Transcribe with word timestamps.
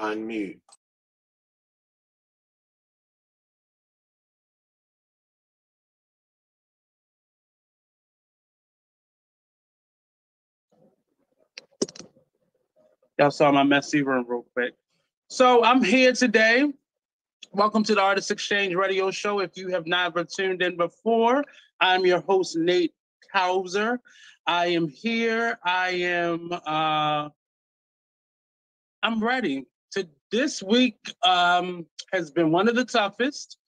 Unmute. 0.00 0.60
Y'all 13.18 13.30
saw 13.30 13.50
my 13.50 13.62
messy 13.62 14.02
room 14.02 14.26
real 14.28 14.44
quick. 14.52 14.74
So 15.28 15.64
I'm 15.64 15.82
here 15.82 16.12
today. 16.12 16.70
Welcome 17.52 17.82
to 17.84 17.94
the 17.94 18.02
Artist 18.02 18.30
Exchange 18.30 18.74
Radio 18.74 19.10
Show. 19.10 19.40
If 19.40 19.56
you 19.56 19.68
have 19.68 19.86
never 19.86 20.24
tuned 20.24 20.60
in 20.60 20.76
before, 20.76 21.42
I'm 21.80 22.04
your 22.04 22.20
host, 22.20 22.56
Nate 22.58 22.92
Kauser. 23.34 23.98
I 24.46 24.66
am 24.66 24.88
here. 24.88 25.58
I 25.64 25.88
am 25.90 26.52
uh 26.52 27.30
I'm 29.02 29.24
ready. 29.24 29.64
This 30.30 30.62
week 30.62 30.98
um 31.22 31.86
has 32.12 32.30
been 32.30 32.50
one 32.50 32.68
of 32.68 32.74
the 32.76 32.84
toughest. 32.84 33.58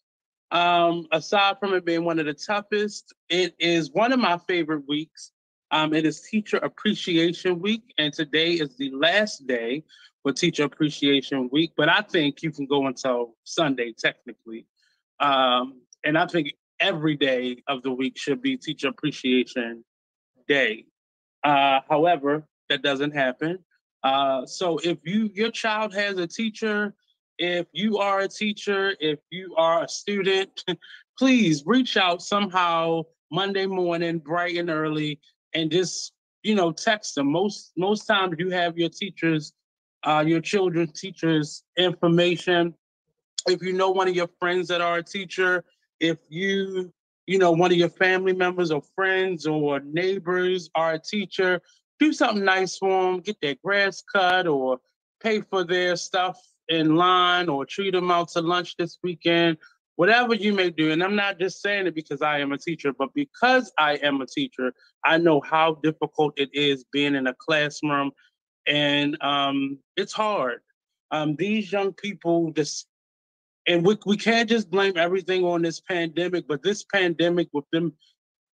Um, 0.51 1.07
aside 1.13 1.57
from 1.61 1.75
it 1.75 1.85
being 1.85 2.05
one 2.05 2.19
of 2.19 2.27
the 2.27 2.33
toughest, 2.33 3.13
it 3.29 3.55
is 3.59 3.91
one 3.93 4.13
of 4.13 4.19
my 4.19 4.39
favorite 4.39 4.89
weeks. 4.89 5.33
Um, 5.71 5.93
it 5.93 6.07
is 6.07 6.23
Teacher 6.23 6.57
Appreciation 6.57 7.61
Week, 7.61 7.83
and 7.99 8.13
today 8.13 8.53
is 8.53 8.75
the 8.79 8.91
last 8.93 9.47
day 9.47 9.85
for 10.23 10.33
Teacher 10.33 10.65
Appreciation 10.65 11.51
Week. 11.53 11.73
But 11.77 11.91
I 11.91 12.01
think 12.01 12.43
you 12.43 12.51
can 12.51 12.65
go 12.67 12.87
until 12.87 13.35
Sunday, 13.45 13.93
technically. 13.93 14.67
Um, 15.21 15.83
and 16.05 16.17
I 16.17 16.27
think 16.27 16.55
every 16.81 17.17
day 17.17 17.63
of 17.67 17.83
the 17.83 17.93
week 17.93 18.17
should 18.17 18.41
be 18.41 18.57
Teacher 18.57 18.89
Appreciation 18.89 19.85
Day. 20.47 20.87
Uh, 21.45 21.81
however, 21.91 22.47
that 22.71 22.83
doesn't 22.83 23.13
happen. 23.13 23.59
Uh, 24.03 24.47
so 24.47 24.79
if 24.79 24.99
you 25.05 25.31
your 25.35 25.51
child 25.51 25.95
has 25.95 26.19
a 26.19 26.27
teacher, 26.27 26.95
if 27.39 27.67
you 27.73 27.99
are 27.99 28.21
a 28.21 28.29
teacher, 28.29 28.95
if 29.01 29.19
you 29.31 29.55
are 29.57 29.85
a 29.85 29.89
student, 29.89 30.65
please 31.19 31.63
reach 31.67 31.97
out 31.97 32.23
somehow 32.23 33.03
Monday 33.31 33.67
morning, 33.67 34.19
bright 34.19 34.57
and 34.57 34.71
early, 34.71 35.21
and 35.55 35.71
just 35.71 36.13
you 36.43 36.55
know 36.55 36.73
text 36.73 37.15
them. 37.15 37.31
Most 37.31 37.73
most 37.77 38.07
times 38.07 38.37
you 38.39 38.51
have 38.51 38.79
your 38.79 38.89
teachers, 38.89 39.53
uh, 40.05 40.25
your 40.27 40.41
children's 40.41 40.99
teachers 40.99 41.65
information. 41.77 42.75
If 43.49 43.63
you 43.63 43.73
know 43.73 43.91
one 43.91 44.09
of 44.09 44.15
your 44.15 44.31
friends 44.39 44.69
that 44.69 44.81
are 44.81 44.99
a 44.99 45.03
teacher, 45.03 45.65
if 46.01 46.19
you 46.29 46.93
you 47.27 47.39
know 47.39 47.53
one 47.53 47.73
of 47.73 47.79
your 47.79 47.89
family 47.89 48.33
members 48.33 48.71
or 48.71 48.83
friends 48.95 49.47
or 49.47 49.81
neighbors 49.81 50.71
are 50.75 50.95
a 50.95 50.99
teacher, 50.99 51.61
do 51.99 52.13
something 52.13 52.45
nice 52.45 52.79
for 52.79 53.05
them. 53.05 53.21
Get 53.21 53.41
their 53.41 53.57
grass 53.63 54.03
cut 54.13 54.47
or 54.47 54.79
pay 55.21 55.41
for 55.41 55.65
their 55.65 55.97
stuff 55.97 56.41
in 56.69 56.97
line 56.97 57.49
or 57.49 57.65
treat 57.65 57.93
them 57.93 58.11
out 58.11 58.29
to 58.29 58.41
lunch 58.41 58.77
this 58.77 58.99
weekend 59.03 59.59
whatever 59.99 60.33
you 60.33 60.53
may 60.53 60.71
do. 60.71 60.93
And 60.93 61.03
I'm 61.03 61.17
not 61.17 61.41
just 61.41 61.61
saying 61.61 61.89
it 61.89 61.95
because 61.97 62.23
I 62.23 62.39
am 62.39 62.53
a 62.53 62.57
teacher, 62.57 62.93
but 62.97 63.13
because 63.15 63.73
I 63.81 63.95
am 63.95 64.21
a 64.21 64.27
teacher, 64.27 64.73
I 65.05 65.19
know 65.19 65.41
how 65.41 65.75
difficult 65.83 66.35
it 66.39 66.51
is 66.53 66.85
being 66.93 67.17
in 67.17 67.27
a 67.27 67.35
classroom. 67.35 68.13
And 68.69 69.21
um, 69.21 69.81
it's 69.97 70.13
hard. 70.13 70.61
Um, 71.11 71.35
these 71.35 71.73
young 71.73 71.95
people 71.95 72.53
just, 72.53 72.87
and 73.67 73.85
we, 73.85 73.99
we 74.07 74.17
can't 74.17 74.49
just 74.49 74.71
blame 74.71 74.97
everything 74.97 75.45
on 75.45 75.63
this 75.63 75.81
pandemic, 75.81 76.47
but 76.47 76.63
this 76.63 76.85
pandemic 76.85 77.49
with 77.53 77.65
them 77.73 77.93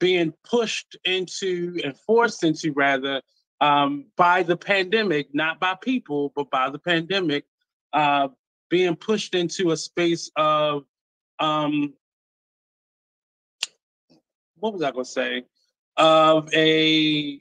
being 0.02 0.34
pushed 0.44 0.98
into 1.06 1.80
and 1.84 1.96
forced 1.96 2.44
into 2.44 2.74
rather 2.74 3.22
um, 3.62 4.06
by 4.18 4.42
the 4.42 4.58
pandemic, 4.58 5.28
not 5.34 5.60
by 5.60 5.76
people, 5.76 6.34
but 6.36 6.50
by 6.50 6.72
the 6.72 6.80
pandemic, 6.80 7.46
uh, 7.94 8.28
being 8.70 8.96
pushed 8.96 9.36
into 9.36 9.70
a 9.72 9.78
space 9.78 10.32
of 10.36 10.84
um, 11.40 11.94
what 14.56 14.74
was 14.74 14.82
I 14.82 14.92
going 14.92 15.06
to 15.06 15.12
say? 15.12 15.44
Of 15.98 16.52
a 16.54 17.40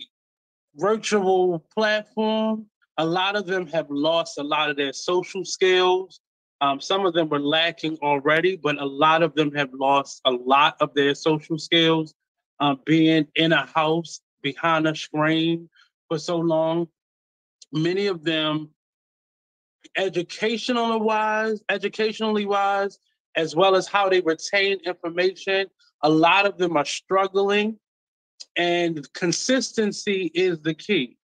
virtual 0.74 1.64
platform. 1.74 2.66
A 2.98 3.04
lot 3.06 3.36
of 3.36 3.46
them 3.46 3.66
have 3.68 3.86
lost 3.88 4.36
a 4.38 4.42
lot 4.42 4.68
of 4.68 4.76
their 4.76 4.92
social 4.92 5.46
skills. 5.46 6.20
Um, 6.60 6.78
some 6.78 7.06
of 7.06 7.14
them 7.14 7.30
were 7.30 7.40
lacking 7.40 7.96
already, 8.02 8.56
but 8.56 8.76
a 8.78 8.84
lot 8.84 9.22
of 9.22 9.34
them 9.34 9.50
have 9.54 9.70
lost 9.72 10.20
a 10.26 10.30
lot 10.30 10.76
of 10.80 10.92
their 10.92 11.14
social 11.14 11.58
skills. 11.58 12.12
Um, 12.60 12.80
being 12.84 13.26
in 13.36 13.52
a 13.52 13.64
house 13.64 14.20
behind 14.42 14.86
a 14.86 14.94
screen 14.94 15.70
for 16.08 16.18
so 16.18 16.36
long, 16.36 16.88
many 17.72 18.06
of 18.06 18.22
them, 18.22 18.70
educational 19.96 21.00
wise, 21.00 21.62
educationally 21.70 22.44
wise, 22.44 22.98
as 23.36 23.56
well 23.56 23.76
as 23.76 23.86
how 23.86 24.08
they 24.08 24.20
retain 24.20 24.78
information. 24.84 25.66
A 26.02 26.08
lot 26.10 26.46
of 26.46 26.58
them 26.58 26.76
are 26.76 26.84
struggling, 26.84 27.78
and 28.56 29.10
consistency 29.14 30.30
is 30.34 30.60
the 30.60 30.74
key. 30.74 31.16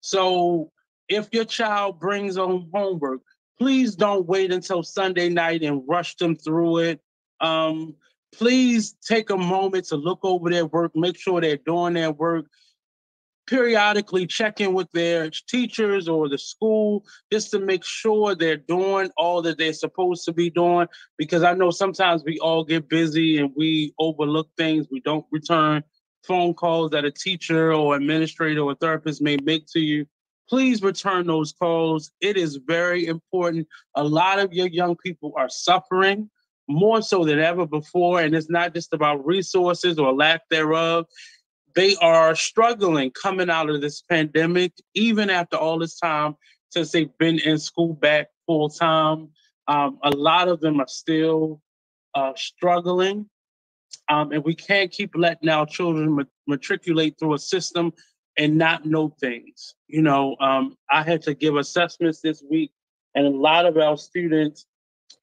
So, 0.00 0.70
if 1.08 1.28
your 1.32 1.44
child 1.44 1.98
brings 2.00 2.36
home 2.36 2.70
homework, 2.72 3.20
please 3.58 3.94
don't 3.94 4.26
wait 4.26 4.52
until 4.52 4.82
Sunday 4.82 5.28
night 5.28 5.62
and 5.62 5.82
rush 5.86 6.16
them 6.16 6.36
through 6.36 6.78
it. 6.78 7.00
Um, 7.40 7.94
please 8.32 8.94
take 9.06 9.30
a 9.30 9.36
moment 9.36 9.86
to 9.86 9.96
look 9.96 10.20
over 10.22 10.50
their 10.50 10.66
work, 10.66 10.92
make 10.94 11.18
sure 11.18 11.40
they're 11.40 11.56
doing 11.56 11.94
their 11.94 12.12
work, 12.12 12.46
periodically 13.46 14.26
check 14.26 14.60
in 14.60 14.72
with 14.72 14.90
their 14.92 15.30
teachers 15.48 16.08
or 16.08 16.28
the 16.28 16.38
school 16.38 17.04
just 17.30 17.50
to 17.50 17.58
make 17.58 17.84
sure 17.84 18.34
they're 18.34 18.56
doing 18.56 19.10
all 19.16 19.42
that 19.42 19.58
they're 19.58 19.72
supposed 19.72 20.24
to 20.24 20.32
be 20.32 20.48
doing. 20.48 20.86
Because 21.18 21.42
I 21.42 21.54
know 21.54 21.70
sometimes 21.70 22.22
we 22.24 22.38
all 22.38 22.64
get 22.64 22.88
busy 22.88 23.38
and 23.38 23.50
we 23.56 23.94
overlook 23.98 24.48
things. 24.56 24.86
We 24.90 25.00
don't 25.00 25.26
return 25.30 25.82
phone 26.24 26.54
calls 26.54 26.92
that 26.92 27.04
a 27.04 27.10
teacher 27.10 27.72
or 27.72 27.96
administrator 27.96 28.60
or 28.60 28.74
therapist 28.76 29.20
may 29.20 29.36
make 29.42 29.66
to 29.72 29.80
you. 29.80 30.06
Please 30.48 30.82
return 30.82 31.26
those 31.26 31.52
calls. 31.52 32.12
It 32.20 32.36
is 32.36 32.60
very 32.66 33.06
important. 33.06 33.66
A 33.96 34.04
lot 34.04 34.38
of 34.38 34.52
your 34.52 34.68
young 34.68 34.96
people 34.96 35.32
are 35.36 35.48
suffering 35.48 36.30
more 36.68 37.02
so 37.02 37.24
than 37.24 37.38
ever 37.38 37.66
before. 37.66 38.20
And 38.20 38.34
it's 38.34 38.50
not 38.50 38.74
just 38.74 38.92
about 38.92 39.26
resources 39.26 39.98
or 39.98 40.12
lack 40.12 40.42
thereof 40.50 41.06
they 41.74 41.96
are 41.96 42.34
struggling 42.34 43.10
coming 43.10 43.50
out 43.50 43.70
of 43.70 43.80
this 43.80 44.02
pandemic, 44.02 44.72
even 44.94 45.30
after 45.30 45.56
all 45.56 45.78
this 45.78 45.98
time 45.98 46.36
since 46.70 46.90
they've 46.90 47.16
been 47.18 47.38
in 47.38 47.58
school 47.58 47.92
back 47.94 48.28
full 48.46 48.68
time. 48.68 49.28
Um, 49.68 49.98
a 50.02 50.10
lot 50.10 50.48
of 50.48 50.60
them 50.60 50.80
are 50.80 50.88
still 50.88 51.60
uh, 52.14 52.32
struggling. 52.36 53.28
Um, 54.08 54.32
and 54.32 54.42
we 54.44 54.54
can't 54.54 54.90
keep 54.90 55.12
letting 55.14 55.48
our 55.48 55.66
children 55.66 56.26
matriculate 56.46 57.18
through 57.18 57.34
a 57.34 57.38
system 57.38 57.92
and 58.36 58.56
not 58.56 58.84
know 58.84 59.14
things. 59.20 59.74
You 59.86 60.02
know, 60.02 60.36
um, 60.40 60.76
I 60.90 61.02
had 61.02 61.22
to 61.22 61.34
give 61.34 61.56
assessments 61.56 62.20
this 62.20 62.42
week, 62.50 62.72
and 63.14 63.26
a 63.26 63.30
lot 63.30 63.66
of 63.66 63.76
our 63.76 63.96
students 63.96 64.66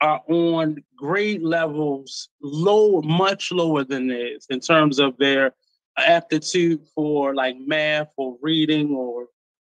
are 0.01 0.21
on 0.29 0.77
grade 0.95 1.41
levels 1.41 2.29
low, 2.41 3.01
much 3.01 3.51
lower 3.51 3.83
than 3.83 4.07
this 4.07 4.45
in 4.49 4.59
terms 4.59 4.99
of 4.99 5.17
their 5.17 5.53
aptitude 5.97 6.81
for 6.95 7.35
like 7.35 7.57
math 7.59 8.09
or 8.17 8.37
reading 8.41 8.95
or 8.95 9.27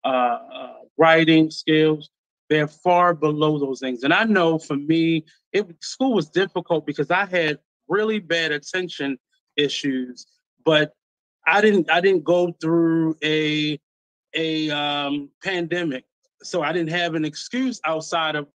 uh, 0.05 0.39
uh, 0.53 0.73
writing 0.99 1.51
skills, 1.51 2.11
they're 2.49 2.69
far 2.69 3.15
below 3.15 3.59
those 3.59 3.81
things. 3.81 4.03
And 4.03 4.13
I 4.13 4.25
know 4.25 4.59
for 4.59 4.77
me, 4.77 5.25
it 5.53 5.67
school 5.83 6.15
was 6.15 6.29
difficult 6.29 6.87
because 6.87 7.11
I 7.11 7.27
had 7.27 7.59
really 7.89 8.19
bad 8.19 8.53
attention 8.53 9.19
issues, 9.57 10.27
but 10.65 10.95
I 11.47 11.61
didn't 11.61 11.91
I 11.91 12.01
didn't 12.01 12.25
go 12.25 12.53
through 12.61 13.17
a 13.23 13.81
a 14.35 14.71
um, 14.71 15.31
pandemic. 15.43 16.05
So 16.43 16.63
I 16.63 16.73
didn't 16.73 16.91
have 16.91 17.15
an 17.15 17.25
excuse 17.25 17.81
outside 17.85 18.37
of, 18.37 18.47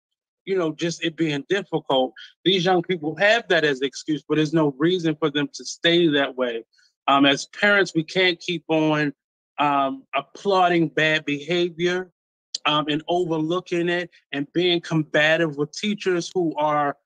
you 0.45 0.57
know, 0.57 0.73
just 0.73 1.05
it 1.05 1.17
being 1.17 1.45
difficult. 1.49 2.13
These 2.45 2.65
young 2.65 2.83
people 2.83 3.15
have 3.17 3.47
that 3.49 3.65
as 3.65 3.81
excuse, 3.81 4.23
but 4.29 4.37
there's 4.37 4.53
no 4.53 4.75
reason 4.79 5.17
for 5.17 5.31
them 5.31 5.49
to 5.55 5.65
stay 5.65 6.09
that 6.09 6.37
way. 6.37 6.65
Um, 7.09 7.27
as 7.27 7.47
parents, 7.47 7.93
we 7.95 8.05
can't 8.05 8.39
keep 8.39 8.65
on 8.69 9.13
um, 9.59 10.05
applauding 10.15 10.89
bad 10.89 11.25
behavior 11.25 12.11
um, 12.67 12.87
and 12.89 13.03
overlooking 13.09 13.89
it 13.89 14.11
and 14.33 14.51
being 14.53 14.81
combative 14.81 15.57
with 15.57 15.73
teachers 15.73 16.31
who 16.35 16.55
are 16.57 16.97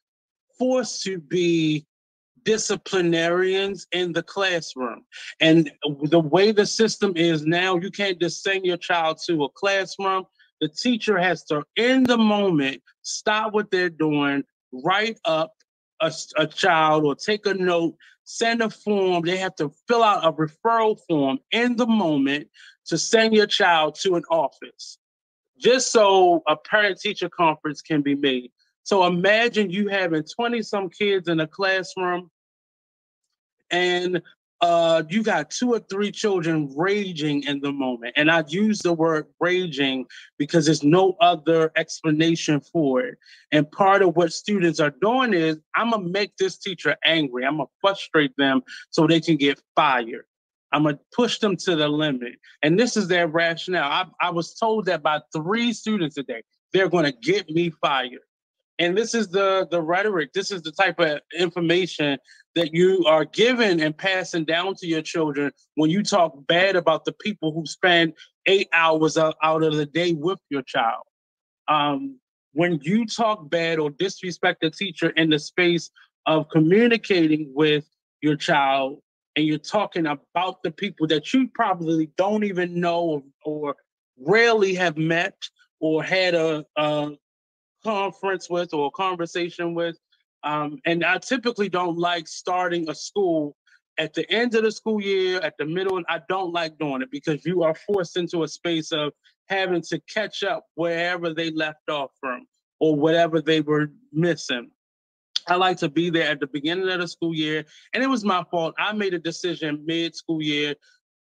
forced 0.58 1.02
to 1.02 1.18
be 1.18 1.86
disciplinarians 2.44 3.86
in 3.92 4.12
the 4.12 4.22
classroom. 4.22 5.04
And 5.40 5.70
the 6.02 6.20
way 6.20 6.52
the 6.52 6.66
system 6.66 7.14
is 7.16 7.44
now, 7.46 7.76
you 7.76 7.90
can't 7.90 8.20
just 8.20 8.42
send 8.42 8.64
your 8.64 8.76
child 8.76 9.18
to 9.26 9.44
a 9.44 9.48
classroom. 9.50 10.24
The 10.60 10.68
teacher 10.68 11.18
has 11.18 11.44
to, 11.44 11.64
in 11.76 12.04
the 12.04 12.18
moment, 12.18 12.82
stop 13.02 13.52
what 13.52 13.70
they're 13.70 13.90
doing, 13.90 14.44
write 14.72 15.18
up 15.24 15.52
a, 16.00 16.12
a 16.36 16.46
child 16.46 17.04
or 17.04 17.14
take 17.14 17.46
a 17.46 17.54
note, 17.54 17.96
send 18.24 18.62
a 18.62 18.70
form. 18.70 19.24
They 19.24 19.36
have 19.38 19.54
to 19.56 19.70
fill 19.88 20.02
out 20.02 20.24
a 20.24 20.32
referral 20.32 20.98
form 21.08 21.38
in 21.50 21.76
the 21.76 21.86
moment 21.86 22.48
to 22.86 22.98
send 22.98 23.34
your 23.34 23.46
child 23.46 23.96
to 24.02 24.14
an 24.14 24.24
office, 24.30 24.98
just 25.58 25.90
so 25.90 26.42
a 26.46 26.56
parent 26.56 27.00
teacher 27.00 27.28
conference 27.28 27.82
can 27.82 28.02
be 28.02 28.14
made. 28.14 28.50
So 28.82 29.06
imagine 29.06 29.70
you 29.70 29.88
having 29.88 30.24
20 30.24 30.62
some 30.62 30.90
kids 30.90 31.28
in 31.28 31.40
a 31.40 31.46
classroom 31.46 32.30
and 33.70 34.20
uh, 34.60 35.02
you 35.08 35.22
got 35.22 35.50
two 35.50 35.74
or 35.74 35.78
three 35.78 36.10
children 36.10 36.72
raging 36.76 37.42
in 37.42 37.60
the 37.60 37.72
moment. 37.72 38.14
And 38.16 38.30
I 38.30 38.44
use 38.48 38.78
the 38.78 38.92
word 38.92 39.26
raging 39.40 40.06
because 40.38 40.66
there's 40.66 40.82
no 40.82 41.16
other 41.20 41.70
explanation 41.76 42.60
for 42.60 43.00
it. 43.00 43.18
And 43.52 43.70
part 43.70 44.02
of 44.02 44.16
what 44.16 44.32
students 44.32 44.80
are 44.80 44.94
doing 45.02 45.34
is 45.34 45.58
I'm 45.76 45.90
going 45.90 46.04
to 46.04 46.10
make 46.10 46.36
this 46.36 46.56
teacher 46.56 46.96
angry. 47.04 47.44
I'm 47.44 47.56
going 47.56 47.66
to 47.66 47.72
frustrate 47.80 48.32
them 48.38 48.62
so 48.90 49.06
they 49.06 49.20
can 49.20 49.36
get 49.36 49.60
fired. 49.76 50.24
I'm 50.72 50.82
going 50.82 50.96
to 50.96 51.02
push 51.14 51.38
them 51.38 51.56
to 51.58 51.76
the 51.76 51.88
limit. 51.88 52.34
And 52.62 52.78
this 52.78 52.96
is 52.96 53.06
their 53.06 53.28
rationale. 53.28 53.84
I, 53.84 54.06
I 54.20 54.30
was 54.30 54.54
told 54.54 54.86
that 54.86 55.02
by 55.02 55.20
three 55.32 55.72
students 55.72 56.16
today, 56.16 56.42
they're 56.72 56.88
going 56.88 57.04
to 57.04 57.12
get 57.12 57.48
me 57.48 57.70
fired. 57.70 58.18
And 58.78 58.96
this 58.96 59.14
is 59.14 59.28
the 59.28 59.68
the 59.70 59.80
rhetoric. 59.80 60.32
This 60.32 60.50
is 60.50 60.62
the 60.62 60.72
type 60.72 60.98
of 60.98 61.20
information 61.38 62.18
that 62.54 62.72
you 62.72 63.04
are 63.06 63.24
giving 63.24 63.80
and 63.80 63.96
passing 63.96 64.44
down 64.44 64.74
to 64.76 64.86
your 64.86 65.02
children 65.02 65.52
when 65.74 65.90
you 65.90 66.02
talk 66.02 66.34
bad 66.46 66.76
about 66.76 67.04
the 67.04 67.12
people 67.12 67.52
who 67.52 67.66
spend 67.66 68.14
eight 68.46 68.68
hours 68.72 69.16
out, 69.16 69.36
of 69.42 69.74
the 69.74 69.86
day 69.86 70.12
with 70.12 70.38
your 70.50 70.62
child. 70.62 71.02
Um, 71.68 72.18
when 72.52 72.78
you 72.82 73.06
talk 73.06 73.50
bad 73.50 73.78
or 73.78 73.90
disrespect 73.90 74.62
a 74.64 74.70
teacher 74.70 75.10
in 75.10 75.30
the 75.30 75.38
space 75.38 75.90
of 76.26 76.48
communicating 76.48 77.50
with 77.54 77.84
your 78.22 78.36
child 78.36 79.00
and 79.36 79.44
you're 79.44 79.58
talking 79.58 80.06
about 80.06 80.62
the 80.62 80.70
people 80.70 81.06
that 81.08 81.32
you 81.32 81.48
probably 81.54 82.10
don't 82.16 82.44
even 82.44 82.80
know 82.80 83.00
or, 83.00 83.22
or 83.44 83.76
rarely 84.18 84.74
have 84.74 84.96
met 84.96 85.34
or 85.80 86.02
had 86.02 86.34
a, 86.34 86.64
a 86.76 87.10
conference 87.84 88.48
with 88.48 88.72
or 88.74 88.90
conversation 88.90 89.74
with 89.74 89.96
um, 90.44 90.78
and 90.84 91.04
I 91.04 91.18
typically 91.18 91.70
don't 91.70 91.98
like 91.98 92.28
starting 92.28 92.88
a 92.88 92.94
school 92.94 93.56
at 93.96 94.12
the 94.12 94.30
end 94.30 94.54
of 94.54 94.62
the 94.62 94.70
school 94.70 95.00
year, 95.00 95.40
at 95.40 95.54
the 95.58 95.64
middle. 95.64 96.00
I 96.08 96.20
don't 96.28 96.52
like 96.52 96.78
doing 96.78 97.00
it 97.00 97.10
because 97.10 97.44
you 97.46 97.62
are 97.62 97.74
forced 97.74 98.16
into 98.18 98.42
a 98.42 98.48
space 98.48 98.92
of 98.92 99.12
having 99.48 99.82
to 99.82 100.00
catch 100.12 100.42
up 100.42 100.66
wherever 100.74 101.32
they 101.32 101.50
left 101.50 101.88
off 101.88 102.10
from 102.20 102.46
or 102.78 102.94
whatever 102.94 103.40
they 103.40 103.62
were 103.62 103.90
missing. 104.12 104.70
I 105.48 105.56
like 105.56 105.78
to 105.78 105.88
be 105.88 106.10
there 106.10 106.30
at 106.30 106.40
the 106.40 106.46
beginning 106.46 106.88
of 106.88 107.00
the 107.00 107.08
school 107.08 107.34
year. 107.34 107.64
And 107.94 108.02
it 108.02 108.06
was 108.06 108.24
my 108.24 108.44
fault. 108.50 108.74
I 108.78 108.92
made 108.92 109.14
a 109.14 109.18
decision 109.18 109.82
mid 109.86 110.14
school 110.14 110.42
year 110.42 110.74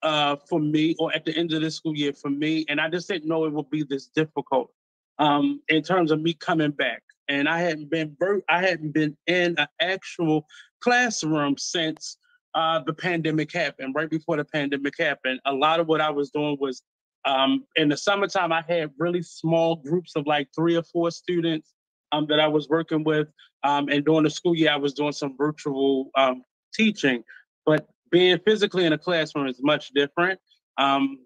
uh, 0.02 0.37
for 0.49 0.60
me 0.60 0.94
or 0.99 1.12
at 1.14 1.25
the 1.25 1.37
end 1.37 1.52
of 1.52 1.62
the 1.62 1.70
school 1.70 1.96
year 1.96 2.12
for 2.12 2.31
me. 2.31 2.64
And 2.69 2.81
I 2.81 2.88
just 2.88 3.08
didn't 3.08 3.28
know 3.28 3.44
it 3.46 3.52
would 3.52 3.70
be 3.70 3.82
this 3.82 4.06
difficult 4.06 4.70
um, 5.19 5.61
in 5.69 5.82
terms 5.82 6.11
of 6.11 6.20
me 6.20 6.35
coming 6.35 6.70
back 6.70 7.03
and 7.29 7.49
I 7.49 7.61
hadn't 7.61 7.91
been 7.91 8.17
I 8.49 8.62
hadn't 8.62 8.93
been 8.93 9.17
in 9.26 9.59
an 9.59 9.67
actual 9.81 10.47
classroom 10.81 11.56
since 11.59 12.17
uh, 12.55 12.81
the 12.87 12.94
pandemic 12.94 13.53
happened. 13.53 13.94
Right 13.94 14.11
before 14.11 14.37
the 14.37 14.44
pandemic 14.44 14.94
happened, 14.99 15.41
a 15.44 15.53
lot 15.53 15.81
of 15.81 15.87
what 15.87 16.00
I 16.00 16.11
was 16.11 16.31
doing 16.31 16.56
was 16.61 16.82
um, 17.25 17.65
in 17.76 17.88
the 17.88 17.97
summertime. 17.97 18.53
I 18.53 18.65
had 18.67 18.91
really 18.99 19.23
small 19.23 19.76
groups 19.76 20.12
of 20.17 20.26
like 20.26 20.49
three 20.55 20.76
or 20.76 20.82
four 20.82 21.11
students 21.11 21.75
um, 22.12 22.26
that 22.29 22.41
I 22.41 22.49
was 22.49 22.69
working 22.69 23.05
with, 23.05 23.29
um, 23.62 23.88
and 23.88 24.05
during 24.05 24.25
the 24.25 24.31
school 24.31 24.55
year, 24.55 24.73
I 24.73 24.76
was 24.76 24.94
doing 24.94 25.12
some 25.12 25.37
virtual 25.37 26.11
um, 26.17 26.43
teaching. 26.73 27.23
But 27.67 27.87
being 28.11 28.38
physically 28.47 28.87
in 28.87 28.94
a 28.94 28.99
classroom 28.99 29.47
is 29.47 29.61
much 29.61 29.91
different 29.91 30.41
um, 30.79 31.19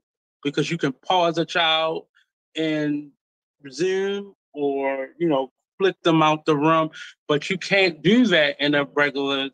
because 0.42 0.68
you 0.70 0.76
can 0.78 0.92
pause 0.92 1.38
a 1.38 1.44
child 1.44 2.06
in 2.56 3.12
Zoom 3.70 4.34
or 4.54 5.08
you 5.18 5.28
know 5.28 5.52
split 5.82 6.02
them 6.02 6.22
out 6.22 6.44
the 6.44 6.56
room, 6.56 6.90
but 7.28 7.50
you 7.50 7.58
can't 7.58 8.02
do 8.02 8.26
that 8.26 8.56
in 8.60 8.74
a 8.74 8.84
regular. 8.84 9.48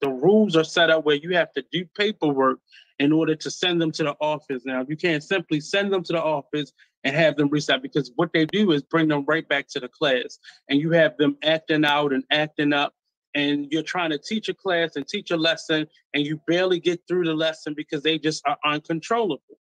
The 0.00 0.10
rules 0.10 0.56
are 0.56 0.64
set 0.64 0.90
up 0.90 1.04
where 1.04 1.16
you 1.16 1.36
have 1.36 1.52
to 1.54 1.64
do 1.72 1.84
paperwork 1.96 2.60
in 2.98 3.12
order 3.12 3.34
to 3.36 3.50
send 3.50 3.80
them 3.80 3.92
to 3.92 4.04
the 4.04 4.16
office. 4.20 4.64
Now, 4.64 4.84
you 4.88 4.96
can't 4.96 5.22
simply 5.22 5.60
send 5.60 5.92
them 5.92 6.02
to 6.04 6.12
the 6.12 6.22
office 6.22 6.72
and 7.04 7.14
have 7.14 7.36
them 7.36 7.48
reset 7.48 7.82
because 7.82 8.10
what 8.16 8.32
they 8.32 8.44
do 8.46 8.72
is 8.72 8.82
bring 8.82 9.08
them 9.08 9.24
right 9.26 9.48
back 9.48 9.68
to 9.68 9.80
the 9.80 9.88
class, 9.88 10.38
and 10.68 10.80
you 10.80 10.90
have 10.92 11.16
them 11.16 11.36
acting 11.42 11.84
out 11.84 12.12
and 12.12 12.24
acting 12.30 12.72
up. 12.72 12.94
And 13.34 13.68
you're 13.70 13.82
trying 13.82 14.10
to 14.10 14.18
teach 14.18 14.48
a 14.48 14.54
class 14.54 14.96
and 14.96 15.06
teach 15.06 15.30
a 15.30 15.36
lesson, 15.36 15.86
and 16.14 16.26
you 16.26 16.40
barely 16.46 16.80
get 16.80 17.02
through 17.06 17.24
the 17.26 17.34
lesson 17.34 17.74
because 17.74 18.02
they 18.02 18.18
just 18.18 18.42
are 18.46 18.56
uncontrollable. 18.64 19.58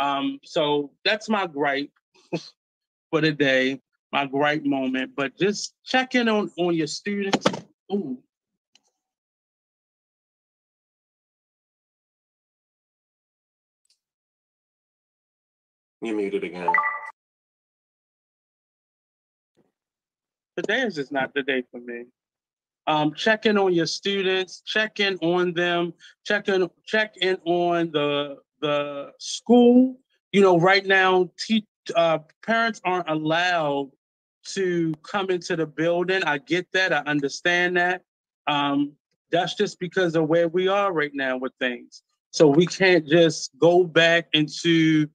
Um, 0.00 0.40
so 0.42 0.90
that's 1.04 1.28
my 1.28 1.46
gripe 1.46 1.92
for 3.14 3.20
the 3.20 3.30
day 3.30 3.80
my 4.10 4.26
great 4.26 4.66
moment, 4.66 5.12
but 5.14 5.38
just 5.38 5.72
check 5.84 6.16
in 6.16 6.28
on, 6.28 6.50
on 6.58 6.74
your 6.74 6.88
students. 6.88 7.46
Ooh. 7.92 8.18
You 16.02 16.16
muted 16.16 16.42
again. 16.42 16.72
Today 20.56 20.80
is 20.80 20.96
just 20.96 21.12
not 21.12 21.32
the 21.32 21.44
day 21.44 21.62
for 21.70 21.78
me. 21.78 22.06
Um, 22.88 23.14
check 23.14 23.46
in 23.46 23.56
on 23.56 23.72
your 23.72 23.86
students, 23.86 24.60
check 24.66 24.98
in 24.98 25.18
on 25.18 25.54
them, 25.54 25.94
check 26.26 26.48
in, 26.48 26.68
check 26.84 27.14
in 27.20 27.36
on 27.44 27.92
the 27.92 28.38
the 28.60 29.12
school. 29.20 30.00
You 30.32 30.40
know, 30.40 30.58
right 30.58 30.84
now, 30.84 31.30
te- 31.38 31.68
uh, 31.94 32.18
parents 32.44 32.80
aren't 32.84 33.08
allowed 33.08 33.90
to 34.46 34.94
come 35.02 35.30
into 35.30 35.56
the 35.56 35.66
building. 35.66 36.22
I 36.24 36.38
get 36.38 36.66
that. 36.72 36.92
I 36.92 36.98
understand 36.98 37.76
that. 37.76 38.02
Um, 38.46 38.92
that's 39.30 39.54
just 39.54 39.80
because 39.80 40.14
of 40.16 40.28
where 40.28 40.48
we 40.48 40.68
are 40.68 40.92
right 40.92 41.12
now 41.14 41.36
with 41.36 41.52
things. 41.58 42.02
So 42.30 42.48
we 42.48 42.66
can't 42.66 43.06
just 43.06 43.50
go 43.58 43.84
back 43.84 44.28
into 44.32 45.06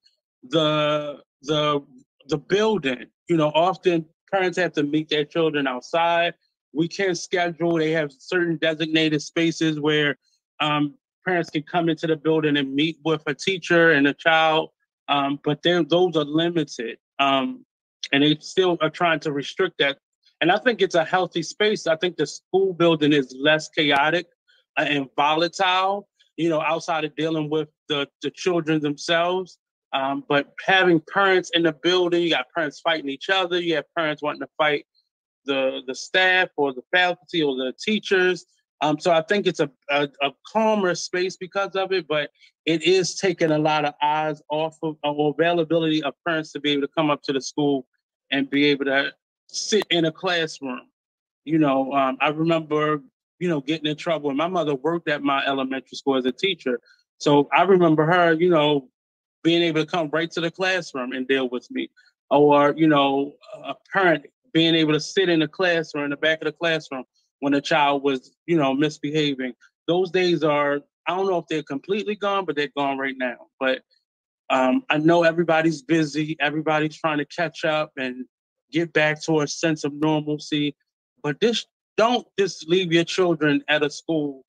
the 0.49 1.21
the 1.43 1.81
the 2.27 2.37
building. 2.37 3.05
You 3.27 3.37
know, 3.37 3.51
often 3.53 4.05
parents 4.31 4.57
have 4.57 4.73
to 4.73 4.83
meet 4.83 5.09
their 5.09 5.25
children 5.25 5.67
outside. 5.67 6.33
We 6.73 6.87
can't 6.87 7.17
schedule. 7.17 7.77
They 7.77 7.91
have 7.91 8.11
certain 8.17 8.57
designated 8.57 9.21
spaces 9.21 9.79
where 9.79 10.17
um, 10.59 10.95
parents 11.25 11.49
can 11.49 11.63
come 11.63 11.89
into 11.89 12.07
the 12.07 12.15
building 12.15 12.57
and 12.57 12.73
meet 12.73 12.97
with 13.03 13.23
a 13.25 13.33
teacher 13.33 13.91
and 13.91 14.07
a 14.07 14.13
child, 14.13 14.69
um, 15.09 15.39
but 15.43 15.61
those 15.63 16.15
are 16.15 16.23
limited. 16.23 16.97
Um, 17.19 17.65
and 18.11 18.23
they 18.23 18.37
still 18.39 18.77
are 18.81 18.89
trying 18.89 19.19
to 19.21 19.31
restrict 19.31 19.75
that. 19.79 19.97
And 20.41 20.51
I 20.51 20.57
think 20.57 20.81
it's 20.81 20.95
a 20.95 21.03
healthy 21.03 21.43
space. 21.43 21.85
I 21.85 21.97
think 21.97 22.15
the 22.15 22.25
school 22.25 22.73
building 22.73 23.11
is 23.11 23.35
less 23.37 23.69
chaotic 23.69 24.27
uh, 24.77 24.85
and 24.87 25.09
volatile, 25.15 26.07
you 26.37 26.49
know, 26.49 26.61
outside 26.61 27.03
of 27.03 27.15
dealing 27.15 27.49
with 27.49 27.67
the, 27.89 28.07
the 28.21 28.31
children 28.31 28.79
themselves. 28.79 29.57
Um, 29.91 30.23
but 30.29 30.53
having 30.65 31.01
parents 31.13 31.51
in 31.53 31.63
the 31.63 31.73
building, 31.73 32.23
you 32.23 32.29
got 32.29 32.45
parents 32.55 32.79
fighting 32.79 33.09
each 33.09 33.29
other, 33.29 33.59
you 33.59 33.75
have 33.75 33.85
parents 33.95 34.21
wanting 34.21 34.41
to 34.41 34.49
fight 34.57 34.85
the 35.45 35.81
the 35.87 35.95
staff 35.95 36.49
or 36.57 36.73
the 36.73 36.83
faculty 36.91 37.41
or 37.41 37.55
the 37.55 37.73
teachers. 37.83 38.45
Um, 38.81 38.99
so 38.99 39.11
I 39.11 39.21
think 39.21 39.45
it's 39.45 39.59
a, 39.59 39.69
a, 39.89 40.07
a, 40.21 40.31
calmer 40.47 40.95
space 40.95 41.35
because 41.35 41.75
of 41.75 41.91
it, 41.91 42.07
but 42.07 42.29
it 42.65 42.83
is 42.83 43.15
taking 43.15 43.51
a 43.51 43.57
lot 43.57 43.83
of 43.83 43.93
eyes 44.01 44.41
off 44.49 44.77
of 44.81 44.95
availability 45.03 46.01
of 46.01 46.13
parents 46.25 46.53
to 46.53 46.61
be 46.61 46.71
able 46.71 46.83
to 46.83 46.93
come 46.95 47.09
up 47.09 47.21
to 47.23 47.33
the 47.33 47.41
school 47.41 47.87
and 48.31 48.49
be 48.49 48.65
able 48.65 48.85
to 48.85 49.11
sit 49.47 49.85
in 49.89 50.05
a 50.05 50.11
classroom. 50.11 50.81
You 51.43 51.59
know, 51.59 51.91
um, 51.91 52.17
I 52.21 52.29
remember, 52.29 53.01
you 53.39 53.49
know, 53.49 53.59
getting 53.59 53.87
in 53.87 53.97
trouble. 53.97 54.29
And 54.29 54.37
my 54.37 54.47
mother 54.47 54.75
worked 54.75 55.09
at 55.09 55.23
my 55.23 55.45
elementary 55.45 55.97
school 55.97 56.15
as 56.15 56.25
a 56.25 56.31
teacher. 56.31 56.79
So 57.17 57.49
I 57.51 57.63
remember 57.63 58.05
her, 58.05 58.33
you 58.33 58.49
know, 58.49 58.87
being 59.43 59.61
able 59.63 59.83
to 59.83 59.89
come 59.89 60.09
right 60.11 60.31
to 60.31 60.41
the 60.41 60.51
classroom 60.51 61.11
and 61.11 61.27
deal 61.27 61.49
with 61.49 61.69
me, 61.71 61.89
or 62.29 62.73
you 62.77 62.87
know, 62.87 63.33
a 63.63 63.75
parent 63.91 64.25
being 64.53 64.75
able 64.75 64.93
to 64.93 64.99
sit 64.99 65.29
in 65.29 65.39
the 65.39 65.47
classroom 65.47 66.05
in 66.05 66.09
the 66.11 66.17
back 66.17 66.41
of 66.41 66.45
the 66.45 66.51
classroom 66.51 67.03
when 67.39 67.53
a 67.53 67.61
child 67.61 68.03
was 68.03 68.31
you 68.45 68.57
know 68.57 68.73
misbehaving. 68.73 69.53
Those 69.87 70.11
days 70.11 70.43
are 70.43 70.81
I 71.07 71.15
don't 71.15 71.27
know 71.27 71.39
if 71.39 71.47
they're 71.47 71.63
completely 71.63 72.15
gone, 72.15 72.45
but 72.45 72.55
they're 72.55 72.71
gone 72.75 72.97
right 72.97 73.15
now. 73.17 73.47
But 73.59 73.81
um, 74.49 74.83
I 74.89 74.97
know 74.97 75.23
everybody's 75.23 75.81
busy. 75.81 76.35
Everybody's 76.39 76.97
trying 76.97 77.19
to 77.19 77.25
catch 77.25 77.65
up 77.65 77.91
and 77.97 78.25
get 78.71 78.93
back 78.93 79.21
to 79.23 79.41
a 79.41 79.47
sense 79.47 79.83
of 79.83 79.93
normalcy. 79.93 80.75
But 81.23 81.39
this 81.39 81.65
don't 81.97 82.25
just 82.37 82.67
leave 82.67 82.93
your 82.93 83.03
children 83.03 83.63
at 83.67 83.83
a 83.83 83.89
school 83.89 84.43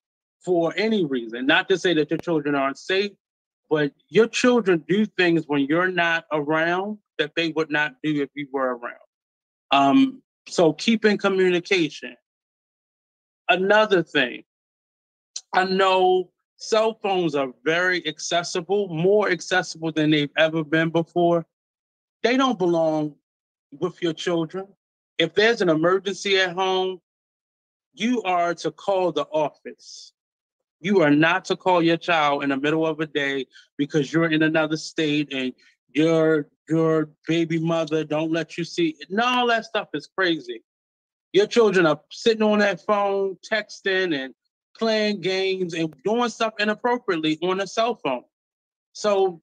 for 0.44 0.72
any 0.76 1.04
reason. 1.04 1.46
Not 1.46 1.68
to 1.68 1.78
say 1.78 1.94
that 1.94 2.10
your 2.10 2.18
children 2.18 2.54
aren't 2.54 2.78
safe, 2.78 3.12
but 3.68 3.92
your 4.08 4.26
children 4.26 4.84
do 4.88 5.04
things 5.04 5.44
when 5.46 5.66
you're 5.66 5.90
not 5.90 6.24
around 6.32 6.98
that 7.18 7.32
they 7.36 7.48
would 7.50 7.70
not 7.70 7.94
do 8.02 8.22
if 8.22 8.30
you 8.34 8.48
were 8.52 8.76
around. 8.76 8.94
Um, 9.70 10.22
so 10.48 10.72
keep 10.72 11.04
in 11.04 11.18
communication. 11.18 12.16
Another 13.50 14.04
thing, 14.04 14.44
I 15.52 15.64
know 15.64 16.30
cell 16.56 16.94
phones 17.02 17.34
are 17.34 17.52
very 17.64 18.06
accessible, 18.06 18.86
more 18.88 19.28
accessible 19.28 19.90
than 19.90 20.12
they've 20.12 20.30
ever 20.36 20.62
been 20.62 20.90
before. 20.90 21.44
They 22.22 22.36
don't 22.36 22.58
belong 22.58 23.16
with 23.80 24.00
your 24.00 24.12
children. 24.12 24.68
If 25.18 25.34
there's 25.34 25.62
an 25.62 25.68
emergency 25.68 26.38
at 26.38 26.52
home, 26.52 27.00
you 27.92 28.22
are 28.22 28.54
to 28.54 28.70
call 28.70 29.10
the 29.10 29.24
office. 29.32 30.12
You 30.80 31.02
are 31.02 31.10
not 31.10 31.44
to 31.46 31.56
call 31.56 31.82
your 31.82 31.96
child 31.96 32.44
in 32.44 32.50
the 32.50 32.56
middle 32.56 32.86
of 32.86 33.00
a 33.00 33.06
day 33.06 33.46
because 33.76 34.12
you're 34.12 34.30
in 34.30 34.44
another 34.44 34.76
state 34.76 35.32
and 35.32 35.52
your 35.92 36.48
your 36.68 37.10
baby 37.26 37.58
mother 37.58 38.04
don't 38.04 38.30
let 38.30 38.56
you 38.56 38.62
see. 38.62 38.96
No, 39.08 39.24
all 39.24 39.46
that 39.48 39.64
stuff 39.64 39.88
is 39.92 40.06
crazy. 40.06 40.62
Your 41.32 41.46
children 41.46 41.86
are 41.86 42.00
sitting 42.10 42.42
on 42.42 42.58
that 42.58 42.84
phone, 42.84 43.36
texting 43.48 44.14
and 44.14 44.34
playing 44.76 45.20
games 45.20 45.74
and 45.74 45.94
doing 46.04 46.28
stuff 46.28 46.54
inappropriately 46.58 47.38
on 47.42 47.60
a 47.60 47.66
cell 47.66 47.94
phone. 47.94 48.24
So 48.92 49.42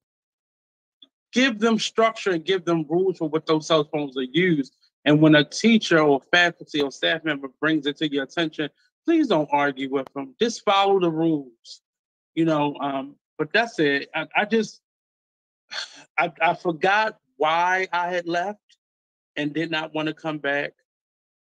give 1.32 1.60
them 1.60 1.80
structure 1.80 2.32
and 2.32 2.44
give 2.44 2.66
them 2.66 2.86
rules 2.90 3.18
for 3.18 3.30
what 3.30 3.46
those 3.46 3.68
cell 3.68 3.86
phones 3.86 4.18
are 4.18 4.24
used. 4.24 4.76
And 5.06 5.22
when 5.22 5.36
a 5.36 5.44
teacher 5.44 6.00
or 6.00 6.22
faculty 6.32 6.82
or 6.82 6.92
staff 6.92 7.24
member 7.24 7.50
brings 7.62 7.86
it 7.86 7.98
to 7.98 8.12
your 8.12 8.24
attention, 8.24 8.70
please 9.06 9.28
don't 9.28 9.50
argue 9.52 9.90
with 9.90 10.12
them. 10.14 10.36
Just 10.42 10.66
follow 10.66 11.00
the 11.00 11.12
rules. 11.12 11.82
You 12.36 12.46
know, 12.46 12.76
um, 12.82 13.16
but 13.38 13.54
that's 13.54 13.80
it. 13.80 14.10
I, 14.14 14.28
I 14.36 14.46
just 14.46 14.82
I, 16.18 16.32
I 16.42 16.54
forgot 16.56 17.18
why 17.38 17.88
I 17.92 18.10
had 18.10 18.28
left 18.28 18.60
and 19.36 19.54
did 19.54 19.72
not 19.72 19.94
want 19.94 20.08
to 20.08 20.14
come 20.14 20.40
back. 20.40 20.74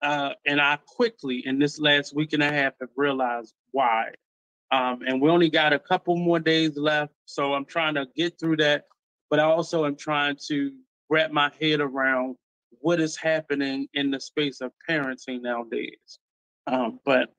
Uh, 0.01 0.34
and 0.46 0.62
I 0.62 0.77
quickly, 0.86 1.44
in 1.46 1.60
this 1.60 1.80
last 1.80 2.16
week 2.16 2.34
and 2.34 2.44
a 2.44 2.51
half, 2.51 2.74
have 2.80 2.89
realized 2.96 3.54
why. 3.72 4.12
Um, 4.72 5.01
and 5.08 5.22
we 5.22 5.30
only 5.30 5.50
got 5.50 5.74
a 5.74 5.80
couple 5.80 6.16
more 6.18 6.39
days 6.39 6.77
left. 6.77 7.13
So 7.25 7.54
I'm 7.54 7.66
trying 7.66 7.96
to 7.96 8.08
get 8.16 8.39
through 8.39 8.58
that. 8.58 8.86
But 9.30 9.39
I 9.39 9.44
also 9.44 9.86
am 9.86 9.96
trying 9.96 10.38
to 10.48 10.72
wrap 11.10 11.32
my 11.32 11.51
head 11.60 11.80
around 11.80 12.36
what 12.80 13.00
is 13.00 13.16
happening 13.16 13.88
in 13.94 14.12
the 14.12 14.20
space 14.20 14.62
of 14.62 14.72
parenting 14.89 15.42
nowadays. 15.42 16.20
Um, 16.68 17.00
but 17.06 17.30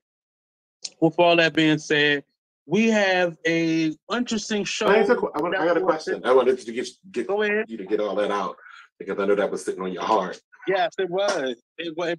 with 1.01 1.19
all 1.19 1.37
that 1.37 1.55
being 1.55 1.79
said, 1.79 2.25
we 2.67 2.91
have 2.91 3.37
a 3.47 3.97
interesting 4.13 4.65
show. 4.65 4.89
I, 4.89 5.03
want, 5.03 5.57
I 5.57 5.65
got 5.65 5.77
a 5.77 5.81
question. 5.81 6.23
I 6.25 6.33
wanted 6.33 6.59
to 6.59 6.73
get, 6.73 6.89
get 7.11 7.27
Go 7.27 7.43
ahead. 7.43 7.65
you 7.69 7.79
to 7.79 7.85
get 7.85 8.01
all 8.01 8.15
that 8.17 8.31
out 8.31 8.57
because 8.99 9.19
I 9.19 9.27
know 9.27 9.35
that 9.35 9.51
was 9.51 9.65
sitting 9.65 9.83
on 9.83 9.93
your 9.93 10.03
heart. 10.03 10.41
Yes, 10.69 10.93
it 10.99 11.11
was. 11.11 11.57
It 11.79 11.97
was. 11.97 12.19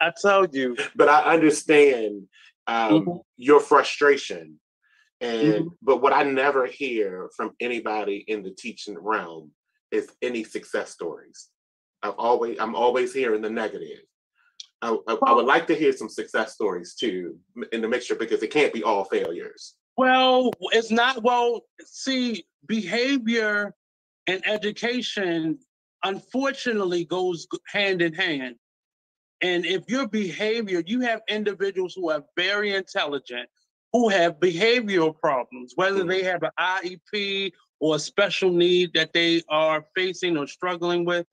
I 0.00 0.12
told 0.20 0.54
you. 0.54 0.76
But 0.94 1.08
I 1.08 1.34
understand 1.34 2.28
um, 2.66 2.92
mm-hmm. 2.92 3.16
your 3.36 3.60
frustration, 3.60 4.60
and 5.20 5.42
mm-hmm. 5.42 5.68
but 5.82 6.02
what 6.02 6.12
I 6.12 6.22
never 6.22 6.66
hear 6.66 7.30
from 7.36 7.52
anybody 7.60 8.24
in 8.28 8.42
the 8.42 8.50
teaching 8.50 8.98
realm 8.98 9.50
is 9.90 10.10
any 10.22 10.44
success 10.44 10.90
stories. 10.90 11.48
I've 12.02 12.14
always 12.18 12.58
I'm 12.60 12.74
always 12.74 13.12
hearing 13.12 13.42
the 13.42 13.50
negative. 13.50 14.00
I, 14.82 14.96
I, 15.08 15.16
I, 15.26 15.32
would 15.32 15.46
like 15.46 15.66
to 15.68 15.74
hear 15.74 15.92
some 15.92 16.10
success 16.10 16.52
stories 16.52 16.94
too 16.94 17.38
in 17.72 17.80
the 17.80 17.88
mixture 17.88 18.14
because 18.14 18.42
it 18.42 18.50
can't 18.50 18.74
be 18.74 18.82
all 18.82 19.04
failures. 19.04 19.74
Well, 19.96 20.50
it's 20.72 20.90
not. 20.90 21.22
Well, 21.22 21.62
see, 21.82 22.44
behavior 22.66 23.74
and 24.26 24.46
education 24.46 25.58
unfortunately 26.04 27.04
goes 27.04 27.46
hand 27.66 28.02
in 28.02 28.12
hand. 28.12 28.56
And 29.42 29.66
if 29.66 29.84
your 29.88 30.08
behavior, 30.08 30.82
you 30.86 31.00
have 31.00 31.20
individuals 31.28 31.94
who 31.94 32.10
are 32.10 32.24
very 32.36 32.74
intelligent, 32.74 33.48
who 33.92 34.08
have 34.08 34.40
behavioral 34.40 35.18
problems, 35.18 35.72
whether 35.76 36.00
mm-hmm. 36.00 36.08
they 36.08 36.22
have 36.22 36.42
an 36.42 36.50
IEP 36.58 37.52
or 37.80 37.96
a 37.96 37.98
special 37.98 38.50
need 38.50 38.94
that 38.94 39.12
they 39.12 39.42
are 39.48 39.84
facing 39.94 40.36
or 40.36 40.46
struggling 40.46 41.04
with. 41.04 41.26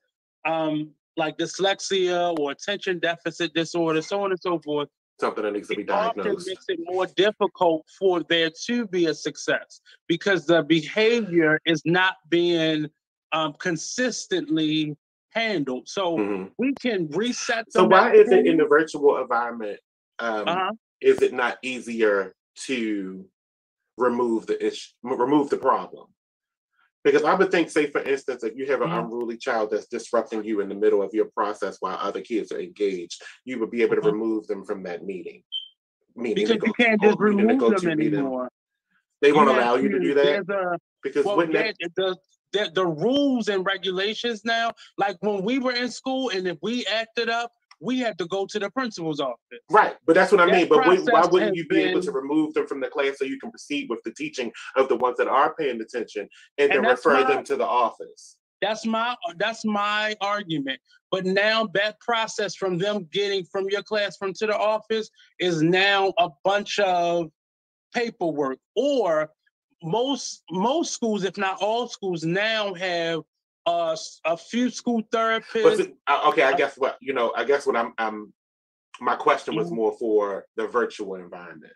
Um, 0.46 0.92
like 1.18 1.38
dyslexia 1.38 2.38
or 2.40 2.52
attention 2.52 3.00
deficit 3.00 3.54
disorder, 3.54 4.02
so 4.02 4.24
on 4.24 4.32
and 4.32 4.40
so 4.40 4.60
forth. 4.60 4.90
Something 5.20 5.44
that 5.44 5.54
needs 5.54 5.68
to 5.70 5.76
be 5.76 5.84
diagnosed. 5.84 6.28
Often 6.28 6.44
makes 6.48 6.66
it 6.68 6.80
more 6.84 7.06
difficult 7.06 7.86
for 8.00 8.24
there 8.24 8.50
to 8.66 8.88
be 8.88 9.06
a 9.06 9.14
success 9.14 9.80
because 10.08 10.46
the 10.46 10.64
behavior 10.64 11.60
is 11.66 11.84
not 11.86 12.16
being 12.30 12.88
um, 13.34 13.54
consistently 13.60 14.96
handled. 15.32 15.90
So 15.90 16.18
mm-hmm. 16.18 16.46
we 16.58 16.74
can 16.74 17.10
reset. 17.10 17.66
So 17.72 17.86
why 17.86 18.14
is 18.14 18.32
it 18.32 18.46
in 18.46 18.58
the 18.58 18.66
virtual 18.66 19.18
environment? 19.18 19.80
Um, 20.20 20.48
uh-huh. 20.48 20.72
Is 21.02 21.22
it 21.22 21.34
not 21.34 21.58
easier 21.64 22.34
to 22.66 23.26
remove 23.98 24.46
the 24.46 24.66
issue, 24.66 24.92
remove 25.04 25.50
the 25.50 25.58
problem? 25.58 26.08
Because 27.04 27.24
I 27.24 27.34
would 27.34 27.52
think, 27.52 27.70
say, 27.70 27.88
for 27.88 28.02
instance, 28.02 28.46
if 28.46 28.56
you 28.56 28.66
have 28.68 28.82
an 28.82 28.90
mm-hmm. 28.90 29.08
unruly 29.08 29.36
child 29.36 29.72
that's 29.72 29.88
disrupting 29.88 30.46
you 30.46 30.62
in 30.62 30.70
the 30.70 30.76
middle 30.76 31.02
of 31.02 31.14
your 31.14 31.26
process 31.26 31.78
while 31.82 31.98
other 32.00 32.22
kids 32.22 32.54
are 32.54 32.62
engaged, 32.62 33.22
you 33.44 33.60
would 33.60 33.72
be 33.72 33.82
able 33.82 33.96
to 33.96 34.02
mm-hmm. 34.02 34.12
remove 34.12 34.48
them 34.48 34.64
from 34.64 34.84
that 34.84 35.04
meeting. 35.04 35.44
Meaning 36.16 36.48
because 36.48 36.64
you 36.64 36.74
can't 36.74 37.02
just 37.02 37.20
remove 37.20 37.82
them 37.82 38.00
anymore. 38.00 38.50
They 39.22 39.34
won't 39.34 39.50
allow 39.50 39.76
you 39.76 39.90
to 39.90 40.00
do 40.00 40.14
that. 40.14 40.50
A, 40.50 40.78
because 41.02 41.26
well, 41.26 41.38
wouldn't 41.38 41.56
that, 41.56 41.76
the, 41.96 42.16
the, 42.54 42.72
the 42.74 42.86
rules 42.86 43.50
and 43.50 43.66
regulations 43.66 44.46
now, 44.46 44.72
like 44.98 45.18
when 45.22 45.44
we 45.44 45.60
were 45.60 45.74
in 45.74 45.90
school, 45.90 46.30
and 46.30 46.48
if 46.48 46.58
we 46.62 46.86
acted 46.86 47.30
up, 47.30 47.52
we 47.82 48.00
had 48.00 48.18
to 48.20 48.26
go 48.28 48.46
to 48.46 48.60
the 48.60 48.70
principal's 48.70 49.20
office. 49.20 49.60
Right, 49.70 49.96
but 50.06 50.16
that's 50.16 50.32
what 50.32 50.40
I 50.40 50.46
that 50.46 50.56
mean. 50.56 50.70
But 50.70 50.86
why 50.86 51.26
wouldn't 51.26 51.56
you 51.56 51.68
be 51.68 51.78
been, 51.78 51.90
able 51.90 52.02
to 52.02 52.12
remove 52.12 52.54
them 52.54 52.66
from 52.66 52.80
the 52.80 52.88
class 52.88 53.18
so 53.20 53.26
you 53.26 53.40
can 53.40 53.52
proceed 53.52 53.90
with 53.90 54.00
the 54.06 54.14
teaching 54.14 54.52
of 54.78 54.88
the 54.88 54.96
ones 54.96 55.18
that 55.18 55.28
are 55.28 55.54
paying 55.56 55.82
attention 55.82 56.30
and, 56.58 56.72
and 56.72 56.86
then 56.86 56.92
refer 56.92 57.22
my, 57.22 57.24
them 57.24 57.44
to 57.46 57.58
the 57.58 57.66
office? 57.66 58.38
That's 58.62 58.86
my 58.86 59.16
that's 59.38 59.66
my 59.66 60.16
argument. 60.22 60.80
But 61.12 61.26
now 61.26 61.68
that 61.74 62.00
process 62.00 62.56
from 62.56 62.78
them 62.78 63.08
getting 63.12 63.44
from 63.46 63.66
your 63.70 63.84
classroom 63.84 64.34
to 64.36 64.48
the 64.48 64.58
office 64.58 65.10
is 65.40 65.62
now 65.62 66.14
a 66.18 66.30
bunch 66.46 66.80
of 66.80 67.30
paperwork. 67.94 68.60
Or 68.76 69.30
most 69.84 70.44
most 70.52 70.94
schools, 70.94 71.24
if 71.24 71.38
not 71.38 71.62
all 71.62 71.88
schools, 71.88 72.24
now 72.24 72.74
have 72.74 73.22
uh, 73.66 73.96
a 74.26 74.38
few 74.38 74.70
school 74.70 75.04
therapists. 75.12 75.92
Uh, 76.08 76.22
okay, 76.28 76.44
I 76.44 76.54
guess 76.54 76.78
what 76.78 76.98
you 77.02 77.14
know. 77.14 77.34
I 77.36 77.44
guess 77.44 77.66
what 77.66 77.76
I'm. 77.76 77.94
I'm 77.98 78.34
my 79.02 79.16
question 79.16 79.56
was 79.56 79.68
mm-hmm. 79.68 79.76
more 79.76 79.98
for 79.98 80.46
the 80.56 80.68
virtual 80.68 81.16
environment. 81.16 81.74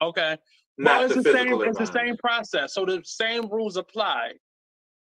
Okay. 0.00 0.36
Not 0.78 0.98
well, 0.98 1.06
it's 1.06 1.14
the, 1.14 1.22
the 1.22 1.32
same. 1.32 1.62
It's 1.62 1.78
the 1.78 1.86
same 1.86 2.16
process. 2.16 2.74
So 2.74 2.84
the 2.86 3.02
same 3.04 3.48
rules 3.48 3.76
apply. 3.76 4.32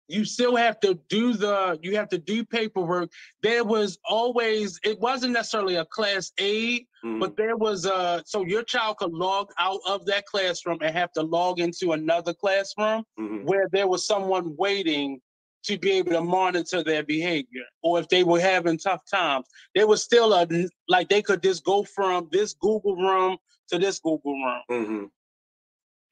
You 0.09 0.25
still 0.25 0.55
have 0.57 0.79
to 0.81 0.95
do 1.09 1.33
the. 1.33 1.79
You 1.83 1.97
have 1.97 2.09
to 2.11 2.19
do 2.19 2.45
paperwork. 2.45 3.11
There 3.43 3.65
was 3.65 3.99
always. 4.09 4.79
It 4.85 5.01
wasn't 5.01 5.33
necessarily 5.33 5.77
a 5.77 5.85
class 5.85 6.33
aide, 6.39 6.87
mm-hmm. 7.05 7.19
but 7.19 7.37
there 7.37 7.57
was 7.57 7.87
a. 7.87 8.23
So 8.25 8.45
your 8.45 8.63
child 8.63 8.99
could 8.99 9.13
log 9.13 9.51
out 9.59 9.81
of 9.87 10.07
that 10.07 10.27
classroom 10.27 10.79
and 10.81 10.95
have 10.95 11.13
to 11.13 11.23
log 11.23 11.59
into 11.59 11.93
another 11.93 12.33
classroom 12.33 13.05
mm-hmm. 13.19 13.45
where 13.45 13.69
there 13.73 13.89
was 13.89 14.07
someone 14.07 14.55
waiting 14.57 15.21
to 15.65 15.77
be 15.77 15.93
able 15.93 16.13
to 16.13 16.21
monitor 16.21 16.85
their 16.85 17.03
behavior 17.03 17.65
or 17.83 17.99
if 17.99 18.09
they 18.09 18.23
were 18.23 18.41
having 18.41 18.79
tough 18.79 19.03
times 19.11 19.47
there 19.75 19.87
was 19.87 20.01
still 20.01 20.33
a 20.33 20.47
like 20.89 21.09
they 21.09 21.21
could 21.21 21.43
just 21.43 21.65
go 21.65 21.83
from 21.83 22.29
this 22.31 22.55
google 22.55 22.95
room 22.95 23.37
to 23.69 23.77
this 23.77 23.99
google 23.99 24.33
room 24.33 24.63
mm-hmm. 24.71 25.05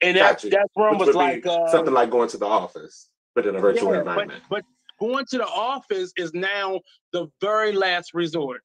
and 0.01 0.17
that, 0.17 0.41
that 0.41 0.67
room 0.75 0.97
Which 0.97 1.07
was 1.07 1.15
like 1.15 1.45
uh, 1.45 1.69
something 1.69 1.93
like 1.93 2.09
going 2.09 2.27
to 2.29 2.37
the 2.37 2.45
office 2.45 3.07
but 3.35 3.45
in 3.45 3.55
a 3.55 3.59
virtual 3.59 3.93
yeah, 3.93 3.99
environment. 3.99 4.41
but, 4.49 4.63
but, 4.63 4.65
going 4.97 5.25
to 5.25 5.37
the 5.37 5.45
office 5.45 6.13
is 6.15 6.33
now 6.33 6.79
the 7.11 7.27
very 7.41 7.73
last 7.73 8.13
resort. 8.13 8.61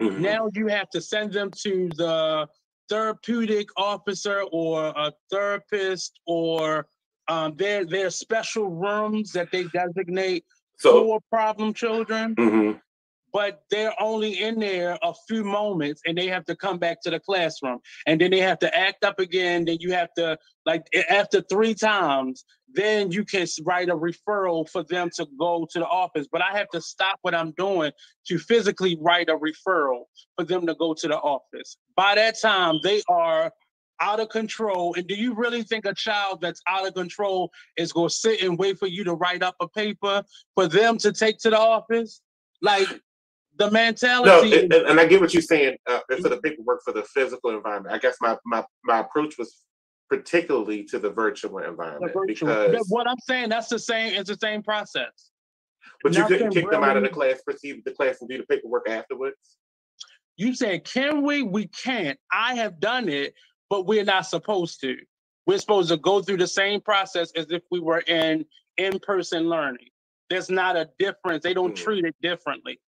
Mm-hmm. 0.00 0.22
now 0.22 0.48
you 0.54 0.68
have 0.68 0.88
to 0.90 1.00
send 1.00 1.32
them 1.32 1.50
to 1.64 1.88
the 1.96 2.46
therapeutic 2.88 3.68
officer 3.76 4.42
or 4.52 4.92
a 4.96 5.12
therapist 5.30 6.20
or 6.26 6.86
Um, 7.28 7.56
there 7.56 8.06
are 8.06 8.10
special 8.10 8.70
rooms 8.70 9.32
that 9.32 9.50
they 9.52 9.64
designate 9.64 10.44
so, 10.78 10.90
for 10.92 11.20
problem 11.30 11.74
children. 11.74 12.34
Mm-hmm. 12.34 12.78
But 13.30 13.62
they're 13.70 14.00
only 14.00 14.40
in 14.40 14.58
there 14.58 14.98
a 15.02 15.12
few 15.28 15.44
moments 15.44 16.00
and 16.06 16.16
they 16.16 16.28
have 16.28 16.46
to 16.46 16.56
come 16.56 16.78
back 16.78 17.02
to 17.02 17.10
the 17.10 17.20
classroom. 17.20 17.80
And 18.06 18.18
then 18.18 18.30
they 18.30 18.40
have 18.40 18.58
to 18.60 18.70
act 18.74 19.04
up 19.04 19.18
again. 19.20 19.66
Then 19.66 19.76
you 19.80 19.92
have 19.92 20.08
to 20.16 20.38
like 20.64 20.86
after 21.10 21.42
three 21.42 21.74
times 21.74 22.44
then 22.74 23.10
you 23.10 23.24
can 23.24 23.46
write 23.64 23.88
a 23.88 23.96
referral 23.96 24.68
for 24.68 24.82
them 24.84 25.08
to 25.16 25.26
go 25.38 25.66
to 25.70 25.78
the 25.78 25.86
office 25.86 26.26
but 26.30 26.42
i 26.42 26.56
have 26.56 26.68
to 26.68 26.80
stop 26.80 27.18
what 27.22 27.34
i'm 27.34 27.52
doing 27.52 27.90
to 28.26 28.38
physically 28.38 28.96
write 29.00 29.28
a 29.28 29.36
referral 29.36 30.02
for 30.36 30.44
them 30.44 30.66
to 30.66 30.74
go 30.74 30.94
to 30.94 31.08
the 31.08 31.16
office 31.16 31.76
by 31.96 32.14
that 32.14 32.38
time 32.40 32.78
they 32.82 33.02
are 33.08 33.52
out 34.00 34.20
of 34.20 34.28
control. 34.28 34.94
And 34.96 35.06
do 35.06 35.14
you 35.14 35.34
really 35.34 35.62
think 35.62 35.84
a 35.84 35.94
child 35.94 36.40
that's 36.40 36.60
out 36.68 36.86
of 36.86 36.94
control 36.94 37.50
is 37.76 37.92
going 37.92 38.08
to 38.08 38.14
sit 38.14 38.42
and 38.42 38.58
wait 38.58 38.78
for 38.78 38.86
you 38.86 39.04
to 39.04 39.14
write 39.14 39.42
up 39.42 39.56
a 39.60 39.68
paper 39.68 40.22
for 40.54 40.68
them 40.68 40.98
to 40.98 41.12
take 41.12 41.38
to 41.38 41.50
the 41.50 41.58
office? 41.58 42.20
Like 42.60 42.88
the 43.56 43.70
mentality. 43.70 44.50
No, 44.50 44.58
and, 44.58 44.72
and 44.72 45.00
I 45.00 45.06
get 45.06 45.20
what 45.20 45.32
you're 45.32 45.42
saying 45.42 45.76
uh, 45.86 46.00
for 46.08 46.28
the 46.28 46.38
paperwork 46.38 46.82
for 46.84 46.92
the 46.92 47.02
physical 47.02 47.50
environment. 47.50 47.94
I 47.94 47.98
guess 47.98 48.16
my 48.20 48.36
my 48.44 48.64
my 48.84 49.00
approach 49.00 49.36
was 49.38 49.64
particularly 50.08 50.84
to 50.84 50.98
the 50.98 51.10
virtual 51.10 51.58
environment 51.58 52.12
the 52.12 52.18
virtual. 52.18 52.68
because 52.70 52.88
what 52.88 53.08
I'm 53.08 53.18
saying 53.20 53.50
that's 53.50 53.68
the 53.68 53.78
same. 53.78 54.14
It's 54.14 54.30
the 54.30 54.38
same 54.40 54.62
process. 54.62 55.30
But 56.02 56.14
you 56.16 56.24
couldn't 56.26 56.50
kick 56.50 56.64
really, 56.64 56.76
them 56.76 56.84
out 56.84 56.96
of 56.96 57.02
the 57.02 57.08
class, 57.08 57.42
proceed 57.42 57.82
the 57.84 57.90
class, 57.90 58.20
and 58.20 58.28
do 58.28 58.38
the 58.38 58.44
paperwork 58.44 58.88
afterwards. 58.88 59.36
You 60.36 60.54
said, 60.54 60.84
"Can 60.84 61.22
we? 61.22 61.42
We 61.42 61.66
can't." 61.68 62.18
I 62.32 62.54
have 62.54 62.80
done 62.80 63.08
it, 63.08 63.34
but 63.68 63.86
we're 63.86 64.04
not 64.04 64.26
supposed 64.26 64.80
to. 64.82 64.96
We're 65.46 65.58
supposed 65.58 65.88
to 65.88 65.96
go 65.96 66.22
through 66.22 66.36
the 66.36 66.46
same 66.46 66.80
process 66.80 67.32
as 67.34 67.50
if 67.50 67.62
we 67.70 67.80
were 67.80 68.00
in 68.00 68.44
in-person 68.76 69.48
learning. 69.48 69.88
There's 70.30 70.50
not 70.50 70.76
a 70.76 70.90
difference. 70.98 71.42
They 71.42 71.54
don't 71.54 71.72
mm. 71.72 71.82
treat 71.82 72.04
it 72.04 72.14
differently. 72.22 72.78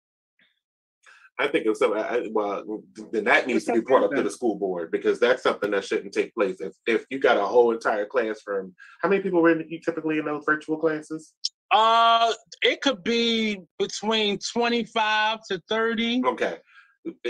I 1.41 1.49
think 1.49 1.65
it's 1.67 1.79
so. 1.79 1.97
I, 1.97 2.29
well, 2.31 2.83
then 3.13 3.25
that 3.25 3.47
needs 3.47 3.65
to 3.65 3.73
be 3.73 3.81
brought 3.81 4.05
up 4.05 4.13
to 4.13 4.23
the 4.23 4.31
school 4.31 4.57
board 4.57 4.91
because 4.91 5.19
that's 5.19 5.43
something 5.43 5.71
that 5.71 5.85
shouldn't 5.85 6.13
take 6.13 6.35
place. 6.35 6.61
If 6.61 6.75
if 6.87 7.07
you 7.09 7.19
got 7.19 7.39
a 7.39 7.47
whole 7.47 7.73
entire 7.73 8.05
classroom, 8.05 8.75
how 9.01 9.09
many 9.09 9.23
people 9.23 9.41
were 9.41 9.51
in, 9.51 9.67
you 9.69 9.81
typically 9.81 10.19
in 10.19 10.27
those 10.27 10.45
virtual 10.45 10.77
classes? 10.77 11.33
Uh, 11.71 12.33
it 12.63 12.83
could 12.83 13.03
be 13.03 13.59
between 13.79 14.39
twenty 14.53 14.85
five 14.85 15.39
to 15.51 15.63
thirty. 15.69 16.23
Okay. 16.25 16.59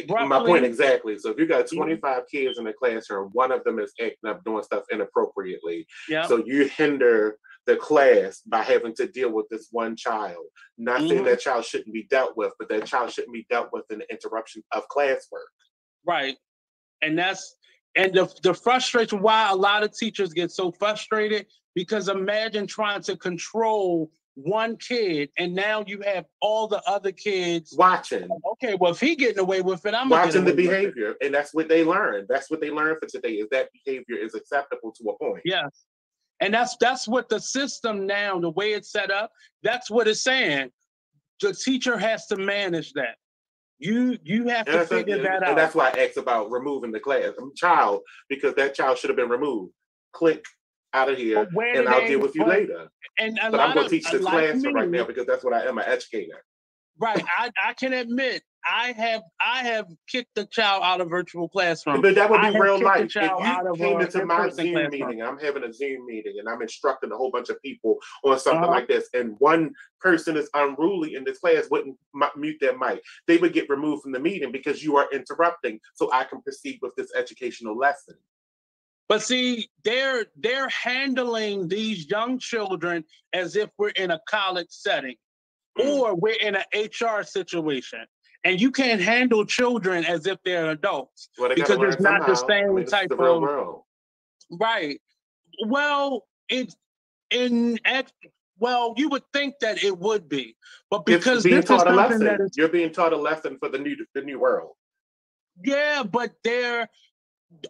Roughly. 0.09 0.27
My 0.27 0.41
point 0.41 0.65
exactly. 0.65 1.17
So 1.17 1.31
if 1.31 1.39
you 1.39 1.47
got 1.47 1.69
25 1.69 2.25
kids 2.29 2.59
in 2.59 2.65
the 2.65 2.73
classroom, 2.73 3.31
one 3.35 3.53
of 3.53 3.63
them 3.63 3.79
is 3.79 3.93
acting 4.01 4.29
up 4.29 4.43
doing 4.43 4.65
stuff 4.65 4.83
inappropriately. 4.91 5.87
Yeah. 6.09 6.27
So 6.27 6.43
you 6.45 6.65
hinder 6.65 7.37
the 7.67 7.77
class 7.77 8.41
by 8.47 8.63
having 8.63 8.95
to 8.97 9.07
deal 9.07 9.33
with 9.33 9.47
this 9.51 9.69
one 9.71 9.97
child. 9.97 10.45
Not 10.79 11.01
mm-hmm. 11.01 11.09
saying 11.09 11.25
that 11.25 11.41
child 11.41 11.65
shouldn't 11.65 11.93
be 11.93 12.07
dealt 12.11 12.37
with, 12.37 12.53
but 12.59 12.69
that 12.69 12.87
child 12.87 13.13
shouldn't 13.13 13.35
be 13.35 13.47
dealt 13.51 13.71
with 13.73 13.85
in 13.91 13.99
the 13.99 14.11
interruption 14.11 14.63
of 14.73 14.85
classwork. 14.89 15.51
Right. 16.07 16.37
And 17.03 17.19
that's 17.19 17.57
and 17.97 18.15
the, 18.15 18.33
the 18.43 18.55
frustration 18.55 19.21
why 19.21 19.51
a 19.51 19.55
lot 19.55 19.83
of 19.83 19.97
teachers 19.97 20.33
get 20.33 20.51
so 20.51 20.71
frustrated 20.73 21.47
because 21.75 22.09
imagine 22.09 22.67
trying 22.67 23.03
to 23.03 23.17
control 23.17 24.11
one 24.35 24.77
kid 24.77 25.29
and 25.39 25.55
now 25.55 25.85
you 25.87 26.01
have 26.01 26.25
all 26.41 26.69
the 26.69 26.81
other 26.87 27.13
kids 27.13 27.75
watching. 27.77 28.29
Okay, 28.53 28.77
well 28.79 28.93
if 28.93 29.01
he 29.01 29.17
getting 29.17 29.41
away 29.41 29.61
with 29.61 29.85
it, 29.87 29.95
I'm 29.95 30.09
watching 30.09 30.45
the 30.45 30.55
behavior, 30.55 31.17
and 31.21 31.35
that's 31.35 31.53
what 31.53 31.69
they 31.69 31.85
learn. 31.85 32.27
That's 32.29 32.51
what 32.51 32.61
they 32.61 32.71
learn 32.71 32.97
for 33.01 33.07
today 33.07 33.35
is 33.35 33.49
that 33.51 33.69
behavior 33.85 34.17
is 34.17 34.35
acceptable 34.35 34.93
to 34.93 35.11
a 35.11 35.19
point. 35.19 35.43
Yes. 35.45 35.85
And 36.41 36.55
that's 36.55 36.77
that's 36.81 37.07
what 37.07 37.29
the 37.29 37.39
system 37.39 38.07
now, 38.07 38.39
the 38.41 38.51
way 38.51 38.73
it's 38.73 38.91
set 38.91 39.11
up, 39.11 39.31
that's 39.63 39.91
what 39.91 40.09
it's 40.09 40.23
saying. 40.23 40.71
The 41.41 41.53
teacher 41.53 41.99
has 41.99 42.27
to 42.27 42.37
manage 42.37 42.93
that. 42.95 43.17
You 43.79 44.19
you 44.25 44.49
have 44.49 44.69
and 44.69 44.81
to 44.81 44.87
figure 44.87 45.23
that 45.23 45.37
and 45.37 45.45
out. 45.45 45.49
And 45.51 45.59
that's 45.59 45.75
why 45.75 45.91
I 45.91 46.07
asked 46.07 46.17
about 46.17 46.51
removing 46.51 46.93
the 46.93 47.01
class 47.01 47.33
um, 47.41 47.53
child 47.57 48.03
because 48.29 48.55
that 48.55 48.75
child 48.75 48.99
should 48.99 49.11
have 49.11 49.17
been 49.17 49.29
removed. 49.29 49.73
Click 50.13 50.45
out 50.93 51.11
of 51.11 51.17
here, 51.17 51.49
and 51.75 51.89
I'll 51.89 52.07
deal 52.07 52.21
with 52.21 52.35
you 52.35 52.45
but, 52.45 52.49
later. 52.49 52.89
And 53.19 53.39
but 53.51 53.61
I'm 53.61 53.75
going 53.75 53.89
to 53.89 53.91
teach 53.91 54.11
this 54.11 54.23
class 54.23 54.63
right 54.75 54.89
now 54.89 55.05
because 55.05 55.27
that's 55.27 55.45
what 55.45 55.55
I 55.55 55.65
am, 55.67 55.79
an 55.79 55.85
educator. 55.87 56.45
Right. 56.99 57.23
I, 57.39 57.51
I 57.65 57.73
can 57.75 57.93
admit 57.93 58.43
I 58.69 58.93
have 58.93 59.23
I 59.41 59.63
have 59.65 59.87
kicked 60.07 60.35
the 60.35 60.47
child 60.47 60.83
out 60.85 61.01
of 61.01 61.09
virtual 61.09 61.49
classroom. 61.49 62.01
But 62.01 62.15
that 62.15 62.31
would 62.31 62.41
be 62.41 62.59
real 62.59 62.81
life. 62.81 63.05
If 63.05 63.15
you 63.15 63.75
came 63.77 64.01
into 64.01 64.25
my 64.27 64.49
Zoom 64.51 64.73
classroom. 64.73 64.91
meeting, 64.91 65.23
I'm 65.23 65.39
having 65.39 65.65
a 65.65 65.73
Zoom 65.73 66.07
meeting, 66.07 66.37
and 66.39 66.49
I'm 66.49 66.63
instructing 66.63 67.13
a 67.13 67.17
whole 67.17 67.31
bunch 67.31 67.49
of 67.49 67.61
people 67.63 67.99
on 68.25 68.39
something 68.39 68.63
uh-huh. 68.63 68.73
like 68.73 68.89
this, 68.89 69.09
and 69.15 69.37
one 69.39 69.73
person 70.01 70.37
is 70.37 70.49
unruly 70.55 71.15
in 71.15 71.25
this 71.25 71.39
class, 71.39 71.67
wouldn't 71.71 71.97
mute 72.37 72.57
their 72.61 72.77
mic, 72.77 73.03
they 73.27 73.39
would 73.39 73.53
get 73.53 73.69
removed 73.69 74.03
from 74.03 74.13
the 74.13 74.21
meeting 74.21 74.53
because 74.53 74.83
you 74.83 74.97
are 74.97 75.09
interrupting, 75.13 75.81
so 75.95 76.11
I 76.13 76.25
can 76.25 76.43
proceed 76.43 76.79
with 76.83 76.95
this 76.97 77.13
educational 77.17 77.77
lesson. 77.77 78.17
But 79.09 79.23
see, 79.23 79.69
they're 79.85 80.27
they're 80.37 80.69
handling 80.69 81.67
these 81.67 82.09
young 82.09 82.39
children 82.39 83.05
as 83.33 83.57
if 83.57 83.71
we're 83.77 83.89
in 83.91 84.13
a 84.13 84.21
college 84.29 84.69
setting 84.71 85.17
mm. 85.79 85.85
or 85.85 86.15
we're 86.15 86.39
in 86.41 86.55
an 86.55 86.65
HR 86.75 87.23
situation 87.23 88.05
and 88.45 88.61
you 88.61 88.71
can't 88.71 89.01
handle 89.01 89.45
children 89.45 90.05
as 90.05 90.27
if 90.27 90.39
they're 90.45 90.71
adults 90.71 91.29
well, 91.39 91.53
because 91.55 91.79
it's 91.81 92.01
not 92.01 92.27
the 92.27 92.35
same 92.35 92.71
I 92.71 92.73
mean, 92.73 92.87
type 92.87 93.09
the 93.09 93.15
of 93.17 93.41
world. 93.41 93.83
right. 94.51 95.01
Well, 95.67 96.25
it's 96.49 96.75
in 97.31 97.79
well, 98.59 98.95
you 98.97 99.09
would 99.09 99.23
think 99.33 99.55
that 99.61 99.83
it 99.83 99.97
would 99.99 100.29
be, 100.29 100.57
but 100.91 101.07
because 101.07 101.45
being 101.45 101.63
taught 101.63 101.89
a 101.89 101.93
lesson, 101.93 102.27
is, 102.27 102.53
you're 102.57 102.69
being 102.69 102.93
taught 102.93 103.13
a 103.13 103.17
lesson 103.17 103.57
for 103.59 103.69
the 103.69 103.79
new 103.79 103.97
the 104.15 104.23
new 104.23 104.39
world. 104.39 104.73
Yeah, 105.65 106.03
but 106.03 106.33
they're 106.45 106.89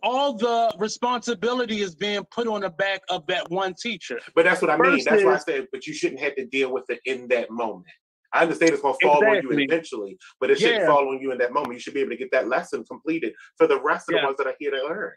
all 0.03 0.35
the 0.35 0.75
responsibility 0.79 1.81
is 1.81 1.95
being 1.95 2.25
put 2.31 2.47
on 2.47 2.61
the 2.61 2.71
back 2.71 3.01
of 3.09 3.27
that 3.29 3.51
one 3.51 3.75
teacher. 3.75 4.21
But 4.35 4.45
that's 4.45 4.61
what 4.61 4.71
I 4.71 4.77
mean. 4.77 5.03
That's 5.05 5.25
why 5.25 5.35
I 5.35 5.39
said, 5.39 5.69
but 5.73 5.87
you 5.87 5.95
shouldn't 5.95 6.21
have 6.21 6.37
to 6.37 6.47
deal 6.47 6.73
with 6.73 6.85
it 6.91 7.01
in 7.07 7.29
that 7.29 7.51
moment. 7.51 7.87
I 8.33 8.43
understand 8.43 8.73
it's 8.73 8.83
going 8.83 8.95
to 8.99 9.07
fall 9.07 9.23
exactly. 9.23 9.55
on 9.55 9.59
you 9.59 9.65
eventually, 9.65 10.19
but 10.41 10.51
it 10.51 10.59
shouldn't 10.59 10.87
fall 10.87 11.09
on 11.09 11.21
you 11.21 11.33
in 11.33 11.39
that 11.39 11.53
moment. 11.53 11.75
You 11.75 11.81
should 11.81 11.95
be 11.95 12.01
able 12.01 12.11
to 12.11 12.17
get 12.17 12.31
that 12.33 12.49
lesson 12.49 12.85
completed 12.85 13.35
for 13.57 13.67
the 13.67 13.81
rest 13.81 14.09
of 14.09 14.15
yeah. 14.15 14.21
the 14.21 14.27
ones 14.27 14.39
that 14.39 14.47
are 14.47 14.55
here 14.59 14.71
to 14.71 14.83
learn. 14.85 15.13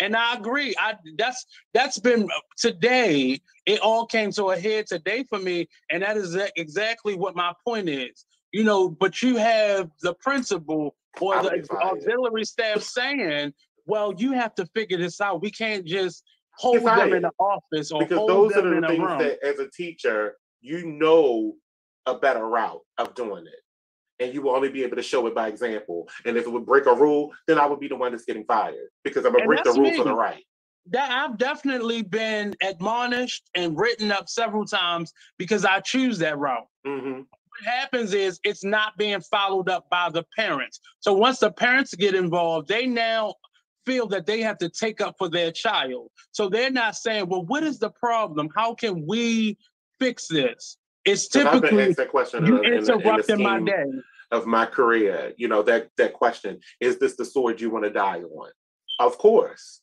And 0.00 0.16
I 0.16 0.34
agree. 0.34 0.74
I 0.78 0.94
that's 1.16 1.46
that's 1.72 1.98
been 1.98 2.24
uh, 2.24 2.40
today. 2.58 3.40
It 3.64 3.80
all 3.80 4.06
came 4.06 4.32
to 4.32 4.50
a 4.50 4.58
head 4.58 4.86
today 4.88 5.24
for 5.28 5.38
me, 5.38 5.68
and 5.90 6.02
that 6.02 6.16
is 6.16 6.36
exactly 6.56 7.14
what 7.14 7.36
my 7.36 7.52
point 7.64 7.88
is. 7.88 8.26
You 8.52 8.64
know, 8.64 8.88
but 8.88 9.22
you 9.22 9.36
have 9.36 9.90
the 10.02 10.14
principal 10.14 10.96
or 11.20 11.42
the 11.42 11.64
auxiliary 11.80 12.44
staff 12.44 12.82
saying, 12.82 13.54
"Well, 13.86 14.12
you 14.16 14.32
have 14.32 14.54
to 14.56 14.66
figure 14.74 14.98
this 14.98 15.20
out. 15.20 15.40
We 15.40 15.52
can't 15.52 15.84
just 15.84 16.24
hold 16.56 16.84
them 16.84 17.12
in 17.12 17.22
the 17.22 17.30
office 17.38 17.92
or 17.92 18.00
because 18.00 18.26
those 18.26 18.52
are 18.54 18.62
the 18.62 18.86
things 18.86 18.98
that, 18.98 19.38
as 19.44 19.58
a 19.60 19.68
teacher, 19.70 20.36
you 20.60 20.86
know 20.86 21.54
a 22.06 22.14
better 22.14 22.46
route 22.46 22.80
of 22.98 23.14
doing 23.14 23.46
it. 23.46 24.24
And 24.24 24.32
you 24.32 24.42
will 24.42 24.54
only 24.54 24.68
be 24.68 24.84
able 24.84 24.96
to 24.96 25.02
show 25.02 25.26
it 25.26 25.34
by 25.34 25.48
example. 25.48 26.08
And 26.24 26.36
if 26.36 26.46
it 26.46 26.50
would 26.50 26.66
break 26.66 26.86
a 26.86 26.94
rule, 26.94 27.32
then 27.48 27.58
I 27.58 27.66
would 27.66 27.80
be 27.80 27.88
the 27.88 27.96
one 27.96 28.12
that's 28.12 28.24
getting 28.24 28.44
fired 28.44 28.88
because 29.02 29.24
I'm 29.24 29.32
gonna 29.32 29.46
break 29.46 29.64
the 29.64 29.72
rule 29.72 29.90
me. 29.90 29.96
for 29.96 30.04
the 30.04 30.14
right. 30.14 30.44
That 30.90 31.10
I've 31.10 31.38
definitely 31.38 32.02
been 32.02 32.54
admonished 32.62 33.48
and 33.54 33.76
written 33.78 34.12
up 34.12 34.28
several 34.28 34.66
times 34.66 35.12
because 35.38 35.64
I 35.64 35.80
choose 35.80 36.18
that 36.18 36.38
route. 36.38 36.66
Mm-hmm. 36.86 37.20
What 37.20 37.64
happens 37.64 38.12
is 38.12 38.38
it's 38.44 38.64
not 38.64 38.96
being 38.98 39.20
followed 39.20 39.68
up 39.68 39.88
by 39.88 40.10
the 40.10 40.24
parents. 40.36 40.80
So 41.00 41.14
once 41.14 41.38
the 41.38 41.50
parents 41.50 41.94
get 41.94 42.14
involved, 42.14 42.68
they 42.68 42.86
now 42.86 43.34
feel 43.86 44.06
that 44.08 44.26
they 44.26 44.40
have 44.40 44.58
to 44.58 44.68
take 44.68 45.00
up 45.00 45.14
for 45.18 45.28
their 45.28 45.52
child. 45.52 46.10
So 46.32 46.48
they're 46.48 46.70
not 46.70 46.96
saying, 46.96 47.28
well, 47.28 47.44
what 47.44 47.62
is 47.62 47.78
the 47.78 47.90
problem? 47.90 48.48
How 48.54 48.74
can 48.74 49.06
we 49.06 49.58
fix 49.98 50.26
this? 50.28 50.76
It's 51.04 51.28
typically 51.28 51.92
that 51.92 52.08
question 52.08 52.46
you 52.46 52.62
in, 52.62 52.74
interrupting 52.74 53.40
in 53.40 53.42
my 53.42 53.60
day 53.60 53.84
of 54.30 54.46
my 54.46 54.66
career. 54.66 55.32
You 55.36 55.48
know 55.48 55.62
that 55.62 55.90
that 55.96 56.12
question: 56.12 56.60
Is 56.80 56.98
this 56.98 57.16
the 57.16 57.24
sword 57.24 57.60
you 57.60 57.70
want 57.70 57.84
to 57.84 57.90
die 57.90 58.22
on? 58.22 58.50
Of 58.98 59.18
course. 59.18 59.80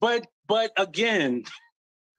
But 0.00 0.26
but 0.46 0.70
again, 0.76 1.44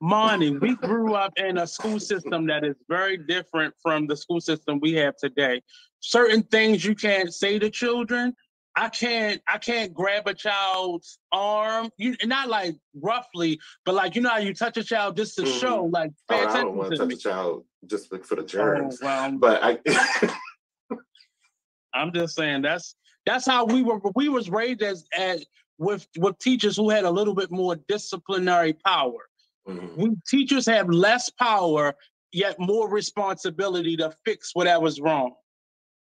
Monty, 0.00 0.50
we 0.50 0.74
grew 0.76 1.14
up 1.14 1.32
in 1.36 1.58
a 1.58 1.66
school 1.66 2.00
system 2.00 2.46
that 2.46 2.64
is 2.64 2.76
very 2.88 3.16
different 3.16 3.74
from 3.82 4.06
the 4.06 4.16
school 4.16 4.40
system 4.40 4.80
we 4.80 4.92
have 4.94 5.16
today. 5.16 5.62
Certain 6.00 6.42
things 6.42 6.84
you 6.84 6.94
can't 6.94 7.32
say 7.32 7.58
to 7.58 7.70
children. 7.70 8.34
I 8.78 8.90
can't 8.90 9.40
I 9.48 9.56
can't 9.56 9.94
grab 9.94 10.26
a 10.26 10.34
child's 10.34 11.18
arm. 11.32 11.88
You 11.96 12.14
not 12.24 12.48
like 12.48 12.76
roughly, 12.94 13.58
but 13.86 13.94
like 13.94 14.14
you 14.14 14.20
know 14.20 14.28
how 14.28 14.38
you 14.38 14.52
touch 14.52 14.76
a 14.76 14.84
child 14.84 15.16
just 15.16 15.36
to 15.36 15.42
mm-hmm. 15.42 15.58
show 15.58 15.90
like 15.90 16.10
pay 16.28 16.44
oh, 16.44 16.48
I 16.48 16.62
don't 16.62 16.76
want 16.76 16.90
to 16.90 16.98
touch 16.98 17.08
me. 17.08 17.62
A 17.92 17.98
child 17.98 18.20
just 18.20 18.26
for 18.26 18.36
the 18.36 18.42
oh, 18.42 18.46
germs. 18.46 18.98
Oh, 19.02 19.06
well, 19.06 19.32
but 19.32 19.60
I 19.62 19.78
I'm 21.94 22.12
just 22.12 22.36
saying 22.36 22.62
that's 22.62 22.94
that's 23.24 23.46
how 23.46 23.64
we 23.64 23.82
were 23.82 24.00
we 24.14 24.28
was 24.28 24.50
raised 24.50 24.82
as 24.82 25.04
as 25.16 25.44
with 25.78 26.06
with 26.18 26.38
teachers 26.38 26.76
who 26.76 26.90
had 26.90 27.04
a 27.04 27.10
little 27.10 27.34
bit 27.34 27.50
more 27.50 27.76
disciplinary 27.88 28.72
power. 28.72 29.28
Mm-hmm. 29.68 30.00
We 30.00 30.16
teachers 30.28 30.66
have 30.66 30.88
less 30.88 31.30
power, 31.30 31.94
yet 32.32 32.56
more 32.58 32.88
responsibility 32.88 33.96
to 33.96 34.12
fix 34.24 34.50
whatever's 34.54 35.00
wrong. 35.00 35.34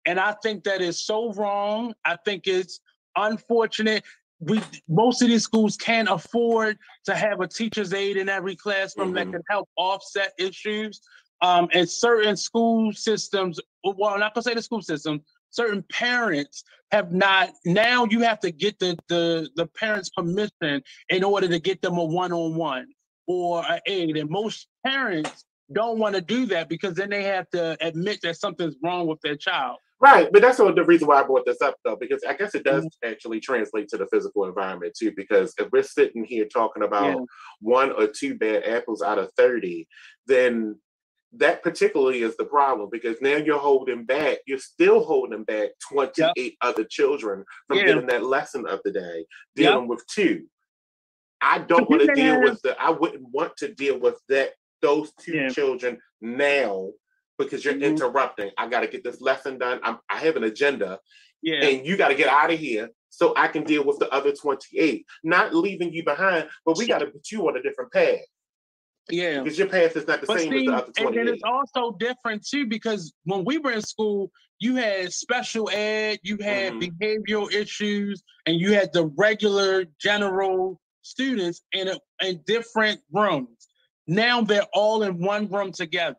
And 0.05 0.19
I 0.19 0.35
think 0.43 0.65
that 0.65 0.81
is 0.81 1.07
so 1.07 1.33
wrong. 1.33 1.95
I 2.05 2.17
think 2.25 2.47
it's 2.47 2.81
unfortunate. 3.17 4.03
We 4.41 4.61
most 4.89 5.23
of 5.23 5.29
these 5.29 5.45
schools 5.45 5.77
can't 5.77 6.09
afford 6.09 6.77
to 7.05 7.15
have 7.15 7.41
a 7.41 7.47
teacher's 7.47 7.95
aide 7.95 8.17
in 8.17 8.29
every 8.29 8.57
classroom 8.57 9.09
mm-hmm. 9.09 9.31
that 9.31 9.33
can 9.33 9.43
help 9.49 9.69
offset 9.77 10.33
issues. 10.39 11.01
Um, 11.43 11.69
and 11.73 11.89
certain 11.89 12.37
school 12.37 12.93
systems, 12.93 13.61
well, 13.85 14.15
I'm 14.15 14.21
not 14.21 14.33
gonna 14.33 14.45
say 14.45 14.55
the 14.55 14.63
school 14.63 14.81
system, 14.81 15.23
certain 15.51 15.85
parents 15.91 16.65
have 16.93 17.13
not 17.13 17.51
now 17.65 18.05
you 18.05 18.21
have 18.21 18.41
to 18.41 18.51
get 18.51 18.79
the 18.79 18.97
the, 19.09 19.51
the 19.57 19.67
parents 19.67 20.09
permission 20.11 20.83
in 21.09 21.25
order 21.25 21.49
to 21.49 21.59
get 21.59 21.83
them 21.83 21.99
a 21.99 22.05
one-on-one 22.05 22.87
or 23.27 23.65
an 23.69 23.81
aide. 23.87 24.17
And 24.17 24.31
most 24.31 24.69
parents 24.87 25.45
don't 25.73 25.99
want 25.99 26.15
to 26.15 26.21
do 26.21 26.47
that 26.47 26.69
because 26.69 26.95
then 26.95 27.11
they 27.11 27.25
have 27.25 27.49
to 27.51 27.77
admit 27.81 28.21
that 28.23 28.37
something's 28.37 28.77
wrong 28.85 29.07
with 29.07 29.21
their 29.23 29.37
child. 29.37 29.79
Right, 30.01 30.29
but 30.33 30.43
that's 30.43 30.59
the 30.59 30.85
reason 30.85 31.07
why 31.07 31.21
I 31.21 31.23
brought 31.23 31.47
this 31.47 31.63
up, 31.63 31.77
though, 31.85 31.95
because 31.95 32.25
I 32.29 32.35
guess 32.35 32.57
it 32.57 32.65
does 32.65 32.85
mm-hmm. 32.85 33.11
actually 33.11 33.39
translate 33.39 33.89
to 33.91 33.97
the 33.97 34.09
physical 34.09 34.45
environment 34.47 34.95
too. 34.99 35.13
Because 35.17 35.55
if 35.59 35.71
we're 35.71 35.85
sitting 35.85 36.25
here 36.25 36.45
talking 36.45 36.83
about 36.83 37.19
yeah. 37.19 37.25
one 37.61 37.93
or 37.93 38.09
two 38.09 38.35
bad 38.35 38.65
apples 38.65 39.01
out 39.01 39.19
of 39.19 39.31
thirty, 39.37 39.87
then 40.27 40.79
that 41.35 41.63
particularly 41.63 42.23
is 42.23 42.37
the 42.37 42.45
problem 42.45 42.89
because 42.93 43.17
now 43.21 43.37
you're 43.37 43.59
holding 43.59 44.05
back, 44.05 44.39
you're 44.47 44.59
still 44.59 45.03
holding 45.03 45.45
back 45.45 45.71
28 45.91 46.33
yep. 46.37 46.53
other 46.61 46.85
children 46.85 47.45
from 47.67 47.79
yeah. 47.79 47.87
getting 47.87 48.07
that 48.07 48.25
lesson 48.25 48.67
of 48.67 48.81
the 48.85 48.93
day, 48.93 49.25
dealing 49.57 49.83
yep. 49.83 49.89
with 49.89 50.07
two. 50.09 50.45
I 51.41 51.59
don't 51.59 51.89
want 51.89 52.03
to 52.03 52.15
deal 52.15 52.41
with 52.41 52.61
the, 52.63 52.81
I 52.81 52.91
wouldn't 52.91 53.25
want 53.33 53.57
to 53.59 53.75
deal 53.75 53.99
with 53.99 54.21
that, 54.29 54.51
those 54.81 55.11
two 55.21 55.37
yeah. 55.37 55.49
children 55.49 55.99
now 56.21 56.91
because 57.39 57.65
you're 57.65 57.75
mm-hmm. 57.75 57.85
interrupting. 57.85 58.51
I 58.59 58.69
got 58.69 58.81
to 58.81 58.87
get 58.87 59.03
this 59.03 59.21
lesson 59.21 59.59
done. 59.59 59.81
I'm, 59.83 59.99
I 60.11 60.19
have 60.19 60.37
an 60.37 60.45
agenda. 60.45 60.99
Yeah. 61.43 61.65
And 61.65 61.87
you 61.87 61.97
got 61.97 62.09
to 62.09 62.15
get 62.15 62.29
out 62.29 62.53
of 62.53 62.59
here 62.59 62.91
so 63.09 63.35
I 63.37 63.49
can 63.49 63.65
deal 63.65 63.85
with 63.85 63.99
the 63.99 64.09
other 64.11 64.33
28. 64.33 65.05
Not 65.25 65.55
leaving 65.55 65.93
you 65.93 66.05
behind, 66.05 66.49
but 66.65 66.79
we 66.79 66.87
got 66.87 66.99
to 66.99 67.07
put 67.07 67.31
you 67.31 67.49
on 67.49 67.57
a 67.57 67.63
different 67.63 67.93
path. 67.93 68.21
Yeah. 69.11 69.43
Because 69.43 69.59
your 69.59 69.69
path 69.69 69.97
is 69.97 70.07
not 70.07 70.21
the 70.21 70.27
but 70.27 70.39
same 70.39 70.53
see, 70.53 70.59
as 70.61 70.67
the 70.67 70.75
other 70.75 70.93
28. 70.93 71.21
And 71.21 71.29
it's 71.29 71.43
also 71.45 71.97
different 71.99 72.47
too, 72.47 72.67
because 72.67 73.13
when 73.25 73.45
we 73.45 73.59
were 73.59 73.73
in 73.73 73.83
school, 73.83 74.31
you 74.59 74.77
had 74.77 75.13
special 75.13 75.69
ed, 75.73 76.21
you 76.23 76.39
had 76.39 76.75
mm-hmm. 76.75 77.03
behavioral 77.03 77.53
issues, 77.53 78.23
and 78.47 78.61
you 78.61 78.75
had 78.75 78.93
the 78.93 79.07
regular 79.17 79.85
general 80.01 80.81
students 81.03 81.63
in 81.73 81.89
a, 81.89 81.99
in 82.21 82.41
different 82.47 83.01
rooms. 83.13 83.69
Now 84.07 84.43
they're 84.43 84.67
all 84.73 85.03
in 85.03 85.19
one 85.19 85.49
room 85.49 85.73
together. 85.73 86.17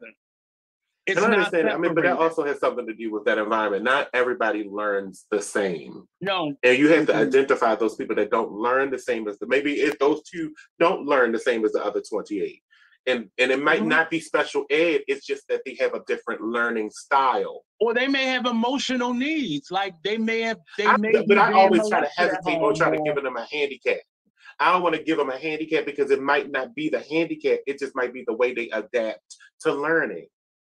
It's 1.05 1.21
and 1.21 1.33
I 1.33 1.37
understand. 1.37 1.69
I 1.69 1.77
mean, 1.77 1.93
but 1.93 2.03
that 2.05 2.17
also 2.17 2.45
has 2.45 2.59
something 2.59 2.87
to 2.87 2.93
do 2.93 3.11
with 3.11 3.25
that 3.25 3.37
environment. 3.37 3.83
Not 3.83 4.07
everybody 4.13 4.63
learns 4.63 5.25
the 5.29 5.41
same. 5.41 6.07
No. 6.21 6.55
And 6.63 6.77
you 6.77 6.87
have 6.89 7.07
to 7.07 7.13
mm-hmm. 7.13 7.27
identify 7.27 7.75
those 7.75 7.95
people 7.95 8.15
that 8.15 8.31
don't 8.31 8.53
learn 8.53 8.89
the 8.89 8.99
same 8.99 9.27
as 9.27 9.37
the 9.37 9.47
maybe 9.47 9.73
if 9.73 9.99
those 9.99 10.23
two 10.23 10.53
don't 10.79 11.05
learn 11.05 11.33
the 11.33 11.39
same 11.39 11.65
as 11.65 11.73
the 11.73 11.83
other 11.83 12.01
28. 12.01 12.62
And 13.05 13.29
and 13.37 13.51
it 13.51 13.61
might 13.61 13.79
mm-hmm. 13.79 13.89
not 13.89 14.09
be 14.09 14.19
special 14.19 14.63
ed, 14.69 15.01
it's 15.07 15.25
just 15.25 15.43
that 15.49 15.61
they 15.65 15.75
have 15.79 15.93
a 15.93 16.01
different 16.07 16.41
learning 16.41 16.89
style. 16.91 17.63
Or 17.79 17.93
they 17.93 18.07
may 18.07 18.25
have 18.25 18.45
emotional 18.45 19.13
needs. 19.13 19.71
Like 19.71 19.95
they 20.03 20.17
may 20.17 20.41
have 20.41 20.59
they 20.77 20.85
I, 20.85 20.97
may 20.97 21.11
but 21.27 21.37
I 21.37 21.51
always 21.53 21.89
try 21.89 22.01
to 22.01 22.09
hesitate 22.15 22.57
on 22.57 22.75
trying 22.75 22.93
to 22.93 23.03
give 23.03 23.21
them 23.21 23.35
a 23.35 23.45
handicap. 23.51 23.99
I 24.59 24.71
don't 24.71 24.83
want 24.83 24.95
to 24.95 25.03
give 25.03 25.17
them 25.17 25.29
a 25.29 25.37
handicap 25.37 25.85
because 25.85 26.11
it 26.11 26.21
might 26.21 26.51
not 26.51 26.75
be 26.75 26.89
the 26.89 26.99
handicap. 26.99 27.59
It 27.67 27.79
just 27.79 27.95
might 27.95 28.13
be 28.13 28.23
the 28.25 28.35
way 28.35 28.53
they 28.53 28.69
adapt 28.69 29.37
to 29.61 29.73
learning. 29.73 30.27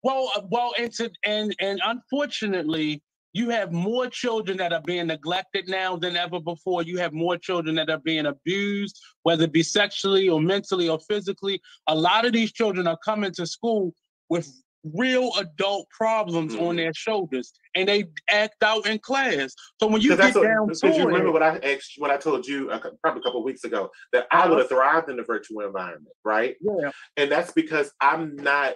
Well, 0.03 0.31
uh, 0.37 0.43
well, 0.51 0.75
and 0.79 0.93
a, 1.01 1.11
and 1.25 1.57
and 1.61 1.81
unfortunately, 1.85 3.03
you 3.38 3.51
have 3.51 3.72
more 3.72 4.09
children 4.09 4.59
that 4.59 4.72
are 4.72 4.83
being 4.83 5.07
neglected 5.07 5.68
now 5.68 5.96
than 5.96 6.16
ever 6.16 6.40
before. 6.40 6.83
You 6.83 6.98
have 6.98 7.12
more 7.12 7.37
children 7.37 7.77
that 7.77 7.88
are 7.88 8.01
being 8.01 8.27
abused, 8.27 9.01
whether 9.22 9.44
it 9.44 9.53
be 9.53 9.62
sexually 9.62 10.29
or 10.29 10.40
mentally 10.40 10.88
or 10.88 10.98
physically. 11.09 11.61
A 11.87 11.94
lot 11.94 12.27
of 12.27 12.33
these 12.33 12.53
children 12.53 12.88
are 12.88 12.98
coming 13.05 13.33
to 13.35 13.46
school 13.46 13.94
with 14.29 14.53
real 14.92 15.31
adult 15.38 15.88
problems 15.90 16.55
mm-hmm. 16.55 16.64
on 16.64 16.77
their 16.77 16.92
shoulders, 16.94 17.53
and 17.77 17.88
they 17.88 18.07
act 18.29 18.62
out 18.62 18.87
in 18.87 18.98
class. 18.98 19.55
So 19.79 19.87
when 19.87 20.01
you 20.01 20.16
get 20.16 20.35
what, 20.35 20.42
down 20.42 20.68
to 20.72 20.96
you 20.96 21.07
remember 21.07 21.31
what 21.31 21.42
I 21.42 21.59
asked, 21.59 21.94
what 21.98 22.11
I 22.11 22.16
told 22.16 22.46
you 22.46 22.70
a, 22.72 22.81
probably 23.03 23.20
a 23.20 23.22
couple 23.22 23.44
weeks 23.44 23.62
ago 23.62 23.90
that 24.12 24.27
I 24.33 24.48
would 24.48 24.59
have 24.59 24.68
thrived 24.68 25.09
in 25.11 25.16
the 25.16 25.22
virtual 25.22 25.61
environment, 25.61 26.14
right? 26.24 26.57
Yeah, 26.61 26.90
and 27.16 27.31
that's 27.31 27.53
because 27.53 27.92
I'm 28.01 28.35
not 28.37 28.74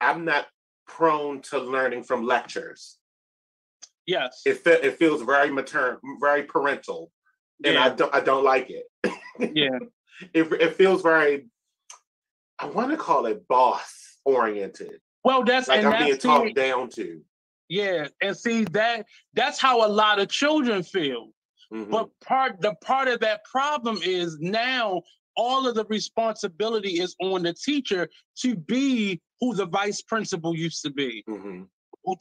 I'm 0.00 0.24
not 0.24 0.46
prone 0.88 1.40
to 1.42 1.58
learning 1.58 2.02
from 2.02 2.24
lectures. 2.24 2.98
Yes. 4.06 4.42
It 4.44 4.58
fe- 4.58 4.80
it 4.82 4.98
feels 4.98 5.22
very 5.22 5.50
maternal, 5.50 5.98
very 6.20 6.42
parental, 6.44 7.10
and 7.64 7.74
yeah. 7.74 7.84
I 7.84 7.88
don't 7.90 8.14
I 8.14 8.20
don't 8.20 8.44
like 8.44 8.70
it. 8.70 8.84
yeah. 9.54 9.78
It 10.32 10.52
it 10.52 10.74
feels 10.76 11.02
very 11.02 11.46
I 12.58 12.66
want 12.66 12.90
to 12.90 12.96
call 12.96 13.26
it 13.26 13.46
boss 13.48 14.18
oriented. 14.24 15.00
Well, 15.24 15.44
that's 15.44 15.68
like 15.68 15.84
I'm 15.84 15.90
that's 15.90 16.04
being 16.04 16.18
talked 16.18 16.54
down 16.54 16.88
to. 16.90 17.20
Yeah, 17.68 18.08
and 18.20 18.36
see 18.36 18.64
that 18.64 19.06
that's 19.34 19.60
how 19.60 19.86
a 19.86 19.88
lot 19.88 20.18
of 20.18 20.28
children 20.28 20.82
feel. 20.82 21.30
Mm-hmm. 21.72 21.90
But 21.90 22.08
part 22.24 22.60
the 22.60 22.74
part 22.84 23.08
of 23.08 23.20
that 23.20 23.44
problem 23.44 23.98
is 24.02 24.38
now 24.40 25.02
all 25.36 25.66
of 25.66 25.74
the 25.74 25.84
responsibility 25.86 27.00
is 27.00 27.16
on 27.22 27.42
the 27.42 27.54
teacher 27.54 28.08
to 28.40 28.54
be 28.54 29.20
who 29.40 29.54
the 29.54 29.66
vice 29.66 30.02
principal 30.02 30.54
used 30.56 30.82
to 30.82 30.90
be. 30.90 31.24
Mm-hmm. 31.28 31.62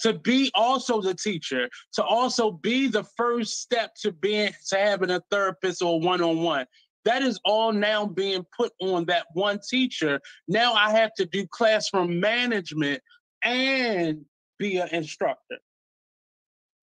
To 0.01 0.13
be 0.13 0.51
also 0.53 1.01
the 1.01 1.15
teacher, 1.15 1.69
to 1.93 2.03
also 2.03 2.51
be 2.51 2.87
the 2.87 3.03
first 3.17 3.61
step 3.61 3.95
to 4.01 4.11
being 4.11 4.53
to 4.67 4.77
having 4.77 5.09
a 5.09 5.21
therapist 5.31 5.81
or 5.81 5.99
one 5.99 6.21
on 6.21 6.43
one. 6.43 6.67
That 7.03 7.23
is 7.23 7.39
all 7.45 7.71
now 7.71 8.05
being 8.05 8.45
put 8.55 8.73
on 8.79 9.05
that 9.05 9.25
one 9.33 9.59
teacher. 9.67 10.19
Now 10.47 10.73
I 10.73 10.91
have 10.91 11.13
to 11.15 11.25
do 11.25 11.47
classroom 11.47 12.19
management 12.19 13.01
and 13.43 14.23
be 14.59 14.77
an 14.77 14.89
instructor. 14.89 15.57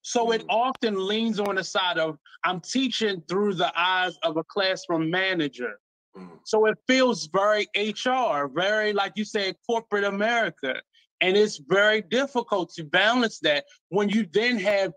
So 0.02 0.32
it 0.32 0.44
often 0.48 1.06
leans 1.06 1.38
on 1.38 1.56
the 1.56 1.64
side 1.64 1.98
of 1.98 2.18
I'm 2.44 2.60
teaching 2.60 3.22
through 3.28 3.54
the 3.54 3.72
eyes 3.78 4.16
of 4.22 4.36
a 4.36 4.44
classroom 4.44 5.10
manager. 5.10 5.78
Mm-hmm. 6.16 6.36
So 6.44 6.66
it 6.66 6.78
feels 6.86 7.26
very 7.26 7.68
HR, 7.76 8.48
very, 8.52 8.92
like 8.92 9.12
you 9.16 9.24
said, 9.24 9.56
corporate 9.66 10.04
America. 10.04 10.80
And 11.20 11.36
it's 11.36 11.58
very 11.58 12.02
difficult 12.02 12.72
to 12.74 12.84
balance 12.84 13.38
that 13.40 13.64
when 13.88 14.08
you 14.08 14.26
then 14.32 14.58
have 14.58 14.92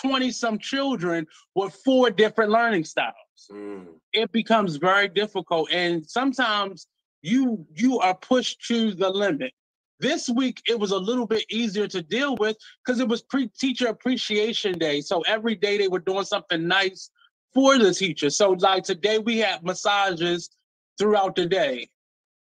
20 0.00 0.30
some 0.30 0.58
children 0.58 1.26
with 1.54 1.74
four 1.84 2.10
different 2.10 2.50
learning 2.50 2.84
styles. 2.84 3.14
Mm. 3.50 3.86
It 4.12 4.30
becomes 4.32 4.76
very 4.76 5.08
difficult. 5.08 5.70
And 5.70 6.08
sometimes 6.08 6.86
you 7.22 7.66
you 7.74 7.98
are 7.98 8.14
pushed 8.14 8.66
to 8.68 8.94
the 8.94 9.10
limit. 9.10 9.52
This 9.98 10.28
week 10.30 10.62
it 10.66 10.78
was 10.78 10.92
a 10.92 10.98
little 10.98 11.26
bit 11.26 11.44
easier 11.50 11.86
to 11.88 12.02
deal 12.02 12.36
with 12.36 12.56
because 12.84 13.00
it 13.00 13.08
was 13.08 13.22
pre-teacher 13.22 13.88
appreciation 13.88 14.78
day. 14.78 15.00
So 15.00 15.20
every 15.22 15.54
day 15.54 15.76
they 15.76 15.88
were 15.88 16.00
doing 16.00 16.24
something 16.24 16.66
nice 16.66 17.10
for 17.52 17.78
the 17.78 17.92
teacher. 17.92 18.30
So 18.30 18.52
like 18.52 18.84
today 18.84 19.18
we 19.18 19.38
had 19.38 19.62
massages 19.62 20.50
throughout 20.98 21.36
the 21.36 21.46
day. 21.46 21.90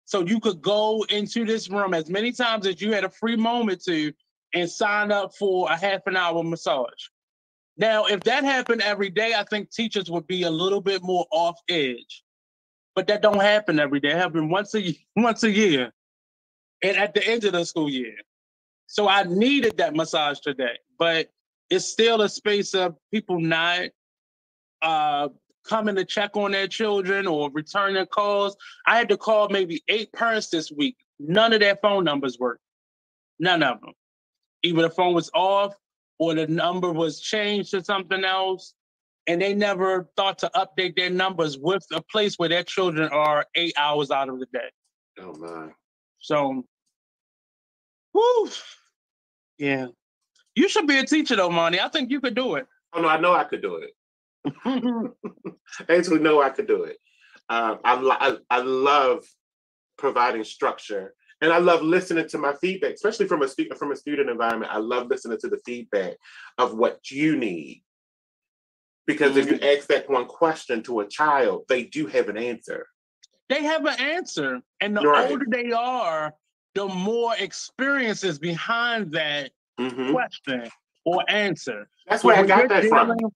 So 0.05 0.25
you 0.27 0.41
could 0.41 0.61
go 0.61 1.05
into 1.09 1.45
this 1.45 1.71
room 1.71 1.95
as 1.95 2.11
many 2.11 2.33
times 2.33 2.67
as 2.67 2.81
you 2.81 2.93
had 2.93 3.05
a 3.05 3.11
free 3.11 3.37
moment 3.37 3.83
to 3.85 4.13
and 4.55 4.71
sign 4.71 5.11
up 5.11 5.35
for 5.35 5.71
a 5.71 5.77
half 5.77 6.07
an 6.07 6.17
hour 6.17 6.43
massage. 6.43 7.09
Now, 7.77 8.05
if 8.07 8.21
that 8.21 8.45
happened 8.45 8.83
every 8.83 9.11
day, 9.11 9.35
I 9.35 9.45
think 9.45 9.71
teachers 9.71 10.11
would 10.11 10.27
be 10.27 10.45
a 10.45 10.51
little 10.51 10.81
bit 10.81 11.03
more 11.03 11.27
off 11.33 11.57
edge. 11.69 12.23
But 12.95 13.09
that 13.09 13.23
don't 13.23 13.41
happen 13.41 13.81
every 13.81 13.99
day. 13.99 14.13
It 14.13 14.33
once 14.35 14.75
a 14.77 14.97
once 15.17 15.43
a 15.43 15.51
year, 15.51 15.93
and 16.83 16.97
at 16.97 17.15
the 17.15 17.27
end 17.27 17.45
of 17.45 17.53
the 17.53 17.65
school 17.65 17.91
year. 17.91 18.15
So 18.87 19.09
I 19.09 19.25
needed 19.25 19.79
that 19.79 19.97
massage 19.97 20.39
today, 20.39 20.79
but 20.99 21.31
it's 21.71 21.87
still 21.87 22.23
a 22.23 22.29
space 22.29 22.75
of 22.75 22.95
people 23.13 23.41
not 23.41 23.89
uh, 24.83 25.29
coming 25.65 25.95
to 25.97 26.05
check 26.05 26.37
on 26.37 26.53
their 26.53 26.69
children 26.69 27.27
or 27.27 27.51
return 27.51 27.95
their 27.95 28.07
calls. 28.07 28.57
I 28.87 28.97
had 28.97 29.09
to 29.09 29.17
call 29.17 29.49
maybe 29.49 29.83
eight 29.89 30.13
parents 30.13 30.49
this 30.49 30.71
week. 30.71 30.97
None 31.19 31.53
of 31.53 31.61
their 31.61 31.77
phone 31.77 32.05
numbers 32.05 32.39
worked. 32.39 32.63
None 33.39 33.63
of 33.63 33.81
them. 33.81 33.93
Either 34.63 34.83
the 34.83 34.91
phone 34.91 35.15
was 35.15 35.31
off 35.35 35.75
or 36.19 36.35
the 36.35 36.47
number 36.47 36.93
was 36.93 37.21
changed 37.21 37.71
to 37.73 37.85
something 37.85 38.25
else. 38.25 38.75
And 39.27 39.41
they 39.41 39.55
never 39.55 40.09
thought 40.17 40.39
to 40.41 40.51
update 40.55 40.97
their 40.97 41.09
numbers 41.09 41.57
with 41.59 41.85
a 41.93 42.03
place 42.03 42.35
where 42.37 42.51
their 42.51 42.63
children 42.63 43.09
are 43.11 43.47
eight 43.55 43.73
hours 43.79 44.11
out 44.11 44.29
of 44.29 44.39
the 44.39 44.47
day. 44.53 44.71
Oh 45.19 45.35
my. 45.39 45.69
So, 46.19 46.65
whoo, 48.13 48.51
yeah. 49.59 49.87
You 50.55 50.69
should 50.69 50.87
be 50.87 50.99
a 50.99 51.05
teacher 51.05 51.37
though, 51.37 51.51
Monty. 51.51 51.81
I 51.81 51.89
think 51.89 52.11
you 52.11 52.21
could 52.21 52.35
do 52.35 52.57
it. 52.57 52.67
Oh 52.93 53.01
no, 53.01 53.09
I 53.09 53.19
know 53.19 53.33
I 53.33 53.45
could 53.45 53.63
do 53.63 53.77
it. 53.77 53.91
Actually 55.89 56.21
know 56.21 56.43
I 56.43 56.51
could 56.51 56.67
do 56.67 56.85
it. 56.85 56.97
Um, 57.49 57.79
I, 57.85 57.95
I 58.51 58.59
I 58.59 58.61
love 58.61 59.25
providing 59.97 60.45
structure 60.45 61.15
and 61.41 61.53
I 61.53 61.59
love 61.59 61.83
listening 61.83 62.29
to 62.29 62.39
my 62.39 62.55
feedback, 62.55 62.95
especially 62.95 63.27
from 63.27 63.43
a 63.43 63.49
stu- 63.49 63.75
from 63.77 63.93
a 63.93 63.97
student 63.97 64.31
environment. 64.31 64.73
I 64.73 64.79
love 64.79 65.09
listening 65.09 65.39
to 65.41 65.49
the 65.49 65.61
feedback 65.65 66.17
of 66.59 66.75
what 66.75 67.11
you 67.11 67.37
need. 67.37 67.83
Because 69.07 69.33
mm-hmm. 69.33 69.41
if 69.41 69.47
you 69.51 69.59
mm-hmm. 69.59 69.79
ask 69.79 69.89
that 69.89 70.09
one 70.09 70.27
question 70.27 70.83
to 70.85 71.01
a 71.01 71.07
child, 71.07 71.65
they 71.69 71.85
do 71.85 72.07
have 72.07 72.29
an 72.29 72.39
answer. 72.39 72.87
They 73.51 73.63
have 73.63 73.85
an 73.85 74.01
answer. 74.01 74.63
And 74.81 74.97
the 74.97 75.03
right. 75.03 75.31
older 75.31 75.45
they 75.51 75.73
are, 75.73 76.33
the 76.75 76.89
more 76.89 77.35
experiences 77.39 78.39
behind 78.39 79.13
that 79.13 79.51
mm-hmm. 79.79 80.13
question 80.13 80.71
or 81.05 81.23
answer. 81.29 81.89
That's 82.09 82.23
so 82.23 82.29
where 82.29 82.39
I 82.39 82.47
got 82.47 82.71
that 82.71 82.83
dealing, 82.83 83.19
from. 83.19 83.33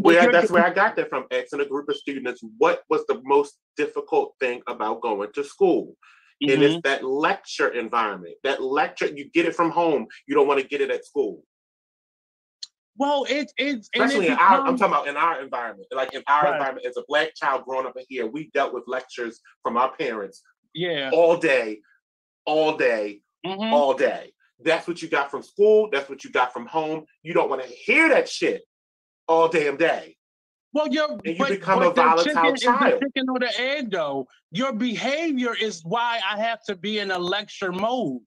Where 0.00 0.30
that's 0.30 0.50
where 0.50 0.64
I 0.64 0.70
got 0.70 0.96
that 0.96 1.08
from. 1.08 1.26
Asking 1.30 1.60
a 1.60 1.66
group 1.66 1.88
of 1.88 1.96
students, 1.96 2.42
what 2.58 2.82
was 2.88 3.04
the 3.06 3.20
most 3.24 3.58
difficult 3.76 4.34
thing 4.40 4.62
about 4.66 5.00
going 5.00 5.30
to 5.34 5.44
school? 5.44 5.96
Mm-hmm. 6.42 6.52
And 6.52 6.62
it's 6.62 6.74
mm-hmm. 6.74 6.80
that 6.84 7.04
lecture 7.04 7.68
environment. 7.68 8.34
That 8.44 8.62
lecture, 8.62 9.06
you 9.06 9.30
get 9.30 9.46
it 9.46 9.54
from 9.54 9.70
home. 9.70 10.06
You 10.26 10.34
don't 10.34 10.46
want 10.46 10.60
to 10.60 10.66
get 10.66 10.80
it 10.80 10.90
at 10.90 11.04
school. 11.04 11.42
Well, 12.96 13.26
it, 13.28 13.52
it's 13.56 13.88
especially 13.94 14.26
it 14.26 14.32
in 14.32 14.38
our. 14.38 14.60
I'm 14.66 14.76
talking 14.76 14.92
about 14.92 15.08
in 15.08 15.16
our 15.16 15.40
environment. 15.40 15.88
Like 15.92 16.14
in 16.14 16.22
our 16.26 16.44
right. 16.44 16.54
environment, 16.54 16.86
as 16.86 16.96
a 16.96 17.04
black 17.08 17.34
child 17.34 17.64
growing 17.64 17.86
up 17.86 17.94
here, 18.08 18.26
we 18.26 18.50
dealt 18.54 18.74
with 18.74 18.84
lectures 18.86 19.40
from 19.62 19.76
our 19.76 19.94
parents. 19.96 20.42
Yeah. 20.74 21.10
All 21.12 21.36
day, 21.36 21.80
all 22.44 22.76
day, 22.76 23.20
mm-hmm. 23.46 23.72
all 23.72 23.94
day. 23.94 24.32
That's 24.64 24.88
what 24.88 25.00
you 25.00 25.08
got 25.08 25.30
from 25.30 25.42
school. 25.42 25.88
That's 25.92 26.08
what 26.08 26.24
you 26.24 26.30
got 26.30 26.52
from 26.52 26.66
home. 26.66 27.04
You 27.22 27.34
don't 27.34 27.48
want 27.48 27.62
to 27.62 27.68
hear 27.68 28.08
that 28.08 28.28
shit 28.28 28.62
all 29.28 29.48
damn 29.48 29.76
day. 29.76 30.16
Well, 30.72 30.88
you're 30.88 31.10
and 31.10 31.20
you 31.24 31.36
but, 31.38 31.48
become 31.48 31.78
but 31.80 31.88
a 31.88 31.94
volatile 31.94 32.24
chicken 32.24 32.56
child. 32.56 32.94
Is 32.94 33.00
the 33.00 33.06
chicken 33.06 33.28
or 33.30 33.38
the 33.38 33.60
egg, 33.60 33.90
though. 33.90 34.26
Your 34.50 34.72
behavior 34.72 35.54
is 35.54 35.82
why 35.84 36.20
I 36.28 36.38
have 36.40 36.62
to 36.64 36.76
be 36.76 36.98
in 36.98 37.10
a 37.10 37.18
lecture 37.18 37.72
mode. 37.72 38.20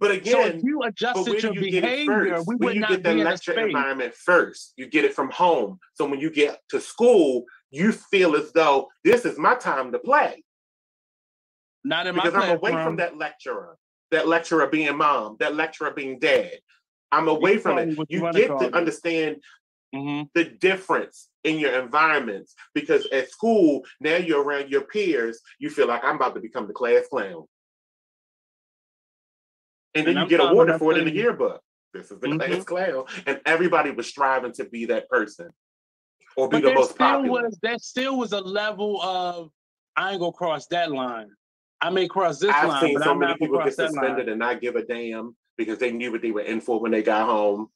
But 0.00 0.12
again, 0.12 0.32
so 0.32 0.44
if 0.44 0.62
you 0.62 0.82
adjusted 0.82 1.42
your 1.42 1.54
you 1.54 1.60
behavior, 1.60 2.40
we 2.46 2.54
would 2.56 2.76
not 2.76 2.90
get 2.90 3.02
that 3.02 3.16
lecture 3.16 3.58
environment 3.58 4.14
first. 4.14 4.72
You 4.76 4.86
get 4.86 5.04
it 5.04 5.14
from 5.14 5.30
home. 5.30 5.78
So 5.94 6.06
when 6.06 6.20
you 6.20 6.30
get 6.30 6.60
to 6.70 6.80
school, 6.80 7.44
you 7.70 7.92
feel 7.92 8.36
as 8.36 8.52
though 8.52 8.88
this 9.04 9.24
is 9.24 9.38
my 9.38 9.54
time 9.54 9.92
to 9.92 9.98
play. 9.98 10.44
Not 11.84 12.06
in 12.06 12.14
because 12.14 12.32
my 12.32 12.40
because 12.40 12.50
I'm 12.50 12.56
away 12.58 12.84
from 12.84 12.96
that 12.96 13.16
lecturer, 13.16 13.76
that 14.10 14.28
lecturer 14.28 14.66
being 14.68 14.96
mom, 14.96 15.36
that 15.40 15.54
lecturer 15.56 15.90
being 15.90 16.18
dad. 16.18 16.58
I'm 17.10 17.28
away 17.28 17.54
you 17.54 17.60
from 17.60 17.78
it. 17.78 17.88
You, 17.88 18.04
you 18.08 18.32
get 18.32 18.48
to 18.58 18.76
understand 18.76 19.36
mm-hmm. 19.94 20.22
the 20.34 20.44
difference 20.44 21.28
in 21.44 21.58
your 21.58 21.80
environments 21.80 22.54
because 22.74 23.06
at 23.12 23.30
school 23.30 23.82
now 24.00 24.16
you're 24.16 24.42
around 24.42 24.70
your 24.70 24.82
peers. 24.82 25.40
You 25.58 25.70
feel 25.70 25.88
like 25.88 26.04
I'm 26.04 26.16
about 26.16 26.34
to 26.34 26.40
become 26.40 26.66
the 26.66 26.74
class 26.74 27.06
clown 27.08 27.44
and 29.94 30.06
then 30.06 30.16
and 30.16 30.30
you 30.30 30.38
I'm 30.38 30.42
get 30.46 30.50
awarded 30.52 30.78
for 30.78 30.92
it 30.92 30.98
in 30.98 31.04
the 31.04 31.14
yearbook. 31.14 31.60
This 31.92 32.10
is 32.10 32.20
the 32.20 32.28
mm-hmm. 32.28 32.38
class 32.38 32.64
clown, 32.64 33.04
and 33.26 33.40
everybody 33.46 33.90
was 33.90 34.06
striving 34.06 34.52
to 34.52 34.64
be 34.64 34.86
that 34.86 35.08
person 35.08 35.50
or 36.36 36.48
be 36.48 36.60
but 36.60 36.68
the 36.68 36.74
most 36.74 36.96
popular. 36.96 37.42
Was, 37.44 37.58
that 37.62 37.80
still 37.80 38.18
was 38.18 38.32
a 38.32 38.40
level 38.40 39.00
of 39.02 39.50
I 39.96 40.12
ain't 40.12 40.20
gonna 40.20 40.32
cross 40.32 40.66
that 40.68 40.92
line. 40.92 41.30
I 41.80 41.90
may 41.90 42.08
cross 42.08 42.38
this 42.38 42.52
I've 42.54 42.68
line. 42.68 42.76
I've 42.76 42.88
seen 42.88 43.00
so 43.00 43.14
many 43.14 43.34
people 43.36 43.62
get 43.62 43.74
suspended 43.74 44.28
and 44.28 44.38
not 44.38 44.60
give 44.60 44.76
a 44.76 44.84
damn 44.84 45.36
because 45.56 45.78
they 45.78 45.90
knew 45.90 46.12
what 46.12 46.22
they 46.22 46.30
were 46.30 46.42
in 46.42 46.60
for 46.60 46.80
when 46.80 46.92
they 46.92 47.02
got 47.02 47.26
home. 47.26 47.68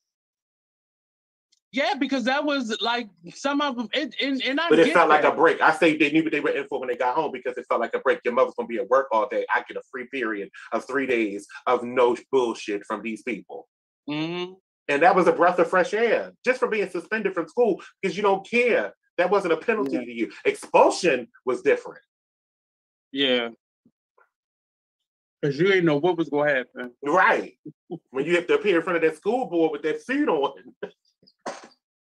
Yeah, 1.73 1.95
because 1.95 2.25
that 2.25 2.45
was 2.45 2.77
like 2.83 3.09
some 3.35 3.63
of 3.63 3.77
them, 3.77 3.89
and, 3.95 4.15
and, 4.21 4.43
and 4.43 4.61
I. 4.61 4.69
But 4.69 4.81
it 4.81 4.93
felt 4.93 5.09
that. 5.09 5.25
like 5.25 5.33
a 5.33 5.35
break. 5.35 5.63
I 5.63 5.73
say 5.73 5.97
they 5.97 6.13
knew 6.13 6.23
what 6.23 6.31
they 6.31 6.41
were 6.41 6.51
in 6.51 6.67
for 6.69 6.79
when 6.79 6.89
they 6.89 6.97
got 6.97 7.15
home 7.15 7.33
because 7.33 7.57
it 7.57 7.65
felt 7.67 7.81
like 7.81 7.95
a 7.95 7.99
break. 8.01 8.21
Your 8.27 8.35
mother's 8.35 8.53
gonna 8.59 8.67
be 8.67 8.77
at 8.77 8.91
work 8.91 9.09
all 9.11 9.27
day. 9.27 9.47
I 9.55 9.65
get 9.67 9.79
a 9.79 9.83
free 9.91 10.07
period 10.13 10.51
of 10.73 10.87
three 10.87 11.07
days 11.07 11.47
of 11.67 11.83
no 11.83 12.15
bullshit 12.31 12.85
from 12.87 13.03
these 13.03 13.23
people. 13.23 13.69
Mm-hmm. 14.09 14.53
And 14.89 15.03
that 15.03 15.15
was 15.15 15.27
a 15.27 15.33
breath 15.33 15.59
of 15.59 15.71
fresh 15.71 15.95
air 15.95 16.33
just 16.45 16.59
for 16.59 16.69
being 16.69 16.91
suspended 16.91 17.33
from 17.33 17.49
school 17.49 17.81
because 18.01 18.17
you 18.17 18.23
don't 18.23 18.49
care. 18.49 18.93
That 19.19 19.31
wasn't 19.31 19.55
a 19.55 19.59
penalty 19.59 19.93
yeah. 19.93 20.05
to 20.05 20.13
you. 20.13 20.33
Expulsion 20.45 21.29
was 21.47 21.63
different. 21.63 22.01
Yeah. 23.13 23.51
Because 25.41 25.59
you 25.59 25.67
didn't 25.67 25.85
know 25.85 25.99
what 25.99 26.17
was 26.17 26.29
going 26.29 26.49
to 26.49 26.55
happen. 26.55 26.93
Right. 27.05 27.55
when 28.11 28.27
you 28.27 28.37
have 28.37 28.47
to 28.47 28.55
appear 28.55 28.77
in 28.77 28.83
front 28.83 28.97
of 28.97 29.03
that 29.03 29.17
school 29.17 29.47
board 29.47 29.73
with 29.73 29.83
that 29.83 30.03
suit 30.03 30.29
on. 30.29 30.53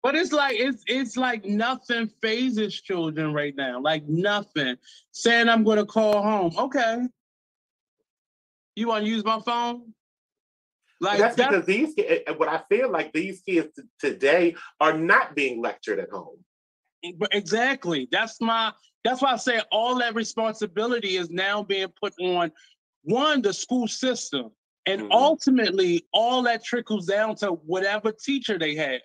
But 0.03 0.15
it's 0.15 0.33
like 0.33 0.57
it's 0.59 0.83
it's 0.87 1.17
like 1.17 1.45
nothing 1.45 2.09
fazes 2.23 2.81
children 2.81 3.33
right 3.33 3.55
now. 3.57 3.81
Like 3.81 4.07
nothing. 4.09 4.77
Saying 5.13 5.49
I'm 5.49 5.65
gonna 5.65 5.87
call 5.87 6.23
home. 6.23 6.53
Okay. 6.57 7.03
You 8.77 8.89
want 8.89 9.05
to 9.05 9.11
use 9.11 9.25
my 9.25 9.41
phone? 9.41 9.93
Like 11.01 11.19
that's, 11.19 11.37
that's 11.37 11.51
because 11.51 11.67
these 11.67 11.95
what 12.37 12.49
I 12.49 12.63
feel 12.69 12.91
like 12.91 13.13
these 13.13 13.41
kids 13.41 13.79
today 13.99 14.55
are 14.81 14.97
not 14.97 15.35
being 15.35 15.61
lectured 15.61 15.99
at 15.99 16.11
home. 16.11 16.39
Exactly. 17.03 18.09
That's 18.11 18.41
my 18.41 18.73
that's 19.05 19.23
why 19.23 19.33
I 19.33 19.37
say 19.37 19.61
all 19.73 19.99
that 19.99 20.15
responsibility 20.15 21.17
is 21.17 21.31
now 21.31 21.63
being 21.63 21.89
put 22.01 22.13
on 22.21 22.53
one, 23.03 23.43
the 23.43 23.53
school 23.53 23.89
system. 23.89 24.51
And 24.87 25.03
mm-hmm. 25.03 25.13
ultimately, 25.13 26.07
all 26.13 26.43
that 26.45 26.65
trickles 26.65 27.07
down 27.07 27.37
to 27.37 27.53
whatever 27.53 28.13
teacher 28.13 28.59
they 28.59 28.75
have 28.75 29.01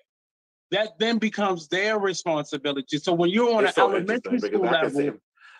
that 0.73 0.97
then 0.97 1.19
becomes 1.19 1.67
their 1.67 1.99
responsibility. 1.99 2.97
So 2.97 3.13
when 3.13 3.29
you're 3.29 3.55
on 3.55 3.65
it's 3.65 3.77
an 3.77 3.83
so 3.83 3.91
elementary 3.91 4.39
school 4.39 4.61
level, 4.61 5.13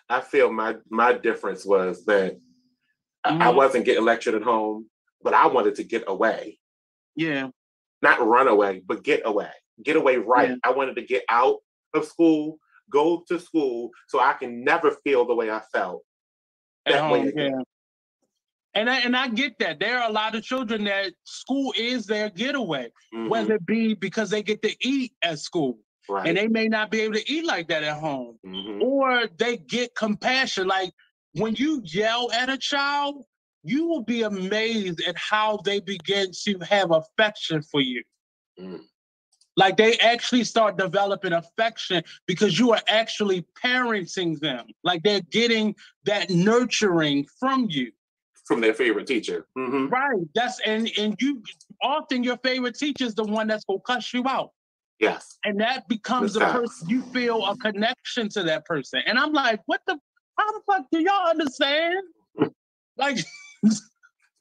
I 0.08 0.20
feel 0.20 0.52
my 0.52 0.76
my 0.90 1.12
difference 1.12 1.64
was 1.64 2.04
that 2.06 2.34
mm-hmm. 2.34 3.40
I, 3.40 3.46
I 3.46 3.48
wasn't 3.50 3.84
getting 3.84 4.04
lectured 4.04 4.34
at 4.34 4.42
home, 4.42 4.86
but 5.22 5.32
I 5.32 5.46
wanted 5.46 5.76
to 5.76 5.84
get 5.84 6.04
away. 6.08 6.58
Yeah. 7.14 7.50
Not 8.02 8.26
run 8.26 8.48
away, 8.48 8.82
but 8.84 9.04
get 9.04 9.22
away. 9.24 9.50
Get 9.82 9.96
away 9.96 10.16
right. 10.16 10.50
Yeah. 10.50 10.56
I 10.64 10.72
wanted 10.72 10.96
to 10.96 11.02
get 11.02 11.22
out 11.28 11.58
of 11.94 12.04
school, 12.04 12.58
go 12.90 13.22
to 13.28 13.38
school, 13.38 13.90
so 14.08 14.18
I 14.18 14.32
can 14.32 14.64
never 14.64 14.90
feel 15.04 15.26
the 15.26 15.34
way 15.34 15.48
I 15.48 15.62
felt. 15.72 16.02
That 16.86 17.00
home, 17.00 17.12
way 17.12 17.28
again. 17.28 17.62
And 18.74 18.90
I, 18.90 18.98
and 19.00 19.16
I 19.16 19.28
get 19.28 19.58
that. 19.60 19.78
There 19.78 19.98
are 20.00 20.08
a 20.08 20.12
lot 20.12 20.34
of 20.34 20.42
children 20.42 20.84
that 20.84 21.12
school 21.24 21.72
is 21.76 22.06
their 22.06 22.30
getaway, 22.30 22.90
mm-hmm. 23.14 23.28
whether 23.28 23.54
it 23.54 23.66
be 23.66 23.94
because 23.94 24.30
they 24.30 24.42
get 24.42 24.62
to 24.62 24.74
eat 24.80 25.12
at 25.22 25.38
school. 25.38 25.78
Right. 26.08 26.28
And 26.28 26.36
they 26.36 26.48
may 26.48 26.68
not 26.68 26.90
be 26.90 27.00
able 27.00 27.14
to 27.14 27.32
eat 27.32 27.46
like 27.46 27.68
that 27.68 27.82
at 27.82 27.98
home. 27.98 28.38
Mm-hmm. 28.44 28.82
Or 28.82 29.28
they 29.38 29.56
get 29.56 29.94
compassion. 29.94 30.66
Like 30.66 30.92
when 31.34 31.54
you 31.54 31.82
yell 31.84 32.30
at 32.32 32.50
a 32.50 32.58
child, 32.58 33.24
you 33.62 33.86
will 33.86 34.02
be 34.02 34.22
amazed 34.22 35.02
at 35.06 35.16
how 35.16 35.58
they 35.64 35.80
begin 35.80 36.30
to 36.44 36.58
have 36.58 36.90
affection 36.90 37.62
for 37.62 37.80
you. 37.80 38.02
Mm. 38.60 38.80
Like 39.56 39.76
they 39.76 39.96
actually 39.98 40.44
start 40.44 40.76
developing 40.76 41.32
affection 41.32 42.02
because 42.26 42.58
you 42.58 42.72
are 42.72 42.82
actually 42.88 43.46
parenting 43.62 44.38
them. 44.40 44.66
Like 44.82 45.02
they're 45.02 45.20
getting 45.20 45.76
that 46.04 46.28
nurturing 46.28 47.26
from 47.38 47.68
you 47.70 47.92
from 48.44 48.60
their 48.60 48.74
favorite 48.74 49.06
teacher. 49.06 49.46
Mm-hmm. 49.56 49.88
Right. 49.88 50.26
That's 50.34 50.60
and 50.66 50.90
and 50.98 51.16
you 51.20 51.42
often 51.82 52.22
your 52.22 52.36
favorite 52.38 52.76
teacher 52.76 53.04
is 53.04 53.14
the 53.14 53.24
one 53.24 53.46
that's 53.46 53.64
gonna 53.64 53.80
cuss 53.80 54.12
you 54.12 54.26
out. 54.26 54.50
Yes. 55.00 55.38
And 55.44 55.60
that 55.60 55.88
becomes 55.88 56.34
the 56.34 56.40
person 56.40 56.88
you 56.88 57.02
feel 57.02 57.44
a 57.46 57.56
connection 57.56 58.28
to 58.30 58.42
that 58.44 58.64
person. 58.64 59.02
And 59.06 59.18
I'm 59.18 59.32
like, 59.32 59.60
what 59.66 59.80
the 59.86 59.98
how 60.38 60.52
the 60.52 60.60
fuck 60.66 60.86
do 60.92 61.00
y'all 61.00 61.28
understand? 61.28 62.02
like 62.96 63.18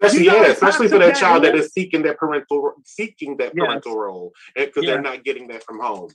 Especially, 0.02 0.26
yeah, 0.26 0.48
especially 0.48 0.88
for 0.90 1.00
that 1.00 1.16
child 1.16 1.46
that 1.46 1.56
is 1.56 1.72
seeking 1.72 2.02
that 2.02 2.18
parental 2.18 2.74
seeking 2.84 3.38
that 3.38 3.56
parental 3.56 3.94
yes. 3.94 3.98
role. 3.98 4.34
because 4.56 4.84
yeah. 4.84 4.92
they're 4.92 5.02
not 5.02 5.24
getting 5.24 5.48
that 5.48 5.64
from 5.64 5.80
home. 5.80 6.10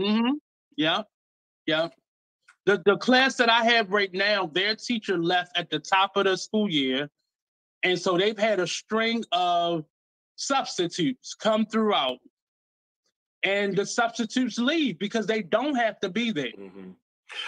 Mm-hmm. 0.00 0.32
Yeah. 0.76 1.02
Yeah. 1.66 1.88
The, 2.66 2.82
the 2.84 2.96
class 2.96 3.36
that 3.36 3.48
I 3.48 3.64
have 3.64 3.90
right 3.90 4.12
now, 4.12 4.46
their 4.52 4.74
teacher 4.74 5.16
left 5.16 5.56
at 5.56 5.70
the 5.70 5.78
top 5.78 6.16
of 6.16 6.24
the 6.24 6.36
school 6.36 6.68
year 6.68 7.08
and 7.82 7.98
so 7.98 8.16
they've 8.16 8.38
had 8.38 8.60
a 8.60 8.66
string 8.66 9.24
of 9.32 9.84
substitutes 10.36 11.34
come 11.34 11.66
throughout. 11.66 12.18
And 13.42 13.74
the 13.74 13.86
substitutes 13.86 14.58
leave 14.58 14.98
because 14.98 15.26
they 15.26 15.42
don't 15.42 15.74
have 15.74 15.98
to 16.00 16.10
be 16.10 16.30
there. 16.30 16.52
Mm-hmm. 16.58 16.90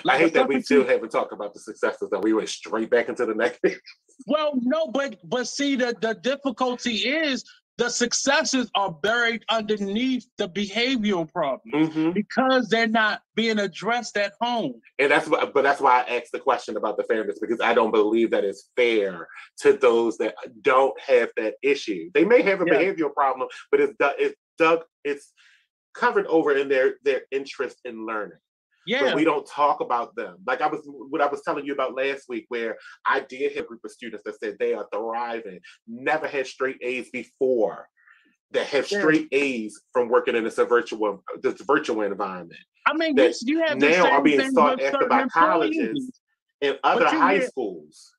Like 0.04 0.16
I 0.16 0.18
hate 0.20 0.34
that 0.34 0.48
we 0.48 0.62
still 0.62 0.86
haven't 0.86 1.10
talked 1.10 1.32
about 1.32 1.52
the 1.52 1.60
successes 1.60 2.08
that 2.10 2.22
we 2.22 2.32
went 2.32 2.48
straight 2.48 2.88
back 2.88 3.08
into 3.08 3.26
the 3.26 3.34
negative. 3.34 3.78
well, 4.26 4.52
no, 4.62 4.86
but 4.86 5.18
but 5.24 5.48
see 5.48 5.76
the 5.76 5.94
the 6.00 6.14
difficulty 6.14 6.94
is 7.08 7.44
the 7.78 7.88
successes 7.88 8.70
are 8.74 8.92
buried 8.92 9.44
underneath 9.48 10.26
the 10.36 10.48
behavioral 10.48 11.30
problems 11.30 11.90
mm-hmm. 11.90 12.10
because 12.12 12.68
they're 12.68 12.86
not 12.86 13.22
being 13.34 13.58
addressed 13.58 14.16
at 14.16 14.34
home. 14.40 14.74
And 14.98 15.10
that's 15.10 15.28
what, 15.28 15.54
but 15.54 15.62
that's 15.62 15.80
why 15.80 16.02
I 16.02 16.16
asked 16.16 16.32
the 16.32 16.38
question 16.38 16.76
about 16.76 16.96
the 16.96 17.04
fairness 17.04 17.38
because 17.40 17.60
I 17.60 17.72
don't 17.72 17.90
believe 17.90 18.30
that 18.32 18.44
it's 18.44 18.68
fair 18.76 19.26
to 19.60 19.72
those 19.72 20.18
that 20.18 20.34
don't 20.60 20.98
have 21.00 21.30
that 21.36 21.54
issue. 21.62 22.10
They 22.12 22.24
may 22.24 22.42
have 22.42 22.60
a 22.60 22.66
yeah. 22.66 22.74
behavioral 22.74 23.14
problem, 23.14 23.48
but 23.70 23.80
it's 23.80 23.94
it's 24.18 24.36
dug 24.58 24.82
it's 25.04 25.32
covered 25.94 26.26
over 26.26 26.56
in 26.56 26.68
their 26.68 26.94
their 27.04 27.22
interest 27.30 27.78
in 27.84 28.06
learning. 28.06 28.38
Yeah. 28.86 29.02
But 29.04 29.16
we 29.16 29.24
don't 29.24 29.46
talk 29.46 29.80
about 29.80 30.14
them. 30.16 30.36
Like 30.46 30.60
I 30.60 30.66
was 30.66 30.80
what 30.84 31.20
I 31.20 31.26
was 31.26 31.42
telling 31.42 31.64
you 31.64 31.72
about 31.72 31.94
last 31.94 32.24
week, 32.28 32.46
where 32.48 32.76
I 33.06 33.20
did 33.20 33.52
have 33.56 33.64
a 33.64 33.68
group 33.68 33.80
of 33.84 33.90
students 33.90 34.24
that 34.24 34.38
said 34.40 34.56
they 34.58 34.74
are 34.74 34.86
thriving, 34.92 35.60
never 35.86 36.26
had 36.26 36.46
straight 36.46 36.78
A's 36.82 37.10
before, 37.10 37.88
that 38.52 38.66
have 38.66 38.90
Yeah. 38.90 38.98
straight 39.00 39.28
A's 39.32 39.80
from 39.92 40.08
working 40.08 40.34
in 40.36 40.44
this 40.44 40.56
virtual 40.56 41.22
this 41.42 41.60
virtual 41.62 42.02
environment. 42.02 42.60
I 42.86 42.94
mean, 42.94 43.14
that 43.14 43.34
you, 43.42 43.60
have 43.64 43.78
now 43.78 44.10
are 44.10 44.22
being 44.22 44.50
sought 44.50 44.82
after 44.82 45.06
by 45.06 45.26
colleges 45.28 46.18
and 46.60 46.78
other 46.82 47.06
high 47.06 47.34
hear- 47.38 47.46
schools. 47.48 48.12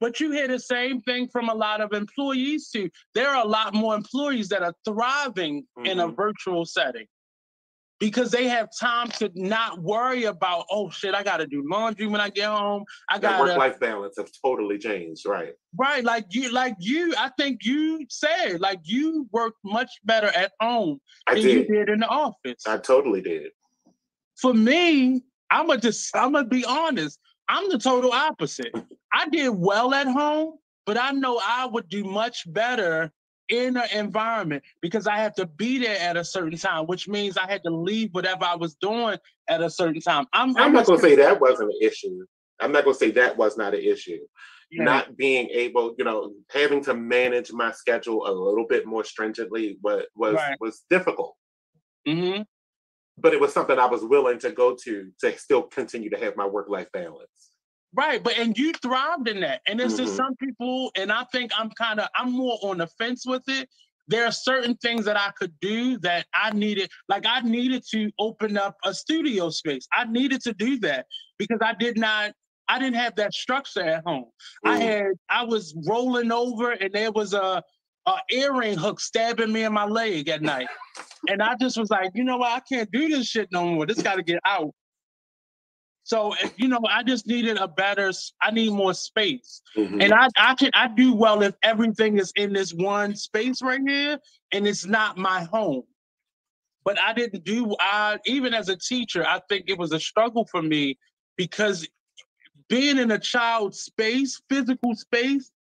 But 0.00 0.18
you 0.18 0.32
hear 0.32 0.48
the 0.48 0.58
same 0.58 1.00
thing 1.02 1.28
from 1.28 1.48
a 1.48 1.54
lot 1.54 1.80
of 1.80 1.92
employees 1.92 2.70
too. 2.70 2.90
There 3.14 3.28
are 3.28 3.44
a 3.44 3.48
lot 3.48 3.72
more 3.72 3.94
employees 3.94 4.48
that 4.48 4.62
are 4.62 4.74
thriving 4.84 5.64
in 5.84 6.00
a 6.00 6.08
Mhm. 6.08 6.16
virtual 6.16 6.66
setting 6.66 7.06
because 8.02 8.32
they 8.32 8.48
have 8.48 8.68
time 8.76 9.06
to 9.06 9.30
not 9.36 9.80
worry 9.80 10.24
about, 10.24 10.66
oh 10.72 10.90
shit, 10.90 11.14
I 11.14 11.22
gotta 11.22 11.46
do 11.46 11.62
laundry 11.70 12.08
when 12.08 12.20
I 12.20 12.30
get 12.30 12.48
home. 12.48 12.82
I 13.08 13.20
gotta 13.20 13.44
work-life 13.44 13.78
balance 13.78 14.16
have 14.16 14.28
totally 14.44 14.76
changed, 14.76 15.24
right? 15.24 15.52
right, 15.78 16.02
like 16.02 16.24
you, 16.30 16.50
like 16.50 16.74
you. 16.80 17.14
I 17.16 17.30
think 17.38 17.60
you 17.62 18.04
said 18.10 18.58
like 18.58 18.80
you 18.82 19.28
work 19.30 19.54
much 19.64 19.88
better 20.02 20.26
at 20.26 20.50
home 20.60 21.00
I 21.28 21.34
than 21.34 21.44
did. 21.44 21.68
you 21.68 21.76
did 21.76 21.90
in 21.90 22.00
the 22.00 22.08
office. 22.08 22.66
I 22.66 22.78
totally 22.78 23.20
did. 23.20 23.52
For 24.36 24.52
me, 24.52 25.22
I'm 25.52 25.68
gonna 25.68 25.80
just 25.80 26.10
I'm 26.16 26.32
gonna 26.32 26.48
be 26.48 26.64
honest. 26.64 27.20
I'm 27.48 27.68
the 27.70 27.78
total 27.78 28.10
opposite. 28.10 28.74
I 29.14 29.28
did 29.28 29.50
well 29.50 29.94
at 29.94 30.08
home, 30.08 30.58
but 30.86 30.98
I 30.98 31.12
know 31.12 31.40
I 31.40 31.66
would 31.66 31.88
do 31.88 32.02
much 32.02 32.52
better 32.52 33.12
in 33.52 33.76
an 33.76 33.88
environment 33.92 34.62
because 34.80 35.06
I 35.06 35.18
have 35.18 35.34
to 35.34 35.44
be 35.44 35.78
there 35.78 35.98
at 36.00 36.16
a 36.16 36.24
certain 36.24 36.58
time, 36.58 36.86
which 36.86 37.06
means 37.06 37.36
I 37.36 37.46
had 37.46 37.62
to 37.64 37.70
leave 37.70 38.08
whatever 38.12 38.44
I 38.44 38.56
was 38.56 38.74
doing 38.76 39.18
at 39.48 39.60
a 39.60 39.68
certain 39.68 40.00
time. 40.00 40.26
I'm, 40.32 40.56
I'm 40.56 40.72
not 40.72 40.86
gonna 40.86 40.98
say 40.98 41.14
that 41.16 41.38
wasn't 41.38 41.70
an 41.70 41.78
issue. 41.82 42.24
I'm 42.60 42.72
not 42.72 42.84
gonna 42.84 42.96
say 42.96 43.10
that 43.12 43.36
was 43.36 43.58
not 43.58 43.74
an 43.74 43.80
issue. 43.80 44.20
Yeah. 44.70 44.84
Not 44.84 45.18
being 45.18 45.50
able, 45.50 45.94
you 45.98 46.04
know, 46.04 46.32
having 46.50 46.82
to 46.84 46.94
manage 46.94 47.52
my 47.52 47.72
schedule 47.72 48.26
a 48.26 48.32
little 48.32 48.66
bit 48.66 48.86
more 48.86 49.04
stringently 49.04 49.78
was 49.82 50.04
was 50.16 50.34
Right. 50.34 50.56
was 50.58 50.84
difficult. 50.88 51.36
Mhm. 52.08 52.46
But 53.18 53.34
it 53.34 53.40
was 53.40 53.52
something 53.52 53.78
I 53.78 53.84
was 53.84 54.02
willing 54.02 54.38
to 54.38 54.50
go 54.50 54.74
to 54.84 55.12
to 55.20 55.38
still 55.38 55.64
continue 55.64 56.08
to 56.08 56.18
have 56.18 56.36
my 56.36 56.46
work-life 56.46 56.90
balance. 56.90 57.51
Right, 57.94 58.22
but 58.22 58.38
and 58.38 58.56
you 58.56 58.72
thrived 58.74 59.28
in 59.28 59.40
that. 59.40 59.62
And 59.66 59.80
it's 59.80 59.96
just 59.96 60.12
Mhm. 60.14 60.16
some 60.16 60.36
people, 60.36 60.92
and 60.96 61.12
I 61.12 61.24
think 61.32 61.52
I'm 61.58 61.70
kind 61.72 62.00
of 62.00 62.08
I'm 62.16 62.32
more 62.32 62.58
on 62.62 62.78
the 62.78 62.86
fence 62.86 63.26
with 63.26 63.42
it. 63.48 63.68
There 64.08 64.24
are 64.26 64.32
certain 64.32 64.76
things 64.76 65.04
that 65.04 65.16
I 65.18 65.30
could 65.32 65.58
do 65.60 65.98
that 65.98 66.26
I 66.34 66.50
needed, 66.52 66.90
like 67.08 67.24
I 67.26 67.40
needed 67.40 67.84
to 67.92 68.10
open 68.18 68.56
up 68.56 68.76
a 68.84 68.92
studio 68.94 69.50
space. 69.50 69.86
I 69.92 70.04
needed 70.06 70.42
to 70.42 70.54
do 70.54 70.78
that 70.80 71.06
because 71.38 71.58
I 71.62 71.74
did 71.74 71.98
not, 71.98 72.32
I 72.68 72.78
didn't 72.78 72.96
have 72.96 73.14
that 73.16 73.32
structure 73.34 73.82
at 73.82 74.04
home. 74.04 74.26
I 74.64 74.78
Mm. 74.78 74.82
had, 74.82 75.06
I 75.28 75.44
was 75.44 75.74
rolling 75.86 76.32
over 76.32 76.72
and 76.72 76.92
there 76.92 77.12
was 77.12 77.32
a, 77.34 77.62
a 78.06 78.14
earring 78.32 78.76
hook 78.76 79.00
stabbing 79.00 79.52
me 79.52 79.64
in 79.64 79.72
my 79.72 79.84
leg 79.84 80.28
at 80.28 80.42
night. 80.42 80.68
and 81.28 81.40
I 81.42 81.54
just 81.60 81.78
was 81.78 81.90
like, 81.90 82.10
you 82.14 82.24
know 82.24 82.38
what, 82.38 82.50
I 82.52 82.60
can't 82.60 82.90
do 82.90 83.08
this 83.08 83.26
shit 83.28 83.48
no 83.52 83.64
more. 83.66 83.86
This 83.86 84.02
got 84.02 84.16
to 84.16 84.22
get 84.24 84.40
out. 84.44 84.72
So 86.04 86.34
you 86.56 86.68
know, 86.68 86.80
I 86.88 87.02
just 87.02 87.26
needed 87.26 87.58
a 87.58 87.68
better. 87.68 88.10
I 88.42 88.50
need 88.50 88.72
more 88.72 88.94
space, 88.94 89.62
Mhm. 89.76 90.02
and 90.02 90.12
I 90.12 90.28
I 90.36 90.54
can 90.54 90.70
I 90.74 90.88
do 90.88 91.14
well 91.14 91.42
if 91.42 91.54
everything 91.62 92.18
is 92.18 92.32
in 92.36 92.52
this 92.52 92.72
one 92.74 93.14
space 93.14 93.62
right 93.62 93.80
here, 93.86 94.18
and 94.52 94.66
it's 94.66 94.84
not 94.84 95.16
my 95.16 95.44
home. 95.44 95.84
But 96.84 97.00
I 97.00 97.12
didn't 97.12 97.44
do. 97.44 97.76
I 97.78 98.18
even 98.26 98.54
as 98.54 98.68
a 98.68 98.76
teacher, 98.76 99.24
I 99.26 99.40
think 99.48 99.66
it 99.68 99.78
was 99.78 99.92
a 99.92 100.00
struggle 100.00 100.44
for 100.46 100.62
me 100.62 100.98
because 101.36 101.86
being 102.68 102.98
in 102.98 103.10
a 103.12 103.18
child's 103.18 103.80
space, 103.80 104.42
physical 104.48 104.94
space, 104.96 105.52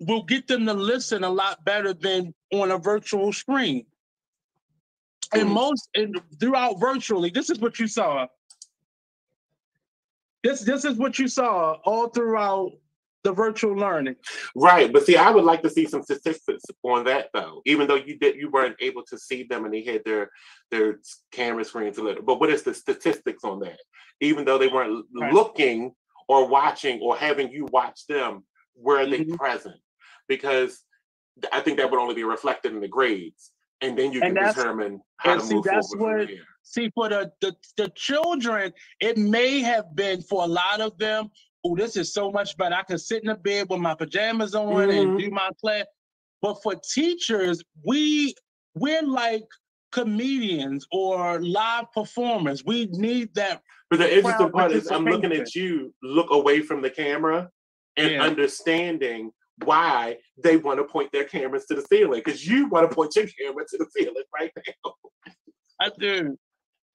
will 0.00 0.22
get 0.22 0.46
them 0.46 0.66
to 0.66 0.74
listen 0.74 1.24
a 1.24 1.30
lot 1.30 1.64
better 1.64 1.94
than 1.94 2.34
on 2.52 2.70
a 2.70 2.78
virtual 2.78 3.32
screen. 3.32 3.86
And 5.34 5.48
Mhm. 5.48 5.54
most 5.54 5.88
and 5.94 6.20
throughout 6.38 6.78
virtually, 6.78 7.30
this 7.30 7.48
is 7.48 7.58
what 7.58 7.78
you 7.78 7.86
saw. 7.88 8.26
This 10.46 10.60
this 10.60 10.84
is 10.84 10.96
what 10.96 11.18
you 11.18 11.26
saw 11.26 11.72
all 11.84 12.08
throughout 12.08 12.70
the 13.24 13.32
virtual 13.32 13.74
learning. 13.74 14.14
Right, 14.54 14.92
but 14.92 15.04
see, 15.04 15.16
I 15.16 15.30
would 15.30 15.42
like 15.44 15.60
to 15.62 15.70
see 15.70 15.86
some 15.86 16.04
statistics 16.04 16.62
on 16.84 17.02
that 17.04 17.30
though. 17.34 17.62
Even 17.66 17.88
though 17.88 17.96
you 17.96 18.16
did, 18.16 18.36
you 18.36 18.48
weren't 18.48 18.76
able 18.80 19.02
to 19.06 19.18
see 19.18 19.42
them, 19.42 19.64
and 19.64 19.74
they 19.74 19.82
had 19.82 20.04
their 20.04 20.30
their 20.70 21.00
camera 21.32 21.64
screens 21.64 21.98
a 21.98 22.02
little. 22.04 22.22
But 22.22 22.38
what 22.38 22.50
is 22.50 22.62
the 22.62 22.74
statistics 22.74 23.42
on 23.42 23.58
that? 23.60 23.80
Even 24.20 24.44
though 24.44 24.58
they 24.58 24.68
weren't 24.68 25.04
Right. 25.12 25.32
looking 25.32 25.92
or 26.28 26.46
watching 26.46 27.00
or 27.00 27.16
having 27.16 27.50
you 27.50 27.66
watch 27.72 28.06
them, 28.06 28.44
were 28.76 29.04
they 29.04 29.24
Mhm. 29.24 29.36
present? 29.36 29.80
Because 30.28 30.84
I 31.52 31.60
think 31.60 31.78
that 31.78 31.90
would 31.90 32.00
only 32.00 32.14
be 32.14 32.24
reflected 32.24 32.72
in 32.72 32.80
the 32.80 32.88
grades, 32.88 33.50
and 33.80 33.98
then 33.98 34.12
you 34.12 34.20
And 34.22 34.36
can 34.36 34.46
determine 34.54 35.00
how 35.18 35.32
and 35.32 35.40
to 35.40 35.46
see, 35.46 35.54
move 35.54 35.64
that's 35.64 35.94
forward 35.94 36.18
what- 36.18 36.26
from 36.28 36.36
here. 36.36 36.44
See, 36.68 36.90
for 36.96 37.08
the, 37.08 37.30
the 37.40 37.54
the 37.76 37.88
children, 37.94 38.72
it 38.98 39.16
may 39.16 39.60
have 39.60 39.94
been 39.94 40.20
for 40.20 40.42
a 40.42 40.46
lot 40.48 40.80
of 40.80 40.98
them. 40.98 41.28
Oh, 41.64 41.76
this 41.76 41.96
is 41.96 42.12
so 42.12 42.32
much 42.32 42.56
better. 42.56 42.74
I 42.74 42.82
can 42.82 42.98
sit 42.98 43.22
in 43.22 43.28
the 43.28 43.36
bed 43.36 43.68
with 43.70 43.78
my 43.78 43.94
pajamas 43.94 44.56
on 44.56 44.90
and 44.90 45.10
Mhm. 45.12 45.18
do 45.20 45.30
my 45.30 45.50
class. 45.60 45.84
But 46.42 46.60
for 46.64 46.74
teachers, 46.92 47.62
we 47.84 48.34
we're 48.74 49.02
like 49.02 49.44
comedians 49.92 50.86
or 50.90 51.40
live 51.40 51.90
performers. 51.92 52.64
We 52.64 52.86
need 52.86 53.32
that. 53.36 53.62
But 53.88 54.00
the 54.00 54.16
interesting 54.16 54.50
part 54.50 54.72
is, 54.72 54.90
I'm 54.90 55.04
looking 55.04 55.32
at 55.32 55.54
you 55.54 55.94
look 56.02 56.30
away 56.32 56.62
from 56.62 56.82
the 56.82 56.90
camera 56.90 57.48
and 57.96 58.10
Yeah. 58.10 58.22
understanding 58.24 59.30
why 59.64 60.16
they 60.42 60.56
want 60.56 60.78
to 60.78 60.84
point 60.84 61.10
their 61.12 61.24
cameras 61.24 61.66
to 61.66 61.74
the 61.74 61.82
ceiling 61.82 62.22
because 62.24 62.46
you 62.46 62.68
want 62.68 62.88
to 62.88 62.94
point 62.94 63.16
your 63.16 63.26
camera 63.26 63.64
to 63.68 63.78
the 63.78 63.86
ceiling 63.96 64.24
right 64.38 64.52
now. 64.84 64.92
I 65.80 65.90
do. 65.98 66.38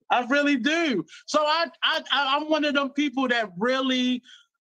I 0.09 0.25
really 0.25 0.57
do. 0.57 1.05
So 1.25 1.39
I, 1.41 1.67
I, 1.83 2.01
I'm 2.11 2.49
one 2.49 2.65
of 2.65 2.73
them 2.73 2.89
people 2.89 3.27
that 3.29 3.49
really 3.57 4.21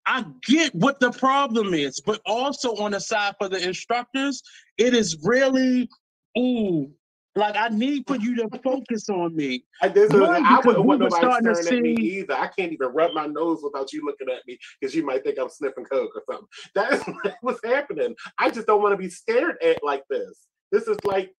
I 0.06 0.24
get 0.46 0.74
what 0.74 1.00
the 1.00 1.10
problem 1.10 1.74
is, 1.74 2.00
but 2.00 2.20
also 2.26 2.74
on 2.76 2.92
the 2.92 3.00
side 3.00 3.34
for 3.38 3.48
the 3.48 3.62
instructors, 3.62 4.42
it 4.78 4.94
is 4.94 5.18
really 5.22 5.88
ooh, 6.38 6.90
like 7.36 7.54
I 7.56 7.68
need 7.68 8.04
for 8.06 8.16
you 8.16 8.34
to 8.36 8.48
focus 8.64 9.08
on 9.08 9.36
me. 9.36 9.64
I, 9.82 9.88
this 9.88 10.12
is, 10.12 10.20
One, 10.20 10.44
I 10.44 10.60
wouldn't 10.64 10.84
want 10.84 11.00
nobody 11.00 11.26
to 11.44 11.54
staring 11.54 11.92
at 11.92 11.98
me 11.98 12.04
either. 12.18 12.34
I 12.34 12.46
can't 12.48 12.72
even 12.72 12.88
rub 12.88 13.12
my 13.12 13.26
nose 13.26 13.60
without 13.62 13.92
you 13.92 14.04
looking 14.04 14.28
at 14.34 14.40
me 14.46 14.58
because 14.80 14.94
you 14.94 15.04
might 15.04 15.22
think 15.22 15.38
I'm 15.38 15.50
sniffing 15.50 15.84
coke 15.84 16.12
or 16.14 16.22
something. 16.30 16.48
That's 16.74 17.04
what's 17.42 17.60
happening. 17.62 18.14
I 18.38 18.50
just 18.50 18.66
don't 18.66 18.82
want 18.82 18.94
to 18.94 18.96
be 18.96 19.10
stared 19.10 19.56
at 19.62 19.84
like 19.84 20.02
this. 20.08 20.46
This 20.72 20.88
is 20.88 20.96
like 21.04 21.30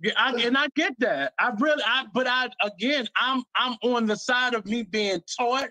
Yeah, 0.00 0.12
I, 0.16 0.34
and 0.42 0.58
I 0.58 0.66
get 0.74 0.94
that. 0.98 1.32
I 1.38 1.52
really, 1.58 1.82
I 1.86 2.06
but 2.12 2.26
I 2.26 2.48
again, 2.64 3.06
I'm 3.16 3.42
I'm 3.54 3.76
on 3.84 4.06
the 4.06 4.16
side 4.16 4.54
of 4.54 4.66
me 4.66 4.82
being 4.82 5.22
taught. 5.38 5.70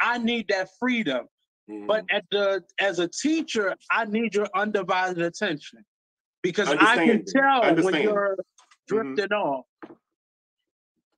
I 0.00 0.18
need 0.18 0.46
that 0.50 0.68
freedom. 0.78 1.26
mm, 1.68 1.86
But 1.88 2.04
at 2.10 2.24
the 2.30 2.62
as 2.78 3.00
a 3.00 3.08
teacher, 3.08 3.74
I 3.90 4.04
need 4.04 4.36
your 4.36 4.48
undivided 4.54 5.20
attention 5.20 5.84
because 6.42 6.68
I 6.68 7.04
can 7.04 7.24
tell 7.24 7.62
when 7.62 7.94
Understand. 7.94 8.36
Mm-hmm. 8.90 9.14
drifting 9.14 9.36
off. 9.36 9.64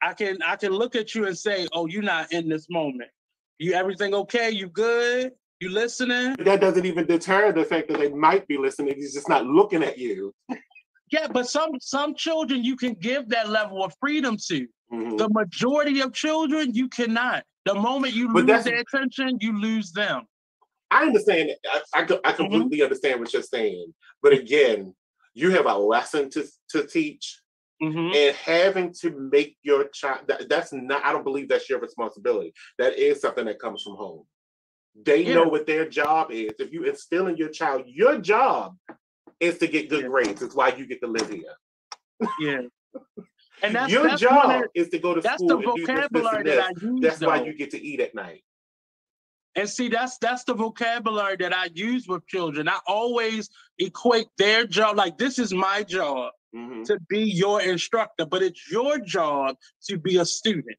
I 0.01 0.15
can 0.15 0.39
I 0.43 0.57
can 0.57 0.73
look 0.73 0.95
at 0.95 1.15
you 1.15 1.27
and 1.27 1.37
say, 1.37 1.67
"Oh, 1.73 1.87
you're 1.87 2.03
not 2.03 2.33
in 2.33 2.49
this 2.49 2.67
moment. 2.71 3.11
You 3.59 3.73
everything 3.73 4.15
okay? 4.15 4.51
You 4.51 4.69
good? 4.69 5.33
You 5.61 5.71
listening?" 5.71 6.37
That 6.39 6.61
doesn't 6.61 6.87
even 6.87 7.07
deter 7.07 7.53
the 7.53 7.65
fact 7.65 7.89
that 7.89 7.99
they 7.99 8.11
might 8.11 8.47
be 8.47 8.59
listening. 8.59 8.95
He's 8.97 9.15
just 9.15 9.29
not 9.29 9.45
looking 9.45 9.83
at 9.83 9.99
you. 9.99 10.33
Yeah, 11.11 11.27
but 11.33 11.49
some 11.49 11.73
some 11.81 12.15
children 12.15 12.63
you 12.63 12.77
can 12.77 12.95
give 12.95 13.29
that 13.31 13.49
level 13.49 13.85
of 13.85 13.93
freedom 14.01 14.37
to. 14.49 14.67
Mhm. 14.93 15.19
The 15.19 15.29
majority 15.31 16.01
of 16.01 16.13
children 16.13 16.75
you 16.75 16.89
cannot. 16.89 17.45
The 17.65 17.75
moment 17.75 18.15
you 18.15 18.33
But 18.33 18.47
lose 18.47 18.65
their 18.65 18.79
attention, 18.81 19.39
you 19.41 19.59
lose 19.59 19.93
them. 19.93 20.23
I 20.91 21.05
understand. 21.07 21.51
I, 21.71 21.83
I, 21.95 22.19
I 22.25 22.33
completely 22.33 22.83
understand 22.83 23.21
what 23.21 23.33
you're 23.33 23.43
saying. 23.43 23.93
But 24.23 24.33
again, 24.33 24.95
you 25.35 25.51
have 25.51 25.67
a 25.67 25.77
lesson 25.77 26.31
to, 26.31 26.47
to 26.71 26.87
teach, 26.87 27.41
Mhm. 27.83 28.15
and 28.15 28.37
having 28.37 28.93
to 29.01 29.11
make 29.33 29.57
your 29.63 29.89
child. 29.89 30.27
That, 30.27 30.49
that's 30.49 30.73
not. 30.73 31.05
I 31.05 31.13
don't 31.13 31.25
believe 31.25 31.49
that's 31.49 31.69
your 31.71 31.79
responsibility. 31.81 32.53
That 32.79 32.99
is 32.99 33.21
something 33.21 33.45
that 33.45 33.61
comes 33.61 33.83
from 33.83 33.95
home. 33.95 34.25
They 35.01 35.23
Yeah. 35.23 35.35
know 35.35 35.49
what 35.49 35.67
their 35.67 35.89
job 35.89 36.33
is. 36.33 36.53
If 36.59 36.73
you 36.73 36.85
instill 36.85 37.29
in 37.29 37.37
your 37.37 37.51
child, 37.51 37.85
your 37.87 38.19
job 38.19 38.77
is 39.39 39.59
to 39.59 39.69
get 39.69 39.89
good 39.89 40.03
Yeah. 40.03 40.09
grades. 40.09 40.43
It's 40.43 40.55
why 40.57 40.71
you 40.71 40.87
get 40.87 41.01
to 41.03 41.07
live 41.07 41.31
here. 41.31 41.55
Yeah. 42.41 42.63
And 43.63 43.75
that's 43.75 43.93
your 43.93 44.05
that's 44.09 44.21
job 44.21 44.65
is 44.75 44.89
to 44.91 44.99
go 44.99 45.15
to 45.15 45.21
that's 45.21 45.37
school 45.37 45.49
the 45.49 45.57
do 45.59 45.73
this, 45.77 45.87
this, 45.87 45.87
vocabulary 45.87 46.43
that 46.45 46.65
I 46.65 46.71
use. 46.81 47.01
That's 47.01 47.21
why 47.21 47.43
you 47.45 47.53
get 47.55 47.71
to 47.71 47.81
eat 47.81 48.01
at 48.01 48.15
night. 48.15 48.45
And 49.55 49.69
see, 49.69 49.89
that's 49.89 50.19
that's 50.19 50.45
the 50.45 50.55
vocabulary 50.55 51.37
that 51.37 51.53
I 51.53 51.69
use 51.75 52.07
with 52.09 52.27
children. 52.27 52.69
I 52.69 52.79
always 52.87 53.51
equate 53.79 54.29
their 54.37 54.67
job 54.67 54.97
like 54.97 55.19
this 55.19 55.39
is 55.39 55.53
my 55.53 55.83
job 55.83 56.33
Mhm. 56.55 56.85
to 56.87 56.99
be 57.09 57.21
your 57.21 57.61
instructor, 57.63 58.25
but 58.27 58.43
it's 58.43 58.71
your 58.71 58.99
job 58.99 59.57
to 59.89 59.99
be 59.99 60.19
a 60.19 60.25
student. 60.25 60.79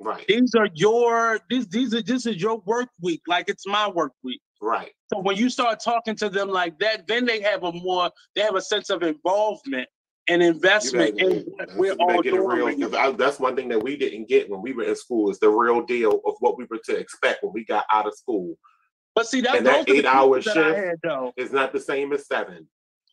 Right. 0.00 0.26
These 0.26 0.54
are 0.56 0.68
your 0.74 1.40
these 1.48 1.68
these 1.68 1.94
are 1.94 2.02
this 2.02 2.26
is 2.26 2.36
your 2.36 2.58
work 2.66 2.88
week, 3.00 3.22
like 3.28 3.48
it's 3.48 3.66
my 3.66 3.88
work 3.88 4.12
week. 4.24 4.40
Right. 4.60 4.92
So 5.12 5.20
when 5.20 5.36
you 5.36 5.48
start 5.48 5.80
talking 5.80 6.16
to 6.16 6.28
them 6.28 6.48
like 6.48 6.78
that, 6.80 7.06
then 7.06 7.24
they 7.24 7.40
have 7.42 7.62
a 7.62 7.72
more 7.72 8.10
they 8.34 8.42
have 8.42 8.56
a 8.56 8.60
sense 8.60 8.90
of 8.90 9.02
involvement 9.02 9.88
and 10.28 10.42
investment 10.42 11.20
in 11.20 11.44
what 11.56 11.76
we're 11.76 11.92
all 11.94 12.22
doing. 12.22 12.78
Real, 12.78 12.96
I, 12.96 13.10
that's 13.12 13.40
one 13.40 13.56
thing 13.56 13.68
that 13.68 13.82
we 13.82 13.96
didn't 13.96 14.28
get 14.28 14.48
when 14.48 14.62
we 14.62 14.72
were 14.72 14.84
in 14.84 14.96
school 14.96 15.30
is 15.30 15.38
the 15.38 15.48
real 15.48 15.82
deal 15.82 16.20
of 16.26 16.34
what 16.40 16.56
we 16.56 16.64
were 16.70 16.78
to 16.86 16.96
expect 16.96 17.42
when 17.42 17.52
we 17.52 17.64
got 17.64 17.84
out 17.92 18.06
of 18.06 18.14
school. 18.14 18.56
But 19.14 19.26
see, 19.26 19.40
that, 19.42 19.56
and 19.56 19.66
that 19.66 19.88
eight 19.88 20.06
hour 20.06 20.40
shift 20.40 20.96
is 21.36 21.52
not 21.52 21.72
the 21.72 21.80
same 21.80 22.12
as 22.12 22.26
seven. 22.26 22.68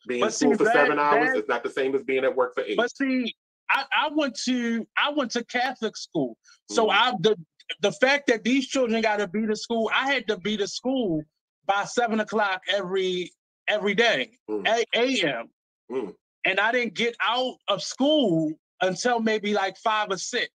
Being 0.06 0.24
in 0.24 0.30
school 0.30 0.52
see, 0.52 0.56
for 0.56 0.64
that, 0.64 0.72
seven 0.72 0.98
hours 0.98 1.32
that, 1.32 1.38
is 1.38 1.48
not 1.48 1.62
the 1.62 1.70
same 1.70 1.94
as 1.94 2.02
being 2.02 2.24
at 2.24 2.34
work 2.34 2.54
for 2.54 2.62
eight. 2.62 2.76
But 2.76 2.94
see, 2.96 3.34
I, 3.70 3.84
I 3.96 4.10
went 4.14 4.38
to 4.44 4.86
I 4.96 5.10
went 5.10 5.30
to 5.32 5.44
Catholic 5.44 5.96
school, 5.96 6.36
so 6.70 6.86
mm. 6.86 6.92
I 6.92 7.12
the 7.20 7.36
the 7.80 7.92
fact 7.92 8.26
that 8.26 8.42
these 8.44 8.66
children 8.66 9.00
got 9.02 9.18
to 9.18 9.28
be 9.28 9.46
to 9.46 9.56
school, 9.56 9.90
I 9.94 10.12
had 10.12 10.26
to 10.28 10.36
be 10.38 10.56
to 10.56 10.66
school 10.66 11.22
by 11.66 11.84
seven 11.84 12.20
o'clock 12.20 12.62
every 12.68 13.32
every 13.68 13.94
day, 13.94 14.32
mm. 14.48 14.66
a.m. 14.94 15.48
Mm. 15.90 16.14
And 16.44 16.58
I 16.58 16.72
didn't 16.72 16.94
get 16.94 17.14
out 17.22 17.56
of 17.68 17.82
school 17.82 18.52
until 18.80 19.20
maybe 19.20 19.52
like 19.52 19.76
five 19.78 20.08
or 20.10 20.16
six. 20.16 20.50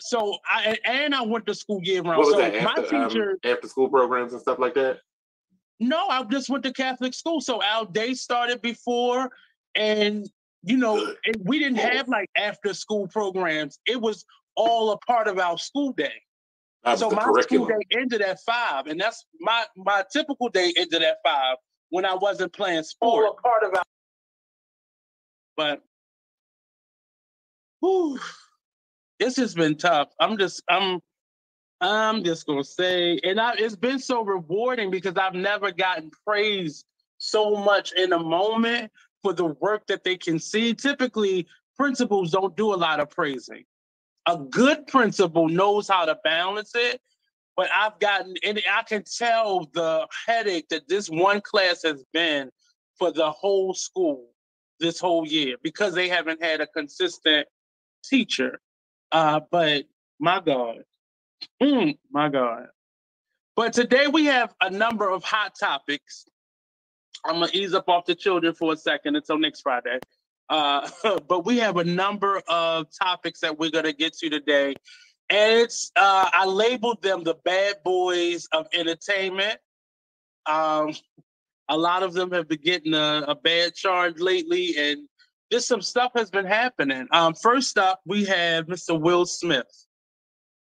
So 0.00 0.38
I 0.46 0.78
and 0.84 1.14
I 1.14 1.22
went 1.22 1.46
to 1.46 1.54
school 1.54 1.80
year 1.82 2.02
round. 2.02 2.24
so 2.24 2.40
after, 2.40 2.62
my 2.62 2.74
um, 2.74 3.08
teacher 3.08 3.30
um, 3.44 3.52
after 3.52 3.68
school 3.68 3.88
programs 3.88 4.32
and 4.32 4.40
stuff 4.40 4.58
like 4.58 4.74
that. 4.74 4.98
No, 5.82 6.06
I 6.08 6.22
just 6.22 6.48
went 6.48 6.62
to 6.62 6.72
Catholic 6.72 7.12
school. 7.12 7.40
So 7.40 7.60
our 7.60 7.84
day 7.86 8.14
started 8.14 8.62
before, 8.62 9.30
and 9.74 10.30
you 10.62 10.76
know, 10.76 10.96
and 11.26 11.36
we 11.44 11.58
didn't 11.58 11.78
have 11.78 12.08
like 12.08 12.30
after 12.36 12.72
school 12.72 13.08
programs. 13.08 13.80
It 13.86 14.00
was 14.00 14.24
all 14.54 14.92
a 14.92 14.98
part 14.98 15.26
of 15.26 15.40
our 15.40 15.58
school 15.58 15.92
day. 15.92 16.12
so 16.96 17.10
my 17.10 17.24
curriculum. 17.24 17.44
school 17.44 17.66
day 17.66 17.98
ended 17.98 18.22
at 18.22 18.38
five, 18.46 18.86
and 18.86 19.00
that's 19.00 19.24
my 19.40 19.64
my 19.76 20.04
typical 20.12 20.48
day 20.48 20.72
ended 20.76 21.02
at 21.02 21.16
five 21.24 21.56
when 21.90 22.04
I 22.04 22.14
wasn't 22.14 22.52
playing 22.52 22.84
sport. 22.84 23.26
All 23.26 23.32
a 23.32 23.42
part 23.42 23.64
of 23.64 23.74
our. 23.74 23.82
But, 25.56 25.82
whew, 27.80 28.20
this 29.18 29.36
has 29.36 29.54
been 29.54 29.76
tough. 29.76 30.10
I'm 30.20 30.38
just 30.38 30.62
I'm 30.70 31.00
I'm 31.82 32.22
just 32.22 32.46
gonna 32.46 32.62
say, 32.62 33.18
and 33.24 33.40
I, 33.40 33.54
it's 33.58 33.74
been 33.74 33.98
so 33.98 34.24
rewarding 34.24 34.90
because 34.90 35.16
I've 35.16 35.34
never 35.34 35.72
gotten 35.72 36.12
praised 36.24 36.86
so 37.18 37.56
much 37.56 37.92
in 37.92 38.12
a 38.12 38.18
moment 38.20 38.92
for 39.22 39.32
the 39.32 39.46
work 39.46 39.86
that 39.88 40.04
they 40.04 40.16
can 40.16 40.38
see. 40.38 40.74
Typically, 40.74 41.48
principals 41.76 42.30
don't 42.30 42.56
do 42.56 42.72
a 42.72 42.76
lot 42.76 43.00
of 43.00 43.10
praising. 43.10 43.64
A 44.26 44.38
good 44.38 44.86
principal 44.86 45.48
knows 45.48 45.88
how 45.88 46.04
to 46.04 46.16
balance 46.22 46.70
it, 46.76 47.00
but 47.56 47.68
I've 47.74 47.98
gotten, 47.98 48.36
and 48.44 48.62
I 48.72 48.84
can 48.84 49.02
tell 49.02 49.68
the 49.74 50.06
headache 50.26 50.68
that 50.68 50.88
this 50.88 51.10
one 51.10 51.40
class 51.40 51.82
has 51.82 52.04
been 52.12 52.50
for 52.96 53.10
the 53.10 53.32
whole 53.32 53.74
school 53.74 54.28
this 54.78 55.00
whole 55.00 55.26
year 55.26 55.56
because 55.64 55.94
they 55.94 56.08
haven't 56.08 56.42
had 56.42 56.60
a 56.60 56.66
consistent 56.68 57.48
teacher. 58.04 58.60
Uh, 59.10 59.40
but 59.50 59.84
my 60.20 60.40
God, 60.40 60.84
mm, 61.62 61.98
my 62.10 62.28
God. 62.28 62.66
But 63.54 63.72
today 63.72 64.06
we 64.06 64.26
have 64.26 64.54
a 64.60 64.70
number 64.70 65.08
of 65.10 65.24
hot 65.24 65.52
topics 65.58 66.24
I'm 67.24 67.34
gonna 67.34 67.48
ease 67.52 67.74
up 67.74 67.88
off 67.88 68.06
the 68.06 68.14
children 68.14 68.54
for 68.54 68.72
a 68.72 68.76
second 68.76 69.16
until 69.16 69.38
next 69.38 69.60
Friday. 69.62 69.98
Uh, 70.48 70.88
but 71.28 71.44
we 71.44 71.58
have 71.58 71.76
a 71.76 71.84
number 71.84 72.42
of 72.48 72.86
topics 73.00 73.40
that 73.40 73.58
we're 73.58 73.70
gonna 73.70 73.92
get 73.92 74.14
to 74.18 74.30
today, 74.30 74.74
and 75.30 75.60
it's 75.60 75.90
uh, 75.96 76.30
I 76.32 76.46
labeled 76.46 77.02
them 77.02 77.22
the 77.22 77.36
bad 77.44 77.76
boys 77.84 78.48
of 78.52 78.66
entertainment. 78.72 79.58
Um, 80.46 80.94
a 81.68 81.76
lot 81.76 82.02
of 82.02 82.12
them 82.12 82.32
have 82.32 82.48
been 82.48 82.60
getting 82.62 82.94
a, 82.94 83.24
a 83.28 83.34
bad 83.34 83.74
charge 83.74 84.18
lately, 84.18 84.74
and 84.76 85.08
just 85.52 85.68
some 85.68 85.82
stuff 85.82 86.12
has 86.16 86.30
been 86.30 86.46
happening. 86.46 87.06
Um, 87.12 87.34
first 87.34 87.78
up, 87.78 88.00
we 88.04 88.24
have 88.24 88.66
Mr. 88.66 89.00
Will 89.00 89.26
Smith. 89.26 89.86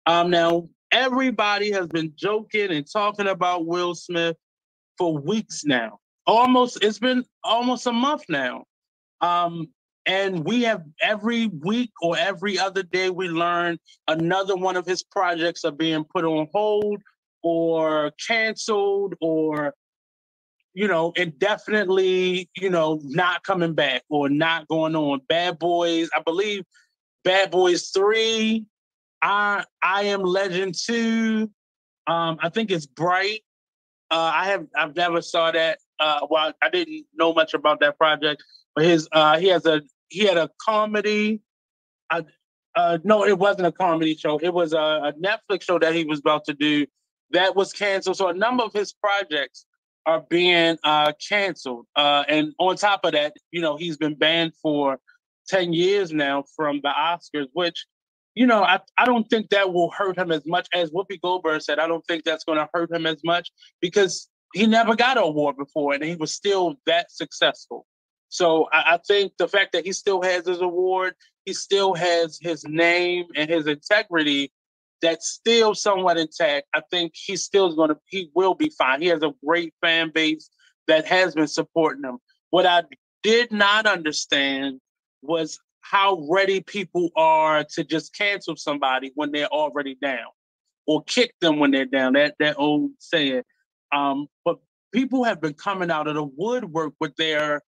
Um, 0.05 0.29
now 0.29 0.67
everybody 0.91 1.71
has 1.71 1.87
been 1.87 2.13
joking 2.15 2.71
and 2.71 2.85
talking 2.91 3.27
about 3.27 3.65
Will 3.65 3.95
Smith 3.95 4.35
for 4.97 5.17
weeks 5.17 5.63
now. 5.65 5.99
Almost 6.27 6.83
it's 6.83 6.99
been 6.99 7.25
almost 7.43 7.87
a 7.87 7.93
month 7.93 8.23
now. 8.29 8.65
Um 9.21 9.67
and 10.05 10.43
we 10.43 10.63
have 10.63 10.83
every 11.01 11.47
week 11.47 11.91
or 12.01 12.17
every 12.17 12.57
other 12.57 12.83
day 12.83 13.09
we 13.09 13.27
learn 13.27 13.77
another 14.07 14.55
one 14.55 14.75
of 14.75 14.85
his 14.85 15.03
projects 15.03 15.63
are 15.63 15.71
being 15.71 16.03
put 16.03 16.25
on 16.25 16.47
hold 16.53 17.01
or 17.43 18.11
canceled 18.27 19.15
or 19.21 19.73
you 20.73 20.87
know 20.87 21.13
indefinitely 21.15 22.49
you 22.55 22.69
know 22.69 22.99
not 23.03 23.43
coming 23.43 23.73
back 23.73 24.03
or 24.09 24.29
not 24.29 24.67
going 24.67 24.95
on. 24.95 25.21
Bad 25.27 25.59
boys 25.59 26.09
i 26.15 26.21
believe 26.21 26.63
bad 27.23 27.51
boys 27.51 27.89
3 27.89 28.65
i 29.21 29.63
i 29.83 30.03
am 30.03 30.23
legend 30.23 30.75
2 30.75 31.49
um 32.07 32.37
i 32.41 32.49
think 32.49 32.71
it's 32.71 32.85
bright 32.85 33.41
uh 34.09 34.31
i 34.35 34.45
have 34.45 34.67
i've 34.75 34.95
never 34.95 35.21
saw 35.21 35.51
that 35.51 35.77
uh, 36.01 36.25
well, 36.29 36.51
I 36.61 36.69
didn't 36.69 37.05
know 37.13 37.31
much 37.33 37.53
about 37.53 37.79
that 37.79 37.97
project, 37.97 38.43
but 38.75 38.83
his 38.83 39.07
uh, 39.11 39.37
he 39.37 39.47
has 39.47 39.65
a 39.65 39.81
he 40.09 40.25
had 40.25 40.37
a 40.37 40.49
comedy. 40.59 41.41
Uh, 42.73 42.97
no, 43.03 43.25
it 43.25 43.37
wasn't 43.37 43.67
a 43.67 43.71
comedy 43.71 44.15
show. 44.15 44.37
It 44.37 44.53
was 44.53 44.73
a, 44.73 44.77
a 44.77 45.13
Netflix 45.13 45.63
show 45.63 45.77
that 45.79 45.93
he 45.93 46.05
was 46.05 46.19
about 46.19 46.45
to 46.45 46.53
do 46.53 46.85
that 47.31 47.55
was 47.55 47.73
canceled. 47.73 48.17
So 48.17 48.29
a 48.29 48.33
number 48.33 48.63
of 48.63 48.73
his 48.73 48.93
projects 48.93 49.65
are 50.05 50.21
being 50.29 50.77
uh, 50.83 51.11
canceled. 51.29 51.85
Uh, 51.95 52.23
and 52.27 52.53
on 52.59 52.77
top 52.77 53.01
of 53.03 53.11
that, 53.11 53.33
you 53.51 53.61
know, 53.61 53.75
he's 53.75 53.97
been 53.97 54.15
banned 54.15 54.53
for 54.61 54.99
10 55.49 55.73
years 55.73 56.13
now 56.13 56.45
from 56.55 56.79
the 56.81 56.89
Oscars, 56.89 57.47
which, 57.51 57.85
you 58.35 58.47
know, 58.47 58.63
I, 58.63 58.79
I 58.97 59.05
don't 59.05 59.29
think 59.29 59.49
that 59.49 59.73
will 59.73 59.91
hurt 59.91 60.17
him 60.17 60.31
as 60.31 60.45
much 60.45 60.67
as 60.73 60.91
Whoopi 60.91 61.19
Goldberg 61.21 61.61
said. 61.61 61.79
I 61.79 61.87
don't 61.87 62.05
think 62.07 62.23
that's 62.23 62.43
going 62.43 62.57
to 62.57 62.69
hurt 62.73 62.91
him 62.91 63.05
as 63.05 63.21
much 63.23 63.51
because 63.81 64.29
he 64.53 64.67
never 64.67 64.95
got 64.95 65.17
an 65.17 65.23
award 65.23 65.57
before, 65.57 65.93
and 65.93 66.03
he 66.03 66.15
was 66.15 66.31
still 66.31 66.75
that 66.85 67.11
successful. 67.11 67.85
So 68.29 68.69
I, 68.71 68.93
I, 68.93 68.99
think 69.05 69.33
the 69.37 69.47
fact 69.47 69.73
that 69.73 69.85
he 69.85 69.91
still 69.91 70.21
has 70.21 70.47
his 70.47 70.61
award, 70.61 71.15
he 71.45 71.53
still 71.53 71.93
has 71.95 72.39
his 72.41 72.63
name 72.63 73.25
and 73.35 73.49
his 73.49 73.67
integrity 73.67 74.51
that's 75.01 75.29
still 75.29 75.75
somewhat 75.75 76.17
intact. 76.17 76.67
I 76.73 76.81
think 76.91 77.13
he 77.15 77.35
still 77.35 77.67
is 77.67 77.75
going 77.75 77.89
to, 77.89 77.97
he 78.05 78.31
will 78.33 78.53
be 78.53 78.71
fine. 78.77 79.01
He 79.01 79.07
has 79.07 79.23
a 79.23 79.33
great 79.45 79.73
fan 79.81 80.11
base 80.13 80.49
that 80.87 81.05
has 81.05 81.35
been 81.35 81.47
supporting 81.47 82.03
him. 82.03 82.19
What 82.51 82.65
I 82.65 82.83
did 83.23 83.51
not 83.51 83.85
understand 83.85 84.79
was 85.21 85.59
how 85.81 86.25
ready 86.29 86.61
people 86.61 87.09
are 87.15 87.63
to 87.63 87.83
just 87.83 88.15
cancel 88.15 88.55
somebody 88.55 89.11
when 89.15 89.31
they're 89.31 89.47
already 89.47 89.95
down 90.01 90.29
or 90.87 91.03
kick 91.03 91.33
them 91.41 91.59
when 91.59 91.71
they're 91.71 91.85
down. 91.85 92.13
That 92.13 92.35
that 92.39 92.55
old 92.57 92.91
saying. 92.99 93.43
Um, 93.93 94.27
but 94.45 94.57
people 94.93 95.23
have 95.23 95.41
been 95.41 95.53
coming 95.53 95.91
out 95.91 96.07
of 96.07 96.15
the 96.15 96.23
woodwork 96.23 96.93
with 96.99 97.15
their 97.17 97.61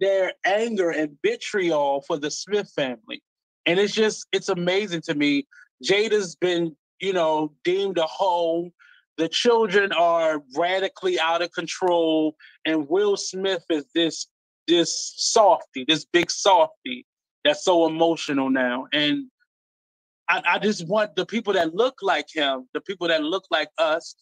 their 0.00 0.32
anger 0.44 0.90
and 0.90 1.16
vitriol 1.24 2.02
for 2.06 2.18
the 2.18 2.30
Smith 2.30 2.70
family. 2.74 3.22
And 3.66 3.78
it's 3.78 3.94
just, 3.94 4.26
it's 4.32 4.48
amazing 4.48 5.02
to 5.02 5.14
me. 5.14 5.46
Jada's 5.84 6.36
been, 6.36 6.76
you 7.00 7.12
know, 7.12 7.52
deemed 7.64 7.98
a 7.98 8.06
hoe. 8.06 8.70
The 9.16 9.28
children 9.28 9.92
are 9.92 10.42
radically 10.56 11.18
out 11.18 11.42
of 11.42 11.52
control. 11.52 12.36
And 12.64 12.88
Will 12.88 13.16
Smith 13.16 13.64
is 13.68 13.84
this 13.94 14.26
this 14.68 15.14
softy, 15.16 15.84
this 15.88 16.04
big 16.04 16.30
softy 16.30 17.04
that's 17.44 17.64
so 17.64 17.86
emotional 17.86 18.50
now. 18.50 18.86
And 18.92 19.26
I, 20.28 20.42
I 20.46 20.58
just 20.58 20.86
want 20.86 21.16
the 21.16 21.26
people 21.26 21.54
that 21.54 21.74
look 21.74 21.96
like 22.02 22.26
him, 22.32 22.68
the 22.74 22.80
people 22.80 23.08
that 23.08 23.22
look 23.22 23.44
like 23.50 23.70
us, 23.78 24.14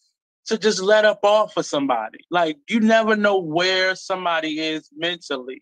to 0.47 0.57
just 0.57 0.81
let 0.81 1.05
up 1.05 1.19
off 1.23 1.53
for 1.53 1.63
somebody. 1.63 2.19
Like 2.31 2.57
you 2.69 2.79
never 2.79 3.15
know 3.15 3.37
where 3.37 3.95
somebody 3.95 4.59
is 4.59 4.89
mentally 4.95 5.59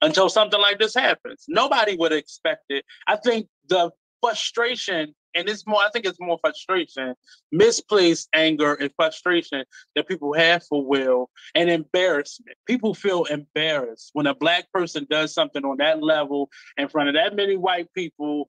until 0.00 0.28
something 0.28 0.60
like 0.60 0.78
this 0.78 0.94
happens. 0.94 1.44
Nobody 1.48 1.96
would 1.96 2.12
expect 2.12 2.64
it. 2.68 2.84
I 3.06 3.16
think 3.16 3.48
the 3.68 3.90
frustration, 4.22 5.14
and 5.36 5.48
it's 5.48 5.66
more, 5.66 5.80
I 5.80 5.90
think 5.90 6.06
it's 6.06 6.18
more 6.18 6.38
frustration, 6.40 7.14
misplaced 7.52 8.28
anger 8.34 8.74
and 8.74 8.90
frustration 8.96 9.64
that 9.94 10.08
people 10.08 10.32
have 10.32 10.64
for 10.64 10.84
Will 10.84 11.30
and 11.54 11.70
embarrassment. 11.70 12.56
People 12.66 12.94
feel 12.94 13.24
embarrassed 13.24 14.10
when 14.14 14.26
a 14.26 14.34
black 14.34 14.72
person 14.72 15.06
does 15.10 15.34
something 15.34 15.64
on 15.64 15.76
that 15.76 16.02
level 16.02 16.48
in 16.76 16.88
front 16.88 17.10
of 17.10 17.14
that 17.14 17.36
many 17.36 17.56
white 17.56 17.92
people. 17.92 18.48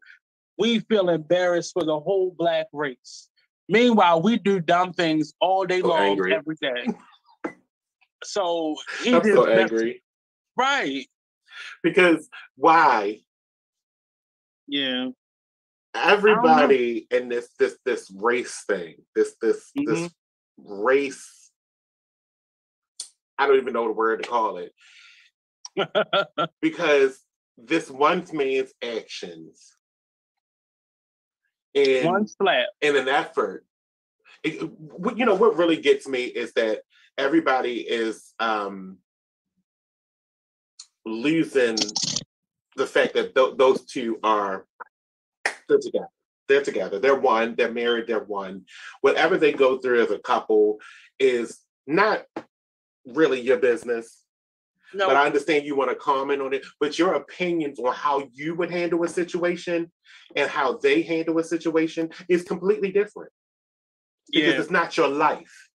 We 0.57 0.79
feel 0.79 1.09
embarrassed 1.09 1.73
for 1.73 1.83
the 1.83 1.99
whole 1.99 2.33
black 2.35 2.67
race. 2.71 3.29
Meanwhile, 3.69 4.21
we 4.21 4.38
do 4.38 4.61
dumb 4.61 4.93
things 4.93 5.33
all 5.41 5.65
day 5.65 5.81
so 5.81 5.89
long, 5.89 6.01
angry. 6.01 6.33
every 6.33 6.55
day. 6.61 6.88
So 8.23 8.75
he 9.03 9.13
I'm 9.13 9.23
so 9.23 9.45
angry. 9.45 10.01
Right. 10.57 11.07
Because 11.83 12.27
why? 12.55 13.19
Yeah. 14.67 15.09
Everybody 16.05 17.07
in 17.11 17.29
this 17.29 17.49
this 17.59 17.77
this 17.85 18.11
race 18.11 18.63
thing, 18.67 18.95
this 19.15 19.35
this 19.41 19.71
mm-hmm. 19.77 19.93
this 19.93 20.11
race. 20.57 21.51
I 23.37 23.47
don't 23.47 23.57
even 23.57 23.73
know 23.73 23.87
the 23.87 23.93
word 23.93 24.23
to 24.23 24.29
call 24.29 24.57
it. 24.57 24.73
because 26.61 27.19
this 27.57 27.89
one 27.89 28.25
man's 28.33 28.71
actions 28.83 29.73
in 31.73 32.05
one 32.05 32.27
slap 32.27 32.67
in 32.81 32.95
an 32.95 33.07
effort. 33.07 33.65
It, 34.43 34.61
you 34.61 35.25
know 35.25 35.35
what 35.35 35.57
really 35.57 35.77
gets 35.77 36.07
me 36.07 36.23
is 36.23 36.53
that 36.53 36.81
everybody 37.17 37.77
is 37.77 38.33
um 38.39 38.97
losing 41.05 41.77
the 42.75 42.85
fact 42.85 43.15
that 43.15 43.33
th- 43.33 43.57
those 43.57 43.85
two 43.85 44.19
are 44.23 44.65
they're 45.68 45.80
together. 45.80 46.09
They're 46.47 46.63
together. 46.63 46.99
They're 46.99 47.20
one. 47.20 47.55
They're 47.55 47.72
married. 47.72 48.07
They're 48.07 48.24
one. 48.24 48.65
Whatever 49.01 49.38
they 49.38 49.51
go 49.51 49.78
through 49.78 50.03
as 50.03 50.11
a 50.11 50.20
couple 50.20 50.80
is 51.20 51.59
not 51.86 52.24
really 53.05 53.41
your 53.41 53.57
business. 53.57 54.24
No. 54.93 55.07
But 55.07 55.18
I 55.18 55.26
understand 55.26 55.65
you 55.65 55.76
want 55.76 55.89
to 55.89 55.95
comment 55.95 56.41
on 56.41 56.53
it. 56.53 56.65
But 56.80 56.97
your 56.97 57.15
opinions 57.15 57.80
on 57.80 57.93
how 57.93 58.30
you 58.32 58.55
would 58.55 58.72
handle 58.72 59.03
a 59.03 59.09
situation 59.09 59.91
and 60.36 60.49
how 60.49 60.78
they 60.78 61.01
handle 61.01 61.38
a 61.39 61.43
situation 61.43 62.09
is 62.30 62.43
completely 62.43 62.91
different. 62.91 63.32
Because 64.32 64.53
yeah. 64.53 64.59
it's 64.59 64.72
not 64.72 64.95
your 64.95 65.09
life. 65.09 65.68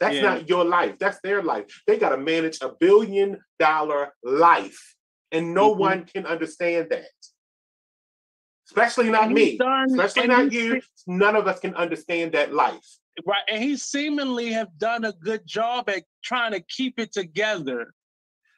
That's 0.00 0.16
yeah. 0.16 0.22
not 0.22 0.48
your 0.48 0.64
life. 0.64 0.98
That's 0.98 1.18
their 1.22 1.42
life. 1.42 1.66
They 1.86 1.98
got 1.98 2.10
to 2.10 2.16
manage 2.16 2.58
a 2.62 2.70
billion 2.80 3.38
dollar 3.58 4.14
life. 4.22 4.94
And 5.32 5.52
no 5.52 5.70
mm-hmm. 5.70 5.80
one 5.80 6.04
can 6.04 6.24
understand 6.24 6.88
that. 6.90 7.08
Especially 8.68 9.10
not 9.10 9.30
me. 9.30 9.56
Done, 9.56 9.90
Especially 9.90 10.28
not 10.28 10.52
you. 10.52 10.80
None 11.06 11.36
of 11.36 11.46
us 11.46 11.60
can 11.60 11.74
understand 11.74 12.32
that 12.32 12.52
life. 12.52 12.84
Right. 13.26 13.42
And 13.48 13.62
he 13.62 13.76
seemingly 13.76 14.52
have 14.52 14.68
done 14.78 15.04
a 15.04 15.12
good 15.12 15.46
job 15.46 15.88
at 15.88 16.04
trying 16.22 16.52
to 16.52 16.60
keep 16.60 16.98
it 16.98 17.12
together 17.12 17.94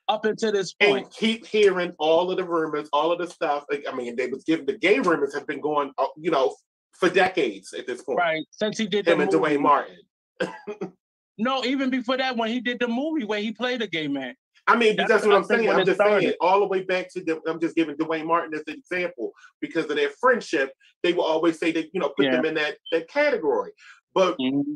up 0.09 0.25
until 0.25 0.53
this 0.53 0.75
point. 0.75 1.05
And 1.05 1.13
keep 1.13 1.47
hearing 1.47 1.95
all 1.99 2.31
of 2.31 2.37
the 2.37 2.45
rumors, 2.45 2.89
all 2.93 3.13
of 3.13 3.19
the 3.19 3.29
stuff. 3.29 3.65
I 3.71 3.95
mean, 3.95 4.17
they 4.17 4.27
was 4.27 4.45
given 4.45 4.67
the 4.67 4.77
gay 4.77 4.99
rumors 4.99 5.33
have 5.35 5.47
been 5.47 5.61
going, 5.61 5.93
uh, 5.97 6.07
you 6.17 6.31
know, 6.31 6.55
for 6.93 7.09
decades 7.09 7.73
at 7.73 7.87
this 7.87 8.03
point. 8.03 8.19
Right. 8.19 8.45
Since 8.51 8.79
he 8.79 8.87
did 8.87 9.07
him 9.07 9.21
and 9.21 9.31
Duane 9.31 9.63
Martin. 9.63 9.97
no, 11.39 11.65
even 11.65 11.89
before 11.89 12.17
that, 12.17 12.37
when 12.37 12.51
he 12.51 12.61
did 12.61 12.81
the 12.81 12.89
movie 12.89 13.25
where 13.25 13.41
he 13.41 13.53
played 13.53 13.83
a 13.83 13.87
gay 13.87 14.09
man. 14.09 14.35
I 14.67 14.77
mean, 14.77 14.97
that's, 14.97 15.11
that's 15.11 15.27
what 15.27 15.35
I'm 15.35 15.45
saying. 15.45 15.69
I'm 15.69 15.85
just 15.85 15.97
started. 15.97 16.23
saying 16.23 16.35
all 16.41 16.61
the 16.61 16.67
way 16.67 16.83
back 16.83 17.13
to 17.13 17.25
the. 17.25 17.41
I'm 17.49 17.61
just 17.61 17.75
giving 17.75 17.97
Duane 17.97 18.27
Martin 18.27 18.55
as 18.55 18.63
an 18.67 18.75
example 18.75 19.33
because 19.61 19.85
of 19.87 19.97
their 19.97 20.11
friendship. 20.21 20.73
They 21.03 21.13
will 21.13 21.25
always 21.25 21.59
say 21.59 21.73
that 21.73 21.89
you 21.93 22.01
know 22.01 22.11
put 22.11 22.27
yeah. 22.27 22.33
them 22.33 22.45
in 22.45 22.55
that 22.55 22.77
that 22.93 23.09
category, 23.09 23.73
but 24.15 24.39
mm-hmm. 24.39 24.75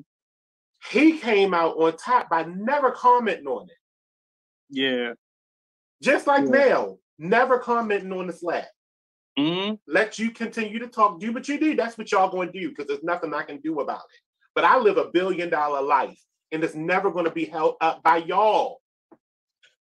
he 0.90 1.18
came 1.18 1.54
out 1.54 1.76
on 1.76 1.96
top 1.96 2.30
by 2.30 2.44
never 2.44 2.90
commenting 2.90 3.46
on 3.46 3.68
it. 3.68 3.76
Yeah, 4.70 5.12
just 6.02 6.26
like 6.26 6.44
yeah. 6.44 6.66
now, 6.66 6.96
never 7.18 7.58
commenting 7.58 8.12
on 8.12 8.26
the 8.26 8.32
slap. 8.32 8.68
Mm-hmm. 9.38 9.74
Let 9.86 10.18
you 10.18 10.30
continue 10.30 10.78
to 10.78 10.86
talk, 10.86 11.18
do 11.18 11.32
what 11.32 11.48
you 11.48 11.58
do. 11.58 11.74
That's 11.74 11.98
what 11.98 12.12
y'all 12.12 12.30
going 12.30 12.52
to 12.52 12.60
do 12.60 12.68
because 12.68 12.86
there's 12.86 13.02
nothing 13.02 13.34
I 13.34 13.42
can 13.42 13.58
do 13.58 13.80
about 13.80 13.98
it. 13.98 14.20
But 14.54 14.64
I 14.64 14.78
live 14.78 14.96
a 14.96 15.10
billion 15.10 15.50
dollar 15.50 15.82
life, 15.82 16.18
and 16.52 16.62
it's 16.62 16.74
never 16.74 17.10
going 17.10 17.24
to 17.24 17.30
be 17.30 17.44
held 17.44 17.74
up 17.80 18.02
by 18.02 18.18
y'all. 18.18 18.80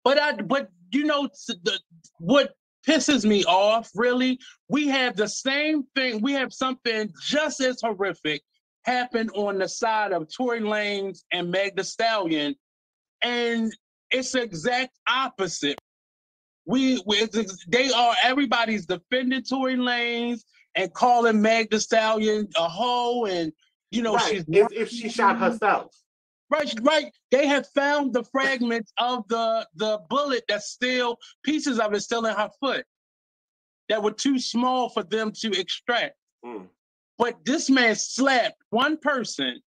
But 0.05 0.19
I, 0.19 0.33
but 0.33 0.71
you 0.93 1.05
know, 1.05 1.29
the 1.47 1.79
what 2.19 2.55
pisses 2.87 3.25
me 3.25 3.45
off 3.45 3.91
really, 3.95 4.39
we 4.69 4.89
have 4.89 5.17
the 5.17 5.29
same 5.29 5.85
thing. 5.95 6.21
We 6.23 6.33
have 6.33 6.53
something 6.53 7.13
just 7.23 7.61
as 7.61 7.81
horrific 7.83 8.43
happen 8.85 9.29
on 9.31 9.59
the 9.59 9.69
side 9.69 10.13
of 10.13 10.29
Tory 10.35 10.61
Lanez 10.61 11.21
and 11.33 11.51
Meg 11.51 11.77
The 11.77 11.85
Stallion, 11.85 12.55
and 13.23 13.73
it's 14.11 14.33
the 14.33 14.43
exact 14.43 14.99
opposite. 15.09 15.79
We, 16.67 17.03
we 17.07 17.27
they 17.69 17.91
are 17.91 18.15
everybody's 18.23 18.87
defending 18.87 19.43
Tory 19.43 19.77
Lanez 19.77 20.43
and 20.75 20.93
calling 20.93 21.43
Meg 21.43 21.71
The 21.71 21.81
Stallion 21.81 22.49
a 22.57 22.69
hoe, 22.69 23.27
and 23.27 23.53
you 23.91 24.03
know 24.03 24.15
right. 24.15 24.31
she's 24.31 24.45
if, 24.49 24.73
if 24.73 24.89
she 24.89 25.09
shot 25.09 25.39
herself. 25.39 25.95
Right, 26.51 26.75
right. 26.83 27.13
They 27.31 27.47
have 27.47 27.69
found 27.69 28.13
the 28.13 28.25
fragments 28.25 28.93
of 28.99 29.27
the 29.29 29.67
the 29.77 30.01
bullet 30.09 30.45
that's 30.49 30.71
still 30.71 31.17
pieces 31.45 31.79
of 31.79 31.95
it 31.95 32.01
still 32.01 32.27
in 32.27 32.35
her 32.35 32.51
foot 32.59 32.85
that 33.89 34.03
were 34.03 34.13
too 34.13 34.39
small 34.39 34.89
for 34.89 35.05
them 35.05 35.33
to 35.41 35.51
extract. 35.53 36.15
Mm. 36.45 36.67
But 37.19 37.45
this 37.45 37.71
man 37.71 37.95
slapped 37.95 38.63
one 38.71 38.97
person. 38.97 39.61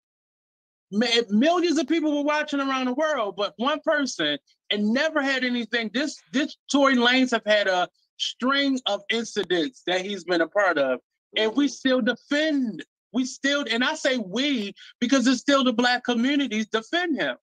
Millions 0.92 1.78
of 1.78 1.88
people 1.88 2.18
were 2.18 2.24
watching 2.24 2.60
around 2.60 2.86
the 2.86 2.94
world, 2.94 3.36
but 3.38 3.54
one 3.58 3.80
person 3.82 4.38
and 4.72 4.94
never 4.94 5.22
had 5.22 5.44
anything. 5.44 5.90
This 5.94 6.20
this 6.34 6.58
Tory 6.72 6.96
Lanez 6.96 7.32
have 7.32 7.46
had 7.46 7.68
a 7.68 7.88
string 8.18 8.80
of 8.88 9.02
incidents 9.10 9.84
that 9.86 10.02
he's 10.02 10.24
been 10.24 10.42
a 10.42 10.48
part 10.48 10.78
of, 10.78 11.00
and 11.38 11.56
we 11.56 11.68
mm. 11.68 11.72
still 11.72 12.02
defend 12.02 12.84
we 13.14 13.26
still, 13.26 13.66
and 13.70 13.84
I 13.84 13.96
say 13.96 14.18
we 14.18 14.74
because 15.00 15.28
it's 15.28 15.42
still 15.42 15.64
the 15.64 15.74
black 15.74 16.04
communities 16.04 16.68
defend 16.68 17.20
him. 17.20 17.36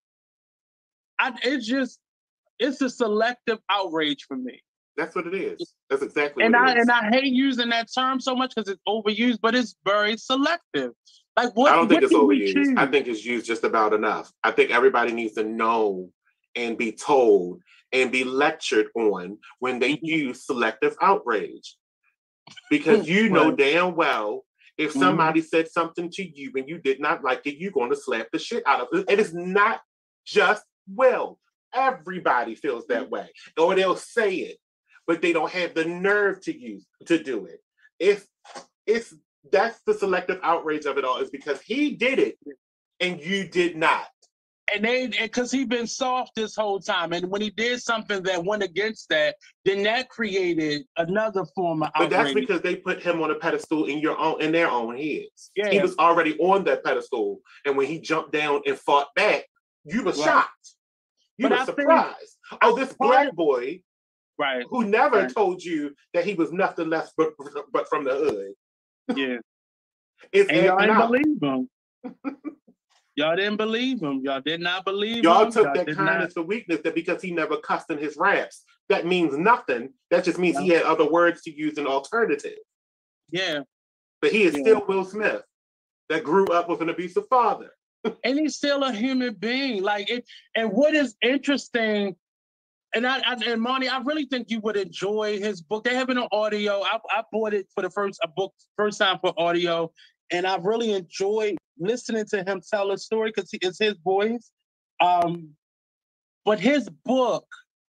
I, 1.21 1.33
it's 1.43 1.67
just, 1.67 1.99
it's 2.59 2.81
a 2.81 2.91
selective 2.91 3.59
outrage 3.71 4.25
for 4.27 4.37
me. 4.37 4.63
That's 4.97 5.15
what 5.15 5.29
it 5.29 5.35
is. 5.35 5.75
That's 5.89 6.03
exactly. 6.03 6.45
And 6.45 6.57
I 6.57 6.73
and 6.73 6.91
I 6.91 7.09
hate 7.11 7.33
using 7.33 7.69
that 7.69 7.89
term 7.95 8.21
so 8.21 8.35
much 8.35 8.53
because 8.55 8.69
it's 8.69 8.83
overused, 8.89 9.39
but 9.41 9.55
it's 9.55 9.77
very 9.85 10.17
selective. 10.17 10.91
Like 11.37 11.53
what? 11.55 11.71
I 11.71 11.77
don't 11.77 11.89
think 11.89 12.03
it's 12.03 12.13
overused. 12.13 12.77
I 12.77 12.87
think 12.87 13.07
it's 13.07 13.25
used 13.25 13.47
just 13.47 13.63
about 13.63 13.93
enough. 13.93 14.33
I 14.43 14.51
think 14.51 14.73
everybody 14.73 15.13
needs 15.13 15.35
to 15.35 15.45
know 15.45 16.11
and 16.57 16.77
be 16.77 16.91
told 16.91 17.61
and 17.93 18.11
be 18.11 18.25
lectured 18.25 18.89
on 18.97 19.39
when 19.61 19.79
they 19.79 19.93
mm-hmm. 19.93 20.05
use 20.05 20.45
selective 20.45 20.97
outrage, 21.01 21.77
because 22.69 23.09
you 23.09 23.31
know 23.31 23.53
damn 23.53 23.95
well 23.95 24.45
if 24.79 24.91
mm-hmm. 24.91 25.01
somebody 25.01 25.43
said 25.43 25.69
something 25.69 26.11
to 26.13 26.25
you 26.25 26.53
and 26.57 26.69
you 26.69 26.79
did 26.79 27.01
not 27.01 27.25
like 27.25 27.47
it, 27.47 27.59
you're 27.59 27.73
going 27.73 27.91
to 27.91 27.97
slap 27.97 28.29
the 28.33 28.39
shit 28.39 28.63
out 28.67 28.81
of 28.81 28.89
it. 28.93 29.11
It 29.11 29.19
is 29.19 29.35
not 29.35 29.81
just 30.25 30.63
Will. 30.89 31.39
Everybody 31.75 32.55
feels 32.55 32.87
that 32.87 33.03
mm-hmm. 33.03 33.11
way, 33.11 33.29
or 33.59 33.75
they'll 33.75 33.97
say 33.97 34.35
it, 34.35 34.59
but 35.07 35.21
they 35.21 35.33
don't 35.33 35.51
have 35.51 35.75
the 35.75 35.85
nerve 35.85 36.41
to 36.43 36.59
use 36.59 36.87
to 37.07 37.23
do 37.23 37.45
it. 37.45 37.61
If 37.99 38.27
it's 38.87 39.13
that's 39.51 39.81
the 39.87 39.95
selective 39.95 40.41
outrage 40.43 40.87
of 40.87 40.97
it 40.97 41.05
all, 41.05 41.19
is 41.19 41.31
because 41.31 41.61
he 41.61 41.91
did 41.91 42.19
it 42.19 42.39
and 43.01 43.21
you 43.21 43.47
did 43.49 43.77
not 43.77 44.07
and 44.75 44.85
they 44.85 45.07
because 45.07 45.51
he'd 45.51 45.69
been 45.69 45.87
soft 45.87 46.35
this 46.35 46.55
whole 46.55 46.81
time. 46.81 47.13
And 47.13 47.31
when 47.31 47.41
he 47.41 47.51
did 47.51 47.81
something 47.81 48.23
that 48.25 48.45
went 48.45 48.63
against 48.63 49.09
that 49.11 49.37
then 49.65 49.83
that 49.85 50.09
created 50.09 50.85
another 50.97 51.45
form 51.55 51.83
of 51.83 51.91
but 51.97 52.11
that's 52.11 52.35
because 52.35 52.61
they 52.63 52.77
put 52.77 53.03
him 53.03 53.21
on 53.23 53.31
a 53.31 53.35
pedestal 53.35 53.87
in 53.87 53.99
your 53.99 54.19
own 54.19 54.41
in 54.41 54.53
their 54.53 54.71
own 54.71 54.97
heads. 54.97 55.51
Yeah. 55.57 55.71
he 55.71 55.81
was 55.81 55.97
already 55.99 56.39
on 56.39 56.65
that 56.65 56.85
pedestal. 56.85 57.41
And 57.65 57.77
when 57.77 57.87
he 57.87 58.01
jumped 58.01 58.33
down 58.33 58.63
and 58.67 58.79
fought 58.79 59.09
back 59.15 59.45
you 59.85 60.03
were 60.03 60.13
right. 60.13 60.25
shocked. 60.25 60.75
You 61.39 61.49
but 61.49 61.59
were 61.59 61.65
surprised. 61.65 62.37
Oh 62.63 62.77
this 62.77 62.95
black 62.99 63.35
boy 63.35 63.81
right. 64.39 64.65
who 64.69 64.85
never 64.85 65.23
right. 65.23 65.35
told 65.35 65.63
you 65.63 65.95
that 66.15 66.25
he 66.25 66.35
was 66.35 66.53
nothing 66.53 66.89
less 66.89 67.13
but 67.17 67.33
but 67.73 67.89
from 67.89 68.05
the 68.05 68.15
hood. 68.15 69.17
Yeah. 69.17 69.37
It's 70.33 70.51
and 70.51 70.67
y'all 70.67 70.79
didn't 70.81 70.99
believe 70.99 71.41
him 71.41 71.69
Y'all 73.19 73.35
didn't 73.35 73.57
believe 73.57 74.01
him. 74.01 74.21
Y'all 74.23 74.41
did 74.41 74.61
not 74.61 74.85
believe 74.85 75.17
him. 75.17 75.25
Y'all 75.25 75.47
him. 75.47 75.51
took 75.51 75.75
Y'all 75.75 75.85
that 75.85 75.97
kindness 75.97 76.37
not... 76.37 76.47
weakness 76.47 76.79
that 76.85 76.95
because 76.95 77.21
he 77.21 77.33
never 77.33 77.57
cussed 77.57 77.91
in 77.91 77.99
his 77.99 78.17
raps, 78.17 78.63
that 78.91 79.07
means 79.07 79.37
nothing. 79.37 79.93
That 80.13 80.23
just 80.23 80.39
means 80.39 80.55
yeah. 80.55 80.63
he 80.63 80.69
had 80.69 80.83
other 80.85 81.11
words 81.11 81.43
to 81.43 81.51
use 81.51 81.79
an 81.79 81.89
alternative. 81.89 82.59
Yeah. 83.33 83.63
But 84.23 84.31
he 84.31 84.45
is 84.45 84.55
yeah. 84.55 84.61
still 84.61 84.85
Will 84.87 85.05
Smith 85.05 85.43
that 86.11 86.23
grew 86.23 86.47
up 86.47 86.69
with 86.69 86.81
an 86.81 86.91
abusive 86.91 87.27
father. 87.29 87.73
and 88.23 88.39
he's 88.39 88.55
still 88.55 88.85
a 88.85 88.93
human 88.93 89.35
being. 89.35 89.83
Like 89.83 90.09
it, 90.09 90.25
and 90.55 90.71
what 90.71 90.95
is 90.95 91.17
interesting, 91.21 92.15
and 92.95 93.05
I, 93.05 93.19
I 93.19 93.37
and 93.49 93.61
Monty, 93.61 93.89
I 93.89 93.99
really 93.99 94.27
think 94.27 94.49
you 94.49 94.61
would 94.61 94.77
enjoy 94.77 95.41
his 95.41 95.61
book. 95.61 95.83
They 95.83 95.97
have 95.97 96.09
it 96.09 96.19
on 96.19 96.29
audio. 96.31 96.83
I, 96.85 97.01
I 97.11 97.25
bought 97.33 97.53
it 97.53 97.67
for 97.75 97.83
the 97.83 97.91
first 97.91 98.21
a 98.23 98.29
book 98.29 98.55
first 98.77 99.01
time 99.01 99.19
for 99.21 99.35
audio, 99.37 99.91
and 100.31 100.47
I've 100.47 100.65
really 100.65 100.93
enjoyed 100.93 101.57
listening 101.79 102.27
to 102.31 102.43
him 102.43 102.61
tell 102.69 102.91
a 102.91 102.99
story 102.99 103.33
because 103.35 103.51
it's 103.53 103.79
his 103.79 103.95
voice. 104.05 104.51
Um, 105.01 105.51
but 106.45 106.59
his 106.61 106.89
book, 107.05 107.47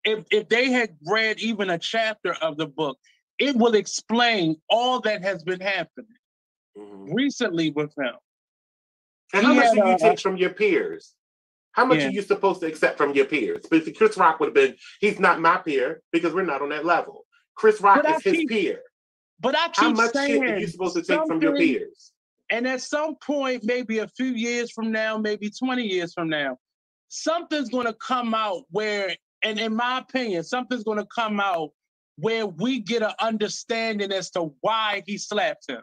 if 0.05 0.24
if 0.30 0.49
they 0.49 0.70
had 0.70 0.97
read 1.07 1.39
even 1.41 1.70
a 1.70 1.78
chapter 1.78 2.34
of 2.34 2.57
the 2.57 2.66
book, 2.66 2.99
it 3.39 3.57
will 3.57 3.74
explain 3.74 4.57
all 4.68 5.01
that 5.01 5.22
has 5.22 5.43
been 5.43 5.61
happening 5.61 6.07
mm-hmm. 6.76 7.12
recently 7.12 7.70
with 7.70 7.93
him. 7.99 8.14
And 9.34 9.47
he 9.47 9.55
how 9.55 9.55
much 9.55 9.74
do 9.74 9.89
you 9.89 9.99
take 9.99 10.20
from 10.20 10.37
your 10.37 10.51
peers? 10.51 11.14
How 11.72 11.84
much 11.84 11.99
yeah. 11.99 12.07
are 12.07 12.11
you 12.11 12.22
supposed 12.22 12.61
to 12.61 12.66
accept 12.66 12.97
from 12.97 13.12
your 13.12 13.26
peers? 13.26 13.66
Because 13.70 13.95
Chris 13.97 14.16
Rock 14.16 14.41
would 14.41 14.47
have 14.47 14.55
been, 14.55 14.76
he's 14.99 15.20
not 15.20 15.41
my 15.41 15.59
peer 15.59 16.01
because 16.11 16.32
we're 16.32 16.43
not 16.43 16.62
on 16.62 16.70
that 16.70 16.87
level. 16.87 17.26
Chris 17.55 17.82
Rock 17.82 18.03
but 18.03 18.16
is 18.16 18.26
I 18.26 18.30
his 18.30 18.45
peer. 18.47 18.80
But 19.41 19.57
I 19.57 19.66
keep 19.66 19.76
How 19.76 19.91
much 19.91 20.12
saying, 20.12 20.43
shit 20.43 20.51
are 20.53 20.59
you 20.59 20.66
supposed 20.68 20.97
to 20.97 21.03
take 21.03 21.26
from 21.26 21.43
your 21.43 21.55
peers? 21.55 22.12
And 22.51 22.66
at 22.66 22.80
some 22.80 23.16
point, 23.16 23.64
maybe 23.64 23.99
a 23.99 24.09
few 24.09 24.26
years 24.26 24.70
from 24.70 24.92
now, 24.92 25.18
maybe 25.18 25.51
20 25.51 25.82
years 25.82 26.12
from 26.12 26.28
now, 26.28 26.59
something's 27.09 27.68
going 27.68 27.86
to 27.86 27.94
come 27.94 28.34
out 28.34 28.62
where, 28.70 29.14
and 29.42 29.59
in 29.59 29.74
my 29.74 29.99
opinion, 29.99 30.44
something's 30.44 30.84
going 30.84 30.99
to 30.99 31.07
come 31.14 31.40
out 31.40 31.70
where 32.16 32.47
we 32.47 32.80
get 32.80 33.03
an 33.03 33.12
understanding 33.20 34.12
as 34.12 34.30
to 34.30 34.55
why 34.61 35.03
he 35.07 35.18
slapped 35.18 35.68
him. 35.68 35.82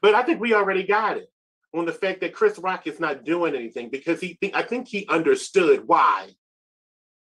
But 0.00 0.14
I 0.14 0.22
think 0.22 0.40
we 0.40 0.54
already 0.54 0.82
got 0.84 1.16
it 1.16 1.30
on 1.74 1.84
the 1.84 1.92
fact 1.92 2.20
that 2.20 2.32
Chris 2.32 2.58
Rock 2.58 2.86
is 2.86 3.00
not 3.00 3.24
doing 3.24 3.54
anything 3.54 3.90
because 3.90 4.20
he 4.20 4.36
think 4.40 4.54
I 4.54 4.62
think 4.62 4.88
he 4.88 5.06
understood 5.08 5.86
why 5.86 6.30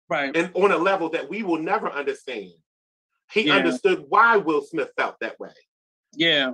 Right. 0.09 0.35
and 0.35 0.51
on 0.55 0.73
a 0.73 0.79
level 0.79 1.11
that 1.11 1.29
we 1.29 1.43
will 1.43 1.59
never 1.59 1.91
understand. 1.91 2.53
He 3.33 3.43
Yeah. 3.43 3.57
understood 3.57 4.05
why 4.09 4.39
Will 4.39 4.63
Smith 4.63 4.91
felt 4.97 5.17
that 5.21 5.39
way. 5.39 5.53
Yeah. 6.15 6.53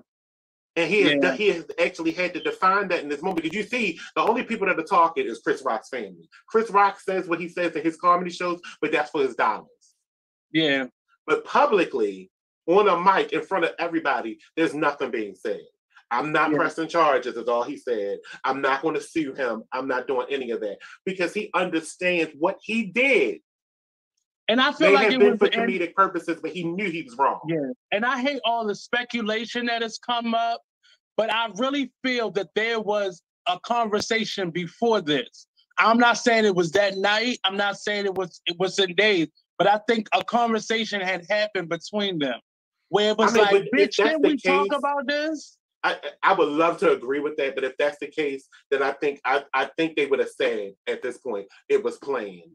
And 0.76 0.90
he 0.90 1.02
has, 1.02 1.14
Yeah. 1.22 1.34
he 1.34 1.48
has 1.50 1.64
actually 1.78 2.10
had 2.12 2.34
to 2.34 2.40
define 2.40 2.88
that 2.88 3.02
in 3.02 3.08
this 3.08 3.22
moment 3.22 3.42
because 3.42 3.56
you 3.56 3.62
see, 3.62 3.98
the 4.16 4.22
only 4.22 4.42
people 4.42 4.66
that 4.66 4.78
are 4.78 4.82
talking 4.82 5.26
is 5.26 5.40
Chris 5.40 5.62
Rock's 5.64 5.88
family. 5.88 6.28
Chris 6.48 6.70
Rock 6.70 7.00
says 7.00 7.28
what 7.28 7.40
he 7.40 7.48
says 7.48 7.76
in 7.76 7.82
his 7.82 7.96
comedy 7.96 8.30
shows, 8.30 8.60
but 8.80 8.90
that's 8.90 9.10
for 9.10 9.22
his 9.22 9.36
dollars. 9.36 9.68
Yeah. 10.52 10.86
But 11.26 11.44
publicly, 11.44 12.30
on 12.66 12.88
a 12.88 12.98
mic 12.98 13.32
in 13.32 13.42
front 13.42 13.64
of 13.66 13.72
everybody, 13.78 14.38
there's 14.56 14.74
nothing 14.74 15.10
being 15.10 15.34
said. 15.34 15.60
I'm 16.10 16.32
not 16.32 16.50
Yeah. 16.50 16.58
pressing 16.58 16.88
charges, 16.88 17.36
is 17.36 17.48
all 17.48 17.62
he 17.62 17.76
said. 17.76 18.18
I'm 18.44 18.60
not 18.60 18.82
going 18.82 18.94
to 18.94 19.00
sue 19.00 19.32
him. 19.32 19.64
I'm 19.72 19.88
not 19.88 20.06
doing 20.06 20.26
any 20.30 20.50
of 20.50 20.60
that 20.60 20.78
because 21.04 21.34
he 21.34 21.50
understands 21.54 22.32
what 22.38 22.58
he 22.60 22.84
did. 22.86 23.40
And 24.48 24.60
I 24.60 24.72
feel 24.72 24.90
May 24.90 24.94
like 24.94 25.12
it 25.12 25.18
been 25.18 25.30
was 25.30 25.38
for 25.38 25.46
and- 25.46 25.70
comedic 25.70 25.94
purposes, 25.94 26.38
but 26.42 26.52
he 26.52 26.64
knew 26.64 26.90
he 26.90 27.02
was 27.02 27.16
wrong. 27.16 27.40
Yeah. 27.48 27.70
And 27.92 28.04
I 28.04 28.20
hate 28.20 28.40
all 28.44 28.66
the 28.66 28.74
speculation 28.74 29.66
that 29.66 29.82
has 29.82 29.98
come 29.98 30.34
up, 30.34 30.60
but 31.16 31.32
I 31.32 31.48
really 31.56 31.92
feel 32.02 32.30
that 32.32 32.48
there 32.54 32.80
was 32.80 33.22
a 33.48 33.58
conversation 33.60 34.50
before 34.50 35.00
this. 35.00 35.46
I'm 35.78 35.98
not 35.98 36.18
saying 36.18 36.44
it 36.44 36.54
was 36.54 36.72
that 36.72 36.96
night. 36.96 37.38
I'm 37.44 37.56
not 37.56 37.78
saying 37.78 38.04
it 38.04 38.14
was 38.14 38.40
it 38.46 38.56
was 38.58 38.78
in 38.78 38.94
days, 38.94 39.28
but 39.58 39.66
I 39.66 39.80
think 39.88 40.08
a 40.12 40.22
conversation 40.22 41.00
had 41.00 41.26
happened 41.28 41.68
between 41.68 42.18
them 42.18 42.38
where 42.90 43.10
it 43.10 43.18
was 43.18 43.34
mean, 43.34 43.42
like, 43.42 43.64
bitch, 43.74 43.96
can 43.96 44.22
we 44.22 44.36
talk 44.36 44.72
about 44.72 45.06
this? 45.06 45.56
I, 45.82 45.96
I 46.22 46.32
would 46.32 46.48
love 46.48 46.78
to 46.78 46.92
agree 46.92 47.20
with 47.20 47.36
that, 47.36 47.54
but 47.54 47.64
if 47.64 47.76
that's 47.76 47.98
the 47.98 48.06
case, 48.06 48.48
then 48.70 48.82
I 48.82 48.92
think 48.92 49.20
I, 49.24 49.44
I 49.52 49.68
think 49.76 49.96
they 49.96 50.06
would 50.06 50.20
have 50.20 50.30
said 50.30 50.74
at 50.86 51.02
this 51.02 51.18
point 51.18 51.46
it 51.68 51.82
was 51.82 51.96
planned 51.96 52.52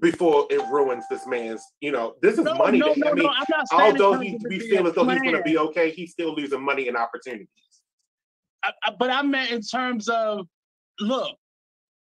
before 0.00 0.46
it 0.50 0.60
ruins 0.70 1.04
this 1.10 1.26
man's. 1.26 1.62
You 1.80 1.92
know, 1.92 2.14
this 2.22 2.38
is 2.38 2.44
No, 2.44 2.54
money. 2.54 2.78
no, 2.78 2.92
no, 2.96 3.10
I 3.10 3.14
mean, 3.14 3.24
no. 3.24 3.30
I'm 3.30 3.44
not 3.50 3.66
although 3.72 4.18
he, 4.18 4.38
we 4.44 4.58
be 4.58 4.68
feel 4.70 4.86
as 4.86 4.94
though 4.94 5.04
he's 5.08 5.20
going 5.20 5.36
to 5.36 5.42
be 5.42 5.58
okay, 5.58 5.90
he's 5.90 6.12
still 6.12 6.34
losing 6.34 6.62
money 6.62 6.88
and 6.88 6.96
opportunities. 6.96 7.48
I, 8.64 8.72
I- 8.84 8.94
but 8.98 9.10
I 9.10 9.22
meant 9.22 9.50
in 9.50 9.60
terms 9.60 10.08
of, 10.08 10.46
look, 11.00 11.36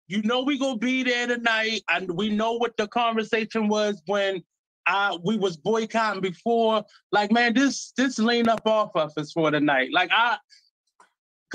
you 0.07 0.21
know 0.21 0.43
we 0.43 0.59
gonna 0.59 0.77
be 0.77 1.01
there 1.03 1.25
tonight, 1.27 1.81
and 1.89 2.11
we 2.11 2.29
know 2.29 2.53
what 2.53 2.77
the 2.77 2.87
conversation 2.87 3.67
was 3.67 4.01
when 4.05 4.43
I 4.87 5.17
we 5.23 5.35
was 5.35 5.57
boycotting 5.57 6.21
before. 6.21 6.83
Like, 7.11 7.31
man, 7.31 7.55
this 7.55 7.91
this 7.97 8.19
lean 8.19 8.47
up 8.47 8.67
off 8.67 8.91
of 8.95 9.11
us 9.17 9.31
for 9.31 9.49
tonight. 9.49 9.89
Like 9.91 10.11
I, 10.13 10.37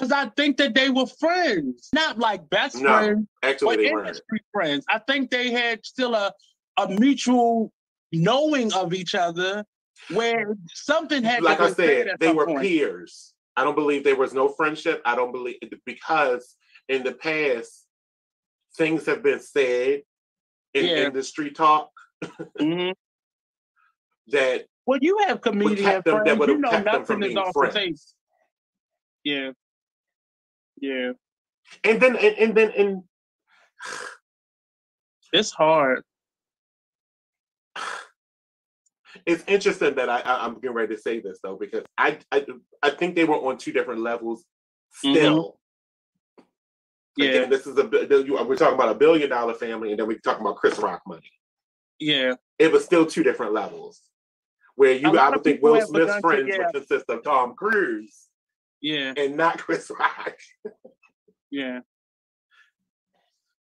because 0.00 0.12
I 0.12 0.30
think 0.30 0.56
that 0.56 0.74
they 0.74 0.88
were 0.88 1.06
friends, 1.06 1.90
not 1.94 2.18
like 2.18 2.48
best 2.48 2.76
No, 2.80 2.88
friends, 2.88 3.28
Actually, 3.42 3.76
but 3.76 3.82
they 3.82 3.92
weren't. 3.92 4.06
industry 4.08 4.40
friends. 4.52 4.84
I 4.88 4.98
think 5.00 5.30
they 5.30 5.50
had 5.50 5.84
still 5.84 6.14
a 6.14 6.32
a 6.78 6.88
mutual 6.88 7.70
knowing 8.12 8.72
of 8.72 8.94
each 8.94 9.14
other, 9.14 9.64
where 10.14 10.56
something 10.72 11.22
had. 11.22 11.42
Like 11.42 11.60
I 11.60 11.70
said 11.72 12.12
they 12.18 12.32
were 12.32 12.46
point. 12.46 12.62
peers. 12.62 13.34
I 13.56 13.64
don't 13.64 13.74
believe 13.74 14.04
there 14.04 14.16
was 14.16 14.32
no 14.32 14.48
friendship. 14.48 15.02
I 15.04 15.14
don't 15.14 15.32
believe 15.32 15.56
because 15.84 16.56
in 16.88 17.02
the 17.02 17.12
past 17.12 17.86
things 18.76 19.04
have 19.04 19.22
been 19.22 19.40
said 19.40 20.02
in 20.72 20.86
Yeah. 20.86 21.04
industry 21.06 21.50
talk 21.50 21.90
Mhm. 22.58 22.94
that 24.28 24.66
Well, 24.86 25.00
you 25.02 25.18
have 25.26 25.42
comedian 25.42 25.76
kept 25.84 26.04
them- 26.06 26.24
that 26.24 26.48
You 26.48 26.58
know 26.58 26.70
kept 26.70 26.84
them 26.84 27.04
from 27.04 27.22
is 27.22 27.34
being 27.34 27.52
friends. 27.52 28.14
Yeah. 29.24 29.50
Yeah. 30.80 31.12
and 31.84 32.00
then 32.00 32.16
and, 32.16 32.36
and 32.38 32.54
then 32.54 32.72
and 32.76 33.02
It's 35.32 35.50
hard. 35.52 36.02
it's 39.26 39.44
interesting 39.46 39.94
that 39.94 40.08
I, 40.08 40.20
I 40.20 40.44
I'm 40.44 40.54
getting 40.54 40.72
ready 40.72 40.94
to 40.94 41.00
say 41.00 41.20
this 41.20 41.38
though 41.42 41.56
because 41.56 41.84
I 41.98 42.18
I 42.32 42.46
I 42.82 42.90
think 42.90 43.14
they 43.14 43.24
were 43.24 43.36
on 43.36 43.58
two 43.58 43.72
different 43.72 44.00
levels 44.00 44.44
still. 44.90 45.58
Yeah. 47.16 47.28
Again, 47.28 47.50
this 47.50 47.66
is 47.66 47.76
a 47.76 47.84
we're 47.84 48.56
talking 48.56 48.74
about 48.74 48.88
a 48.90 48.94
billion 48.94 49.28
dollar 49.28 49.54
family, 49.54 49.90
and 49.90 49.98
then 50.00 50.06
we're 50.06 50.18
talking 50.20 50.40
about 50.46 50.56
Chris 50.56 50.78
Rock 50.78 51.02
money. 51.06 51.30
Yeah. 51.98 52.34
It 52.58 52.72
was 52.72 52.84
still 52.84 53.04
two 53.04 53.22
different 53.22 53.52
levels. 53.52 54.00
Where 54.76 54.92
you, 54.92 55.18
I 55.18 55.28
would 55.28 55.44
think 55.44 55.60
Will 55.62 55.80
Smith's 55.82 56.16
friends 56.20 56.46
get- 56.46 56.58
would 56.58 56.72
consist 56.72 57.10
of 57.10 57.22
Tom 57.22 57.54
Cruise 57.54 58.29
Yeah. 58.80 59.12
and 59.16 59.36
not 59.36 59.58
Chris 59.58 59.90
Rock. 59.98 60.36
Yeah. 61.52 61.80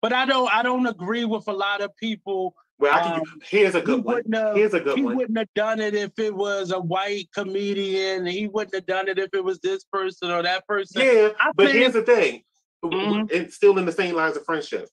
But 0.03 0.13
I 0.13 0.25
don't 0.27 0.51
I 0.53 0.61
don't 0.63 0.85
agree 0.85 1.25
with 1.25 1.47
a 1.47 1.51
lot 1.53 1.81
of 1.81 1.95
people. 1.97 2.55
Well, 2.79 2.93
I 2.93 3.01
can, 3.01 3.13
Um, 3.21 3.39
here's 3.43 3.73
a 3.75 3.79
He 3.79 3.85
good 3.85 4.03
one. 4.03 4.15
wouldn't 4.15 4.35
have 4.35 4.55
Here's 4.55 4.73
a 4.75 4.79
good 4.79 4.97
he 4.97 5.03
one. 5.03 5.15
wouldn't 5.15 5.37
have 5.37 5.53
done 5.55 5.79
it 5.79 5.93
if 5.95 6.11
it 6.19 6.33
was 6.35 6.71
a 6.71 6.79
white 6.79 7.29
comedian. 7.33 8.25
He 8.25 8.47
wouldn't 8.47 8.73
have 8.75 8.85
done 8.87 9.07
it 9.07 9.17
if 9.19 9.29
it 9.33 9.43
was 9.43 9.59
this 9.59 9.83
person 9.85 10.31
or 10.31 10.41
that 10.43 10.67
person. 10.67 11.01
Yeah, 11.01 11.29
I 11.39 11.51
but 11.55 11.67
think- 11.67 11.77
here's 11.77 11.93
the 11.93 12.01
thing. 12.03 12.43
Mhm. 12.83 13.31
It's 13.31 13.55
still 13.55 13.77
in 13.79 13.85
the 13.85 13.91
same 13.91 14.15
lines 14.15 14.37
of 14.37 14.45
friendship. 14.45 14.87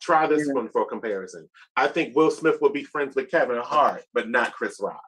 Try 0.00 0.26
this 0.26 0.46
Yeah. 0.46 0.54
one 0.54 0.68
for 0.68 0.84
comparison. 0.86 1.48
I 1.76 1.86
think 1.88 2.14
Will 2.16 2.30
Smith 2.32 2.60
would 2.60 2.72
be 2.72 2.84
friends 2.84 3.14
with 3.16 3.30
Kevin 3.30 3.58
Hart, 3.58 4.04
but 4.12 4.28
not 4.28 4.52
Chris 4.52 4.80
Rock. 4.80 5.02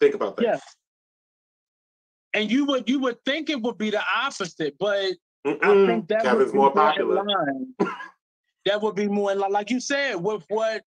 Think 0.00 0.14
about 0.14 0.36
that. 0.36 0.42
Yeah. 0.44 0.60
And 2.34 2.50
you 2.50 2.64
would 2.66 2.88
you 2.88 2.98
would 3.00 3.24
think 3.24 3.48
it 3.48 3.60
would 3.62 3.78
be 3.78 3.90
the 3.90 4.02
opposite, 4.16 4.76
but 4.78 5.12
I 5.46 5.48
Mm-mm. 5.48 5.86
think 5.86 6.08
that 6.08 6.22
Kevin's 6.22 6.46
would 6.46 6.52
be 6.52 6.58
more 6.58 6.72
popular. 6.72 7.22
line. 7.24 7.74
that 8.66 8.82
would 8.82 8.96
be 8.96 9.06
more 9.08 9.30
in 9.32 9.38
line, 9.38 9.52
like 9.52 9.70
you 9.70 9.80
said, 9.80 10.16
with 10.16 10.44
what 10.48 10.82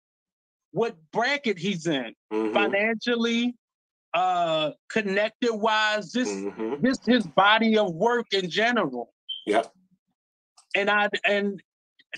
what 0.71 0.95
bracket 1.13 1.57
he's 1.57 1.87
in, 1.87 2.13
Mhm, 2.33 2.53
financially, 2.53 3.55
uh, 4.13 4.71
connected 4.89 5.53
wise, 5.53 6.11
just 6.11 6.31
mhm. 6.33 6.83
just 6.83 7.05
his 7.05 7.27
body 7.27 7.77
of 7.77 7.93
work 7.93 8.27
in 8.33 8.49
general. 8.49 9.13
Yep. 9.45 9.71
And 10.75 10.89
I 10.89 11.09
and 11.27 11.61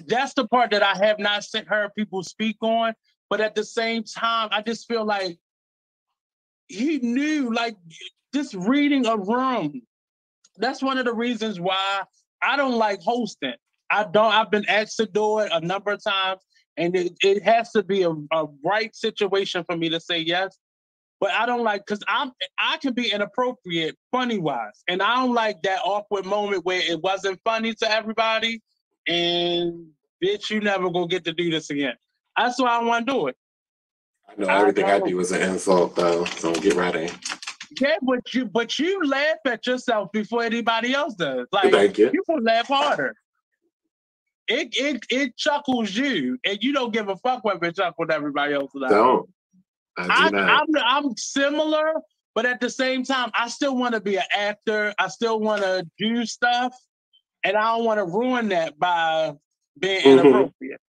that's 0.05 0.33
the 0.35 0.47
part 0.47 0.71
that 0.71 0.83
I 0.83 0.95
have 1.05 1.19
not 1.19 1.43
seen 1.43 1.65
heard 1.65 1.93
people 1.95 2.23
speak 2.23 2.57
on. 2.61 2.93
But 3.29 3.41
at 3.41 3.55
the 3.55 3.63
same 3.65 4.03
time, 4.03 4.47
I 4.51 4.61
just 4.61 4.87
feel 4.87 5.03
like 5.03 5.37
he 6.67 6.99
knew, 6.99 7.53
like 7.53 7.75
just 8.33 8.53
reading 8.53 9.05
a 9.05 9.17
room. 9.17 9.81
That's 10.57 10.81
one 10.81 10.97
of 10.97 11.05
the 11.05 11.13
reasons 11.13 11.59
why 11.59 12.03
I 12.41 12.57
don't 12.57 12.77
like 12.77 13.01
hosting. 13.01 13.53
I 13.89 14.03
don't. 14.03 14.33
I've 14.33 14.51
been 14.51 14.67
asked 14.67 14.97
to 14.97 15.05
do 15.05 15.39
it 15.39 15.49
a 15.51 15.61
number 15.61 15.91
of 15.91 16.03
times, 16.03 16.41
and 16.75 16.95
it, 16.95 17.13
it 17.21 17.43
has 17.43 17.71
to 17.71 17.83
be 17.83 18.03
a, 18.03 18.11
a 18.11 18.47
right 18.63 18.93
situation 18.95 19.63
for 19.63 19.77
me 19.77 19.89
to 19.89 19.99
say 19.99 20.19
yes. 20.19 20.57
But 21.19 21.31
I 21.31 21.45
don't 21.45 21.63
like 21.63 21.85
because 21.85 22.03
I'm 22.07 22.31
I 22.59 22.77
can 22.77 22.93
be 22.93 23.11
inappropriate 23.11 23.95
funny 24.11 24.37
wise, 24.37 24.83
and 24.87 25.01
I 25.01 25.15
don't 25.15 25.33
like 25.33 25.61
that 25.63 25.79
awkward 25.83 26.25
moment 26.25 26.65
where 26.65 26.81
it 26.81 27.01
wasn't 27.01 27.39
funny 27.43 27.73
to 27.75 27.91
everybody, 27.91 28.61
and 29.07 29.87
bitch, 30.23 30.49
you 30.49 30.59
never 30.59 30.89
gonna 30.89 31.07
get 31.07 31.23
to 31.25 31.33
do 31.33 31.49
this 31.49 31.69
again. 31.69 31.95
That's 32.37 32.59
why 32.59 32.77
I 32.77 32.83
want 32.83 33.07
to 33.07 33.13
do 33.13 33.27
it. 33.27 33.35
I 34.29 34.35
know 34.37 34.47
everything 34.47 34.85
I 34.85 34.99
know. 34.99 35.05
do 35.05 35.19
is 35.19 35.31
an 35.31 35.41
insult, 35.41 35.95
though. 35.95 36.25
So 36.25 36.53
get 36.53 36.73
ready. 36.75 37.09
Yeah, 37.79 37.97
but 38.01 38.33
you 38.33 38.45
but 38.45 38.79
you 38.79 39.03
laugh 39.05 39.37
at 39.45 39.65
yourself 39.67 40.11
before 40.11 40.43
anybody 40.43 40.93
else 40.93 41.15
does. 41.15 41.47
Like 41.51 41.71
Thank 41.71 41.97
you. 41.97 42.11
will 42.27 42.41
laugh 42.41 42.67
harder. 42.67 43.15
It 44.47 44.69
it 44.77 45.03
it 45.09 45.37
chuckles 45.37 45.93
you, 45.95 46.37
and 46.45 46.57
you 46.61 46.71
don't 46.73 46.93
give 46.93 47.09
a 47.09 47.17
fuck 47.17 47.43
whether 47.43 47.65
it 47.67 47.75
chuckles 47.75 48.07
everybody 48.11 48.53
else 48.53 48.71
not. 48.73 48.89
Don't. 48.89 49.29
I 49.97 50.07
I, 50.09 50.29
do 50.29 50.35
not. 50.37 50.49
I'm 50.49 51.05
I'm 51.05 51.17
similar, 51.17 51.93
but 52.33 52.45
at 52.45 52.61
the 52.61 52.69
same 52.69 53.03
time, 53.03 53.29
I 53.33 53.49
still 53.49 53.75
want 53.75 53.93
to 53.95 53.99
be 54.01 54.15
an 54.15 54.23
actor. 54.35 54.93
I 54.97 55.09
still 55.09 55.39
want 55.39 55.61
to 55.63 55.85
do 55.99 56.25
stuff, 56.25 56.73
and 57.43 57.57
I 57.57 57.75
don't 57.75 57.85
want 57.85 57.97
to 57.99 58.05
ruin 58.05 58.49
that 58.49 58.79
by 58.79 59.33
being 59.77 60.01
Mhm. 60.01 60.11
inappropriate. 60.21 60.81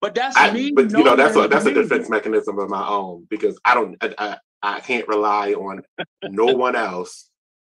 But 0.00 0.14
that's 0.14 0.36
I- 0.36 0.52
me. 0.52 0.72
but 0.72 0.90
you 0.90 1.02
know 1.02 1.16
that's 1.16 1.36
a 1.36 1.48
that's 1.48 1.66
a 1.66 1.74
defense 1.74 2.08
mechanism 2.08 2.58
of 2.58 2.68
my 2.68 2.86
own 2.86 3.26
because 3.28 3.58
I 3.64 3.74
don't 3.74 3.96
I, 4.00 4.14
I, 4.18 4.36
I 4.62 4.80
can't 4.80 5.06
rely 5.08 5.52
on 5.52 5.82
no 6.22 6.46
one 6.56 6.76
else 6.76 7.30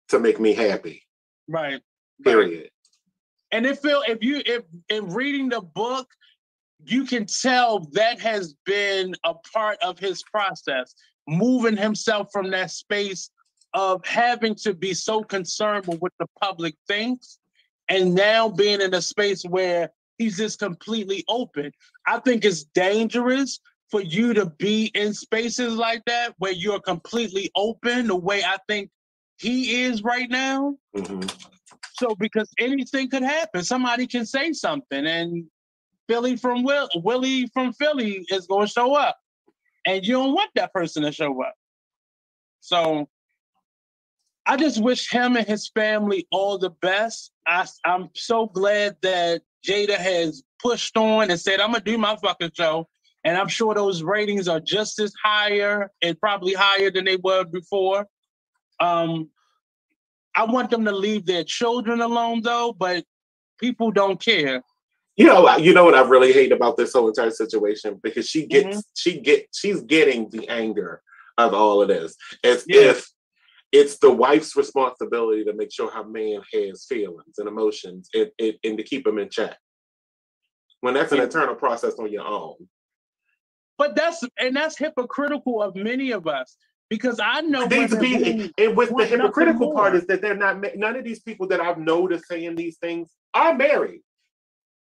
to 0.09 0.18
make 0.18 0.41
me 0.41 0.53
happy. 0.55 1.03
Right. 1.49 1.72
right. 1.72 1.83
Period. 2.24 2.70
And 3.53 3.64
if 3.64 3.79
Phil, 3.79 4.03
if 4.09 4.22
you 4.22 4.43
if 4.45 4.64
in 4.89 5.09
reading 5.12 5.49
the 5.49 5.61
book, 5.61 6.09
you 6.85 7.05
can 7.05 7.27
tell 7.27 7.81
that 7.93 8.20
has 8.20 8.55
been 8.64 9.14
a 9.24 9.35
part 9.55 9.79
of 9.83 9.99
his 9.99 10.22
process, 10.24 10.95
moving 11.29 11.77
himself 11.77 12.29
from 12.33 12.51
that 12.51 12.70
space 12.70 13.31
of 13.74 14.05
having 14.07 14.55
to 14.55 14.74
be 14.74 14.95
so 14.95 15.22
concerned 15.22 15.87
with 15.87 16.01
what 16.01 16.12
the 16.18 16.27
public 16.41 16.74
thinks 16.89 17.39
and 17.89 18.14
now 18.14 18.49
being 18.49 18.81
in 18.81 18.95
a 18.95 19.03
space 19.03 19.43
where 19.45 19.91
he's 20.18 20.36
just 20.36 20.58
completely 20.58 21.24
open. 21.28 21.72
I 22.06 22.18
think 22.20 22.44
it's 22.44 22.64
dangerous 22.64 23.60
for 23.90 24.00
you 24.00 24.34
to 24.34 24.46
be 24.46 24.90
in 24.94 25.14
spaces 25.14 25.74
like 25.74 26.04
that 26.06 26.34
where 26.38 26.52
you're 26.52 26.80
completely 26.80 27.50
open 27.54 28.08
the 28.08 28.16
way 28.16 28.42
I 28.42 28.56
think 28.68 28.90
he 29.38 29.82
is 29.82 30.02
right 30.02 30.28
now. 30.28 30.76
Mm-hmm. 30.96 31.28
So 31.98 32.14
because 32.18 32.50
anything 32.58 33.08
could 33.08 33.22
happen, 33.22 33.62
somebody 33.62 34.06
can 34.06 34.26
say 34.26 34.52
something, 34.52 35.06
and 35.06 35.44
Philly 36.08 36.36
from 36.36 36.62
Will 36.62 36.88
Willie 36.96 37.46
from 37.54 37.72
Philly 37.72 38.24
is 38.28 38.46
going 38.46 38.66
to 38.66 38.72
show 38.72 38.94
up, 38.94 39.18
and 39.86 40.04
you 40.04 40.14
don't 40.14 40.34
want 40.34 40.50
that 40.56 40.72
person 40.72 41.04
to 41.04 41.12
show 41.12 41.42
up. 41.42 41.54
So 42.60 43.08
I 44.44 44.56
just 44.56 44.82
wish 44.82 45.10
him 45.10 45.36
and 45.36 45.46
his 45.46 45.68
family 45.68 46.26
all 46.30 46.58
the 46.58 46.70
best. 46.70 47.32
I, 47.46 47.66
I'm 47.84 48.10
so 48.14 48.46
glad 48.46 48.96
that 49.02 49.42
Jada 49.66 49.96
has 49.96 50.42
pushed 50.62 50.96
on 50.96 51.30
and 51.30 51.40
said, 51.40 51.60
I'm 51.60 51.72
gonna 51.72 51.84
do 51.84 51.98
my 51.98 52.16
fucking 52.16 52.52
show. 52.54 52.88
And 53.24 53.36
I'm 53.36 53.48
sure 53.48 53.74
those 53.74 54.02
ratings 54.02 54.46
are 54.46 54.60
just 54.60 55.00
as 55.00 55.12
higher 55.22 55.90
and 56.00 56.18
probably 56.20 56.54
higher 56.54 56.92
than 56.92 57.04
they 57.04 57.16
were 57.16 57.44
before. 57.44 58.06
Um, 58.78 59.30
I 60.36 60.44
want 60.44 60.70
them 60.70 60.84
to 60.84 60.92
leave 60.92 61.26
their 61.26 61.42
children 61.42 62.00
alone 62.00 62.42
though, 62.42 62.72
but 62.78 63.04
people 63.58 63.90
don't 63.90 64.22
care. 64.22 64.62
You 65.16 65.26
know, 65.26 65.56
you 65.56 65.72
know 65.72 65.84
what 65.84 65.94
I 65.94 66.02
really 66.02 66.32
hate 66.32 66.52
about 66.52 66.76
this 66.76 66.92
whole 66.92 67.08
entire 67.08 67.30
situation 67.30 67.98
because 68.02 68.28
she 68.28 68.46
gets 68.46 68.68
mm-hmm. 68.68 68.78
she 68.94 69.18
get 69.18 69.48
she's 69.52 69.80
getting 69.80 70.28
the 70.28 70.46
anger 70.48 71.02
of 71.38 71.54
all 71.54 71.80
of 71.82 71.88
this 71.88 72.16
as 72.44 72.64
yeah. 72.68 72.82
if 72.82 73.10
it's 73.77 73.99
the 73.99 74.11
wife's 74.11 74.57
responsibility 74.57 75.45
to 75.45 75.53
make 75.53 75.70
sure 75.70 75.91
her 75.91 76.05
man 76.05 76.41
has 76.55 76.87
feelings 76.89 77.39
and 77.39 77.47
emotions 77.47 78.09
and, 78.14 78.31
and, 78.39 78.55
and 78.64 78.79
to 78.79 78.83
keep 78.83 79.05
them 79.05 79.18
in 79.18 79.29
check. 79.29 79.57
When 80.81 80.95
that's 80.95 81.12
an 81.12 81.20
internal 81.20 81.55
process 81.55 81.95
on 81.99 82.11
your 82.11 82.27
own. 82.27 82.55
But 83.79 83.95
that's 83.95 84.24
and 84.39 84.57
that's 84.57 84.79
hypocritical 84.79 85.62
of 85.62 85.77
many 85.77 86.12
of 86.12 86.27
us 86.27 86.57
because 86.89 87.20
I 87.22 87.43
know 87.43 87.66
these 87.66 87.95
people, 87.95 88.49
and 88.57 88.77
with 88.77 88.97
the 88.97 89.07
hypocritical 89.07 89.74
part 89.74 89.95
is 89.95 90.07
that 90.07 90.22
they're 90.22 90.37
not 90.37 90.64
none 90.77 90.97
of 90.97 91.05
these 91.05 91.20
people 91.20 91.47
that 91.49 91.61
I've 91.61 91.79
noticed 91.79 92.27
saying 92.29 92.55
these 92.55 92.79
things 92.79 93.11
are 93.35 93.55
married. 93.55 94.01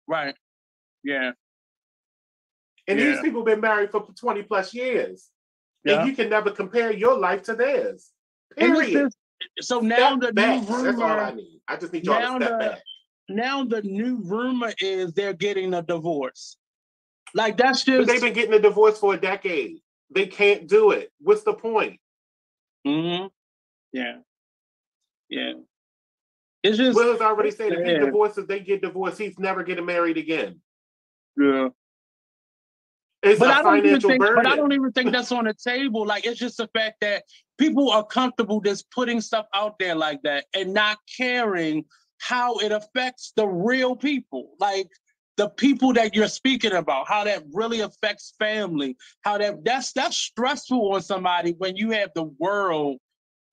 Right. 0.07 0.35
Yeah. 1.03 1.31
And 2.87 2.99
yeah. 2.99 3.05
these 3.05 3.21
people 3.21 3.43
been 3.43 3.61
married 3.61 3.91
for 3.91 4.05
20 4.19 4.43
plus 4.43 4.73
years. 4.73 5.29
Yeah. 5.85 5.99
And 5.99 6.09
you 6.09 6.15
can 6.15 6.29
never 6.29 6.51
compare 6.51 6.91
your 6.91 7.17
life 7.17 7.43
to 7.43 7.55
theirs. 7.55 8.09
Period. 8.57 9.11
so 9.59 9.79
now 9.79 10.17
step 10.17 10.19
the 10.19 10.33
back. 10.33 10.61
new 10.61 10.75
rumor. 10.75 10.91
That's 10.91 11.01
all 11.01 11.19
I 11.19 11.33
need. 11.33 11.59
I 11.67 11.75
just 11.77 11.93
need 11.93 12.05
y'all 12.05 12.39
to 12.39 12.45
step 12.45 12.59
the, 12.59 12.65
back. 12.65 12.81
Now 13.29 13.63
the 13.63 13.81
new 13.81 14.21
rumor 14.23 14.73
is 14.79 15.13
they're 15.13 15.33
getting 15.33 15.73
a 15.73 15.81
divorce. 15.81 16.57
Like 17.33 17.57
that's 17.57 17.83
just 17.83 18.05
but 18.05 18.07
they've 18.07 18.21
been 18.21 18.33
getting 18.33 18.53
a 18.53 18.59
divorce 18.59 18.99
for 18.99 19.13
a 19.13 19.19
decade. 19.19 19.79
They 20.13 20.27
can't 20.27 20.67
do 20.67 20.91
it. 20.91 21.11
What's 21.19 21.43
the 21.43 21.53
point? 21.53 21.99
Mm-hmm. 22.85 23.27
Yeah. 23.91 24.17
Yeah. 25.29 25.53
It's 26.61 26.77
just 26.77 26.95
Will 26.95 27.11
has 27.11 27.21
already 27.21 27.51
said 27.51 27.73
if 27.73 27.85
he 27.85 27.93
divorces, 27.93 28.47
they 28.47 28.59
get 28.59 28.81
divorced. 28.81 29.17
He's 29.17 29.37
never 29.39 29.63
getting 29.63 29.85
married 29.85 30.17
again. 30.17 30.61
Yeah. 31.37 31.69
It's 33.23 33.39
but 33.39 33.49
I 33.49 33.61
don't 33.61 33.85
even 33.85 34.01
think, 34.01 34.19
burden. 34.19 34.43
But 34.43 34.47
I 34.47 34.55
don't 34.55 34.73
even 34.73 34.91
think 34.91 35.11
that's 35.11 35.31
on 35.31 35.45
the 35.45 35.53
table. 35.53 36.05
Like 36.05 36.25
it's 36.25 36.39
just 36.39 36.57
the 36.57 36.69
fact 36.75 36.97
that 37.01 37.23
people 37.57 37.89
are 37.89 38.05
comfortable 38.05 38.59
just 38.59 38.91
putting 38.91 39.21
stuff 39.21 39.45
out 39.53 39.79
there 39.79 39.95
like 39.95 40.21
that 40.23 40.45
and 40.53 40.73
not 40.73 40.97
caring 41.17 41.85
how 42.19 42.55
it 42.57 42.71
affects 42.71 43.31
the 43.35 43.47
real 43.47 43.95
people. 43.95 44.51
Like 44.59 44.87
the 45.37 45.49
people 45.49 45.93
that 45.93 46.15
you're 46.15 46.27
speaking 46.27 46.73
about, 46.73 47.07
how 47.07 47.23
that 47.23 47.43
really 47.53 47.79
affects 47.79 48.33
family, 48.39 48.97
how 49.21 49.37
that 49.37 49.63
that's 49.63 49.93
that's 49.93 50.17
stressful 50.17 50.93
on 50.93 51.01
somebody 51.01 51.55
when 51.57 51.77
you 51.77 51.91
have 51.91 52.11
the 52.15 52.25
world 52.39 52.97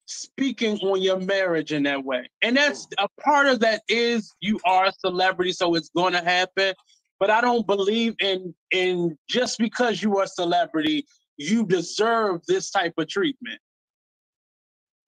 speaking 0.07 0.79
on 0.79 1.01
your 1.01 1.21
marriage 1.21 1.73
in 1.73 1.85
that 1.85 2.05
way. 2.05 2.29
And 2.43 2.57
that's 2.57 2.87
a 2.99 3.07
part 3.23 3.47
of 3.47 3.61
that 3.61 3.83
is 3.89 4.35
you 4.41 4.59
are 4.65 4.87
a 4.87 4.93
celebrity, 4.93 5.53
so 5.53 5.75
it's 5.77 5.91
going 5.91 6.13
to 6.13 6.25
happen. 6.25 6.75
But 7.21 7.31
I 7.31 7.41
don't 7.41 7.67
believe 7.67 8.17
in 8.21 8.55
in 8.73 9.17
just 9.29 9.59
because 9.59 10.03
you 10.03 10.19
are 10.19 10.25
a 10.25 10.29
celebrity, 10.29 11.07
you 11.37 11.65
deserve 11.67 12.41
this 12.49 12.71
type 12.71 12.95
of 12.99 13.09
treatment 13.09 13.61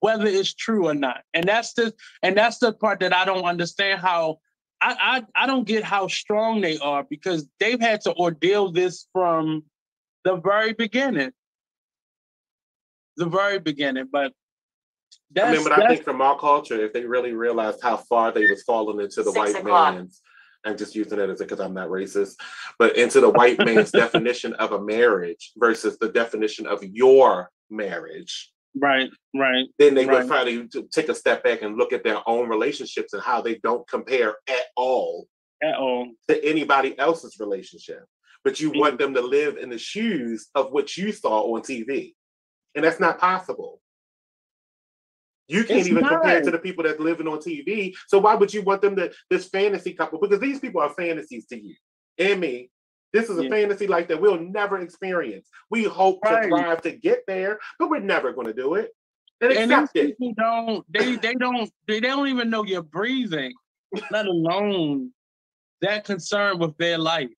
whether 0.03 0.25
it's 0.25 0.53
true 0.53 0.89
or 0.89 0.93
not. 0.93 1.21
And 1.33 1.47
that's 1.47 1.73
the 1.75 1.93
and 2.21 2.35
that's 2.35 2.57
the 2.57 2.73
part 2.73 2.99
that 2.99 3.15
I 3.15 3.23
don't 3.23 3.45
understand 3.45 4.01
how 4.01 4.39
I, 4.81 5.23
I, 5.35 5.43
I 5.43 5.47
don't 5.47 5.65
get 5.65 5.85
how 5.85 6.09
strong 6.09 6.59
they 6.59 6.77
are 6.79 7.05
because 7.09 7.47
they've 7.61 7.79
had 7.79 8.01
to 8.01 8.13
ordeal 8.15 8.73
this 8.73 9.07
from 9.13 9.63
the 10.25 10.35
very 10.35 10.73
beginning. 10.73 11.31
The 13.15 13.27
very 13.27 13.59
beginning, 13.59 14.09
but 14.11 14.33
I 15.41 15.53
mean, 15.53 15.63
but 15.63 15.71
I 15.71 15.87
think 15.87 16.03
from 16.03 16.21
our 16.21 16.37
culture, 16.37 16.83
if 16.83 16.91
they 16.91 17.05
really 17.05 17.31
realized 17.31 17.79
how 17.81 17.95
far 17.95 18.33
they 18.33 18.45
was 18.45 18.63
falling 18.63 18.99
into 18.99 19.23
the 19.23 19.31
white 19.31 19.55
o'clock. 19.55 19.95
man's, 19.95 20.21
I'm 20.65 20.77
just 20.77 20.95
using 20.95 21.19
it 21.19 21.29
as 21.29 21.39
because 21.39 21.59
I'm 21.59 21.73
not 21.73 21.89
racist, 21.89 22.35
but 22.79 22.97
into 22.97 23.19
the 23.19 23.29
white 23.29 23.57
man's 23.59 23.91
definition 24.03 24.53
of 24.55 24.71
a 24.71 24.81
marriage 24.81 25.51
versus 25.57 25.97
the 25.99 26.09
definition 26.09 26.65
of 26.65 26.83
your 26.83 27.49
marriage. 27.69 28.51
Right, 28.75 29.09
right. 29.35 29.67
Then 29.77 29.93
they 29.93 30.05
right. 30.05 30.19
would 30.19 30.27
probably 30.27 30.67
take 30.91 31.09
a 31.09 31.15
step 31.15 31.43
back 31.43 31.61
and 31.61 31.77
look 31.77 31.93
at 31.93 32.03
their 32.03 32.27
own 32.27 32.49
relationships 32.49 33.13
and 33.13 33.21
how 33.21 33.41
they 33.41 33.59
don't 33.63 33.87
compare 33.87 34.35
at 34.49 34.65
all, 34.75 35.27
at 35.61 35.75
all 35.75 36.09
to 36.27 36.43
anybody 36.43 36.97
else's 36.97 37.37
relationship. 37.39 38.05
But 38.43 38.59
you 38.59 38.71
mm-hmm. 38.71 38.79
want 38.79 38.99
them 38.99 39.13
to 39.13 39.21
live 39.21 39.57
in 39.57 39.69
the 39.69 39.77
shoes 39.77 40.47
of 40.55 40.71
what 40.71 40.97
you 40.97 41.11
saw 41.11 41.53
on 41.53 41.61
TV, 41.61 42.15
and 42.75 42.83
that's 42.83 42.99
not 42.99 43.19
possible. 43.19 43.79
You 45.47 45.63
can't 45.63 45.81
it's 45.81 45.89
even 45.89 46.03
not. 46.03 46.11
compare 46.11 46.41
to 46.41 46.51
the 46.51 46.59
people 46.59 46.83
that's 46.83 46.99
living 46.99 47.27
on 47.27 47.39
TV. 47.39 47.93
So 48.07 48.19
why 48.19 48.35
would 48.35 48.53
you 48.53 48.61
want 48.61 48.81
them 48.81 48.95
to 48.95 49.11
this 49.29 49.49
fantasy 49.49 49.93
couple? 49.93 50.19
Because 50.19 50.39
these 50.39 50.59
people 50.59 50.81
are 50.81 50.89
fantasies 50.89 51.45
to 51.47 51.61
you 51.61 51.75
and 52.17 52.39
me 52.39 52.69
this 53.13 53.29
is 53.29 53.37
a 53.37 53.43
yeah. 53.43 53.49
fantasy 53.49 53.87
like 53.87 54.07
that 54.07 54.19
we'll 54.19 54.39
never 54.39 54.79
experience. 54.79 55.47
We 55.69 55.83
hope 55.83 56.19
right. 56.25 56.43
to 56.43 56.47
thrive 56.49 56.81
to 56.81 56.91
get 56.91 57.23
there, 57.27 57.59
but 57.77 57.89
we're 57.89 57.99
never 57.99 58.33
going 58.33 58.47
to 58.47 58.53
do 58.53 58.73
it. 58.73 58.89
And, 59.39 59.51
and 59.53 59.71
accept 59.71 59.95
it. 59.95 60.17
people 60.17 60.33
don't 60.37 60.85
they 60.91 61.15
they 61.17 61.35
don't 61.35 61.69
they, 61.87 61.99
they 61.99 62.07
don't 62.07 62.27
even 62.27 62.49
know 62.49 62.63
you're 62.63 62.81
breathing, 62.81 63.53
let 64.11 64.25
alone 64.25 65.11
that 65.81 66.05
concerned 66.05 66.59
with 66.59 66.75
their 66.77 66.97
life. 66.97 67.29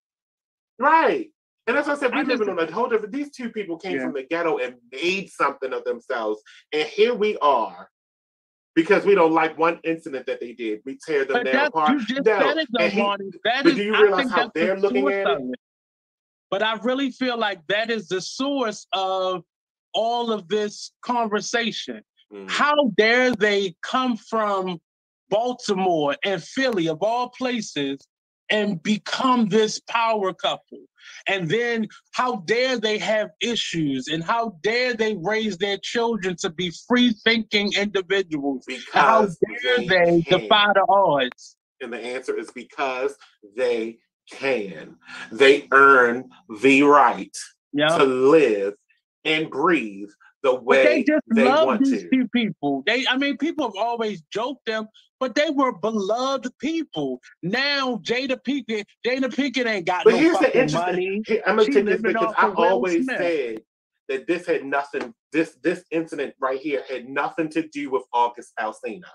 Right. 0.80 1.30
And 1.68 1.76
as 1.76 1.90
I 1.90 1.96
said, 1.96 2.14
we're 2.14 2.24
living 2.24 2.48
on 2.48 2.60
a 2.60 2.72
whole 2.72 2.88
different. 2.88 3.12
These 3.12 3.32
two 3.32 3.50
people 3.50 3.78
came 3.78 3.98
yeah. 3.98 4.04
from 4.04 4.14
the 4.14 4.24
ghetto 4.24 4.60
and 4.60 4.76
made 4.92 5.30
something 5.32 5.74
of 5.74 5.84
themselves, 5.84 6.42
and 6.72 6.88
here 6.88 7.16
we 7.16 7.38
are 7.40 7.90
because 8.76 9.06
we 9.06 9.16
don't 9.16 9.32
like 9.32 9.58
one 9.58 9.80
incident 9.84 10.26
that 10.28 10.40
they 10.40 10.54
did. 10.54 10.82
We 10.86 10.98
tear 11.04 11.26
them 11.26 11.44
down 11.46 11.68
apart. 11.68 11.92
You 11.92 12.00
just 12.06 12.26
no. 12.26 12.40
said 12.40 12.58
it, 12.58 12.68
though, 12.72 12.90
he, 12.90 13.02
but 13.44 13.66
is, 13.66 13.76
do 13.76 13.84
you 13.84 14.00
realize 14.02 14.30
how 14.30 14.52
they're 14.54 14.78
looking 14.78 15.08
at 15.08 15.28
it? 15.28 15.42
it? 15.42 15.60
But 16.52 16.62
I 16.62 16.76
really 16.84 17.12
feel 17.12 17.38
like 17.38 17.66
that 17.68 17.90
is 17.90 18.08
the 18.08 18.22
source 18.22 18.86
of 18.94 19.44
all 19.94 20.32
of 20.32 20.48
this 20.50 20.92
conversation. 21.02 22.02
Mm. 22.34 22.50
How 22.50 22.92
dare 22.98 23.34
they 23.36 23.76
come 23.82 24.18
from 24.18 24.80
Baltimore 25.30 26.16
and 26.24 26.44
Philly, 26.44 26.88
of 26.88 27.02
all 27.02 27.30
places, 27.30 28.00
and 28.50 28.84
become 28.84 29.48
this 29.48 29.80
power 29.80 30.34
couple? 30.34 30.80
And 31.28 31.50
then 31.50 31.88
how 32.12 32.38
dare 32.38 32.80
they 32.80 32.98
have 32.98 33.30
issues 33.42 34.08
and 34.08 34.24
how 34.24 34.58
dare 34.64 34.94
they 34.94 35.16
raise 35.16 35.58
their 35.58 35.78
children 35.78 36.36
to 36.42 36.50
be 36.50 36.72
free 36.88 37.14
thinking 37.24 37.72
individuals? 37.74 38.64
Because 38.68 38.84
how 38.94 39.22
dare 39.24 39.78
they, 39.80 39.88
they 39.88 40.22
defy 40.22 40.72
the 40.74 40.86
odds? 40.88 41.58
And 41.82 41.92
the 41.92 42.00
answer 42.00 42.38
is 42.38 42.52
because 42.52 43.16
they 43.56 43.98
can. 44.32 44.96
They 45.32 45.68
earn 45.72 46.30
the 46.62 46.84
right 46.84 47.36
yep. 47.74 47.98
to 47.98 48.06
live 48.06 48.74
and 49.24 49.50
breathe 49.50 50.10
the 50.46 50.54
way 50.54 50.84
but 50.84 50.90
they 50.90 51.04
just 51.04 51.24
they 51.32 51.44
love 51.44 51.66
want 51.66 51.84
these 51.84 52.04
to. 52.04 52.28
people. 52.32 52.84
They, 52.86 53.06
I 53.08 53.18
mean, 53.18 53.36
people 53.38 53.66
have 53.66 53.76
always 53.76 54.22
joked 54.32 54.68
them, 54.68 54.88
but 55.20 55.34
they 55.34 55.50
were 55.50 55.74
beloved 55.74 56.48
people. 56.60 57.20
Now 57.42 57.98
Jada 58.04 58.38
Pinkett, 58.48 58.86
Jada 59.06 59.34
Pinkett 59.34 59.66
ain't 59.66 59.88
got 59.88 60.04
but 60.04 60.12
no 60.12 60.18
here's 60.18 60.38
the 60.38 60.78
money. 60.78 61.24
Here, 61.26 61.42
I'm 61.48 61.58
gonna 61.58 61.74
take 61.74 61.86
this 61.86 62.02
because 62.02 62.34
I 62.38 62.52
always 62.52 63.06
Smith. 63.06 63.18
said 63.18 63.62
that 64.08 64.28
this 64.28 64.46
had 64.46 64.64
nothing. 64.64 65.14
This 65.34 65.58
this 65.64 65.84
incident 65.92 66.36
right 66.40 66.60
here 66.60 66.84
had 66.88 67.10
nothing 67.10 67.50
to 67.50 67.68
do 67.68 67.90
with 67.90 68.04
August 68.14 68.54
Alsina. 68.60 69.10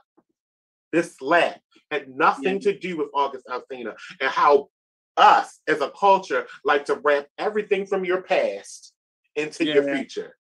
This 0.92 1.16
slap 1.16 1.60
had 1.92 2.08
nothing 2.08 2.54
yeah. 2.54 2.72
to 2.72 2.78
do 2.78 2.96
with 2.96 3.08
August 3.14 3.46
Alsina 3.46 3.94
and 4.20 4.30
how 4.30 4.68
us 5.16 5.60
as 5.68 5.80
a 5.80 5.90
culture 5.90 6.46
like 6.64 6.84
to 6.86 6.94
wrap 6.96 7.26
everything 7.38 7.86
from 7.86 8.04
your 8.04 8.22
past 8.22 8.94
into 9.36 9.64
yeah. 9.64 9.74
your 9.74 9.94
future. 9.94 10.34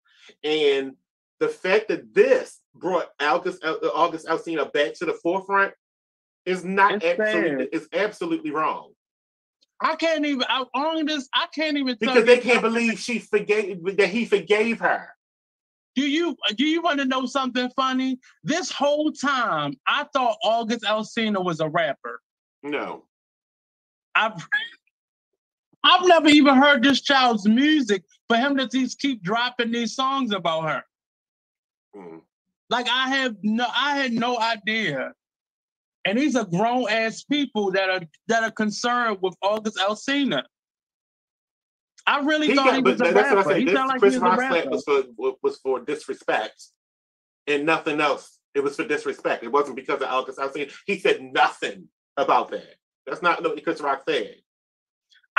And 0.44 0.94
the 1.38 1.48
fact 1.48 1.88
that 1.88 2.14
this 2.14 2.58
brought 2.74 3.08
August 3.20 3.64
uh, 3.64 3.76
August 3.94 4.26
Alsina 4.26 4.72
back 4.72 4.94
to 4.94 5.06
the 5.06 5.14
forefront 5.14 5.72
is 6.46 6.64
not 6.64 7.02
It's 7.02 7.20
absolutely 7.20 7.68
it's 7.72 7.88
absolutely 7.92 8.50
wrong 8.50 8.92
I 9.80 9.96
can't 9.96 10.24
even. 10.26 10.44
I 10.48 10.64
on 10.74 11.06
this. 11.06 11.28
I 11.34 11.46
can't 11.54 11.76
even. 11.76 11.96
tell 11.96 12.14
because 12.14 12.26
they 12.26 12.38
can't 12.38 12.60
believe 12.60 12.98
she 12.98 13.18
forgave 13.18 13.82
that 13.96 14.08
he 14.08 14.24
forgave 14.26 14.78
her. 14.80 15.08
Do 15.96 16.02
you 16.02 16.36
do 16.56 16.64
you 16.64 16.82
want 16.82 16.98
to 17.00 17.06
know 17.06 17.26
something 17.26 17.70
funny? 17.74 18.18
This 18.44 18.70
whole 18.70 19.10
time, 19.10 19.74
I 19.86 20.04
thought 20.12 20.36
August 20.44 20.84
Alsina 20.84 21.42
was 21.42 21.60
a 21.60 21.68
rapper. 21.68 22.20
No, 22.62 23.04
I've 24.14 24.34
I've 25.82 26.06
never 26.06 26.28
even 26.28 26.56
heard 26.56 26.82
this 26.82 27.00
child's 27.00 27.48
music 27.48 28.04
for 28.28 28.36
him 28.36 28.56
to 28.56 28.66
just 28.68 28.98
keep 28.98 29.22
dropping 29.22 29.72
these 29.72 29.94
songs 29.94 30.32
about 30.32 30.68
her. 30.68 30.84
Mm. 31.96 32.20
Like 32.68 32.88
I 32.88 33.08
have 33.08 33.36
no, 33.42 33.66
I 33.74 33.96
had 33.96 34.12
no 34.12 34.38
idea. 34.38 35.12
And 36.04 36.18
these 36.18 36.36
are 36.36 36.44
grown 36.44 36.88
ass 36.88 37.24
people 37.24 37.72
that 37.72 37.90
are 37.90 38.02
that 38.28 38.42
are 38.42 38.50
concerned 38.50 39.18
with 39.20 39.34
August 39.42 39.76
Alsina. 39.78 40.44
I 42.06 42.20
really 42.20 42.48
he 42.48 42.54
thought 42.54 42.66
got, 42.66 42.74
he 42.76 42.82
was 42.82 43.00
a 43.00 43.12
that's 43.12 43.46
what 43.46 43.54
I. 43.54 43.58
He 43.58 43.64
This 43.66 43.74
like 43.74 44.00
Chris 44.00 44.14
he 44.14 44.20
was 44.20 44.32
a 44.32 44.36
Rock 44.36 44.70
was 44.70 44.84
for 44.84 45.02
was 45.42 45.58
for 45.58 45.80
disrespect 45.80 46.68
and 47.46 47.66
nothing 47.66 48.00
else. 48.00 48.38
It 48.54 48.60
was 48.60 48.76
for 48.76 48.86
disrespect. 48.86 49.44
It 49.44 49.52
wasn't 49.52 49.76
because 49.76 50.00
of 50.00 50.08
August 50.08 50.38
Alsina. 50.38 50.72
He 50.86 50.98
said 50.98 51.20
nothing 51.20 51.88
about 52.16 52.50
that. 52.50 52.76
That's 53.06 53.22
not 53.22 53.42
what 53.42 53.62
Chris 53.62 53.80
Rock 53.80 54.02
said. 54.08 54.36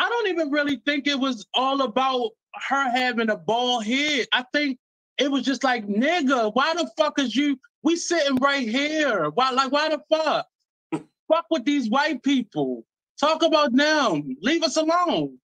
I 0.02 0.10
don't 0.10 0.30
even 0.30 0.50
really 0.50 0.82
think 0.86 1.06
it 1.06 1.20
was 1.20 1.46
all 1.54 1.84
about 1.84 2.32
her 2.70 2.90
having 2.90 3.30
a 3.30 3.38
bald 3.38 3.86
head. 3.86 4.26
I 4.34 4.44
think 4.52 4.80
it 5.20 5.30
was 5.30 5.44
just 5.44 5.64
like, 5.64 5.88
nigga, 5.88 6.52
why 6.56 6.74
the 6.74 6.90
fuck 6.98 7.20
is 7.20 7.36
you? 7.36 7.60
We 7.84 7.96
sitting 7.96 8.38
right 8.38 8.68
here. 8.68 9.30
Why, 9.30 9.52
like, 9.52 9.72
why 9.72 9.90
the 9.90 10.02
fuck? 10.10 10.48
fuck 11.32 11.46
with 11.52 11.66
these 11.66 11.90
white 11.90 12.24
people. 12.24 12.84
Talk 13.20 13.44
about 13.44 13.76
them. 13.76 14.36
Leave 14.42 14.64
us 14.64 14.76
alone. 14.76 15.38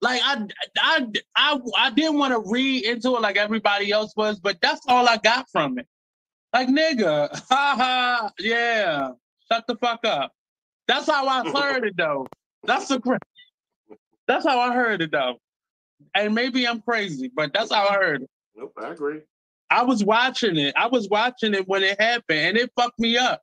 Like 0.00 0.20
I, 0.24 0.46
I, 0.80 1.06
I, 1.36 1.60
I 1.76 1.90
didn't 1.90 2.18
want 2.18 2.32
to 2.32 2.50
read 2.50 2.84
into 2.84 3.16
it 3.16 3.22
like 3.22 3.36
everybody 3.36 3.92
else 3.92 4.14
was, 4.16 4.40
but 4.40 4.58
that's 4.62 4.80
all 4.88 5.08
I 5.08 5.16
got 5.18 5.48
from 5.50 5.78
it. 5.78 5.86
Like, 6.52 6.68
nigga, 6.68 7.28
ha 7.50 7.74
ha, 7.76 8.30
yeah, 8.38 9.10
shut 9.50 9.64
the 9.66 9.76
fuck 9.76 10.04
up. 10.04 10.32
That's 10.88 11.08
how 11.08 11.26
I 11.26 11.48
heard 11.72 11.84
it 11.84 11.96
though. 11.96 12.26
That's 12.64 12.88
the 12.88 13.00
that's 14.26 14.46
how 14.46 14.58
I 14.60 14.74
heard 14.74 15.02
it 15.02 15.10
though. 15.12 15.38
And 16.14 16.34
maybe 16.34 16.66
I'm 16.66 16.80
crazy, 16.80 17.30
but 17.34 17.52
that's 17.52 17.72
how 17.72 17.86
I 17.88 17.94
heard 17.94 18.22
it. 18.22 18.30
Nope, 18.56 18.72
I 18.82 18.88
agree. 18.90 19.20
I 19.70 19.82
was 19.82 20.04
watching 20.04 20.56
it. 20.56 20.74
I 20.76 20.86
was 20.86 21.08
watching 21.08 21.54
it 21.54 21.66
when 21.66 21.82
it 21.82 21.98
happened, 22.00 22.38
and 22.38 22.56
it 22.58 22.70
fucked 22.76 22.98
me 22.98 23.16
up 23.16 23.40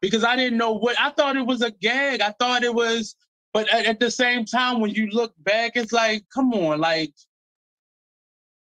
because 0.00 0.22
I 0.24 0.36
didn't 0.36 0.58
know 0.58 0.72
what 0.72 1.00
I 1.00 1.10
thought 1.10 1.36
it 1.36 1.46
was 1.46 1.62
a 1.62 1.70
gag. 1.70 2.20
I 2.20 2.34
thought 2.38 2.62
it 2.62 2.74
was, 2.74 3.16
but 3.52 3.68
at, 3.72 3.86
at 3.86 4.00
the 4.00 4.10
same 4.10 4.44
time, 4.44 4.80
when 4.80 4.90
you 4.90 5.08
look 5.10 5.34
back, 5.38 5.72
it's 5.74 5.92
like, 5.92 6.24
come 6.32 6.52
on, 6.54 6.78
like, 6.78 7.12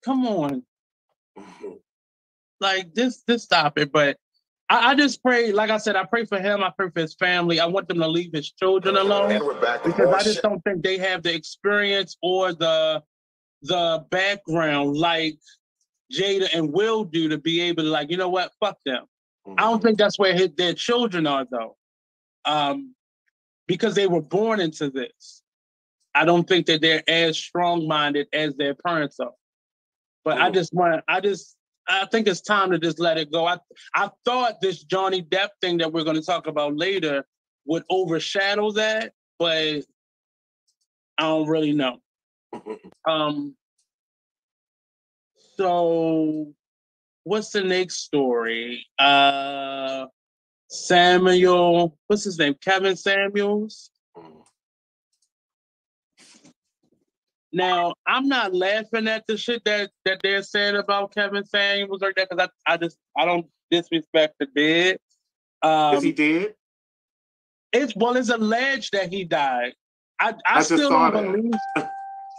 come 0.04 0.28
on, 0.28 0.64
like 2.60 2.94
this, 2.94 3.24
this 3.28 3.44
stop 3.44 3.78
it. 3.78 3.92
But 3.94 4.18
I, 4.70 4.92
I 4.92 4.96
just 4.96 5.22
pray, 5.22 5.52
like 5.52 5.70
I 5.70 5.78
said, 5.78 5.96
I 5.96 6.06
pray 6.06 6.26
for 6.26 6.40
him. 6.40 6.64
I 6.64 6.72
pray 6.76 6.90
for 6.90 7.02
his 7.02 7.16
family. 7.16 7.60
I 7.60 7.66
want 7.66 7.88
them 7.88 8.00
to 8.00 8.08
leave 8.08 8.32
his 8.34 8.52
children 8.52 8.96
alone 8.98 9.32
And 9.32 9.44
we're 9.44 9.60
back 9.60 9.84
because 9.84 10.08
I 10.12 10.24
just 10.24 10.42
don't 10.42 10.62
think 10.64 10.84
they 10.84 10.98
have 10.98 11.24
the 11.24 11.34
experience 11.34 12.18
or 12.22 12.54
the 12.54 13.04
the 13.62 14.06
background 14.12 14.96
like 14.98 15.38
Jada 16.14 16.48
and 16.54 16.72
Will 16.72 17.04
do 17.04 17.30
to 17.30 17.38
be 17.38 17.62
able 17.62 17.84
to 17.84 17.90
like, 17.90 18.12
you 18.12 18.18
know 18.18 18.30
what, 18.30 18.52
fuck 18.60 18.78
them. 18.86 19.06
I 19.58 19.62
don't 19.62 19.82
think 19.82 19.98
that's 19.98 20.20
where 20.20 20.34
his, 20.34 20.50
their 20.56 20.74
children 20.74 21.26
are 21.26 21.46
though, 21.50 21.78
um, 22.46 22.94
because 23.68 23.96
they 23.96 24.08
were 24.08 24.22
born 24.22 24.60
into 24.60 24.90
this. 24.90 25.42
I 26.14 26.26
don't 26.26 26.48
think 26.48 26.68
that 26.68 26.82
they're 26.82 27.04
as 27.08 27.38
strong-minded 27.38 28.28
as 28.34 28.56
their 28.56 28.76
parents 28.76 29.20
are. 29.20 29.34
But 30.24 30.38
I 30.40 30.50
Mm. 30.50 30.54
just 30.54 30.74
want, 30.74 31.04
I 31.08 31.22
just, 31.22 31.56
I 31.88 32.06
think 32.08 32.28
it's 32.28 32.42
time 32.42 32.72
to 32.72 32.80
just 32.80 33.00
let 33.00 33.18
it 33.18 33.32
go. 33.32 33.46
I, 33.46 33.58
I 33.94 34.10
thought 34.26 34.62
this 34.62 34.84
Johnny 34.84 35.22
Depp 35.22 35.50
thing 35.62 35.78
that 35.78 35.92
we're 35.92 36.04
going 36.04 36.16
to 36.16 36.26
talk 36.26 36.48
about 36.48 36.76
later 36.76 37.26
would 37.66 37.84
overshadow 37.90 38.72
that, 38.72 39.14
but 39.40 39.84
I 41.18 41.24
don't 41.24 41.48
really 41.48 41.74
know. 41.74 42.02
Um, 43.06 43.56
so 45.58 46.54
what's 47.24 47.52
the 47.52 47.64
next 47.64 47.98
story? 47.98 48.86
Uh, 48.98 50.06
Samuel, 50.70 51.98
what's 52.08 52.24
his 52.24 52.40
name? 52.40 52.56
Kevin 52.62 52.96
Samuels. 52.96 53.92
Now, 57.56 57.94
I'm 58.06 58.28
not 58.28 58.54
laughing 58.54 59.08
at 59.08 59.26
the 59.28 59.38
shit 59.38 59.64
that 59.64 59.90
that 60.04 60.20
they're 60.22 60.44
saying 60.44 60.76
about 60.76 61.16
Kevin 61.16 61.46
Samuels 61.46 62.04
or 62.04 62.12
that 62.18 62.28
because 62.30 62.50
I, 62.68 62.74
I 62.74 62.76
just 62.76 62.98
I 63.18 63.24
don't 63.24 63.48
disrespect 63.72 64.36
the 64.42 64.48
dead. 64.54 64.98
Um, 65.62 65.96
Is 65.96 66.04
he 66.04 66.12
dead? 66.12 66.56
it's 67.72 67.96
well, 67.96 68.18
it's 68.18 68.28
alleged 68.28 68.92
that 68.92 69.08
he 69.08 69.24
died. 69.24 69.74
I, 70.20 70.34
I, 70.46 70.60
I 70.60 70.62
still 70.64 70.90
don't 70.90 71.14
believe. 71.14 71.54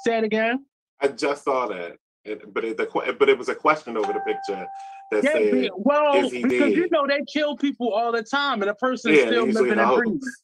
Say 0.00 0.18
it 0.18 0.24
again. 0.24 0.66
I 1.00 1.08
just 1.08 1.44
saw 1.44 1.66
that, 1.68 1.96
It- 2.26 2.52
but 2.52 2.66
it, 2.66 2.76
the 2.76 3.16
but 3.18 3.30
it 3.30 3.38
was 3.38 3.48
a 3.48 3.54
question 3.54 3.96
over 3.96 4.12
the 4.12 4.20
picture 4.20 4.68
that 5.10 5.24
Yeah, 5.24 5.32
said, 5.32 5.70
well, 5.76 6.28
because 6.30 6.74
you 6.74 6.88
know 6.90 7.06
they 7.06 7.22
kill 7.24 7.56
people 7.56 7.90
all 7.94 8.12
the 8.12 8.22
time, 8.22 8.60
and 8.60 8.70
a 8.70 8.74
person 8.74 9.12
"Yeah, 9.14 9.20
is 9.20 9.26
still 9.28 9.46
living 9.46 9.72
in 9.72 9.78
and 9.78 9.94
breathing. 9.94 10.20
hoax." 10.20 10.42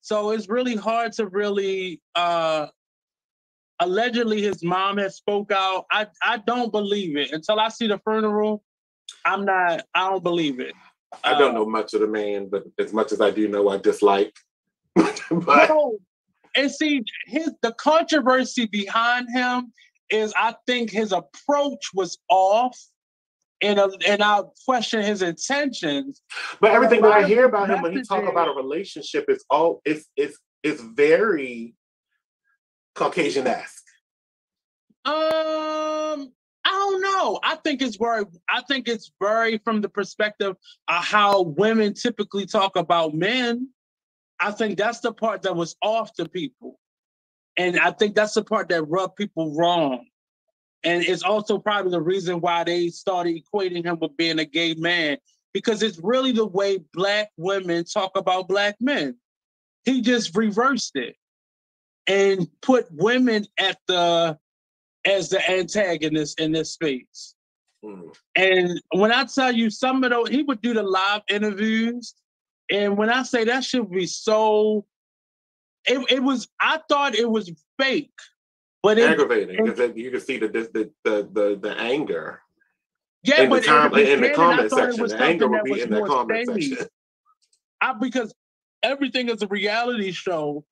So 0.00 0.30
it's 0.30 0.48
really 0.48 0.74
hard 0.76 1.12
to 1.12 1.26
really. 1.26 2.00
uh 2.14 2.68
Allegedly, 3.80 4.42
his 4.42 4.62
mom 4.62 4.98
has 4.98 5.16
spoke 5.16 5.50
out. 5.52 5.86
I 5.90 6.06
I 6.22 6.38
don't 6.38 6.70
believe 6.70 7.16
it 7.16 7.32
until 7.32 7.58
I 7.58 7.68
see 7.68 7.86
the 7.86 7.98
funeral. 7.98 8.62
I'm 9.24 9.44
not. 9.44 9.84
I 9.94 10.08
don't 10.10 10.22
believe 10.22 10.60
it. 10.60 10.74
I 11.24 11.38
don't 11.38 11.50
Uh, 11.52 11.58
know 11.58 11.66
much 11.66 11.94
of 11.94 12.00
the 12.00 12.06
man, 12.06 12.48
but 12.48 12.64
as 12.78 12.92
much 12.92 13.10
as 13.12 13.20
I 13.20 13.30
do 13.30 13.48
know, 13.48 13.68
I 13.68 13.78
dislike. 13.78 14.34
but 14.94 15.68
No. 15.68 15.98
And 16.56 16.70
see, 16.70 17.02
his 17.26 17.52
the 17.62 17.72
controversy 17.72 18.66
behind 18.66 19.28
him 19.32 19.72
is 20.10 20.32
I 20.36 20.54
think 20.66 20.90
his 20.90 21.12
approach 21.12 21.90
was 21.94 22.18
off, 22.28 22.76
and 23.62 23.78
uh, 23.78 23.88
and 24.06 24.22
I 24.22 24.42
question 24.66 25.02
his 25.02 25.22
intentions. 25.22 26.22
but 26.60 26.72
everything 26.72 27.02
that 27.02 27.12
I 27.12 27.26
hear 27.26 27.44
about 27.44 27.70
him 27.70 27.82
when 27.82 27.92
he 27.96 28.02
talk 28.02 28.24
about 28.28 28.48
a 28.48 28.52
relationship 28.52 29.26
is 29.28 29.44
all 29.48 29.80
it's 29.84 30.06
it's 30.16 30.38
it's 30.64 30.82
very 30.82 31.74
Caucasian 33.00 33.46
esque. 33.46 33.82
Um, 35.06 35.14
I 35.14 36.70
don't 36.70 37.00
know. 37.00 37.40
I 37.42 37.56
think 37.56 37.80
it's 37.80 37.96
very. 37.96 38.26
I 38.50 38.60
think 38.68 38.88
it's 38.88 39.10
very 39.18 39.56
from 39.64 39.80
the 39.80 39.88
perspective 39.88 40.54
of 40.86 41.04
how 41.04 41.40
women 41.40 41.94
typically 41.94 42.44
talk 42.44 42.76
about 42.76 43.14
men. 43.14 43.70
I 44.38 44.50
think 44.50 44.76
that's 44.76 45.00
the 45.00 45.12
part 45.12 45.42
that 45.42 45.56
was 45.56 45.76
off 45.82 46.12
to 46.14 46.28
people, 46.28 46.78
and 47.56 47.80
I 47.80 47.92
think 47.92 48.14
that's 48.14 48.34
the 48.34 48.44
part 48.44 48.68
that 48.68 48.82
rubbed 48.82 49.16
people 49.16 49.56
wrong. 49.56 50.04
And 50.84 51.02
it's 51.02 51.22
also 51.22 51.58
probably 51.58 51.92
the 51.92 52.02
reason 52.02 52.40
why 52.40 52.64
they 52.64 52.88
started 52.88 53.42
equating 53.42 53.84
him 53.84 53.98
with 53.98 54.16
being 54.18 54.38
a 54.38 54.44
gay 54.44 54.74
man 54.74 55.16
because 55.52 55.82
it's 55.82 55.98
really 56.02 56.32
the 56.32 56.46
way 56.46 56.78
black 56.92 57.30
women 57.38 57.84
talk 57.84 58.12
about 58.16 58.48
black 58.48 58.76
men. 58.80 59.16
He 59.84 60.02
just 60.02 60.36
reversed 60.36 60.96
it 60.96 61.16
and 62.06 62.48
put 62.62 62.86
women 62.90 63.46
at 63.58 63.78
the 63.86 64.38
as 65.04 65.30
the 65.30 65.50
antagonist 65.50 66.40
in 66.40 66.52
this 66.52 66.72
space. 66.72 67.34
Mm. 67.84 68.14
And 68.36 68.80
when 68.92 69.12
I 69.12 69.24
tell 69.24 69.52
you 69.52 69.70
some 69.70 70.04
of 70.04 70.10
those, 70.10 70.28
he 70.28 70.42
would 70.42 70.60
do 70.60 70.74
the 70.74 70.82
live 70.82 71.22
interviews. 71.28 72.14
And 72.70 72.96
when 72.96 73.10
I 73.10 73.22
say 73.22 73.44
that 73.44 73.64
should 73.64 73.90
be 73.90 74.06
so, 74.06 74.84
it, 75.86 76.12
it 76.12 76.22
was, 76.22 76.48
I 76.60 76.80
thought 76.88 77.14
it 77.14 77.28
was 77.28 77.50
fake, 77.78 78.12
but 78.82 78.98
it, 78.98 79.10
Aggravating 79.10 79.64
because 79.64 79.96
you 79.96 80.10
can 80.10 80.20
see 80.20 80.38
the, 80.38 80.48
the 80.48 80.90
the 81.04 81.28
the 81.32 81.58
the 81.60 81.80
anger 81.80 82.42
yeah, 83.22 83.42
in 83.42 83.50
the 83.50 83.56
but 83.56 83.64
time 83.64 83.94
in 83.94 84.06
in 84.06 84.20
the 84.22 84.30
comment 84.30 84.70
section. 84.70 85.06
The 85.06 85.22
anger 85.22 85.48
would 85.48 85.64
be 85.64 85.80
in 85.80 85.90
the 85.90 86.04
comment 86.06 86.48
staged. 86.48 86.70
section. 86.70 86.88
I, 87.80 87.92
because 87.94 88.34
everything 88.82 89.28
is 89.28 89.42
a 89.42 89.46
reality 89.46 90.12
show. 90.12 90.64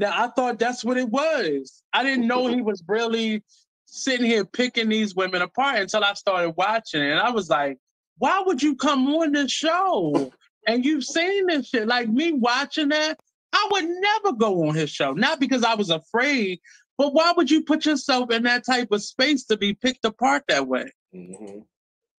Now 0.00 0.24
I 0.24 0.28
thought 0.28 0.58
that's 0.58 0.82
what 0.82 0.96
it 0.96 1.10
was. 1.10 1.82
I 1.92 2.02
didn't 2.02 2.26
know 2.26 2.46
he 2.46 2.62
was 2.62 2.82
really 2.88 3.42
sitting 3.84 4.24
here 4.24 4.46
picking 4.46 4.88
these 4.88 5.14
women 5.14 5.42
apart 5.42 5.78
until 5.78 6.02
I 6.02 6.14
started 6.14 6.52
watching 6.56 7.02
it. 7.02 7.10
And 7.10 7.20
I 7.20 7.30
was 7.30 7.50
like, 7.50 7.76
why 8.16 8.42
would 8.44 8.62
you 8.62 8.76
come 8.76 9.06
on 9.08 9.32
this 9.32 9.52
show? 9.52 10.32
And 10.66 10.86
you've 10.86 11.04
seen 11.04 11.46
this 11.48 11.68
shit. 11.68 11.86
Like 11.86 12.08
me 12.08 12.32
watching 12.32 12.88
that, 12.88 13.18
I 13.52 13.68
would 13.72 13.84
never 13.84 14.32
go 14.32 14.66
on 14.68 14.74
his 14.74 14.88
show. 14.90 15.12
Not 15.12 15.38
because 15.38 15.64
I 15.64 15.74
was 15.74 15.90
afraid, 15.90 16.60
but 16.96 17.12
why 17.12 17.34
would 17.36 17.50
you 17.50 17.62
put 17.62 17.84
yourself 17.84 18.30
in 18.30 18.44
that 18.44 18.64
type 18.64 18.92
of 18.92 19.02
space 19.02 19.44
to 19.46 19.58
be 19.58 19.74
picked 19.74 20.06
apart 20.06 20.44
that 20.48 20.66
way? 20.66 20.90
Mhm. 21.14 21.64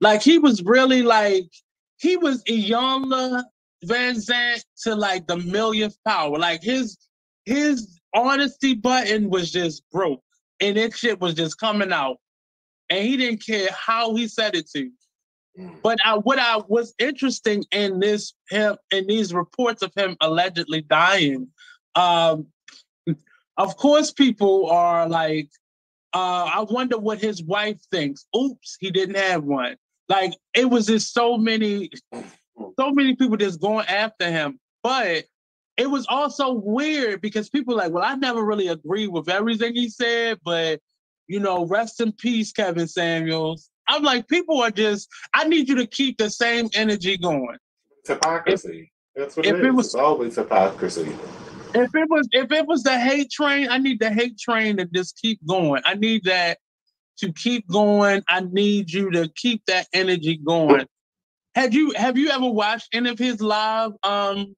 Like 0.02 0.22
he 0.22 0.38
was 0.38 0.62
really 0.62 1.02
like 1.02 1.48
he 1.98 2.16
was 2.16 2.44
Iyanla 2.44 3.44
Vanzant 3.86 4.64
to 4.84 4.96
like 4.96 5.26
the 5.26 5.38
millionth 5.38 5.98
power. 6.06 6.38
Like 6.38 6.62
his 6.62 6.98
his 7.52 8.00
honesty 8.14 8.76
button 8.76 9.30
was 9.30 9.52
just 9.52 9.84
broke, 9.92 10.24
and 10.60 10.78
that 10.78 10.96
shit 10.96 11.20
was 11.20 11.34
just 11.34 11.60
coming 11.60 11.92
out, 11.92 12.18
and 12.90 13.04
he 13.06 13.18
didn't 13.18 13.46
care 13.46 13.70
how 13.72 14.16
he 14.16 14.28
said 14.28 14.56
it 14.56 14.70
to. 14.72 14.90
Mm. 15.60 15.82
But 15.82 16.00
I, 16.06 16.18
what 16.18 16.40
I 16.40 16.62
was 16.68 16.94
interesting 16.98 17.66
in 17.72 18.00
this 18.00 18.34
him 18.50 18.78
in 18.92 19.08
these 19.08 19.34
reports 19.34 19.82
of 19.82 19.92
him 19.96 20.16
allegedly 20.22 20.82
dying, 20.82 21.50
um, 21.96 22.48
of 23.58 23.76
course, 23.76 24.12
people 24.12 24.70
are 24.70 25.10
like, 25.10 25.50
uh, 26.14 26.50
I 26.54 26.66
wonder 26.70 26.98
what 26.98 27.20
his 27.20 27.44
wife 27.44 27.80
thinks. 27.92 28.26
Oops, 28.36 28.78
he 28.80 28.92
didn't 28.92 29.18
have 29.18 29.44
one. 29.44 29.76
Like 30.08 30.34
it 30.54 30.70
was 30.70 30.88
just 30.88 31.14
so 31.14 31.38
many, 31.38 31.90
so 32.80 32.92
many 32.92 33.16
people 33.16 33.38
just 33.38 33.62
going 33.62 33.86
after 33.88 34.30
him. 34.30 34.60
But 34.84 35.26
it 35.78 35.90
was 35.90 36.06
also 36.10 36.54
weird 36.54 37.22
because 37.22 37.50
people 37.50 37.76
like, 37.76 37.92
well, 37.92 38.04
I 38.04 38.16
never 38.16 38.44
really 38.44 38.68
agree 38.68 39.08
with 39.08 39.30
everything 39.30 39.76
he 39.76 39.90
said, 39.90 40.40
but 40.44 40.80
you 41.28 41.40
know, 41.40 41.66
rest 41.66 42.02
in 42.02 42.12
peace, 42.12 42.52
Kevin 42.52 42.88
Samuels. 42.88 43.70
I'm 43.88 44.04
like, 44.04 44.28
people 44.28 44.62
are 44.62 44.72
just, 44.72 45.08
I 45.34 45.48
need 45.48 45.70
you 45.70 45.76
to 45.76 45.88
keep 45.88 46.18
the 46.18 46.30
same 46.30 46.70
energy 46.74 47.18
going. 47.18 47.58
hypocrisy. 48.06 48.92
If, 49.16 49.22
That's 49.22 49.38
what 49.38 49.46
it 49.46 49.56
is. 49.56 49.66
It 49.66 49.72
was, 49.72 49.86
it's 49.88 49.96
always 49.96 50.36
hypocrisy. 50.36 51.16
If 51.74 51.96
it 51.96 52.10
was 52.10 52.28
if 52.34 52.52
it 52.52 52.68
was 52.68 52.84
the 52.84 53.00
hate 53.00 53.32
train, 53.32 53.70
I 53.70 53.78
need 53.78 54.02
the 54.02 54.10
hate 54.10 54.38
train 54.38 54.78
to 54.78 54.86
just 54.86 55.18
keep 55.22 55.40
going. 55.48 55.82
I 55.86 55.94
need 55.94 56.26
that 56.26 56.58
to 57.20 57.32
keep 57.32 57.66
going. 57.70 58.24
I 58.28 58.42
need 58.42 58.92
you 58.92 59.10
to 59.12 59.30
keep 59.36 59.66
that 59.68 59.88
energy 59.94 60.38
going. 60.38 60.86
Had 61.56 61.74
you 61.74 61.94
have 61.96 62.18
you 62.18 62.30
ever 62.30 62.50
watched 62.50 62.90
any 62.94 63.10
of 63.10 63.18
his 63.18 63.42
live 63.42 63.92
um 64.04 64.54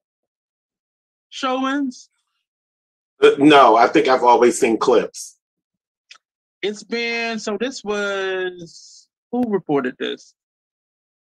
showings? 1.34 2.10
Uh, 3.22 3.32
no, 3.40 3.76
I 3.76 3.88
think 3.88 4.08
I've 4.08 4.24
always 4.24 4.60
seen 4.60 4.78
clips. 4.78 5.38
It's 6.62 6.84
been 6.84 7.40
so 7.40 7.58
this 7.60 7.84
was 7.84 9.10
who 9.32 9.44
reported 9.48 9.96
this? 9.98 10.34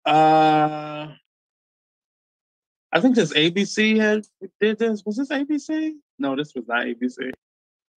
Uh 0.05 1.09
I 2.91 3.01
think 3.01 3.17
this 3.17 3.35
ABC 3.35 3.99
had 3.99 4.27
did 4.61 4.79
this. 4.79 5.05
Was 5.05 5.19
this 5.19 5.29
ABC? 5.29 5.93
No, 6.19 6.35
this 6.35 6.55
was 6.55 6.67
not 6.67 6.87
ABC. 6.87 7.31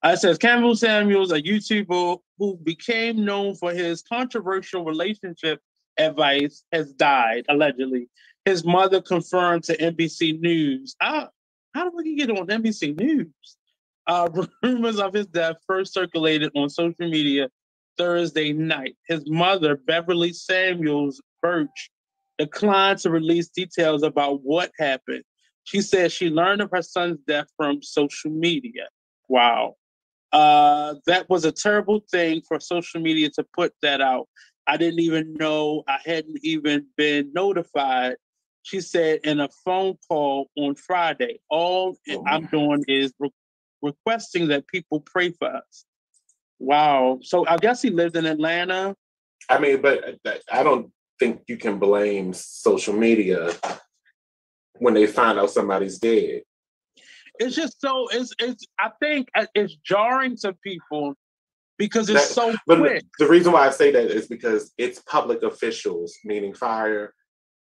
Uh, 0.03 0.09
it 0.09 0.19
says 0.19 0.39
Campbell 0.39 0.75
Samuels, 0.75 1.31
a 1.31 1.41
YouTuber 1.41 2.19
who 2.39 2.57
became 2.57 3.25
known 3.25 3.55
for 3.55 3.73
his 3.73 4.03
controversial 4.03 4.85
relationship 4.85 5.61
advice, 5.99 6.65
has 6.73 6.93
died 6.95 7.45
allegedly. 7.49 8.09
His 8.47 8.65
mother 8.65 9.01
confirmed 9.01 9.65
to 9.65 9.77
NBC 9.77 10.41
News. 10.41 10.97
How, 11.75 11.81
how 11.81 11.91
did 11.91 11.95
we 11.97 12.16
get 12.16 12.31
on 12.31 12.47
NBC 12.47 12.99
News? 12.99 13.57
Uh, 14.07 14.29
rumors 14.62 14.99
of 14.99 15.14
his 15.14 15.27
death 15.27 15.57
first 15.66 15.93
circulated 15.93 16.51
on 16.55 16.68
social 16.68 17.09
media 17.09 17.49
Thursday 17.97 18.53
night. 18.53 18.97
His 19.09 19.29
mother, 19.29 19.77
Beverly 19.77 20.33
Samuels 20.33 21.21
Birch, 21.43 21.91
declined 22.39 22.99
to 23.01 23.11
release 23.11 23.49
details 23.49 24.03
about 24.03 24.41
what 24.43 24.73
happened. 24.79 25.23
She 25.64 25.83
said 25.83 26.11
she 26.11 26.31
learned 26.31 26.62
of 26.62 26.71
her 26.73 26.83
son's 26.83 27.18
death 27.27 27.47
from 27.57 27.83
social 27.83 28.31
media. 28.31 28.89
Wow. 29.29 29.77
Uh, 30.33 30.95
that 31.07 31.29
was 31.29 31.45
a 31.45 31.53
terrible 31.53 32.01
thing 32.11 32.41
for 32.47 32.59
social 32.61 33.01
media 33.01 33.31
to 33.31 33.45
put 33.55 33.73
that 33.83 34.01
out. 34.01 34.29
I 34.66 34.77
didn't 34.77 35.01
even 35.01 35.35
know, 35.35 35.83
I 35.89 35.99
hadn't 36.05 36.39
even 36.43 36.87
been 36.97 37.33
notified. 37.35 38.16
She 38.63 38.81
said 38.81 39.21
in 39.25 39.41
a 39.41 39.49
phone 39.65 39.97
call 40.09 40.49
on 40.57 40.75
Friday, 40.75 41.41
all 41.49 41.97
oh, 42.11 42.25
I'm 42.27 42.47
doing 42.47 42.85
is 42.89 43.13
re- 43.19 43.33
requesting 43.83 44.49
that 44.49 44.67
people 44.69 45.01
pray 45.01 45.31
for 45.31 45.49
us. 45.49 45.85
Wow. 46.59 47.21
So 47.23 47.47
I 47.47 47.57
guess 47.57 47.81
he 47.81 47.91
lived 47.91 48.17
in 48.17 48.27
Atlanta. 48.27 48.95
I 49.49 49.59
mean, 49.59 49.81
but 49.81 50.19
uh, 50.27 50.33
I 50.53 50.63
don't 50.63 50.93
think 51.19 51.43
you 51.49 51.57
can 51.57 51.79
blame 51.79 52.33
social 52.35 52.95
media 52.95 53.53
when 54.79 54.95
they 54.95 55.07
find 55.07 55.39
out 55.39 55.51
somebody's 55.51 55.99
dead. 55.99 56.43
It's 57.39 57.57
just 57.57 57.81
so 57.81 58.09
it's 58.13 58.35
it's 58.39 58.67
I 58.79 58.91
think 59.01 59.29
uh, 59.35 59.47
it's 59.55 59.75
jarring 59.77 60.37
to 60.43 60.53
people 60.63 61.15
because 61.79 62.11
it's 62.11 62.29
that, 62.29 62.35
so 62.35 62.55
quick. 62.69 63.03
The 63.19 63.27
reason 63.27 63.53
why 63.53 63.67
I 63.67 63.71
say 63.71 63.91
that 63.91 64.11
is 64.11 64.29
because 64.29 64.73
it's 64.77 65.01
public 65.01 65.43
officials, 65.43 66.15
meaning 66.25 66.53
fire, 66.53 67.15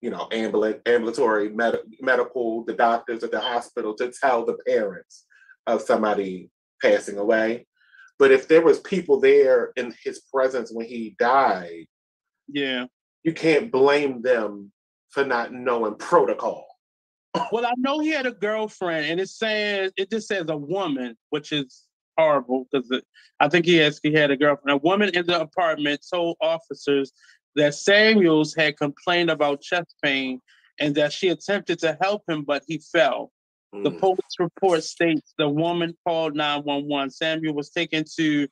you 0.01 0.09
know, 0.09 0.27
ambulatory, 0.31 1.49
med- 1.49 1.79
medical, 2.01 2.63
the 2.65 2.73
doctors 2.73 3.23
at 3.23 3.31
the 3.31 3.39
hospital 3.39 3.93
to 3.95 4.11
tell 4.11 4.45
the 4.45 4.57
parents 4.67 5.25
of 5.65 5.81
somebody 5.81 6.49
passing 6.81 7.17
away. 7.17 7.65
But 8.19 8.31
if 8.31 8.47
there 8.47 8.61
was 8.61 8.79
people 8.79 9.19
there 9.19 9.71
in 9.75 9.93
his 10.03 10.21
presence 10.33 10.71
when 10.71 10.85
he 10.85 11.15
died, 11.19 11.85
yeah, 12.47 12.85
you 13.23 13.33
can't 13.33 13.71
blame 13.71 14.21
them 14.21 14.71
for 15.09 15.25
not 15.25 15.53
knowing 15.53 15.95
protocol. 15.95 16.65
Well, 17.51 17.67
I 17.67 17.73
know 17.77 17.99
he 17.99 18.09
had 18.09 18.25
a 18.25 18.31
girlfriend, 18.31 19.05
and 19.05 19.19
it 19.19 19.29
says 19.29 19.91
it 19.95 20.09
just 20.09 20.27
says 20.27 20.45
a 20.49 20.57
woman, 20.57 21.15
which 21.29 21.51
is 21.51 21.83
horrible 22.17 22.67
because 22.71 22.89
I 23.39 23.47
think 23.47 23.65
he 23.65 23.75
has 23.75 23.99
he 24.01 24.11
had 24.13 24.31
a 24.31 24.37
girlfriend. 24.37 24.79
A 24.79 24.83
woman 24.83 25.09
in 25.13 25.25
the 25.27 25.41
apartment 25.41 26.01
told 26.11 26.37
officers 26.41 27.11
that 27.57 27.73
Samuels 27.73 28.55
had 28.55 28.77
complained 28.77 29.29
about 29.29 29.61
chest 29.61 29.95
pain 30.03 30.41
and 30.79 30.95
that 30.95 31.11
she 31.11 31.29
attempted 31.29 31.79
to 31.79 31.97
help 32.01 32.23
him, 32.29 32.43
but 32.43 32.63
he 32.67 32.79
fell. 32.91 33.31
Mm. 33.73 33.83
The 33.83 33.91
police 33.91 34.35
report 34.39 34.83
states 34.83 35.33
the 35.37 35.49
woman 35.49 35.97
called 36.05 36.35
911. 36.35 37.09
Samuel 37.09 37.55
was 37.55 37.71
taken 37.71 38.05
to 38.17 38.47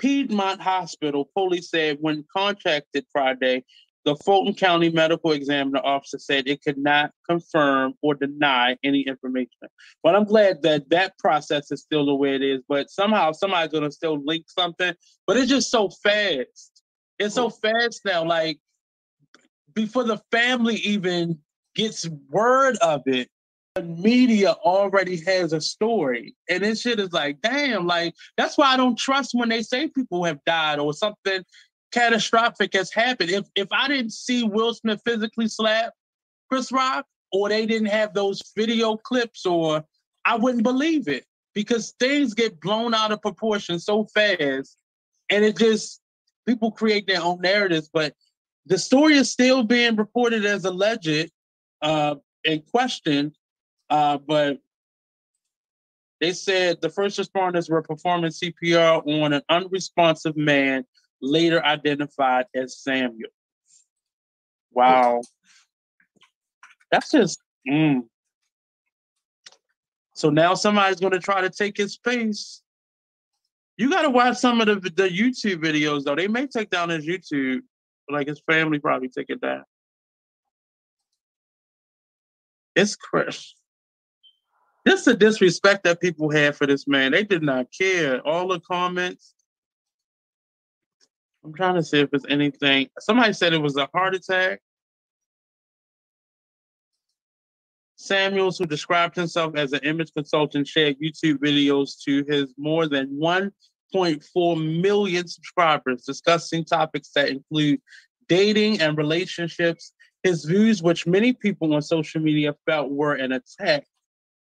Piedmont 0.00 0.60
Hospital. 0.60 1.30
Police 1.34 1.70
said 1.70 1.98
when 2.00 2.24
contacted 2.36 3.06
Friday, 3.12 3.64
the 4.04 4.16
Fulton 4.16 4.54
County 4.54 4.90
Medical 4.90 5.32
Examiner 5.32 5.80
officer 5.84 6.18
said 6.18 6.48
it 6.48 6.62
could 6.62 6.78
not 6.78 7.12
confirm 7.28 7.94
or 8.02 8.14
deny 8.14 8.76
any 8.82 9.02
information. 9.02 9.68
But 10.02 10.16
I'm 10.16 10.24
glad 10.24 10.62
that 10.62 10.88
that 10.88 11.18
process 11.18 11.70
is 11.70 11.82
still 11.82 12.06
the 12.06 12.14
way 12.14 12.34
it 12.34 12.42
is. 12.42 12.62
But 12.66 12.90
somehow 12.90 13.32
somebody's 13.32 13.72
going 13.72 13.84
to 13.84 13.90
still 13.90 14.18
link 14.24 14.46
something. 14.48 14.94
But 15.26 15.36
it's 15.36 15.50
just 15.50 15.70
so 15.70 15.90
fast. 16.02 16.79
It's 17.20 17.34
so 17.34 17.50
fast 17.50 18.04
now. 18.04 18.24
Like 18.24 18.58
before 19.74 20.04
the 20.04 20.20
family 20.32 20.76
even 20.76 21.38
gets 21.74 22.08
word 22.30 22.76
of 22.78 23.02
it, 23.06 23.28
the 23.74 23.82
media 23.82 24.52
already 24.52 25.22
has 25.24 25.52
a 25.52 25.60
story. 25.60 26.34
And 26.48 26.64
this 26.64 26.80
shit 26.80 26.98
is 26.98 27.12
like, 27.12 27.40
damn, 27.42 27.86
like 27.86 28.14
that's 28.36 28.58
why 28.58 28.72
I 28.72 28.76
don't 28.76 28.98
trust 28.98 29.30
when 29.34 29.50
they 29.50 29.62
say 29.62 29.86
people 29.86 30.24
have 30.24 30.42
died 30.44 30.78
or 30.78 30.92
something 30.92 31.44
catastrophic 31.92 32.72
has 32.74 32.92
happened. 32.92 33.30
If 33.30 33.46
if 33.54 33.68
I 33.70 33.88
didn't 33.88 34.12
see 34.12 34.42
Will 34.44 34.74
Smith 34.74 35.02
physically 35.04 35.48
slap 35.48 35.92
Chris 36.48 36.72
Rock, 36.72 37.06
or 37.32 37.48
they 37.48 37.66
didn't 37.66 37.88
have 37.88 38.14
those 38.14 38.40
video 38.56 38.96
clips, 38.96 39.44
or 39.46 39.84
I 40.24 40.36
wouldn't 40.36 40.64
believe 40.64 41.08
it 41.08 41.24
because 41.54 41.94
things 42.00 42.34
get 42.34 42.60
blown 42.60 42.94
out 42.94 43.12
of 43.12 43.20
proportion 43.22 43.78
so 43.78 44.04
fast, 44.04 44.76
and 45.30 45.44
it 45.44 45.58
just 45.58 45.99
people 46.50 46.72
create 46.72 47.06
their 47.06 47.22
own 47.22 47.40
narratives. 47.40 47.88
But 47.92 48.14
the 48.66 48.76
story 48.76 49.16
is 49.16 49.30
still 49.30 49.62
being 49.62 49.94
reported 49.94 50.44
as 50.44 50.64
alleged 50.64 51.30
uh, 51.80 52.16
and 52.44 52.66
questioned, 52.66 53.36
uh, 53.88 54.18
but 54.18 54.58
they 56.20 56.32
said 56.32 56.80
the 56.80 56.90
first 56.90 57.18
responders 57.18 57.70
were 57.70 57.82
performing 57.82 58.32
CPR 58.32 59.06
on 59.06 59.32
an 59.32 59.42
unresponsive 59.48 60.36
man 60.36 60.84
later 61.22 61.64
identified 61.64 62.46
as 62.54 62.78
Samuel. 62.78 63.30
Wow. 64.72 65.22
That's 66.90 67.12
just 67.12 67.38
mm. 67.68 68.02
So 70.14 70.28
now 70.28 70.54
somebody's 70.54 71.00
going 71.00 71.12
to 71.12 71.20
try 71.20 71.40
to 71.40 71.48
take 71.48 71.76
his 71.76 71.92
space. 71.92 72.60
You 73.80 73.88
got 73.88 74.02
to 74.02 74.10
watch 74.10 74.36
some 74.36 74.60
of 74.60 74.66
the, 74.66 74.74
the 74.74 75.08
YouTube 75.08 75.64
videos, 75.64 76.04
though. 76.04 76.14
They 76.14 76.28
may 76.28 76.46
take 76.46 76.68
down 76.68 76.90
his 76.90 77.06
YouTube, 77.06 77.60
like 78.10 78.28
his 78.28 78.38
family 78.46 78.78
probably 78.78 79.08
take 79.08 79.30
it 79.30 79.40
down. 79.40 79.64
It's 82.76 82.94
Chris. 82.94 83.54
Just 84.86 85.06
the 85.06 85.14
disrespect 85.14 85.84
that 85.84 85.98
people 85.98 86.28
had 86.28 86.56
for 86.56 86.66
this 86.66 86.86
man. 86.86 87.12
They 87.12 87.24
did 87.24 87.42
not 87.42 87.68
care. 87.72 88.20
All 88.20 88.48
the 88.48 88.60
comments, 88.60 89.32
I'm 91.42 91.54
trying 91.54 91.76
to 91.76 91.82
see 91.82 92.00
if 92.00 92.10
it's 92.12 92.26
anything. 92.28 92.90
Somebody 92.98 93.32
said 93.32 93.54
it 93.54 93.62
was 93.62 93.78
a 93.78 93.88
heart 93.94 94.14
attack. 94.14 94.60
Samuels, 98.00 98.56
who 98.56 98.64
described 98.64 99.14
himself 99.14 99.54
as 99.56 99.74
an 99.74 99.80
image 99.82 100.12
consultant, 100.14 100.66
shared 100.66 100.98
YouTube 101.00 101.36
videos 101.36 102.02
to 102.02 102.24
his 102.26 102.54
more 102.56 102.88
than 102.88 103.08
1.4 103.20 104.80
million 104.80 105.28
subscribers 105.28 106.04
discussing 106.04 106.64
topics 106.64 107.10
that 107.14 107.28
include 107.28 107.78
dating 108.26 108.80
and 108.80 108.96
relationships, 108.96 109.92
his 110.22 110.46
views, 110.46 110.82
which 110.82 111.06
many 111.06 111.34
people 111.34 111.74
on 111.74 111.82
social 111.82 112.22
media 112.22 112.54
felt 112.64 112.90
were 112.90 113.14
an 113.14 113.32
attack 113.32 113.84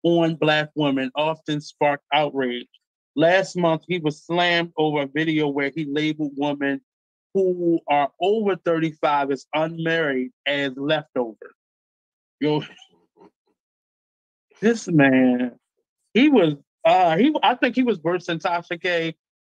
on 0.04 0.36
Black 0.36 0.70
women, 0.76 1.12
often 1.16 1.60
sparked 1.60 2.06
outrage. 2.14 2.70
Last 3.18 3.58
month, 3.58 3.84
he 3.86 4.00
was 4.00 4.24
slammed 4.24 4.72
over 4.78 5.02
a 5.02 5.08
video 5.08 5.50
where 5.50 5.72
he 5.76 5.84
labeled 5.84 6.32
women 6.38 6.80
who 7.34 7.82
are 7.90 8.12
over 8.22 8.56
35 8.56 9.32
as 9.32 9.46
unmarried 9.54 10.32
as 10.46 10.72
leftovers. 10.78 11.54
Yo, 12.40 12.64
this 14.62 14.88
man, 14.88 15.52
he 16.14 16.30
was 16.30 16.56
uh 16.86 17.18
he 17.18 17.36
I 17.44 17.56
think 17.56 17.76
he 17.76 17.84
was 17.84 18.00
worse 18.00 18.28
than 18.28 18.40
Tasha 18.40 18.82
K 18.82 19.16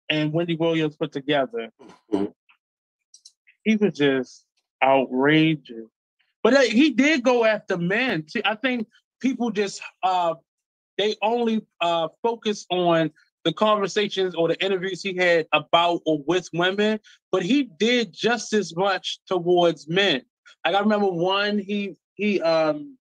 and 0.08 0.32
Wendy 0.32 0.56
Williams 0.56 0.96
put 0.96 1.12
together. 1.12 1.70
Mm-hmm. 2.12 2.24
He 3.64 3.76
was 3.76 3.94
just 3.94 4.44
outrageous. 4.82 5.88
But 6.42 6.54
uh, 6.54 6.60
he 6.60 6.90
did 6.90 7.22
go 7.22 7.44
after 7.44 7.78
men. 7.78 8.28
See, 8.28 8.42
I 8.44 8.54
think 8.56 8.86
people 9.20 9.50
just 9.50 9.80
uh 10.02 10.34
they 10.98 11.16
only 11.22 11.64
uh 11.80 12.08
focus 12.22 12.66
on 12.70 13.10
the 13.44 13.52
conversations 13.52 14.34
or 14.34 14.48
the 14.48 14.64
interviews 14.64 15.02
he 15.02 15.14
had 15.14 15.46
about 15.52 16.00
or 16.06 16.22
with 16.26 16.48
women, 16.54 16.98
but 17.30 17.42
he 17.42 17.64
did 17.78 18.12
just 18.12 18.54
as 18.54 18.74
much 18.74 19.18
towards 19.26 19.86
men. 19.86 20.22
Like 20.64 20.74
I 20.74 20.80
remember 20.80 21.08
one, 21.08 21.58
he 21.58 21.96
he 22.14 22.40
um 22.40 22.96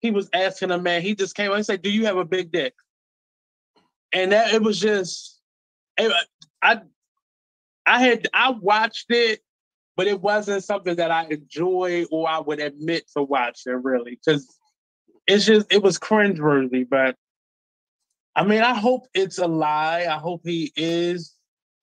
he 0.00 0.10
was 0.10 0.28
asking 0.32 0.70
a 0.70 0.78
man, 0.78 1.02
he 1.02 1.14
just 1.14 1.34
came 1.34 1.52
and 1.52 1.64
said, 1.64 1.82
Do 1.82 1.90
you 1.90 2.06
have 2.06 2.16
a 2.16 2.24
big 2.24 2.50
dick? 2.50 2.74
And 4.12 4.32
that 4.32 4.52
it 4.52 4.62
was 4.62 4.80
just 4.80 5.40
it, 5.96 6.12
I 6.62 6.80
I 7.86 8.00
had 8.00 8.28
I 8.34 8.50
watched 8.50 9.06
it, 9.10 9.40
but 9.96 10.06
it 10.06 10.20
wasn't 10.20 10.64
something 10.64 10.96
that 10.96 11.10
I 11.10 11.26
enjoy 11.26 12.06
or 12.10 12.28
I 12.28 12.38
would 12.40 12.60
admit 12.60 13.08
to 13.16 13.22
watching 13.22 13.82
really. 13.82 14.18
Because 14.24 14.48
it's 15.26 15.44
just 15.44 15.72
it 15.72 15.82
was 15.82 15.98
cringeworthy, 15.98 16.88
but 16.88 17.16
I 18.34 18.44
mean, 18.44 18.62
I 18.62 18.74
hope 18.74 19.06
it's 19.12 19.38
a 19.38 19.46
lie. 19.46 20.06
I 20.08 20.16
hope 20.16 20.42
he 20.44 20.72
is, 20.76 21.34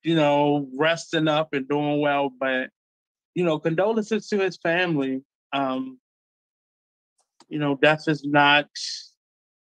you 0.04 0.16
know, 0.16 0.68
resting 0.76 1.28
up 1.28 1.54
and 1.54 1.68
doing 1.68 2.02
well. 2.02 2.30
But 2.30 2.72
you 3.36 3.44
know, 3.44 3.60
condolences 3.60 4.28
to 4.30 4.40
his 4.40 4.58
family. 4.58 5.22
Um, 5.54 6.00
you 7.50 7.60
know, 7.60 7.76
death 7.76 8.08
is 8.08 8.24
not 8.24 8.70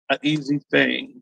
an 0.09 0.17
easy 0.23 0.59
thing. 0.71 1.21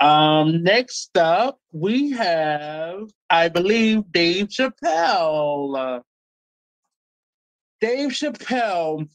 Um, 0.00 0.62
next 0.62 1.16
up, 1.16 1.58
we 1.72 2.10
have, 2.12 3.10
I 3.30 3.48
believe, 3.48 4.10
Dave 4.10 4.48
Chappelle. 4.48 6.02
Dave 7.80 8.10
Chappelle. 8.10 9.08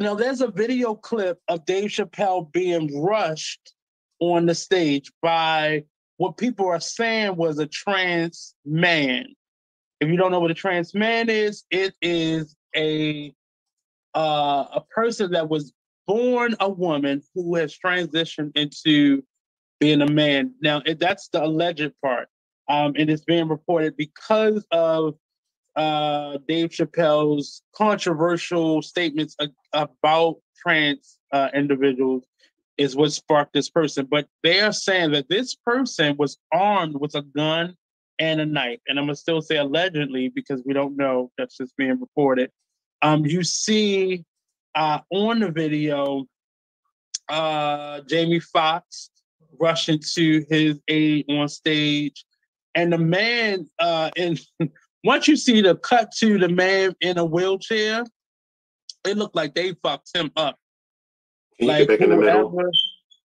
Now, 0.00 0.14
there's 0.14 0.40
a 0.40 0.50
video 0.50 0.94
clip 0.94 1.38
of 1.48 1.64
Dave 1.66 1.90
Chappelle 1.90 2.50
being 2.52 3.00
rushed 3.00 3.72
on 4.20 4.46
the 4.46 4.54
stage 4.54 5.12
by 5.22 5.84
what 6.16 6.36
people 6.36 6.66
are 6.66 6.80
saying 6.80 7.36
was 7.36 7.58
a 7.58 7.66
trans 7.66 8.54
man. 8.64 9.26
If 10.00 10.08
you 10.08 10.16
don't 10.16 10.30
know 10.30 10.40
what 10.40 10.50
a 10.50 10.54
trans 10.54 10.94
man 10.94 11.28
is, 11.28 11.64
it 11.70 11.94
is 12.00 12.54
a 12.74 13.34
uh, 14.14 14.64
a 14.74 14.82
person 14.90 15.32
that 15.32 15.48
was 15.48 15.72
born 16.06 16.54
a 16.60 16.68
woman 16.68 17.22
who 17.34 17.54
has 17.56 17.76
transitioned 17.76 18.56
into 18.56 19.22
being 19.80 20.00
a 20.02 20.10
man. 20.10 20.54
Now, 20.62 20.82
that's 20.98 21.28
the 21.28 21.44
alleged 21.44 21.92
part. 22.02 22.28
Um, 22.68 22.94
and 22.98 23.08
it's 23.10 23.24
being 23.24 23.48
reported 23.48 23.96
because 23.96 24.64
of 24.70 25.14
uh, 25.76 26.38
Dave 26.46 26.70
Chappelle's 26.70 27.62
controversial 27.74 28.82
statements 28.82 29.36
a- 29.40 29.48
about 29.72 30.36
trans 30.60 31.18
uh, 31.32 31.48
individuals 31.54 32.24
is 32.76 32.96
what 32.96 33.12
sparked 33.12 33.52
this 33.52 33.70
person. 33.70 34.06
But 34.10 34.26
they 34.42 34.60
are 34.60 34.72
saying 34.72 35.12
that 35.12 35.28
this 35.28 35.54
person 35.54 36.16
was 36.18 36.38
armed 36.52 36.96
with 37.00 37.14
a 37.14 37.22
gun 37.22 37.74
and 38.18 38.40
a 38.40 38.46
knife. 38.46 38.80
And 38.88 38.98
I'm 38.98 39.06
gonna 39.06 39.16
still 39.16 39.40
say 39.40 39.56
allegedly 39.56 40.28
because 40.28 40.62
we 40.66 40.74
don't 40.74 40.96
know. 40.96 41.30
That's 41.38 41.56
just 41.56 41.76
being 41.76 42.00
reported. 42.00 42.50
Um, 43.02 43.24
you 43.24 43.44
see 43.44 44.24
uh, 44.74 45.00
on 45.10 45.40
the 45.40 45.50
video 45.50 46.26
uh, 47.28 48.00
Jamie 48.08 48.40
Foxx 48.40 49.10
rushing 49.60 50.00
to 50.14 50.44
his 50.48 50.80
aid 50.88 51.26
on 51.28 51.48
stage, 51.48 52.24
and 52.74 52.92
the 52.92 52.98
man 52.98 53.68
uh, 53.78 54.10
and 54.16 54.40
once 55.04 55.28
you 55.28 55.36
see 55.36 55.60
the 55.60 55.76
cut 55.76 56.12
to 56.18 56.38
the 56.38 56.48
man 56.48 56.94
in 57.00 57.18
a 57.18 57.24
wheelchair, 57.24 58.04
it 59.04 59.16
looked 59.16 59.36
like 59.36 59.54
they 59.54 59.74
fucked 59.82 60.10
him 60.14 60.30
up. 60.36 60.56
Can 61.58 61.68
like, 61.68 61.78
get 61.80 61.88
back 61.88 62.00
in 62.00 62.10
the 62.10 62.16
middle? 62.16 62.70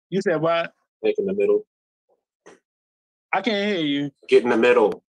You 0.10 0.22
said 0.22 0.42
what? 0.42 0.74
Back 1.02 1.16
in 1.18 1.26
the 1.26 1.34
middle. 1.34 1.66
I 3.34 3.42
can't 3.42 3.76
hear 3.76 3.86
you. 3.86 4.12
Get 4.28 4.44
in 4.44 4.50
the 4.50 4.58
middle. 4.58 5.04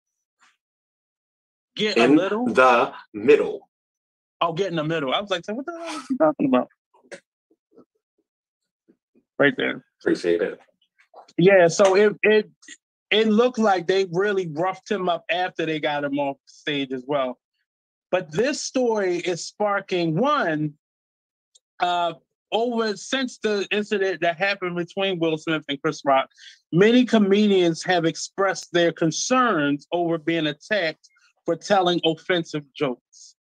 Get 1.76 1.96
in 1.96 2.12
a 2.12 2.14
little? 2.14 2.46
The 2.46 2.92
middle. 3.12 3.68
Oh, 4.44 4.52
get 4.52 4.68
in 4.68 4.76
the 4.76 4.84
middle. 4.84 5.14
I 5.14 5.22
was 5.22 5.30
like, 5.30 5.46
what 5.48 5.64
the 5.64 5.72
hell 5.72 5.96
is 5.96 6.06
he 6.06 6.18
talking 6.18 6.46
about? 6.46 6.68
Right 9.38 9.54
there. 9.56 9.82
Appreciate 10.02 10.42
it. 10.42 10.60
Yeah, 11.38 11.66
so 11.68 11.96
it 11.96 12.14
it 12.22 12.50
it 13.10 13.28
looked 13.28 13.58
like 13.58 13.86
they 13.86 14.06
really 14.12 14.50
roughed 14.52 14.90
him 14.90 15.08
up 15.08 15.24
after 15.30 15.64
they 15.64 15.80
got 15.80 16.04
him 16.04 16.18
off 16.18 16.36
stage 16.44 16.92
as 16.92 17.04
well. 17.06 17.38
But 18.10 18.32
this 18.32 18.62
story 18.62 19.16
is 19.16 19.46
sparking 19.46 20.14
one 20.14 20.74
uh, 21.80 22.12
over 22.52 22.98
since 22.98 23.38
the 23.38 23.66
incident 23.70 24.20
that 24.20 24.36
happened 24.36 24.76
between 24.76 25.18
Will 25.20 25.38
Smith 25.38 25.64
and 25.70 25.80
Chris 25.80 26.02
Rock, 26.04 26.28
many 26.70 27.06
comedians 27.06 27.82
have 27.82 28.04
expressed 28.04 28.72
their 28.74 28.92
concerns 28.92 29.86
over 29.90 30.18
being 30.18 30.46
attacked 30.48 31.08
for 31.46 31.56
telling 31.56 31.98
offensive 32.04 32.64
jokes. 32.76 33.36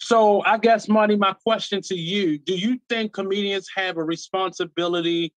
So 0.00 0.42
I 0.44 0.58
guess, 0.58 0.88
Marty, 0.88 1.14
my 1.14 1.34
question 1.44 1.82
to 1.82 1.94
you, 1.94 2.38
do 2.38 2.54
you 2.56 2.80
think 2.88 3.12
comedians 3.12 3.68
have 3.76 3.98
a 3.98 4.02
responsibility 4.02 5.32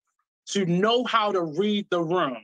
to 0.48 0.65
know 0.65 1.03
how 1.03 1.31
to 1.31 1.41
read 1.41 1.85
the 1.90 2.02
room 2.02 2.38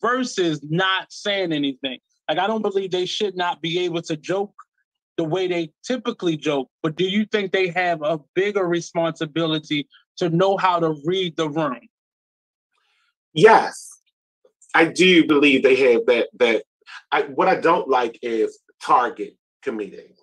versus 0.00 0.60
not 0.62 1.12
saying 1.12 1.52
anything? 1.52 1.98
Like, 2.28 2.38
I 2.38 2.46
don't 2.46 2.62
believe 2.62 2.90
they 2.90 3.06
should 3.06 3.36
not 3.36 3.60
be 3.60 3.80
able 3.80 4.02
to 4.02 4.16
joke 4.16 4.54
the 5.18 5.24
way 5.24 5.48
they 5.48 5.70
typically 5.84 6.36
joke, 6.36 6.70
but 6.82 6.96
do 6.96 7.04
you 7.04 7.26
think 7.26 7.52
they 7.52 7.68
have 7.68 8.00
a 8.02 8.18
bigger 8.34 8.66
responsibility 8.66 9.86
to 10.16 10.30
know 10.30 10.56
how 10.56 10.80
to 10.80 10.96
read 11.04 11.36
the 11.36 11.48
room? 11.48 11.80
Yes, 13.34 14.00
I 14.74 14.86
do 14.86 15.26
believe 15.26 15.62
they 15.62 15.76
have 15.92 16.06
that. 16.06 16.28
That 16.38 16.64
I, 17.12 17.22
what 17.22 17.48
I 17.48 17.56
don't 17.56 17.88
like 17.88 18.18
is 18.22 18.58
target 18.82 19.36
comedic, 19.62 20.14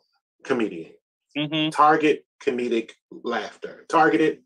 comedian, 0.43 0.93
mm-hmm. 1.37 1.69
target 1.69 2.25
comedic 2.43 2.91
laughter, 3.11 3.85
targeted, 3.89 4.39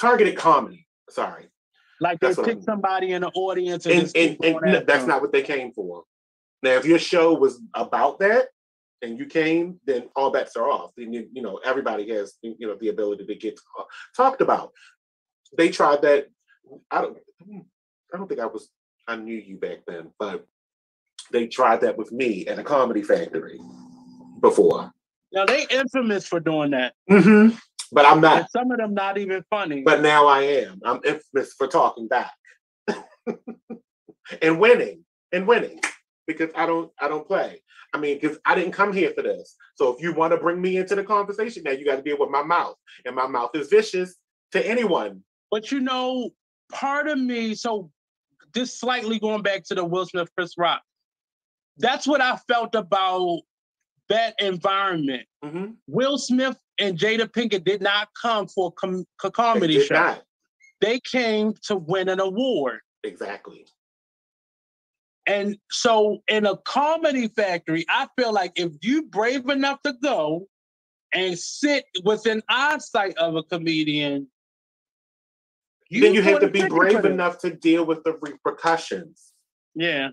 targeted 0.00 0.36
comedy. 0.36 0.86
Sorry, 1.10 1.48
like 2.00 2.20
they 2.20 2.34
pick 2.34 2.62
somebody 2.62 3.12
in 3.12 3.22
the 3.22 3.30
audience 3.34 3.86
and, 3.86 4.10
and, 4.14 4.36
and, 4.42 4.56
and 4.64 4.86
that's 4.86 5.06
not 5.06 5.20
what 5.20 5.32
they 5.32 5.42
came 5.42 5.72
for. 5.72 6.04
Now, 6.62 6.72
if 6.72 6.84
your 6.84 6.98
show 6.98 7.34
was 7.34 7.60
about 7.74 8.20
that, 8.20 8.48
and 9.02 9.18
you 9.18 9.26
came, 9.26 9.80
then 9.84 10.04
all 10.14 10.30
bets 10.30 10.56
are 10.56 10.70
off. 10.70 10.92
Then 10.96 11.12
you, 11.12 11.28
you 11.32 11.42
know 11.42 11.60
everybody 11.64 12.08
has 12.10 12.34
you 12.40 12.56
know 12.60 12.76
the 12.80 12.88
ability 12.88 13.26
to 13.26 13.34
get 13.34 13.60
talked 14.16 14.40
about. 14.40 14.72
They 15.58 15.68
tried 15.68 16.02
that. 16.02 16.28
I 16.90 17.02
don't. 17.02 17.18
I 18.14 18.16
don't 18.16 18.28
think 18.28 18.40
I 18.40 18.46
was. 18.46 18.68
I 19.06 19.16
knew 19.16 19.36
you 19.36 19.56
back 19.56 19.80
then, 19.86 20.12
but 20.18 20.46
they 21.32 21.48
tried 21.48 21.80
that 21.80 21.98
with 21.98 22.12
me 22.12 22.46
at 22.46 22.58
a 22.58 22.62
comedy 22.62 23.02
factory 23.02 23.60
before. 24.40 24.92
Now 25.32 25.46
they 25.46 25.66
infamous 25.70 26.26
for 26.26 26.40
doing 26.40 26.70
that. 26.72 26.94
Mm-hmm. 27.10 27.56
But 27.92 28.06
I'm 28.06 28.20
not. 28.20 28.38
And 28.38 28.46
some 28.50 28.70
of 28.70 28.78
them 28.78 28.94
not 28.94 29.18
even 29.18 29.44
funny. 29.50 29.82
But 29.82 30.00
now 30.00 30.26
I 30.26 30.42
am. 30.42 30.80
I'm 30.84 31.00
infamous 31.04 31.52
for 31.54 31.66
talking 31.66 32.08
back 32.08 32.32
and 34.42 34.58
winning 34.58 35.04
and 35.30 35.46
winning 35.46 35.80
because 36.26 36.50
I 36.56 36.66
don't 36.66 36.90
I 36.98 37.08
don't 37.08 37.26
play. 37.26 37.62
I 37.94 37.98
mean, 37.98 38.18
because 38.18 38.38
I 38.46 38.54
didn't 38.54 38.72
come 38.72 38.92
here 38.92 39.12
for 39.14 39.22
this. 39.22 39.54
So 39.74 39.94
if 39.94 40.02
you 40.02 40.14
want 40.14 40.32
to 40.32 40.38
bring 40.38 40.60
me 40.60 40.78
into 40.78 40.94
the 40.94 41.04
conversation, 41.04 41.62
now 41.64 41.72
you 41.72 41.84
got 41.84 41.96
to 41.96 42.02
deal 42.02 42.16
with 42.18 42.30
my 42.30 42.42
mouth, 42.42 42.76
and 43.04 43.14
my 43.14 43.26
mouth 43.26 43.50
is 43.54 43.68
vicious 43.68 44.14
to 44.52 44.66
anyone. 44.66 45.22
But 45.50 45.70
you 45.70 45.80
know, 45.80 46.30
part 46.72 47.08
of 47.08 47.18
me. 47.18 47.54
So 47.54 47.90
just 48.54 48.80
slightly 48.80 49.18
going 49.18 49.42
back 49.42 49.64
to 49.64 49.74
the 49.74 49.84
Will 49.84 50.06
Smith 50.06 50.30
Chris 50.36 50.56
Rock. 50.56 50.82
That's 51.78 52.06
what 52.06 52.20
I 52.20 52.36
felt 52.48 52.74
about 52.74 53.40
that 54.12 54.34
environment. 54.38 55.26
Mm-hmm. 55.42 55.72
Will 55.86 56.18
Smith 56.18 56.58
and 56.78 56.98
Jada 56.98 57.26
Pinkett 57.26 57.64
did 57.64 57.80
not 57.80 58.08
come 58.20 58.46
for 58.46 58.68
a, 58.68 58.72
com- 58.72 59.06
a 59.24 59.30
comedy 59.30 59.78
they 59.78 59.84
show. 59.84 59.94
Not. 59.94 60.22
They 60.80 61.00
came 61.00 61.54
to 61.64 61.76
win 61.76 62.08
an 62.08 62.20
award. 62.20 62.80
Exactly. 63.04 63.66
And 65.26 65.56
so 65.70 66.18
in 66.28 66.44
a 66.46 66.56
comedy 66.58 67.28
factory, 67.28 67.86
I 67.88 68.08
feel 68.18 68.32
like 68.32 68.52
if 68.56 68.72
you 68.82 69.04
brave 69.04 69.48
enough 69.48 69.80
to 69.82 69.94
go 70.02 70.46
and 71.14 71.38
sit 71.38 71.84
within 72.04 72.42
eyesight 72.48 73.16
of 73.16 73.36
a 73.36 73.42
comedian, 73.44 74.26
you 75.88 76.02
then 76.02 76.14
you 76.14 76.22
have 76.22 76.40
to 76.40 76.48
be 76.48 76.66
brave 76.66 77.04
enough 77.04 77.38
to 77.38 77.50
deal 77.50 77.86
with 77.86 78.02
the 78.02 78.18
repercussions. 78.20 79.32
Yeah. 79.74 80.08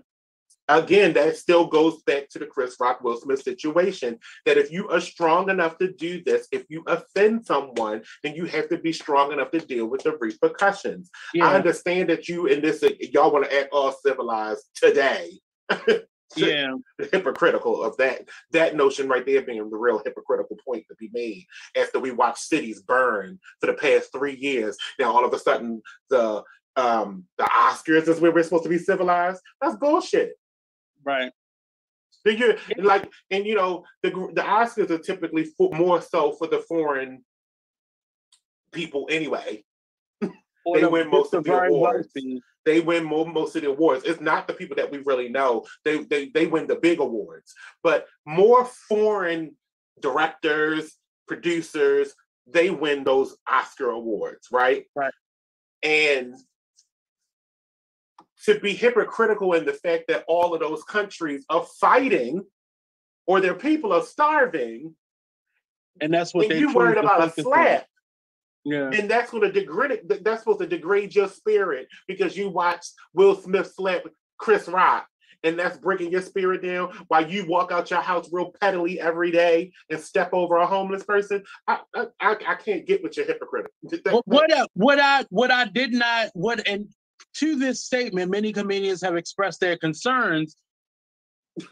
Again, 0.70 1.12
that 1.14 1.36
still 1.36 1.66
goes 1.66 2.02
back 2.02 2.28
to 2.30 2.38
the 2.38 2.46
Chris 2.46 2.76
Rock 2.78 3.02
Will 3.02 3.20
Smith 3.20 3.42
situation. 3.42 4.18
That 4.46 4.56
if 4.56 4.70
you 4.70 4.88
are 4.88 5.00
strong 5.00 5.50
enough 5.50 5.78
to 5.78 5.92
do 5.92 6.22
this, 6.22 6.46
if 6.52 6.64
you 6.68 6.84
offend 6.86 7.44
someone, 7.44 8.02
then 8.22 8.36
you 8.36 8.44
have 8.46 8.68
to 8.68 8.78
be 8.78 8.92
strong 8.92 9.32
enough 9.32 9.50
to 9.50 9.58
deal 9.58 9.86
with 9.86 10.04
the 10.04 10.16
repercussions. 10.16 11.10
Yeah. 11.34 11.48
I 11.48 11.54
understand 11.56 12.08
that 12.10 12.28
you 12.28 12.46
in 12.46 12.62
this 12.62 12.84
y'all 13.00 13.32
want 13.32 13.50
to 13.50 13.58
act 13.58 13.70
all 13.72 13.92
civilized 13.92 14.64
today. 14.76 15.40
yeah 16.36 16.74
hypocritical 17.10 17.82
of 17.82 17.96
that 17.96 18.28
that 18.52 18.76
notion 18.76 19.08
right 19.08 19.26
there 19.26 19.42
being 19.42 19.68
the 19.68 19.76
real 19.76 20.00
hypocritical 20.04 20.56
point 20.64 20.84
to 20.88 20.94
be 20.94 21.10
made 21.12 21.44
after 21.76 21.98
we 21.98 22.12
watch 22.12 22.38
cities 22.38 22.82
burn 22.82 23.38
for 23.60 23.66
the 23.66 23.74
past 23.74 24.10
three 24.12 24.36
years 24.36 24.76
now 24.98 25.10
all 25.10 25.24
of 25.24 25.32
a 25.32 25.38
sudden 25.38 25.82
the 26.08 26.42
um 26.76 27.24
the 27.38 27.44
oscars 27.44 28.06
is 28.06 28.20
where 28.20 28.30
we're 28.30 28.44
supposed 28.44 28.62
to 28.62 28.68
be 28.68 28.78
civilized 28.78 29.40
that's 29.60 29.76
bullshit 29.76 30.34
right 31.04 31.32
so 32.10 32.30
you 32.30 32.56
like 32.78 33.10
and 33.30 33.46
you 33.46 33.54
know 33.54 33.84
the 34.02 34.10
the 34.10 34.42
oscars 34.42 34.90
are 34.90 34.98
typically 34.98 35.44
for, 35.44 35.70
more 35.72 36.00
so 36.00 36.32
for 36.32 36.46
the 36.46 36.58
foreign 36.68 37.24
people 38.72 39.08
anyway 39.10 39.62
they 40.20 40.84
win 40.84 41.10
most 41.10 41.34
of 41.34 41.44
the 41.44 41.52
awards 41.52 42.08
they 42.66 42.80
win 42.80 43.04
most 43.04 43.56
of 43.56 43.62
the 43.62 43.70
awards. 43.70 44.04
It's 44.04 44.20
not 44.20 44.46
the 44.46 44.52
people 44.52 44.76
that 44.76 44.90
we 44.90 44.98
really 44.98 45.28
know. 45.28 45.64
They 45.84 46.04
they 46.04 46.28
they 46.28 46.46
win 46.46 46.66
the 46.66 46.76
big 46.76 47.00
awards, 47.00 47.54
but 47.82 48.06
more 48.26 48.64
foreign 48.64 49.56
directors, 50.00 50.96
producers, 51.26 52.14
they 52.46 52.70
win 52.70 53.04
those 53.04 53.36
Oscar 53.50 53.90
awards, 53.90 54.48
right? 54.50 54.84
Right. 54.94 55.12
And 55.82 56.34
to 58.46 58.58
be 58.60 58.74
hypocritical 58.74 59.54
in 59.54 59.64
the 59.64 59.72
fact 59.72 60.04
that 60.08 60.24
all 60.26 60.54
of 60.54 60.60
those 60.60 60.82
countries 60.84 61.44
are 61.50 61.66
fighting 61.80 62.44
or 63.26 63.40
their 63.40 63.54
people 63.54 63.92
are 63.92 64.02
starving. 64.02 64.94
And 66.00 66.12
that's 66.12 66.32
what 66.32 66.48
they 66.48 66.58
you 66.58 66.72
worried 66.72 66.98
about 66.98 67.38
a 67.38 67.42
slap. 67.42 67.86
Yeah. 68.64 68.90
And 68.90 69.10
that's 69.10 69.30
going 69.30 69.42
to 69.42 69.52
degrade 69.52 70.00
that's 70.22 70.40
supposed 70.40 70.60
to 70.60 70.66
degrade 70.66 71.14
your 71.14 71.28
spirit 71.28 71.88
because 72.06 72.36
you 72.36 72.48
watched 72.48 72.92
Will 73.14 73.34
Smith 73.34 73.72
slap 73.74 74.02
Chris 74.38 74.68
Rock. 74.68 75.06
And 75.42 75.58
that's 75.58 75.78
breaking 75.78 76.12
your 76.12 76.20
spirit 76.20 76.62
down 76.62 76.92
while 77.08 77.26
you 77.26 77.46
walk 77.46 77.72
out 77.72 77.90
your 77.90 78.02
house 78.02 78.28
real 78.30 78.52
pettily 78.60 79.00
every 79.00 79.30
day 79.30 79.72
and 79.88 79.98
step 79.98 80.30
over 80.34 80.56
a 80.56 80.66
homeless 80.66 81.02
person. 81.02 81.42
I 81.66 81.80
I, 81.94 82.06
I 82.20 82.54
can't 82.56 82.86
get 82.86 83.02
with 83.02 83.16
your 83.16 83.24
hypocrite. 83.24 83.70
what 84.24 84.52
I, 84.52 84.66
what 84.74 85.00
I 85.00 85.24
what 85.30 85.50
I 85.50 85.64
did 85.64 85.92
not 85.94 86.28
what 86.34 86.66
and 86.68 86.88
to 87.34 87.56
this 87.56 87.82
statement, 87.84 88.30
many 88.30 88.52
comedians 88.52 89.02
have 89.02 89.16
expressed 89.16 89.60
their 89.60 89.76
concerns. 89.76 90.56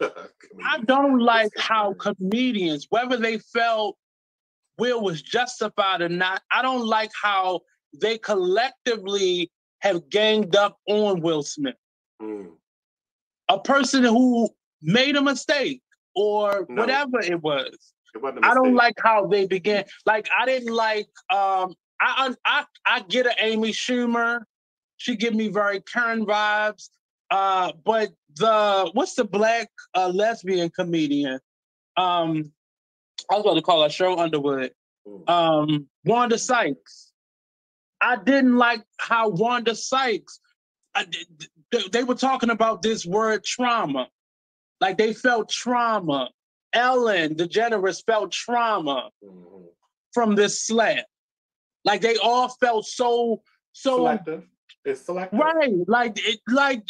I 0.01 0.79
don't 0.85 1.19
like 1.19 1.51
how 1.57 1.93
comedians, 1.93 2.87
whether 2.89 3.17
they 3.17 3.39
felt 3.39 3.97
Will 4.77 5.01
was 5.01 5.21
justified 5.21 6.01
or 6.01 6.09
not. 6.09 6.41
I 6.51 6.61
don't 6.61 6.85
like 6.85 7.11
how 7.21 7.61
they 7.99 8.17
collectively 8.17 9.51
have 9.79 10.09
ganged 10.09 10.55
up 10.55 10.77
on 10.87 11.21
Will 11.21 11.43
Smith. 11.43 11.75
Mm. 12.21 12.51
A 13.49 13.59
person 13.59 14.03
who 14.03 14.49
made 14.81 15.15
a 15.15 15.21
mistake 15.21 15.81
or 16.15 16.65
no. 16.69 16.81
whatever 16.81 17.19
it 17.19 17.41
was. 17.41 17.93
It 18.13 18.21
I 18.43 18.53
don't 18.53 18.75
like 18.75 18.95
how 19.01 19.27
they 19.27 19.45
began. 19.45 19.85
Like 20.05 20.27
I 20.37 20.45
didn't 20.45 20.73
like 20.73 21.07
um 21.31 21.75
I 22.01 22.33
I 22.45 22.65
I 22.85 23.01
get 23.01 23.25
an 23.27 23.33
Amy 23.39 23.71
Schumer. 23.71 24.41
She 24.99 25.15
give 25.15 25.33
me 25.33 25.47
very 25.47 25.81
Karen 25.81 26.25
vibes. 26.25 26.89
Uh, 27.31 27.71
but 27.85 28.09
the 28.35 28.89
what's 28.93 29.15
the 29.15 29.23
black 29.23 29.69
uh, 29.95 30.09
lesbian 30.09 30.69
comedian? 30.69 31.39
Um, 31.95 32.51
I 33.31 33.35
was 33.35 33.41
about 33.45 33.53
to 33.55 33.61
call 33.61 33.83
her 33.83 33.89
Sheryl 33.89 34.19
Underwood. 34.19 34.71
Um, 35.27 35.87
Wanda 36.05 36.37
Sykes. 36.37 37.13
I 38.01 38.17
didn't 38.17 38.57
like 38.57 38.83
how 38.97 39.29
Wanda 39.29 39.73
Sykes. 39.73 40.39
I, 40.93 41.05
they 41.91 42.03
were 42.03 42.15
talking 42.15 42.49
about 42.49 42.81
this 42.81 43.05
word 43.05 43.43
trauma, 43.43 44.09
like 44.81 44.97
they 44.97 45.13
felt 45.13 45.49
trauma. 45.49 46.29
Ellen 46.73 47.35
DeGeneres 47.35 48.03
felt 48.05 48.31
trauma 48.31 49.09
mm-hmm. 49.23 49.65
from 50.13 50.35
this 50.35 50.65
slap. 50.65 51.05
Like 51.85 52.01
they 52.01 52.17
all 52.17 52.49
felt 52.49 52.85
so 52.85 53.41
so 53.71 53.97
selective. 53.97 54.43
It's 54.85 55.01
selective, 55.01 55.39
right? 55.39 55.73
Like 55.87 56.19
it, 56.25 56.39
like 56.47 56.83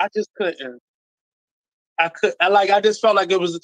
I 0.00 0.08
just 0.14 0.30
couldn't. 0.36 0.80
I 1.98 2.08
could. 2.08 2.34
I 2.40 2.48
like. 2.48 2.70
I 2.70 2.80
just 2.80 3.00
felt 3.00 3.16
like 3.16 3.30
it 3.30 3.40
was, 3.40 3.58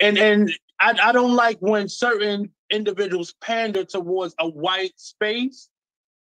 and 0.00 0.18
and 0.18 0.52
I, 0.80 0.94
I 1.02 1.12
don't 1.12 1.34
like 1.34 1.58
when 1.60 1.88
certain 1.88 2.50
individuals 2.70 3.34
pander 3.40 3.84
towards 3.84 4.34
a 4.38 4.48
white 4.48 4.92
space 4.96 5.68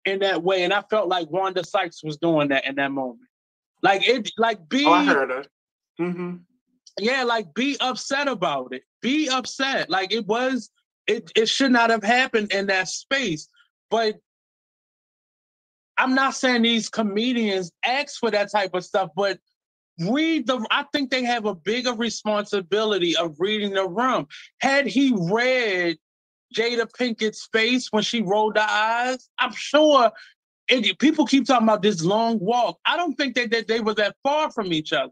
in 0.06 0.20
that 0.20 0.44
way. 0.44 0.64
And 0.64 0.74
I 0.74 0.84
felt 0.90 1.08
like 1.08 1.30
Wanda 1.30 1.64
Sykes 1.64 2.04
was 2.04 2.18
doing 2.18 2.50
that 2.50 2.66
in 2.66 2.76
that 2.76 2.92
moment. 2.92 3.30
Like 3.84 4.08
it 4.08 4.32
like 4.38 4.68
be 4.68 4.86
oh, 4.86 4.94
I 4.94 5.06
heard 5.06 5.30
her. 5.30 5.44
Mm-hmm. 6.00 6.38
Yeah, 7.00 7.24
like 7.24 7.54
be 7.54 7.78
upset 7.80 8.28
about 8.28 8.74
it. 8.74 8.84
Be 9.02 9.30
upset. 9.30 9.90
Like 9.90 10.12
it 10.12 10.26
was 10.26 10.70
it 11.06 11.32
it 11.36 11.50
should 11.50 11.72
not 11.72 11.90
have 11.90 12.04
happened 12.04 12.52
in 12.52 12.68
that 12.68 12.88
space. 12.88 13.48
But 13.90 14.16
I'm 15.98 16.14
not 16.14 16.36
saying 16.36 16.62
these 16.62 16.90
comedians 16.90 17.72
ask 17.86 18.20
for 18.20 18.32
that 18.32 18.52
type 18.52 18.74
of 18.74 18.86
stuff, 18.86 19.10
but 19.16 19.40
read 20.00 20.46
the 20.46 20.66
I 20.70 20.86
think 20.94 21.10
they 21.10 21.24
have 21.24 21.46
a 21.46 21.56
bigger 21.56 21.94
responsibility 21.94 23.16
of 23.18 23.36
reading 23.40 23.74
the 23.74 23.88
room. 23.88 24.28
Had 24.62 24.86
he 24.88 25.14
read 25.16 25.98
Jada 26.56 26.88
Pinkett's 26.98 27.48
face 27.52 27.88
when 27.92 28.04
she 28.04 28.22
rolled 28.22 28.58
her 28.58 28.68
eyes, 28.68 29.30
I'm 29.40 29.54
sure 29.54 30.12
it, 30.68 31.00
people 31.00 31.26
keep 31.26 31.46
talking 31.46 31.68
about 31.68 31.82
this 31.82 32.04
long 32.04 32.40
walk. 32.40 32.78
I 32.86 32.98
don't 32.98 33.16
think 33.16 33.36
that, 33.36 33.52
that 33.52 33.68
they 33.68 33.80
were 33.80 33.94
that 33.96 34.16
far 34.24 34.52
from 34.52 34.74
each 34.74 34.94
other. 34.94 35.12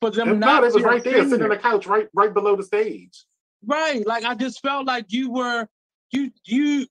For 0.00 0.10
them 0.10 0.28
if 0.28 0.38
not, 0.38 0.62
it 0.62 0.72
was 0.72 0.82
right 0.82 1.02
there, 1.02 1.24
sitting 1.24 1.42
on 1.42 1.48
the 1.48 1.56
couch, 1.56 1.86
right, 1.86 2.08
right 2.14 2.32
below 2.32 2.54
the 2.54 2.62
stage. 2.62 3.24
Right. 3.64 4.06
Like 4.06 4.24
I 4.24 4.34
just 4.34 4.60
felt 4.60 4.86
like 4.86 5.06
you 5.08 5.32
were 5.32 5.66
you 6.12 6.30
you 6.44 6.86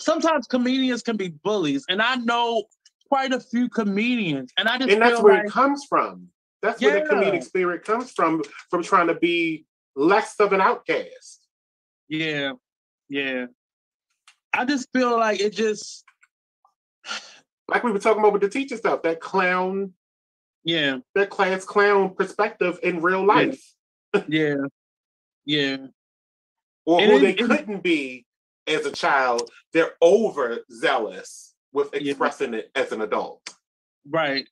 sometimes 0.00 0.46
comedians 0.46 1.02
can 1.02 1.16
be 1.16 1.28
bullies. 1.28 1.84
And 1.88 2.02
I 2.02 2.16
know 2.16 2.64
quite 3.08 3.32
a 3.32 3.40
few 3.40 3.68
comedians. 3.68 4.52
And 4.56 4.68
I 4.68 4.78
just 4.78 4.90
And 4.90 5.02
that's 5.02 5.20
where 5.22 5.34
like, 5.34 5.46
it 5.46 5.52
comes 5.52 5.84
from. 5.84 6.28
That's 6.62 6.80
where 6.80 7.00
the 7.00 7.08
comedic 7.08 7.44
spirit 7.44 7.84
comes 7.84 8.12
from, 8.12 8.42
from 8.70 8.82
trying 8.82 9.06
to 9.06 9.14
be 9.14 9.64
less 9.96 10.36
of 10.40 10.52
an 10.52 10.60
outcast. 10.60 11.46
Yeah, 12.08 12.52
yeah. 13.08 13.46
I 14.52 14.64
just 14.64 14.88
feel 14.92 15.16
like 15.16 15.40
it 15.40 15.54
just 15.54 16.04
like 17.68 17.84
we 17.84 17.92
were 17.92 17.98
talking 17.98 18.20
about 18.20 18.32
with 18.32 18.42
the 18.42 18.48
teacher 18.48 18.76
stuff, 18.76 19.02
that 19.02 19.20
clown, 19.20 19.94
yeah, 20.64 20.98
that 21.14 21.30
class 21.30 21.64
clown 21.64 22.14
perspective 22.14 22.78
in 22.82 23.00
real 23.00 23.24
life. 23.24 23.62
Yeah, 24.26 24.56
yeah. 25.44 25.76
or 26.84 27.00
and 27.00 27.12
who 27.12 27.18
it, 27.18 27.20
they 27.20 27.30
it, 27.30 27.46
couldn't 27.46 27.80
be 27.80 28.26
as 28.66 28.86
a 28.86 28.92
child, 28.92 29.50
they're 29.72 29.92
overzealous 30.02 31.54
with 31.72 31.94
expressing 31.94 32.52
yeah. 32.52 32.60
it 32.60 32.70
as 32.74 32.92
an 32.92 33.00
adult. 33.00 33.54
Right. 34.08 34.48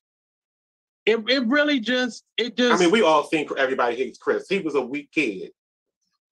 It 1.06 1.20
it 1.28 1.46
really 1.46 1.80
just 1.80 2.24
it 2.36 2.56
just. 2.56 2.80
I 2.80 2.84
mean, 2.84 2.92
we 2.92 3.02
all 3.02 3.22
think 3.24 3.50
everybody 3.56 3.96
hates 3.96 4.18
Chris. 4.18 4.46
He 4.48 4.58
was 4.58 4.74
a 4.74 4.82
weak 4.82 5.10
kid. 5.10 5.52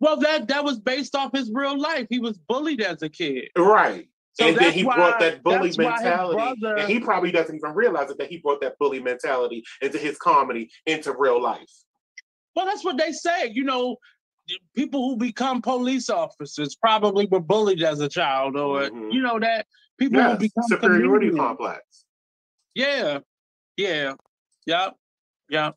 Well, 0.01 0.19
that 0.19 0.49
that 0.49 0.65
was 0.65 0.79
based 0.79 1.15
off 1.15 1.33
his 1.33 1.51
real 1.53 1.79
life. 1.79 2.07
He 2.11 2.19
was 2.19 2.37
bullied 2.37 2.83
as 2.83 3.03
a 3.03 3.09
kid. 3.09 3.49
Right. 3.57 4.09
So 4.35 4.49
and 4.49 4.57
then 4.59 4.73
he 4.75 4.85
why, 4.85 4.97
brought 4.97 5.19
that 5.21 5.43
bully 5.43 5.73
mentality. 5.79 6.37
Brother, 6.37 6.77
and 6.77 6.89
he 6.91 7.01
probably 7.01 7.33
doesn't 7.33 7.55
even 7.57 7.73
realize 7.75 8.11
it 8.11 8.19
that 8.19 8.29
he 8.29 8.37
brought 8.37 8.61
that 8.61 8.79
bully 8.79 9.01
mentality 9.01 9.65
into 9.81 9.97
his 9.97 10.19
comedy, 10.19 10.71
into 10.85 11.15
real 11.17 11.43
life. 11.43 11.73
Well, 12.55 12.67
that's 12.67 12.85
what 12.85 12.99
they 12.99 13.13
say. 13.13 13.51
You 13.51 13.65
know, 13.65 13.97
people 14.75 15.09
who 15.09 15.17
become 15.17 15.63
police 15.63 16.11
officers 16.11 16.77
probably 16.77 17.27
were 17.27 17.41
bullied 17.41 17.83
as 17.83 18.01
a 18.01 18.09
child, 18.09 18.57
or 18.57 18.83
mm-hmm. 18.83 19.11
you 19.11 19.23
know 19.23 19.39
that 19.39 19.67
people 19.99 20.19
yes, 20.19 20.33
who 20.33 20.39
become 20.39 20.65
superiority 20.69 21.27
comedians. 21.29 21.39
complex. 21.39 22.05
Yeah, 22.75 23.19
yeah, 23.77 24.15
yeah, 24.67 24.91
yeah. 25.49 25.71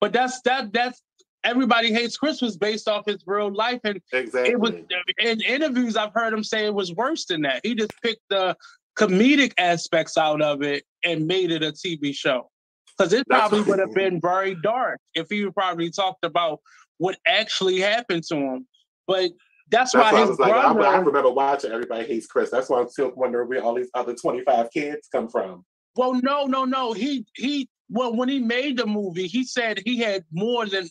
But 0.00 0.12
that's 0.12 0.40
that 0.42 0.72
that's 0.72 1.00
everybody 1.46 1.92
hates 1.92 2.16
Chris 2.16 2.42
is 2.42 2.56
based 2.56 2.88
off 2.88 3.04
his 3.06 3.22
real 3.26 3.54
life. 3.54 3.80
And 3.84 4.00
exactly. 4.12 4.52
it 4.52 4.60
was 4.60 4.74
in 5.18 5.40
interviews 5.40 5.96
I've 5.96 6.12
heard 6.12 6.32
him 6.32 6.44
say 6.44 6.66
it 6.66 6.74
was 6.74 6.92
worse 6.92 7.24
than 7.26 7.42
that. 7.42 7.60
He 7.62 7.74
just 7.74 7.92
picked 8.02 8.22
the 8.28 8.56
comedic 8.98 9.52
aspects 9.58 10.18
out 10.18 10.42
of 10.42 10.62
it 10.62 10.84
and 11.04 11.26
made 11.26 11.50
it 11.50 11.62
a 11.62 11.72
TV 11.72 12.14
show. 12.14 12.50
Because 12.96 13.12
it 13.12 13.26
probably 13.28 13.60
would 13.60 13.78
have 13.78 13.92
been 13.94 14.20
very 14.20 14.54
dark 14.54 15.00
if 15.14 15.28
he 15.28 15.48
probably 15.50 15.90
talked 15.90 16.24
about 16.24 16.60
what 16.98 17.16
actually 17.26 17.80
happened 17.80 18.24
to 18.24 18.36
him. 18.36 18.66
But 19.06 19.30
that's, 19.70 19.92
that's 19.92 19.94
why, 19.94 20.12
why 20.12 20.26
his 20.26 20.36
brother. 20.36 20.52
Like, 20.52 20.88
I, 20.88 20.94
I, 20.94 20.98
remember 20.98 21.30
watching 21.30 21.72
Everybody 21.72 22.06
Hates 22.06 22.26
Chris. 22.26 22.50
That's 22.50 22.68
why 22.68 22.80
I'm 22.80 22.88
still 22.88 23.12
wondering 23.16 23.48
where 23.48 23.62
all 23.62 23.74
these 23.74 23.90
other 23.94 24.14
25 24.14 24.70
kids 24.70 25.08
come 25.10 25.28
from. 25.28 25.64
Well, 25.96 26.14
no, 26.22 26.44
no, 26.44 26.64
no. 26.64 26.92
He 26.92 27.26
he. 27.34 27.68
Well, 27.88 28.16
when 28.16 28.28
he 28.28 28.40
made 28.40 28.78
the 28.78 28.86
movie, 28.86 29.28
he 29.28 29.44
said 29.44 29.80
he 29.84 29.98
had 29.98 30.24
more 30.32 30.66
than 30.66 30.88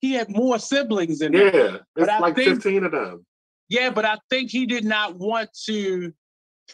he 0.00 0.12
had 0.12 0.30
more 0.30 0.58
siblings 0.58 1.20
in 1.20 1.32
yeah, 1.32 1.50
Yeah, 1.52 1.76
it's 1.96 2.20
like 2.20 2.36
think, 2.36 2.62
15 2.62 2.84
of 2.84 2.92
them. 2.92 3.26
Yeah, 3.68 3.90
but 3.90 4.04
I 4.04 4.18
think 4.30 4.50
he 4.50 4.64
did 4.64 4.84
not 4.84 5.16
want 5.16 5.50
to 5.66 6.12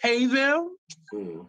pay 0.00 0.26
them 0.26 0.76
mm. 1.12 1.46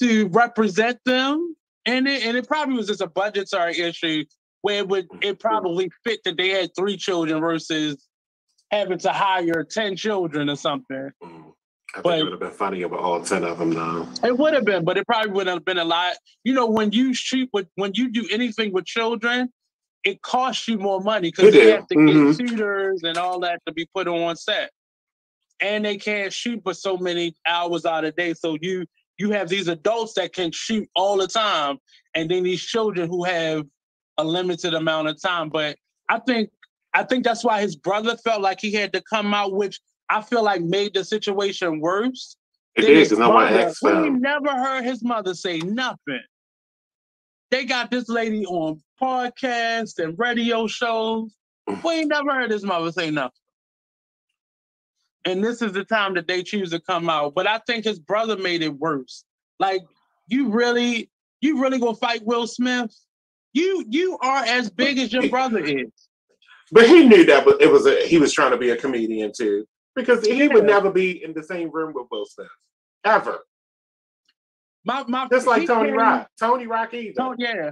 to 0.00 0.28
represent 0.28 0.98
them 1.04 1.56
and 1.84 2.08
it. 2.08 2.24
And 2.24 2.36
it 2.36 2.48
probably 2.48 2.74
was 2.74 2.88
just 2.88 3.00
a 3.00 3.06
budgetary 3.06 3.78
issue 3.78 4.24
where 4.66 4.78
it 4.78 4.88
would 4.88 5.06
it 5.22 5.38
probably 5.38 5.88
fit 6.02 6.18
that 6.24 6.36
they 6.36 6.48
had 6.48 6.74
three 6.74 6.96
children 6.96 7.40
versus 7.40 8.04
having 8.72 8.98
to 8.98 9.12
hire 9.12 9.62
10 9.62 9.94
children 9.94 10.50
or 10.50 10.56
something. 10.56 11.08
Mm. 11.22 11.52
I 11.94 12.00
but, 12.00 12.10
think 12.10 12.20
it 12.20 12.24
would 12.24 12.32
have 12.32 12.40
been 12.40 12.50
funny 12.50 12.84
with 12.84 12.98
all 12.98 13.22
10 13.22 13.44
of 13.44 13.60
them 13.60 13.70
though. 13.70 14.08
It 14.24 14.36
would 14.36 14.54
have 14.54 14.64
been, 14.64 14.84
but 14.84 14.98
it 14.98 15.06
probably 15.06 15.30
would 15.30 15.46
have 15.46 15.64
been 15.64 15.78
a 15.78 15.84
lot. 15.84 16.14
You 16.42 16.52
know, 16.52 16.66
when 16.66 16.90
you 16.90 17.14
shoot 17.14 17.48
with 17.52 17.68
when 17.76 17.92
you 17.94 18.10
do 18.10 18.26
anything 18.32 18.72
with 18.72 18.86
children, 18.86 19.50
it 20.02 20.20
costs 20.22 20.66
you 20.66 20.78
more 20.78 21.00
money 21.00 21.30
because 21.30 21.54
you 21.54 21.70
have 21.70 21.86
to 21.86 21.94
mm-hmm. 21.94 22.32
get 22.32 22.48
shooters 22.48 23.02
and 23.04 23.16
all 23.16 23.38
that 23.40 23.60
to 23.68 23.72
be 23.72 23.86
put 23.94 24.08
on 24.08 24.34
set. 24.34 24.72
And 25.62 25.84
they 25.84 25.96
can't 25.96 26.32
shoot 26.32 26.60
for 26.64 26.74
so 26.74 26.96
many 26.96 27.36
hours 27.48 27.86
out 27.86 28.04
of 28.04 28.16
day. 28.16 28.34
So 28.34 28.58
you 28.60 28.84
you 29.16 29.30
have 29.30 29.48
these 29.48 29.68
adults 29.68 30.14
that 30.14 30.32
can 30.32 30.50
shoot 30.50 30.88
all 30.96 31.18
the 31.18 31.28
time, 31.28 31.78
and 32.16 32.28
then 32.28 32.42
these 32.42 32.62
children 32.62 33.08
who 33.08 33.22
have 33.22 33.64
a 34.18 34.24
limited 34.24 34.74
amount 34.74 35.08
of 35.08 35.20
time. 35.20 35.48
But 35.48 35.76
I 36.08 36.18
think 36.18 36.50
I 36.94 37.04
think 37.04 37.24
that's 37.24 37.44
why 37.44 37.60
his 37.60 37.76
brother 37.76 38.16
felt 38.16 38.40
like 38.40 38.60
he 38.60 38.72
had 38.72 38.92
to 38.94 39.02
come 39.02 39.34
out, 39.34 39.52
which 39.52 39.80
I 40.08 40.22
feel 40.22 40.42
like 40.42 40.62
made 40.62 40.94
the 40.94 41.04
situation 41.04 41.80
worse. 41.80 42.36
It 42.74 42.84
is, 42.84 43.10
because 43.10 43.28
one 43.28 43.52
asked 43.52 43.82
We 43.82 44.10
never 44.10 44.50
heard 44.50 44.84
his 44.84 45.02
mother 45.02 45.34
say 45.34 45.58
nothing. 45.58 46.22
They 47.50 47.64
got 47.64 47.90
this 47.90 48.08
lady 48.08 48.44
on 48.46 48.82
podcasts 49.00 49.98
and 49.98 50.18
radio 50.18 50.66
shows. 50.66 51.34
Mm. 51.68 51.82
We 51.82 51.92
ain't 51.92 52.08
never 52.08 52.32
heard 52.32 52.50
his 52.50 52.64
mother 52.64 52.92
say 52.92 53.10
nothing. 53.10 53.32
And 55.24 55.42
this 55.42 55.60
is 55.60 55.72
the 55.72 55.84
time 55.84 56.14
that 56.14 56.28
they 56.28 56.42
choose 56.42 56.70
to 56.70 56.80
come 56.80 57.08
out. 57.08 57.34
But 57.34 57.46
I 57.46 57.58
think 57.66 57.84
his 57.84 57.98
brother 57.98 58.36
made 58.36 58.62
it 58.62 58.74
worse. 58.78 59.24
Like, 59.58 59.82
you 60.28 60.50
really, 60.50 61.10
you 61.40 61.60
really 61.60 61.78
gonna 61.78 61.96
fight 61.96 62.24
Will 62.24 62.46
Smith? 62.46 62.94
You 63.56 63.86
you 63.88 64.18
are 64.20 64.44
as 64.44 64.68
big 64.68 64.98
as 64.98 65.10
your 65.14 65.30
brother 65.30 65.60
is. 65.60 65.90
But 66.72 66.86
he 66.88 67.08
knew 67.08 67.24
that 67.24 67.46
it 67.58 67.72
was 67.72 67.86
a, 67.86 68.06
he 68.06 68.18
was 68.18 68.30
trying 68.34 68.50
to 68.50 68.58
be 68.58 68.68
a 68.68 68.76
comedian 68.76 69.32
too, 69.34 69.64
because 69.94 70.26
he 70.26 70.44
yeah. 70.44 70.52
would 70.52 70.66
never 70.66 70.90
be 70.90 71.24
in 71.24 71.32
the 71.32 71.42
same 71.42 71.70
room 71.70 71.94
with 71.94 72.06
Will 72.10 72.26
Smith 72.26 72.48
ever. 73.02 73.38
My, 74.84 75.04
my, 75.08 75.26
Just 75.32 75.46
like 75.46 75.66
Tony 75.66 75.88
came, 75.88 75.96
Rock. 75.96 76.28
Tony 76.38 76.66
Rock 76.66 76.92
either. 76.92 77.14
Oh, 77.18 77.34
yeah. 77.38 77.70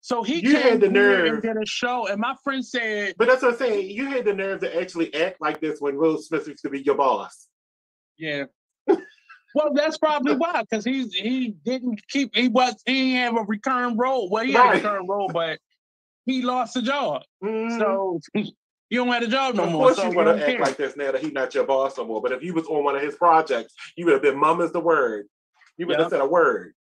So 0.00 0.22
he 0.22 0.40
you 0.40 0.56
had 0.56 0.80
the 0.80 0.88
nerve 0.88 1.30
and 1.30 1.42
did 1.42 1.56
a 1.58 1.66
show, 1.66 2.06
and 2.06 2.18
my 2.18 2.34
friend 2.42 2.64
said. 2.64 3.16
But 3.18 3.28
that's 3.28 3.42
what 3.42 3.52
I'm 3.52 3.58
saying. 3.58 3.90
You 3.90 4.06
had 4.06 4.24
the 4.24 4.32
nerve 4.32 4.60
to 4.60 4.80
actually 4.80 5.12
act 5.14 5.42
like 5.42 5.60
this 5.60 5.78
when 5.78 5.98
Will 5.98 6.16
Smith 6.16 6.48
used 6.48 6.62
to 6.62 6.70
be 6.70 6.80
your 6.80 6.94
boss. 6.94 7.48
Yeah. 8.16 8.44
Well, 9.56 9.72
that's 9.72 9.96
probably 9.96 10.34
why, 10.34 10.64
because 10.68 10.84
he's 10.84 11.14
he 11.14 11.48
didn't 11.64 12.06
keep 12.08 12.36
he 12.36 12.48
was 12.48 12.74
he 12.84 13.12
didn't 13.12 13.16
have 13.22 13.36
a 13.36 13.46
recurring 13.48 13.96
role. 13.96 14.28
Well, 14.28 14.44
he 14.44 14.52
had 14.52 14.60
right. 14.60 14.72
a 14.72 14.76
recurring 14.76 15.08
role, 15.08 15.30
but 15.32 15.58
he 16.26 16.42
lost 16.42 16.74
the 16.74 16.82
job. 16.82 17.22
Mm-hmm. 17.42 17.78
So 17.78 18.20
you 18.34 18.52
don't 18.90 19.08
have 19.08 19.22
a 19.22 19.28
job 19.28 19.54
no 19.54 19.64
of 19.64 19.72
more. 19.72 19.90
Of 19.90 19.96
course, 19.96 20.04
so 20.04 20.10
you 20.10 20.16
want 20.16 20.38
to 20.38 20.46
act 20.46 20.60
like 20.60 20.76
this 20.76 20.94
now 20.94 21.10
that 21.10 21.22
he's 21.22 21.32
not 21.32 21.54
your 21.54 21.64
boss 21.64 21.96
no 21.96 22.04
more. 22.04 22.20
But 22.20 22.32
if 22.32 22.42
he 22.42 22.50
was 22.50 22.66
on 22.66 22.84
one 22.84 22.96
of 22.96 23.00
his 23.00 23.14
projects, 23.14 23.72
you 23.96 24.04
would 24.04 24.12
have 24.12 24.22
been 24.22 24.38
mum 24.38 24.60
is 24.60 24.72
the 24.72 24.80
word. 24.80 25.24
You 25.78 25.86
would 25.86 25.94
yep. 25.94 26.02
have 26.02 26.10
said 26.10 26.20
a 26.20 26.26
word 26.26 26.74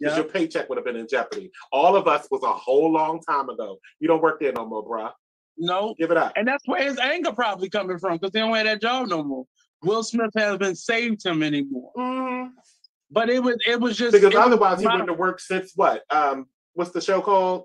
because 0.00 0.16
yep. 0.16 0.24
your 0.24 0.32
paycheck 0.32 0.70
would 0.70 0.78
have 0.78 0.86
been 0.86 0.96
in 0.96 1.08
jeopardy. 1.08 1.50
All 1.72 1.94
of 1.94 2.08
us 2.08 2.26
was 2.30 2.42
a 2.42 2.52
whole 2.52 2.90
long 2.90 3.20
time 3.20 3.50
ago. 3.50 3.76
You 4.00 4.08
don't 4.08 4.22
work 4.22 4.40
there 4.40 4.52
no 4.52 4.64
more, 4.64 4.82
bruh. 4.82 5.12
No. 5.58 5.94
Give 5.98 6.10
it 6.10 6.16
up. 6.16 6.32
And 6.36 6.48
that's 6.48 6.66
where 6.66 6.82
his 6.82 6.98
anger 6.98 7.32
probably 7.32 7.68
coming 7.68 7.98
from 7.98 8.14
because 8.14 8.32
they 8.32 8.40
don't 8.40 8.54
have 8.54 8.64
that 8.64 8.80
job 8.80 9.08
no 9.08 9.22
more. 9.22 9.44
Will 9.82 10.02
Smith 10.02 10.30
hasn't 10.36 10.78
saved 10.78 11.24
him 11.24 11.42
anymore. 11.42 11.92
Mm-hmm. 11.96 12.48
But 13.10 13.30
it 13.30 13.42
was 13.42 13.56
it 13.66 13.80
was 13.80 13.96
just 13.96 14.12
because 14.12 14.34
otherwise 14.34 14.80
he 14.80 14.86
wouldn't 14.86 15.08
have 15.08 15.18
worked 15.18 15.40
since 15.40 15.72
what? 15.74 16.02
Um, 16.10 16.46
what's 16.74 16.90
the 16.90 17.00
show 17.00 17.20
called? 17.20 17.64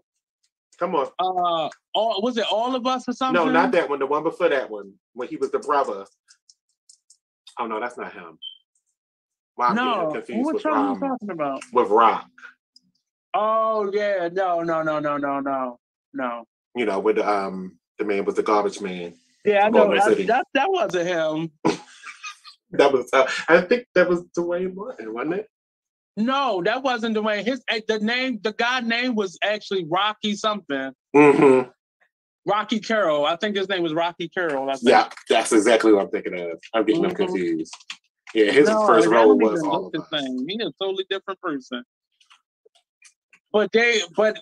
Come 0.80 0.96
on. 0.96 1.08
Uh, 1.20 1.70
all 1.94 2.22
was 2.22 2.38
it 2.38 2.46
all 2.50 2.76
of 2.76 2.88
us 2.88 3.08
or 3.08 3.14
something? 3.14 3.46
No, 3.46 3.52
not 3.52 3.72
that 3.74 3.90
one. 3.90 4.00
The 4.00 4.06
one 4.06 4.24
before 4.24 4.50
that 4.50 4.70
one 4.70 4.94
when 5.14 5.28
he 5.28 5.36
was 5.36 5.52
the 5.52 5.60
brother. 5.60 6.06
Oh 7.60 7.68
no, 7.68 7.80
that's 7.80 7.98
not 7.98 8.14
him. 8.14 8.40
Wow, 9.58 9.74
no, 9.74 10.12
confused 10.12 10.46
what 10.46 10.56
with, 10.56 10.66
um, 10.66 10.94
you 10.96 11.08
talking 11.08 11.30
about? 11.30 11.62
With 11.74 11.90
Rock. 11.90 12.28
Oh 13.34 13.92
yeah, 13.94 14.30
no, 14.32 14.62
no, 14.62 14.82
no, 14.82 15.00
no, 15.00 15.18
no, 15.18 15.40
no, 15.42 15.80
no. 16.14 16.46
You 16.76 16.86
know, 16.86 17.00
with 17.00 17.20
um 17.20 17.78
the 18.00 18.06
man 18.06 18.26
was 18.26 18.36
the 18.36 18.44
garbage 18.44 18.82
man. 18.82 19.14
Yeah, 19.46 19.66
I 19.66 19.70
know 19.70 19.92
I, 19.92 20.14
that 20.14 20.46
that 20.54 20.72
wasn't 20.72 21.08
him. 21.08 21.52
that 22.78 22.92
was 22.92 23.10
uh, 23.14 23.30
I 23.48 23.62
think 23.62 23.86
that 23.96 24.10
was 24.10 24.24
Duane 24.36 24.76
Martin, 24.76 25.14
wasn't 25.14 25.36
it? 25.36 25.48
No, 26.16 26.62
that 26.64 26.84
wasn't 26.84 27.16
Duane. 27.16 27.44
His 27.44 27.64
eh, 27.70 27.82
the 27.88 28.00
name, 28.00 28.40
the 28.44 28.54
guy 28.54 28.82
name 28.82 29.16
was 29.16 29.38
actually 29.44 29.86
Rocky 29.86 30.36
something. 30.36 30.92
Mm-hmm. 31.16 31.70
Rocky 32.46 32.80
Carroll. 32.80 33.26
I 33.26 33.36
think 33.38 33.56
his 33.56 33.70
name 33.70 33.84
was 33.84 33.94
Rocky 33.94 34.28
Carroll. 34.28 34.72
Yeah, 34.82 35.10
that's 35.30 35.52
exactly 35.52 35.94
what 35.94 36.04
I'm 36.04 36.10
thinking 36.12 36.40
of. 36.40 36.60
I'm 36.74 36.86
getting 36.86 37.02
mm-hmm. 37.02 37.10
them 37.10 37.28
confused. 37.28 37.74
Yeah, 38.34 38.52
his 38.52 38.68
no, 38.68 38.86
first 38.88 39.08
role 39.08 39.38
was 39.38 39.62
all 39.64 39.90
the 39.92 40.02
thing. 40.12 40.46
He's 40.48 40.60
a 40.62 40.72
totally 40.82 41.06
different 41.10 41.40
person. 41.40 41.84
But 43.52 43.72
they, 43.72 44.02
but 44.16 44.42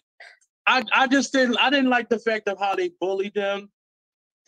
I, 0.66 0.84
I 0.94 1.08
just 1.08 1.34
didn't, 1.34 1.58
I 1.58 1.70
didn't 1.70 1.90
like 1.90 2.08
the 2.08 2.20
fact 2.20 2.48
of 2.48 2.58
how 2.58 2.76
they 2.76 2.92
bullied 3.02 3.36
him, 3.36 3.70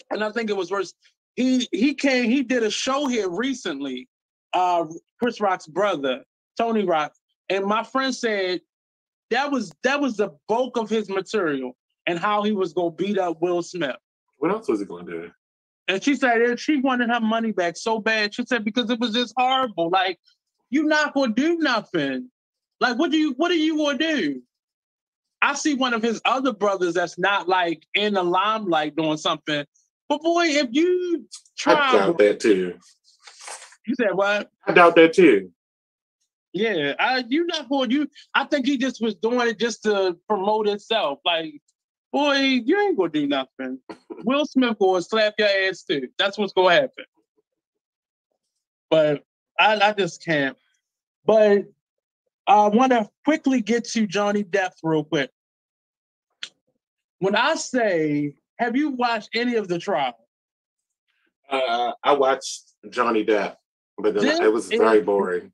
and 0.10 0.24
I 0.24 0.32
think 0.32 0.50
it 0.50 0.56
was 0.56 0.72
worse. 0.72 0.94
He 1.36 1.68
he 1.72 1.94
came, 1.94 2.30
he 2.30 2.44
did 2.44 2.64
a 2.64 2.70
show 2.70 3.08
here 3.08 3.30
recently. 3.30 4.08
Uh, 4.54 4.86
Chris 5.20 5.42
Rock's 5.42 5.66
brother, 5.66 6.24
Tony 6.58 6.86
Rock, 6.86 7.14
and 7.50 7.66
my 7.66 7.84
friend 7.84 8.14
said 8.14 8.62
that 9.32 9.52
was 9.52 9.74
that 9.84 10.00
was 10.00 10.18
the 10.18 10.30
bulk 10.48 10.78
of 10.78 10.90
his 10.90 11.10
material 11.10 11.76
and 12.06 12.20
how 12.20 12.44
he 12.44 12.52
was 12.52 12.74
gonna 12.74 12.92
beat 12.92 13.18
up 13.18 13.42
Will 13.42 13.64
Smith. 13.64 13.96
What 14.38 14.52
else 14.52 14.68
was 14.68 14.80
he 14.80 14.86
gonna 14.86 15.10
do? 15.10 15.32
And 15.88 16.04
she 16.04 16.16
said 16.16 16.60
she 16.60 16.78
wanted 16.78 17.10
her 17.10 17.20
money 17.20 17.52
back 17.52 17.78
so 17.78 18.00
bad. 18.00 18.34
She 18.34 18.46
said 18.46 18.64
because 18.64 18.90
it 18.90 19.00
was 19.00 19.14
just 19.14 19.34
horrible. 19.36 19.90
Like 19.90 20.20
you're 20.70 20.86
not 20.86 21.14
gonna 21.14 21.34
do 21.34 21.58
nothing. 21.58 22.30
Like 22.80 22.98
what 22.98 23.12
do 23.12 23.18
you 23.18 23.34
what 23.38 23.52
are 23.52 23.56
you 23.56 23.78
gonna 23.78 23.98
do? 23.98 24.42
I 25.42 25.56
see 25.56 25.74
one 25.74 25.94
of 25.94 26.02
his 26.02 26.22
other 26.24 26.54
brothers 26.54 26.94
that's 26.94 27.20
not 27.20 27.50
like 27.50 27.86
in 27.94 28.14
the 28.14 28.24
limelight 28.24 28.96
doing 28.96 29.18
something. 29.18 29.66
But 30.10 30.22
boy, 30.22 30.46
if 30.46 30.68
you 30.72 31.26
try, 31.58 31.74
I 31.74 31.92
doubt 31.94 32.18
that 32.20 32.40
too. 32.40 32.76
You 33.88 33.96
said 33.96 34.14
what? 34.14 34.50
I 34.66 34.74
doubt 34.74 34.96
that 34.96 35.14
too. 35.14 35.52
Yeah, 36.54 36.94
I 37.00 37.24
you 37.28 37.46
not 37.48 37.70
going 37.70 37.92
you. 37.92 38.08
I 38.34 38.46
think 38.46 38.66
he 38.66 38.78
just 38.78 39.02
was 39.02 39.16
doing 39.16 39.48
it 39.48 39.60
just 39.60 39.84
to 39.84 40.18
promote 40.28 40.68
himself. 40.68 41.20
Like 41.26 41.62
boy, 42.14 42.36
you 42.36 42.80
ain't 42.80 42.98
gonna 42.98 43.10
do 43.10 43.28
nothing. 43.28 43.80
Will 44.24 44.46
Smith 44.46 44.78
gonna 44.80 45.02
slap 45.02 45.34
your 45.38 45.50
ass 45.50 45.84
too. 45.84 46.08
That's 46.18 46.38
what's 46.38 46.54
gonna 46.54 46.76
happen. 46.76 47.06
But 48.90 49.24
I, 49.60 49.80
I 49.80 49.94
just 49.94 50.24
can't. 50.24 50.56
But 51.26 51.64
I 52.46 52.68
want 52.68 52.92
to 52.92 53.10
quickly 53.26 53.62
get 53.62 53.86
to 53.86 54.06
Johnny 54.06 54.44
Depp 54.44 54.72
real 54.84 55.04
quick. 55.04 55.32
When 57.20 57.36
I 57.36 57.56
say, 57.56 58.36
have 58.64 58.78
you 58.78 58.92
watched 58.92 59.30
any 59.36 59.56
of 59.56 59.68
the 59.68 59.78
trial? 59.78 60.18
Uh, 61.50 61.92
I 62.04 62.14
watched 62.14 62.64
Johnny 62.90 63.26
Depp, 63.26 63.58
but 63.98 64.16
it 64.16 64.52
was 64.52 64.70
very 64.70 65.00
is, 65.00 65.06
boring. 65.06 65.52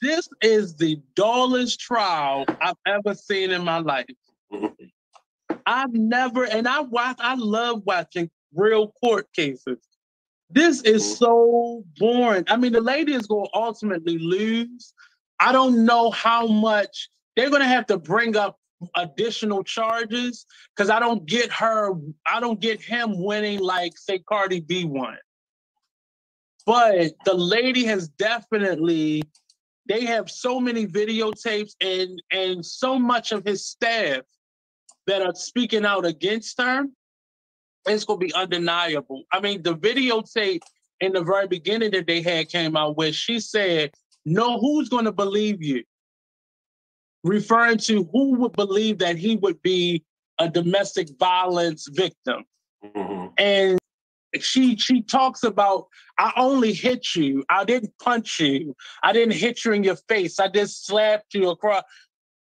This 0.00 0.28
is 0.40 0.76
the 0.76 1.00
dullest 1.14 1.80
trial 1.80 2.44
I've 2.60 2.76
ever 2.86 3.14
seen 3.14 3.50
in 3.50 3.64
my 3.64 3.78
life. 3.78 4.06
I've 5.66 5.92
never, 5.92 6.44
and 6.44 6.66
I 6.66 6.80
watch, 6.80 7.16
I 7.20 7.34
love 7.34 7.82
watching 7.84 8.30
real 8.54 8.92
court 8.92 9.26
cases. 9.32 9.78
This 10.50 10.82
is 10.82 11.02
mm-hmm. 11.02 11.14
so 11.14 11.84
boring. 11.98 12.44
I 12.48 12.56
mean, 12.56 12.72
the 12.72 12.80
lady 12.80 13.14
is 13.14 13.26
going 13.26 13.46
to 13.46 13.58
ultimately 13.58 14.18
lose. 14.18 14.92
I 15.40 15.50
don't 15.50 15.84
know 15.84 16.10
how 16.10 16.46
much 16.46 17.08
they're 17.34 17.50
going 17.50 17.62
to 17.62 17.68
have 17.68 17.86
to 17.86 17.98
bring 17.98 18.36
up 18.36 18.58
additional 18.94 19.64
charges 19.64 20.46
because 20.74 20.90
I 20.90 20.98
don't 20.98 21.26
get 21.26 21.50
her, 21.52 21.92
I 22.30 22.40
don't 22.40 22.60
get 22.60 22.80
him 22.80 23.22
winning 23.22 23.60
like, 23.60 23.96
say, 23.96 24.18
Cardi 24.20 24.60
B 24.60 24.84
won. 24.84 25.18
But 26.64 27.12
the 27.24 27.34
lady 27.34 27.84
has 27.84 28.08
definitely 28.08 29.22
they 29.86 30.04
have 30.04 30.30
so 30.30 30.60
many 30.60 30.86
videotapes 30.86 31.72
and 31.80 32.22
and 32.30 32.64
so 32.64 32.98
much 32.98 33.32
of 33.32 33.44
his 33.44 33.66
staff 33.66 34.22
that 35.06 35.22
are 35.22 35.34
speaking 35.34 35.84
out 35.84 36.06
against 36.06 36.60
her. 36.60 36.84
It's 37.86 38.04
gonna 38.04 38.18
be 38.18 38.32
undeniable. 38.34 39.24
I 39.32 39.40
mean, 39.40 39.62
the 39.62 39.74
videotape 39.74 40.62
in 41.00 41.12
the 41.12 41.24
very 41.24 41.48
beginning 41.48 41.90
that 41.92 42.06
they 42.06 42.22
had 42.22 42.48
came 42.48 42.76
out 42.76 42.96
where 42.96 43.12
she 43.12 43.40
said, 43.40 43.92
"No, 44.24 44.60
who's 44.60 44.88
gonna 44.88 45.12
believe 45.12 45.60
you?" 45.62 45.82
Referring 47.24 47.78
to 47.78 48.04
who 48.12 48.34
would 48.34 48.52
believe 48.52 48.98
that 48.98 49.16
he 49.16 49.36
would 49.36 49.62
be 49.62 50.04
a 50.38 50.48
domestic 50.48 51.08
violence 51.18 51.86
victim. 51.90 52.44
Mm-hmm. 52.84 53.26
And 53.38 53.78
she 54.40 54.76
she 54.76 55.02
talks 55.02 55.42
about 55.42 55.86
I 56.18 56.32
only 56.36 56.72
hit 56.72 57.14
you. 57.14 57.44
I 57.48 57.64
didn't 57.64 57.92
punch 58.02 58.40
you. 58.40 58.74
I 59.02 59.12
didn't 59.12 59.34
hit 59.34 59.64
you 59.64 59.72
in 59.72 59.84
your 59.84 59.96
face. 60.08 60.40
I 60.40 60.48
just 60.48 60.86
slapped 60.86 61.34
you 61.34 61.50
across. 61.50 61.82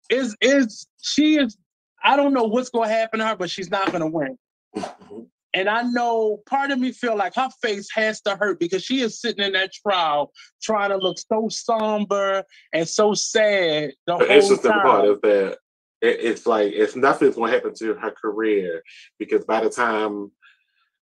Is 0.08 0.36
is 0.40 0.86
she 1.00 1.36
is 1.36 1.56
I 2.02 2.16
don't 2.16 2.32
know 2.32 2.44
what's 2.44 2.70
gonna 2.70 2.88
happen 2.88 3.20
to 3.20 3.26
her, 3.26 3.36
but 3.36 3.50
she's 3.50 3.70
not 3.70 3.90
gonna 3.90 4.06
win. 4.06 4.38
Mm-hmm. 4.76 5.20
And 5.54 5.68
I 5.68 5.82
know 5.82 6.38
part 6.46 6.72
of 6.72 6.80
me 6.80 6.90
feel 6.90 7.16
like 7.16 7.36
her 7.36 7.48
face 7.62 7.88
has 7.94 8.20
to 8.22 8.36
hurt 8.36 8.58
because 8.58 8.84
she 8.84 9.00
is 9.00 9.20
sitting 9.20 9.44
in 9.44 9.52
that 9.52 9.72
trial 9.72 10.32
trying 10.62 10.90
to 10.90 10.96
look 10.96 11.16
so 11.18 11.48
somber 11.48 12.42
and 12.72 12.88
so 12.88 13.14
sad 13.14 13.92
the 14.06 14.14
whole 14.16 14.26
it's 14.28 14.48
just 14.48 14.64
time. 14.64 14.82
part 14.82 15.08
of 15.08 15.20
that 15.22 15.58
it's 16.02 16.44
like 16.46 16.72
it's 16.72 16.96
nothing's 16.96 17.36
going 17.36 17.50
to 17.50 17.56
happen 17.56 17.74
to 17.74 17.94
her 17.94 18.10
career 18.10 18.82
because 19.18 19.44
by 19.44 19.62
the 19.62 19.70
time 19.70 20.30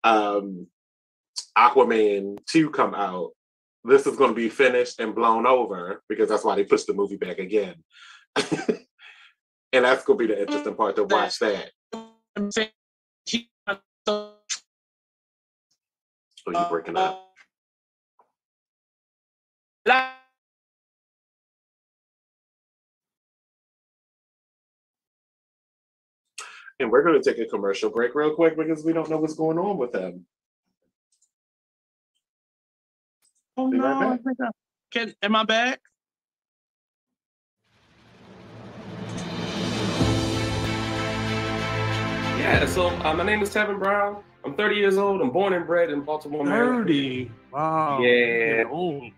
um, 0.04 0.68
Aquaman 1.58 2.38
2 2.48 2.70
come 2.70 2.96
out, 2.96 3.32
this 3.84 4.08
is 4.08 4.18
going 4.18 4.32
to 4.32 4.36
be 4.36 4.50
finished 4.50 5.00
and 5.00 5.16
blown 5.16 5.46
over 5.46 6.02
because 6.10 6.30
that's 6.30 6.44
why 6.44 6.56
they 6.56 6.64
pushed 6.64 6.88
the 6.88 6.94
movie 6.94 7.18
back 7.18 7.40
again. 7.40 7.76
and 8.36 9.86
that's 9.86 10.04
going 10.04 10.20
to 10.20 10.28
be 10.28 10.34
the 10.34 10.42
interesting 10.42 10.76
part 10.76 10.96
to 10.96 11.04
watch 11.04 11.40
that. 11.40 11.72
Oh, 16.48 16.52
you 16.52 16.66
breaking 16.70 16.96
up. 16.96 17.34
And 26.80 26.90
we're 26.90 27.04
going 27.04 27.22
to 27.22 27.30
take 27.34 27.46
a 27.46 27.50
commercial 27.50 27.90
break 27.90 28.16
real 28.16 28.34
quick 28.34 28.56
because 28.56 28.86
we 28.86 28.94
don't 28.94 29.10
know 29.10 29.18
what's 29.18 29.34
going 29.34 29.58
on 29.58 29.78
with 29.78 29.92
them. 29.92 30.26
Oh 33.58 33.70
Be 33.70 33.78
no! 33.78 34.20
Right 34.24 34.52
Can 34.92 35.14
am 35.24 35.36
I 35.36 35.44
back? 35.44 35.82
Yeah. 42.40 42.66
So 42.68 42.90
uh, 42.90 43.14
my 43.16 43.24
name 43.24 43.42
is 43.42 43.50
Tevin 43.50 43.80
Brown. 43.80 44.24
I'm 44.48 44.56
30 44.56 44.76
years 44.78 44.98
old. 44.98 45.20
I'm 45.20 45.30
born 45.30 45.52
and 45.52 45.68
bred 45.68 45.90
in 45.90 46.02
Baltimore, 46.02 46.46
Maryland. 46.46 46.86
30. 46.86 47.32
Wow. 47.52 48.00
Yeah. 48.00 48.64
Old. 48.70 49.12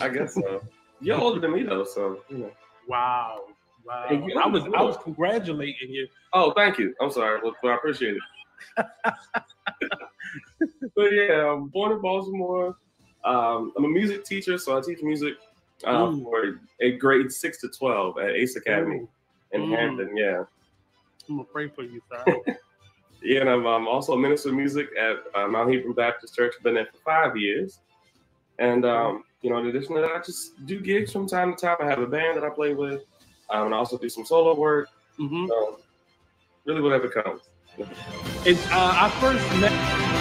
I 0.00 0.08
guess 0.08 0.34
so. 0.34 0.62
You're 1.02 1.20
older 1.20 1.40
than 1.40 1.52
me 1.52 1.62
though, 1.62 1.84
so 1.84 2.20
you 2.30 2.38
know. 2.38 2.50
Wow. 2.88 3.48
Wow. 3.84 4.06
I 4.08 4.46
was 4.46 4.62
I 4.74 4.82
was 4.82 4.96
congratulating 5.02 5.90
you. 5.90 6.08
Oh, 6.32 6.52
thank 6.52 6.78
you. 6.78 6.94
I'm 7.02 7.10
sorry. 7.10 7.40
Well, 7.42 7.54
I 7.64 7.74
appreciate 7.74 8.16
it. 8.16 8.22
but 10.96 11.12
yeah, 11.12 11.52
I'm 11.52 11.66
born 11.68 11.92
in 11.92 12.00
Baltimore. 12.00 12.76
Um, 13.24 13.74
I'm 13.76 13.84
a 13.84 13.88
music 13.88 14.24
teacher, 14.24 14.56
so 14.56 14.78
I 14.78 14.80
teach 14.80 15.02
music 15.02 15.34
uh, 15.84 16.06
mm. 16.06 16.22
for 16.22 16.60
a 16.80 16.92
grade 16.92 17.30
six 17.30 17.60
to 17.60 17.68
twelve 17.68 18.18
at 18.18 18.30
Ace 18.30 18.56
Academy 18.56 19.00
mm. 19.00 19.08
in 19.52 19.62
mm. 19.62 19.76
Hampton. 19.76 20.16
Yeah. 20.16 20.44
I'm 21.28 21.36
gonna 21.36 21.44
pray 21.44 21.68
for 21.68 21.82
you, 21.82 22.00
sir. 22.10 22.56
yeah, 23.22 23.40
and 23.40 23.50
I'm, 23.50 23.66
I'm, 23.66 23.88
also 23.88 24.14
a 24.14 24.18
minister 24.18 24.50
of 24.50 24.56
music 24.56 24.88
at 24.98 25.16
uh, 25.34 25.48
Mount 25.48 25.72
Hebron 25.72 25.94
Baptist 25.94 26.34
Church. 26.34 26.54
Been 26.62 26.74
there 26.74 26.86
for 26.86 26.98
five 27.04 27.36
years, 27.36 27.80
and 28.58 28.84
um, 28.84 29.24
you 29.42 29.50
know, 29.50 29.58
in 29.58 29.66
addition 29.66 29.94
to 29.96 30.00
that, 30.02 30.10
I 30.10 30.18
just 30.20 30.64
do 30.66 30.80
gigs 30.80 31.12
from 31.12 31.26
time 31.26 31.54
to 31.54 31.60
time. 31.60 31.76
I 31.80 31.86
have 31.86 32.00
a 32.00 32.06
band 32.06 32.36
that 32.36 32.44
I 32.44 32.50
play 32.50 32.74
with, 32.74 33.02
um, 33.50 33.66
and 33.66 33.74
I 33.74 33.78
also 33.78 33.98
do 33.98 34.08
some 34.08 34.24
solo 34.24 34.54
work. 34.54 34.88
Mm-hmm. 35.18 35.46
So 35.48 35.80
really, 36.64 36.80
whatever 36.80 37.08
comes. 37.08 37.42
It's 38.44 38.66
uh, 38.66 38.92
I 38.96 39.10
first 39.20 39.60
met. 39.60 40.11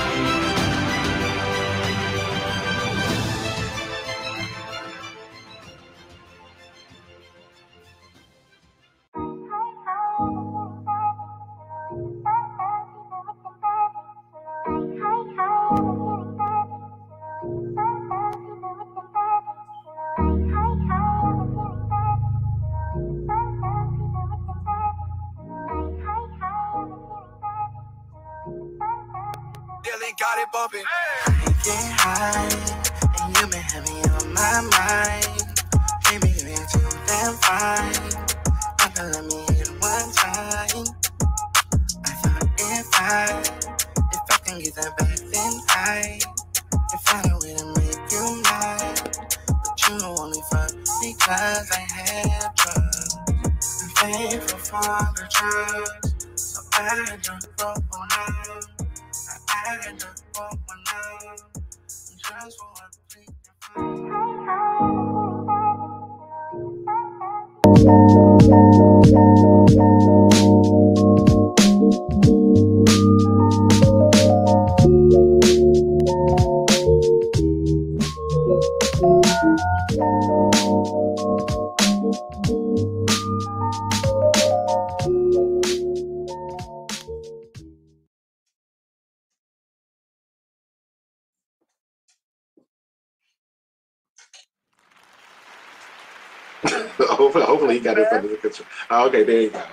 Hopefully, 97.22 97.46
hopefully 97.46 97.74
he 97.76 97.80
got 97.80 97.98
it 97.98 98.08
under 98.12 98.36
control. 98.36 98.68
Oh, 98.90 99.08
okay, 99.08 99.24
there 99.24 99.42
you 99.42 99.50
go. 99.50 99.64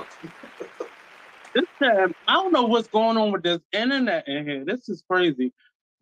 this 1.54 1.64
time, 1.82 2.14
I 2.26 2.34
don't 2.34 2.52
know 2.52 2.64
what's 2.64 2.88
going 2.88 3.16
on 3.16 3.32
with 3.32 3.42
this 3.42 3.60
internet 3.72 4.28
in 4.28 4.46
here. 4.46 4.64
This 4.64 4.88
is 4.88 5.02
crazy. 5.08 5.52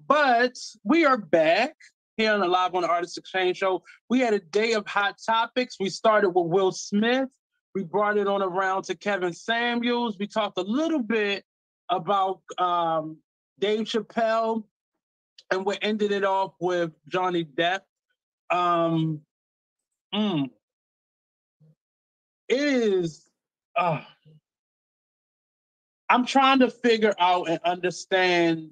But 0.06 0.56
we 0.84 1.04
are 1.04 1.16
back 1.16 1.74
here 2.16 2.32
on 2.32 2.40
the 2.40 2.46
Live 2.46 2.74
on 2.74 2.82
the 2.82 2.88
Artist 2.88 3.18
Exchange 3.18 3.56
Show. 3.56 3.82
We 4.08 4.20
had 4.20 4.34
a 4.34 4.38
day 4.38 4.72
of 4.72 4.86
hot 4.86 5.16
topics. 5.24 5.76
We 5.78 5.90
started 5.90 6.30
with 6.30 6.46
Will 6.46 6.72
Smith. 6.72 7.28
We 7.74 7.84
brought 7.84 8.16
it 8.16 8.26
on 8.26 8.42
around 8.42 8.84
to 8.84 8.94
Kevin 8.94 9.32
Samuels. 9.32 10.16
We 10.18 10.26
talked 10.26 10.58
a 10.58 10.62
little 10.62 11.02
bit 11.02 11.44
about 11.90 12.40
um, 12.58 13.18
Dave 13.58 13.86
Chappelle, 13.86 14.64
and 15.50 15.64
we 15.64 15.76
ended 15.82 16.12
it 16.12 16.24
off 16.24 16.54
with 16.60 16.92
Johnny 17.08 17.44
Depp. 17.44 17.80
Um, 18.50 19.20
mm, 20.14 20.48
it 22.48 22.58
is 22.58 23.28
uh, 23.76 24.00
I'm 26.08 26.24
trying 26.24 26.60
to 26.60 26.70
figure 26.70 27.14
out 27.18 27.48
and 27.48 27.58
understand 27.64 28.70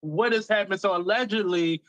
what 0.00 0.32
is 0.32 0.48
happening. 0.48 0.78
So 0.78 0.96
allegedly, 0.96 1.82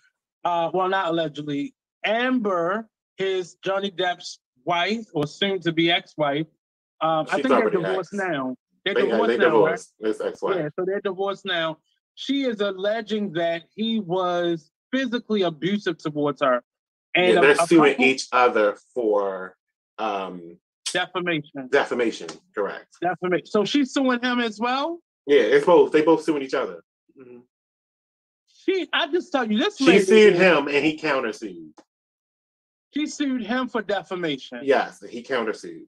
uh, 0.43 0.69
well, 0.73 0.89
not 0.89 1.07
allegedly, 1.07 1.73
Amber, 2.05 2.87
his 3.17 3.55
Johnny 3.63 3.91
Depp's 3.91 4.39
wife 4.65 5.05
or 5.13 5.27
soon 5.27 5.59
to 5.61 5.71
be 5.71 5.91
ex-wife, 5.91 6.47
um, 7.01 7.25
I 7.31 7.41
think 7.41 7.49
they're 7.49 7.69
divorced 7.69 8.13
ex. 8.13 8.23
now. 8.29 8.55
They're 8.83 8.93
they, 8.93 9.01
divorced 9.05 9.27
they 9.27 9.37
now. 9.37 9.43
Divorced. 9.45 9.93
Right? 10.01 10.15
ex-wife. 10.25 10.55
Yeah, 10.57 10.69
so 10.77 10.85
they're 10.85 11.01
divorced 11.01 11.45
now. 11.45 11.77
She 12.15 12.43
is 12.43 12.59
alleging 12.59 13.33
that 13.33 13.63
he 13.73 14.01
was 14.01 14.71
physically 14.91 15.43
abusive 15.43 15.97
towards 15.97 16.41
her. 16.41 16.61
And 17.15 17.35
yeah, 17.35 17.41
they're 17.41 17.51
a 17.51 17.67
suing 17.67 17.93
couple- 17.93 18.05
each 18.05 18.27
other 18.31 18.77
for 18.93 19.55
um, 19.97 20.57
defamation. 20.93 21.67
defamation. 21.71 22.27
Correct. 22.55 22.87
Defamation. 23.01 23.45
So 23.45 23.65
she's 23.65 23.93
suing 23.93 24.21
him 24.21 24.39
as 24.39 24.59
well. 24.59 24.99
Yeah, 25.25 25.41
it's 25.41 25.65
both. 25.65 25.91
They 25.91 26.01
both 26.01 26.23
suing 26.23 26.43
each 26.43 26.53
other. 26.53 26.83
Mhm. 27.19 27.41
She, 28.47 28.87
I 28.93 29.07
just 29.07 29.31
tell 29.31 29.49
you, 29.49 29.57
this 29.57 29.77
She 29.77 29.85
lady, 29.85 30.03
sued 30.03 30.35
him 30.35 30.67
and 30.67 30.85
he 30.85 30.97
countersued. 30.97 31.71
She 32.93 33.05
sued 33.07 33.43
him 33.43 33.67
for 33.67 33.81
defamation. 33.81 34.61
Yes, 34.63 35.03
he 35.07 35.23
countersued. 35.23 35.85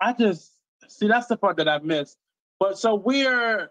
I 0.00 0.12
just 0.12 0.52
see 0.88 1.06
that's 1.06 1.28
the 1.28 1.36
part 1.36 1.56
that 1.58 1.68
I 1.68 1.78
missed. 1.78 2.18
But 2.58 2.78
so 2.78 2.94
we're 2.94 3.70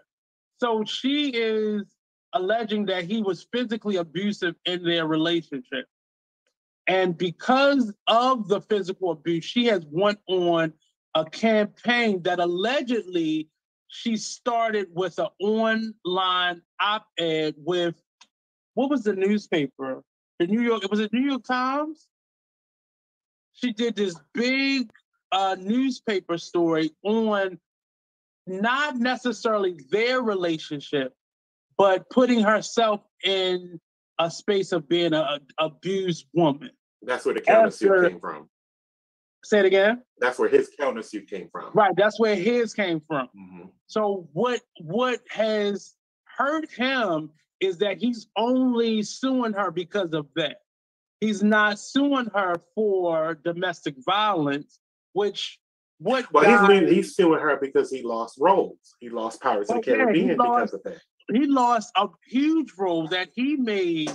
so 0.58 0.84
she 0.84 1.30
is 1.30 1.82
alleging 2.32 2.86
that 2.86 3.04
he 3.04 3.20
was 3.22 3.46
physically 3.52 3.96
abusive 3.96 4.54
in 4.64 4.82
their 4.82 5.06
relationship. 5.06 5.86
And 6.86 7.16
because 7.16 7.94
of 8.08 8.48
the 8.48 8.60
physical 8.60 9.12
abuse, 9.12 9.44
she 9.44 9.66
has 9.66 9.84
went 9.90 10.18
on 10.26 10.72
a 11.14 11.24
campaign 11.24 12.22
that 12.22 12.40
allegedly 12.40 13.48
she 13.88 14.16
started 14.16 14.88
with 14.92 15.18
an 15.18 15.28
online 15.38 16.62
op-ed 16.80 17.54
with 17.58 17.94
what 18.74 18.90
was 18.90 19.04
the 19.04 19.14
newspaper? 19.14 20.02
The 20.38 20.46
New 20.46 20.62
York, 20.62 20.84
it 20.84 20.90
was 20.90 21.00
it 21.00 21.12
New 21.12 21.20
York 21.28 21.44
Times? 21.44 22.08
She 23.52 23.72
did 23.72 23.94
this 23.94 24.18
big 24.32 24.90
uh, 25.30 25.56
newspaper 25.60 26.38
story 26.38 26.90
on 27.02 27.58
not 28.46 28.96
necessarily 28.96 29.76
their 29.90 30.20
relationship, 30.22 31.14
but 31.76 32.08
putting 32.10 32.40
herself 32.40 33.02
in 33.24 33.78
a 34.22 34.30
space 34.30 34.72
of 34.72 34.88
being 34.88 35.12
an 35.12 35.40
abused 35.58 36.26
woman. 36.34 36.70
That's 37.02 37.24
where 37.24 37.34
the 37.34 37.40
countersuit 37.40 38.08
came 38.10 38.20
from. 38.20 38.48
Say 39.44 39.58
it 39.58 39.64
again. 39.64 40.02
That's 40.20 40.38
where 40.38 40.48
his 40.48 40.70
countersuit 40.78 41.28
came 41.28 41.48
from. 41.50 41.70
Right, 41.74 41.92
that's 41.96 42.20
where 42.20 42.36
his 42.36 42.72
came 42.74 43.00
from. 43.00 43.28
Mhm. 43.36 43.70
So 43.88 44.28
what 44.32 44.60
what 44.80 45.20
has 45.30 45.94
hurt 46.24 46.70
him 46.70 47.30
is 47.60 47.78
that 47.78 47.98
he's 47.98 48.28
only 48.36 49.02
suing 49.02 49.52
her 49.54 49.70
because 49.72 50.12
of 50.14 50.28
that. 50.36 50.58
He's 51.20 51.42
not 51.42 51.78
suing 51.80 52.26
her 52.34 52.56
for 52.74 53.34
domestic 53.34 53.96
violence, 54.04 54.78
which 55.12 55.58
what 55.98 56.32
Well, 56.32 56.44
guy- 56.44 56.80
he's 56.80 56.90
he's 56.90 57.16
suing 57.16 57.40
her 57.40 57.56
because 57.60 57.90
he 57.90 58.02
lost 58.02 58.36
roles. 58.40 58.94
He 59.00 59.08
lost 59.08 59.40
Pirates 59.40 59.70
of 59.70 59.76
the 59.76 59.80
Okay, 59.80 59.90
he 59.92 59.96
Caribbean 59.98 60.36
because 60.36 60.72
of 60.74 60.82
that. 60.84 61.00
He 61.34 61.46
lost 61.46 61.92
a 61.96 62.08
huge 62.26 62.72
role 62.78 63.06
that 63.08 63.28
he 63.34 63.56
made 63.56 64.10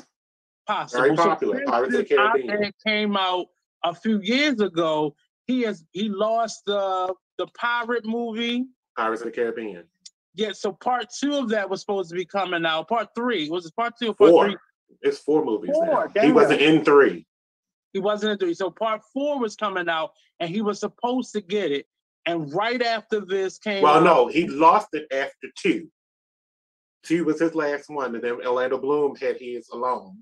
possible. 0.67 1.03
Very 1.03 1.17
So 1.17 1.23
popular, 1.23 1.57
since 1.57 1.69
Pirates 1.69 1.95
of 1.95 2.07
the 2.07 2.15
Caribbean. 2.15 2.73
came 2.85 3.17
out 3.17 3.47
a 3.83 3.93
few 3.93 4.19
years 4.21 4.59
ago. 4.59 5.15
He 5.45 5.61
has 5.61 5.83
he 5.91 6.09
lost 6.09 6.63
the 6.65 7.13
the 7.37 7.47
pirate 7.57 8.05
movie. 8.05 8.65
Pirates 8.97 9.21
of 9.21 9.25
the 9.27 9.31
Caribbean. 9.31 9.85
Yeah, 10.35 10.51
so 10.51 10.71
part 10.71 11.07
two 11.19 11.33
of 11.35 11.49
that 11.49 11.69
was 11.69 11.79
supposed 11.81 12.09
to 12.09 12.15
be 12.15 12.25
coming 12.25 12.65
out. 12.65 12.87
Part 12.89 13.09
three 13.15 13.49
was 13.49 13.65
it 13.65 13.75
part 13.75 13.93
two 13.99 14.09
or 14.09 14.13
part 14.13 14.29
Four. 14.31 14.45
three? 14.49 14.57
It's 15.01 15.19
four 15.19 15.43
movies 15.43 15.71
Four, 15.73 16.09
now. 16.15 16.21
He 16.21 16.31
wasn't 16.31 16.61
in 16.61 16.83
three. 16.83 17.25
He 17.93 17.99
wasn't 17.99 18.33
in 18.33 18.37
three. 18.37 18.53
So 18.53 18.69
part 18.69 19.01
four 19.13 19.39
was 19.39 19.55
coming 19.55 19.89
out, 19.89 20.11
and 20.39 20.49
he 20.49 20.61
was 20.61 20.79
supposed 20.79 21.33
to 21.33 21.41
get 21.41 21.71
it. 21.71 21.87
And 22.25 22.53
right 22.53 22.81
after 22.81 23.21
this 23.21 23.57
came 23.57 23.83
Well, 23.83 23.95
out, 23.97 24.03
no, 24.03 24.27
he 24.27 24.47
lost 24.47 24.89
it 24.93 25.07
after 25.11 25.47
two. 25.57 25.89
Two 27.07 27.23
was 27.23 27.39
his 27.39 27.55
last 27.55 27.89
one, 27.89 28.13
and 28.15 28.23
then 28.23 28.45
Orlando 28.45 28.77
Bloom 28.77 29.15
had 29.15 29.37
his 29.39 29.69
alone. 29.69 30.17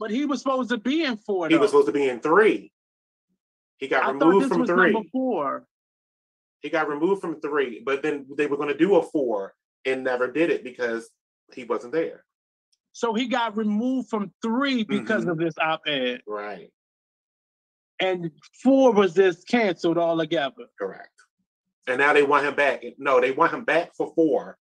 but 0.00 0.10
he 0.10 0.26
was 0.26 0.40
supposed 0.40 0.70
to 0.70 0.76
be 0.78 1.04
in 1.04 1.16
four. 1.18 1.48
He 1.48 1.54
though. 1.54 1.60
was 1.60 1.70
supposed 1.70 1.86
to 1.86 1.92
be 1.92 2.08
in 2.08 2.18
three. 2.20 2.72
He 3.78 3.86
got 3.86 4.04
I 4.04 4.10
removed 4.10 4.48
from 4.48 4.66
three. 4.66 5.08
four. 5.12 5.66
He 6.60 6.70
got 6.70 6.88
removed 6.88 7.20
from 7.20 7.40
three, 7.40 7.80
but 7.84 8.02
then 8.02 8.26
they 8.36 8.46
were 8.46 8.56
going 8.56 8.68
to 8.70 8.76
do 8.76 8.96
a 8.96 9.02
four 9.02 9.54
and 9.84 10.02
never 10.02 10.26
did 10.30 10.50
it 10.50 10.64
because 10.64 11.08
he 11.54 11.62
wasn't 11.64 11.92
there. 11.92 12.24
So 12.92 13.14
he 13.14 13.28
got 13.28 13.56
removed 13.56 14.08
from 14.08 14.32
three 14.42 14.82
because 14.82 15.24
Mhm. 15.24 15.30
of 15.32 15.38
this 15.38 15.54
op-ed, 15.58 16.22
Right. 16.26 16.72
and 18.00 18.32
four 18.62 18.92
was 18.92 19.14
just 19.14 19.46
canceled 19.46 19.98
altogether. 19.98 20.66
Correct. 20.78 21.10
And 21.86 21.98
now 21.98 22.12
they 22.12 22.22
want 22.24 22.46
him 22.46 22.54
back. 22.56 22.82
No, 22.98 23.20
they 23.20 23.30
want 23.32 23.52
him 23.52 23.64
back 23.64 23.94
for 23.94 24.12
four, 24.14 24.58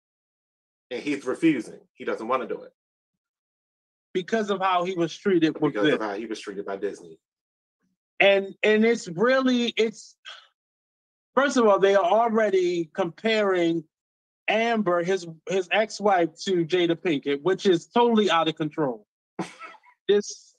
and 0.93 1.03
he's 1.03 1.25
refusing. 1.25 1.81
He 1.95 2.05
doesn't 2.05 2.29
want 2.29 2.43
to 2.43 2.49
do 2.49 2.63
it 2.63 2.73
because 4.13 4.51
of 4.51 4.61
how 4.61 4.85
he 4.85 4.95
was 4.95 5.17
treated 5.17 5.59
with 5.59 5.73
because 5.73 5.87
this. 5.87 5.95
of 5.95 6.01
how 6.03 6.15
he 6.15 6.27
was 6.27 6.39
treated 6.39 6.67
by 6.67 6.77
Disney. 6.77 7.19
and 8.21 8.55
and 8.63 8.85
it's 8.85 9.09
really 9.09 9.73
it's 9.77 10.17
first 11.35 11.57
of 11.57 11.67
all 11.67 11.79
they 11.79 11.95
are 11.95 12.05
already 12.05 12.91
comparing 12.95 13.85
Amber 14.49 15.03
his 15.03 15.27
his 15.49 15.69
ex-wife 15.73 16.31
to 16.45 16.65
Jada 16.67 16.95
Pinkett 16.97 17.41
which 17.43 17.65
is 17.65 17.87
totally 17.87 18.31
out 18.31 18.49
of 18.49 18.57
control 18.57 19.07
this 20.09 20.55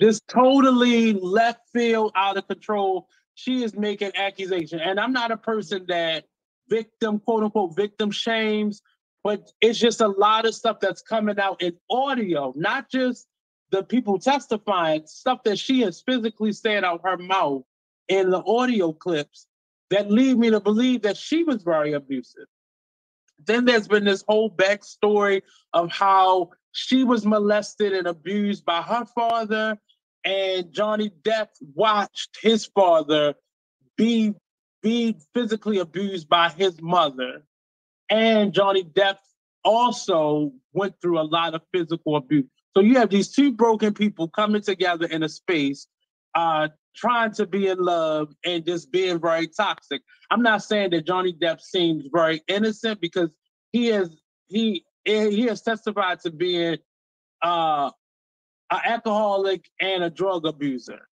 this 0.00 0.20
totally 0.26 1.12
left 1.12 1.60
field 1.72 2.12
out 2.16 2.36
of 2.36 2.48
control 2.48 3.06
she 3.36 3.62
is 3.62 3.76
making 3.76 4.10
accusation 4.16 4.80
and 4.80 4.98
I'm 4.98 5.12
not 5.12 5.30
a 5.30 5.36
person 5.36 5.84
that 5.88 6.24
victim 6.68 7.20
quote 7.20 7.44
unquote 7.44 7.76
victim 7.76 8.10
shames 8.10 8.82
but 9.24 9.50
it's 9.60 9.78
just 9.78 10.00
a 10.00 10.08
lot 10.08 10.46
of 10.46 10.54
stuff 10.54 10.78
that's 10.78 11.02
coming 11.02 11.40
out 11.40 11.62
in 11.62 11.74
audio 11.90 12.52
not 12.56 12.88
just 12.90 13.26
the 13.74 13.82
people 13.82 14.20
testifying, 14.20 15.04
stuff 15.06 15.42
that 15.44 15.58
she 15.58 15.80
has 15.80 16.00
physically 16.00 16.52
said 16.52 16.84
out 16.84 17.00
her 17.02 17.16
mouth 17.16 17.64
in 18.06 18.30
the 18.30 18.42
audio 18.44 18.92
clips 18.92 19.48
that 19.90 20.10
lead 20.12 20.38
me 20.38 20.50
to 20.50 20.60
believe 20.60 21.02
that 21.02 21.16
she 21.16 21.42
was 21.42 21.62
very 21.64 21.92
abusive. 21.92 22.46
Then 23.44 23.64
there's 23.64 23.88
been 23.88 24.04
this 24.04 24.24
whole 24.28 24.48
backstory 24.48 25.42
of 25.72 25.90
how 25.90 26.50
she 26.70 27.02
was 27.02 27.26
molested 27.26 27.92
and 27.92 28.06
abused 28.06 28.64
by 28.64 28.80
her 28.80 29.04
father, 29.06 29.76
and 30.24 30.72
Johnny 30.72 31.10
Depp 31.22 31.48
watched 31.74 32.38
his 32.40 32.66
father 32.66 33.34
be, 33.96 34.34
be 34.82 35.16
physically 35.34 35.78
abused 35.78 36.28
by 36.28 36.48
his 36.48 36.80
mother. 36.80 37.42
And 38.10 38.52
Johnny 38.52 38.84
Depp 38.84 39.16
also 39.64 40.52
went 40.72 40.94
through 41.00 41.18
a 41.18 41.22
lot 41.22 41.54
of 41.54 41.62
physical 41.72 42.16
abuse. 42.16 42.46
So 42.74 42.80
you 42.80 42.96
have 42.96 43.10
these 43.10 43.32
two 43.32 43.52
broken 43.52 43.94
people 43.94 44.28
coming 44.28 44.62
together 44.62 45.06
in 45.06 45.22
a 45.22 45.28
space, 45.28 45.86
uh, 46.34 46.68
trying 46.94 47.32
to 47.34 47.46
be 47.46 47.68
in 47.68 47.78
love 47.78 48.34
and 48.44 48.64
just 48.64 48.90
being 48.90 49.20
very 49.20 49.46
toxic. 49.46 50.02
I'm 50.30 50.42
not 50.42 50.62
saying 50.62 50.90
that 50.90 51.06
Johnny 51.06 51.32
Depp 51.32 51.60
seems 51.60 52.04
very 52.12 52.42
innocent 52.48 53.00
because 53.00 53.30
he 53.72 53.86
has 53.86 54.10
he 54.48 54.84
he 55.04 55.42
has 55.46 55.62
testified 55.62 56.20
to 56.20 56.30
being 56.30 56.78
uh, 57.42 57.90
an 58.70 58.80
alcoholic 58.84 59.68
and 59.80 60.02
a 60.02 60.10
drug 60.10 60.46
abuser. 60.46 61.08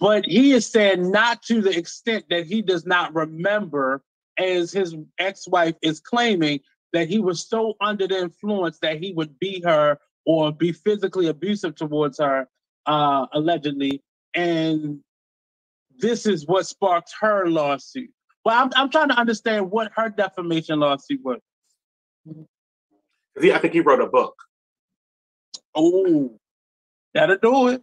But 0.00 0.24
he 0.24 0.52
is 0.52 0.66
saying 0.66 1.10
not 1.10 1.42
to 1.44 1.60
the 1.60 1.76
extent 1.76 2.24
that 2.30 2.46
he 2.46 2.62
does 2.62 2.86
not 2.86 3.14
remember, 3.14 4.02
as 4.42 4.72
his 4.72 4.94
ex-wife 5.18 5.76
is 5.82 6.00
claiming, 6.00 6.60
that 6.92 7.08
he 7.08 7.18
was 7.18 7.48
so 7.48 7.74
under 7.80 8.06
the 8.06 8.18
influence 8.18 8.78
that 8.82 9.02
he 9.02 9.12
would 9.12 9.38
beat 9.38 9.64
her 9.64 9.98
or 10.26 10.52
be 10.52 10.72
physically 10.72 11.28
abusive 11.28 11.74
towards 11.74 12.18
her, 12.18 12.46
uh, 12.86 13.26
allegedly. 13.32 14.02
And 14.34 15.00
this 15.98 16.26
is 16.26 16.46
what 16.46 16.66
sparked 16.66 17.12
her 17.20 17.48
lawsuit. 17.48 18.10
Well, 18.44 18.62
I'm, 18.62 18.70
I'm 18.74 18.90
trying 18.90 19.08
to 19.08 19.14
understand 19.14 19.70
what 19.70 19.92
her 19.96 20.10
defamation 20.10 20.80
lawsuit 20.80 21.20
was. 21.24 21.38
He, 23.40 23.52
I 23.52 23.58
think 23.58 23.72
he 23.72 23.80
wrote 23.80 24.00
a 24.00 24.06
book. 24.06 24.34
Oh, 25.74 26.38
that'll 27.14 27.38
do 27.38 27.68
it. 27.68 27.82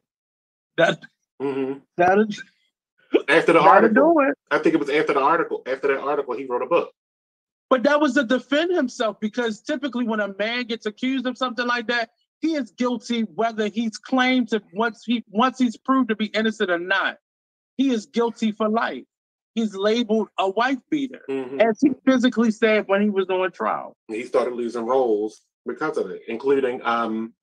That 0.77 0.99
Mhm. 1.41 1.81
that'll, 1.97 2.27
After 3.27 3.53
the 3.53 3.59
article, 3.59 4.13
do 4.13 4.21
it. 4.29 4.35
I 4.51 4.59
think 4.59 4.75
it 4.75 4.79
was 4.79 4.89
after 4.89 5.13
the 5.13 5.21
article. 5.21 5.63
After 5.65 5.87
that 5.89 5.99
article, 5.99 6.35
he 6.35 6.45
wrote 6.45 6.61
a 6.61 6.67
book. 6.67 6.91
But 7.69 7.83
that 7.83 8.01
was 8.01 8.15
to 8.15 8.23
defend 8.23 8.71
himself 8.75 9.19
because 9.19 9.61
typically 9.61 10.03
when 10.03 10.19
a 10.19 10.33
man 10.37 10.63
gets 10.65 10.85
accused 10.85 11.27
of 11.27 11.37
something 11.37 11.65
like 11.67 11.87
that, 11.87 12.09
he 12.41 12.55
is 12.55 12.71
guilty 12.71 13.21
whether 13.21 13.67
he's 13.67 13.97
claimed 13.97 14.49
to 14.49 14.61
once 14.73 15.03
he 15.05 15.23
once 15.29 15.59
he's 15.59 15.77
proved 15.77 16.09
to 16.09 16.15
be 16.15 16.25
innocent 16.27 16.71
or 16.71 16.79
not. 16.79 17.17
He 17.77 17.91
is 17.91 18.07
guilty 18.07 18.51
for 18.51 18.67
life. 18.69 19.03
He's 19.55 19.75
labeled 19.75 20.29
a 20.37 20.49
wife 20.49 20.77
beater, 20.89 21.21
Mhm. 21.29 21.61
as 21.61 21.79
he 21.81 21.91
physically 22.05 22.51
said 22.51 22.87
when 22.87 23.01
he 23.01 23.09
was 23.09 23.29
on 23.29 23.51
trial. 23.51 23.95
He 24.07 24.23
started 24.23 24.53
losing 24.53 24.85
roles 24.85 25.41
because 25.65 25.97
of 25.97 26.09
it, 26.11 26.21
including 26.27 26.81
um, 26.83 27.33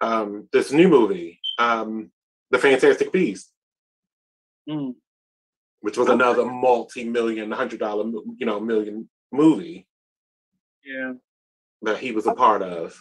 um, 0.00 0.48
this 0.52 0.72
new 0.72 0.88
movie, 0.88 1.40
um, 1.58 2.10
The 2.50 2.58
Fantastic 2.58 3.12
Beast, 3.12 3.50
Mm. 4.68 4.94
which 5.80 5.98
was 5.98 6.08
another 6.08 6.46
multi-million, 6.46 7.50
hundred 7.50 7.80
dollar, 7.80 8.04
you 8.38 8.46
know, 8.46 8.58
million 8.60 9.08
movie 9.32 9.86
Yeah. 10.84 11.14
that 11.82 11.98
he 11.98 12.12
was 12.12 12.26
a 12.26 12.34
part 12.34 12.62
of. 12.62 12.98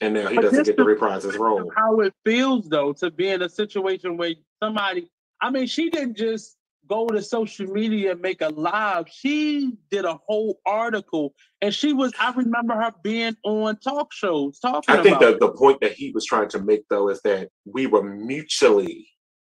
And 0.00 0.14
now 0.14 0.28
he 0.28 0.36
but 0.36 0.42
doesn't 0.42 0.64
get 0.64 0.76
to 0.76 0.84
reprise 0.84 1.24
his 1.24 1.36
role. 1.36 1.70
How 1.76 2.00
it 2.00 2.14
feels 2.24 2.68
though 2.68 2.92
to 2.94 3.10
be 3.10 3.28
in 3.28 3.42
a 3.42 3.48
situation 3.48 4.16
where 4.16 4.34
somebody, 4.62 5.08
I 5.40 5.50
mean, 5.50 5.66
she 5.66 5.90
didn't 5.90 6.16
just 6.16 6.56
go 6.88 7.06
to 7.06 7.22
social 7.22 7.66
media 7.66 8.12
and 8.12 8.20
make 8.20 8.42
a 8.42 8.48
live. 8.48 9.08
She 9.10 9.72
did 9.90 10.04
a 10.04 10.18
whole 10.26 10.60
article, 10.66 11.34
and 11.62 11.74
she 11.74 11.92
was. 11.92 12.12
I 12.20 12.32
remember 12.32 12.74
her 12.74 12.92
being 13.02 13.36
on 13.44 13.76
talk 13.78 14.12
shows 14.12 14.58
talking. 14.58 14.94
I 14.94 15.02
think 15.02 15.18
the, 15.20 15.38
the 15.40 15.52
point 15.52 15.80
that 15.80 15.92
he 15.92 16.10
was 16.10 16.26
trying 16.26 16.48
to 16.50 16.62
make 16.62 16.82
though 16.90 17.08
is 17.08 17.20
that 17.22 17.48
we 17.64 17.86
were 17.86 18.02
mutually 18.02 19.08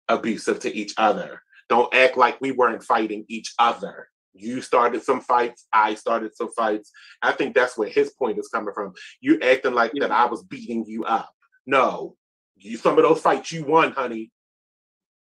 abusive 0.10 0.60
to 0.61 0.76
each 0.76 0.94
other. 0.98 1.41
Don't 1.69 1.94
act 1.94 2.18
like 2.18 2.41
we 2.41 2.52
weren't 2.52 2.84
fighting 2.84 3.26
each 3.30 3.53
other. 3.60 4.10
You 4.34 4.61
started 4.61 5.03
some 5.03 5.22
fights, 5.22 5.68
I 5.72 5.95
started 5.95 6.36
some 6.36 6.52
fights. 6.53 6.91
I 7.22 7.31
think 7.31 7.56
that's 7.56 7.77
where 7.77 7.90
his 7.90 8.11
point 8.11 8.40
is 8.40 8.48
coming 8.48 8.73
from. 8.73 8.94
You 9.22 9.40
acting 9.41 9.73
like 9.73 9.94
that 9.99 10.11
I 10.11 10.26
was 10.26 10.44
beating 10.44 10.86
you 10.86 11.03
up. 11.06 11.30
No, 11.65 12.15
you 12.57 12.77
some 12.77 12.98
of 12.98 13.03
those 13.03 13.22
fights 13.22 13.52
you 13.52 13.64
won, 13.65 13.91
honey. 13.91 14.31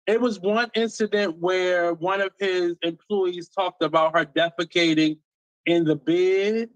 It 0.06 0.20
was 0.20 0.40
one 0.40 0.70
incident 0.74 1.38
where 1.38 1.94
one 1.94 2.20
of 2.20 2.32
his 2.38 2.74
employees 2.82 3.48
talked 3.48 3.82
about 3.82 4.16
her 4.16 4.24
defecating 4.24 5.18
in 5.66 5.84
the 5.84 5.96
bed 5.96 6.70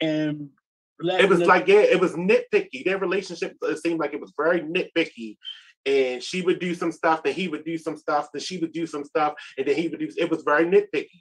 and 0.00 0.48
it 1.00 1.28
was 1.28 1.40
like 1.40 1.66
yeah, 1.66 1.80
it 1.80 2.00
was 2.00 2.12
nitpicky. 2.12 2.84
Their 2.84 2.98
relationship 2.98 3.56
it 3.62 3.78
seemed 3.78 3.98
like 3.98 4.14
it 4.14 4.20
was 4.20 4.32
very 4.36 4.60
nitpicky. 4.60 5.36
And 5.86 6.22
she 6.22 6.40
would 6.40 6.60
do 6.60 6.74
some 6.74 6.92
stuff, 6.92 7.22
then 7.22 7.34
he 7.34 7.48
would 7.48 7.64
do 7.64 7.76
some 7.76 7.96
stuff, 7.96 8.28
then 8.32 8.40
she 8.40 8.56
would 8.58 8.72
do 8.72 8.86
some 8.86 9.04
stuff, 9.04 9.34
and 9.58 9.66
then 9.66 9.76
he 9.76 9.88
would 9.88 9.98
do. 9.98 10.08
It 10.16 10.30
was 10.30 10.42
very 10.42 10.64
nitpicky. 10.64 11.20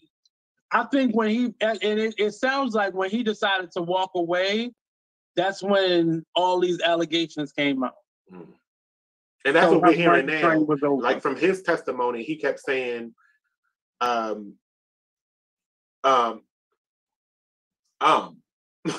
I 0.72 0.86
think 0.86 1.16
when 1.16 1.30
he 1.30 1.54
and 1.62 1.78
it, 1.82 2.16
it 2.18 2.32
sounds 2.32 2.74
like 2.74 2.94
when 2.94 3.10
he 3.10 3.24
decided 3.24 3.72
to 3.74 3.82
walk 3.82 4.12
away, 4.16 4.72
that's 5.36 5.62
when 5.62 6.26
all 6.36 6.60
these 6.60 6.82
allegations 6.82 7.52
came 7.52 7.84
out. 7.84 7.96
Mm. 8.32 8.48
And 9.46 9.56
that's 9.56 9.68
so 9.68 9.74
what 9.74 9.90
we're 9.90 9.94
hearing 9.94 10.26
now. 10.26 10.58
Like 10.58 11.22
from 11.22 11.36
his 11.36 11.62
testimony, 11.62 12.24
he 12.24 12.38
kept 12.38 12.60
saying, 12.60 13.14
um, 14.00 14.54
um, 16.04 16.42
um. 18.00 18.38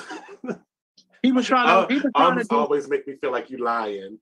he 1.21 1.31
was 1.31 1.47
trying 1.47 1.87
to. 1.87 1.93
He 1.93 1.99
was 1.99 2.11
trying 2.15 2.37
to 2.37 2.43
do, 2.43 2.55
always 2.55 2.87
make 2.87 3.07
me 3.07 3.15
feel 3.15 3.31
like 3.31 3.49
you 3.49 3.57
lying. 3.57 4.19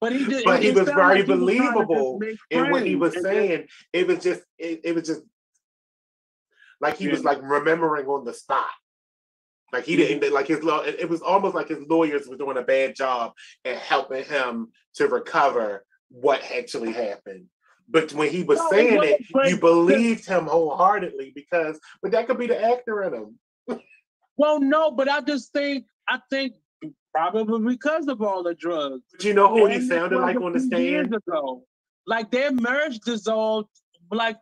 But 0.00 0.12
he 0.12 0.24
did. 0.24 0.44
But 0.44 0.62
he 0.62 0.70
was 0.70 0.88
very 0.88 1.18
like 1.18 1.26
believable 1.26 2.20
in 2.50 2.70
what 2.70 2.86
he 2.86 2.96
was 2.96 3.20
saying. 3.20 3.66
It 3.92 4.06
was 4.06 4.22
just. 4.22 4.42
It, 4.58 4.80
it 4.84 4.94
was 4.94 5.06
just 5.06 5.22
like 6.80 6.96
he 6.96 7.06
yeah. 7.06 7.12
was 7.12 7.24
like 7.24 7.40
remembering 7.42 8.06
on 8.06 8.24
the 8.24 8.32
spot. 8.32 8.64
Like 9.72 9.84
he 9.84 9.96
didn't 9.96 10.32
like 10.32 10.48
his 10.48 10.62
law. 10.64 10.80
It 10.80 11.08
was 11.08 11.22
almost 11.22 11.54
like 11.54 11.68
his 11.68 11.86
lawyers 11.88 12.26
were 12.26 12.36
doing 12.36 12.56
a 12.56 12.62
bad 12.62 12.96
job 12.96 13.32
at 13.64 13.78
helping 13.78 14.24
him 14.24 14.68
to 14.94 15.06
recover 15.06 15.84
what 16.08 16.42
actually 16.52 16.92
happened. 16.92 17.46
But 17.88 18.12
when 18.12 18.30
he 18.30 18.42
was 18.42 18.58
no, 18.58 18.70
saying 18.70 19.00
it, 19.02 19.48
you 19.48 19.58
believed 19.58 20.26
him 20.26 20.46
wholeheartedly 20.46 21.32
because, 21.34 21.78
but 22.02 22.12
that 22.12 22.26
could 22.26 22.38
be 22.38 22.46
the 22.46 22.60
actor 22.60 23.02
in 23.02 23.14
him. 23.14 23.38
well, 24.36 24.60
no, 24.60 24.90
but 24.90 25.08
I 25.08 25.20
just 25.20 25.52
think 25.52 25.86
I 26.08 26.20
think 26.30 26.54
probably 27.12 27.74
because 27.74 28.08
of 28.08 28.22
all 28.22 28.42
the 28.42 28.54
drugs. 28.54 29.02
But 29.12 29.24
you 29.24 29.34
know 29.34 29.48
who 29.48 29.66
and 29.66 29.74
he 29.74 29.86
sounded 29.86 30.18
like 30.18 30.40
on 30.40 30.52
the 30.52 30.60
stand? 30.60 30.82
Years 30.82 31.06
ago. 31.06 31.64
Like 32.06 32.30
their 32.30 32.52
marriage 32.52 32.98
dissolved 33.00 33.68
like 34.10 34.36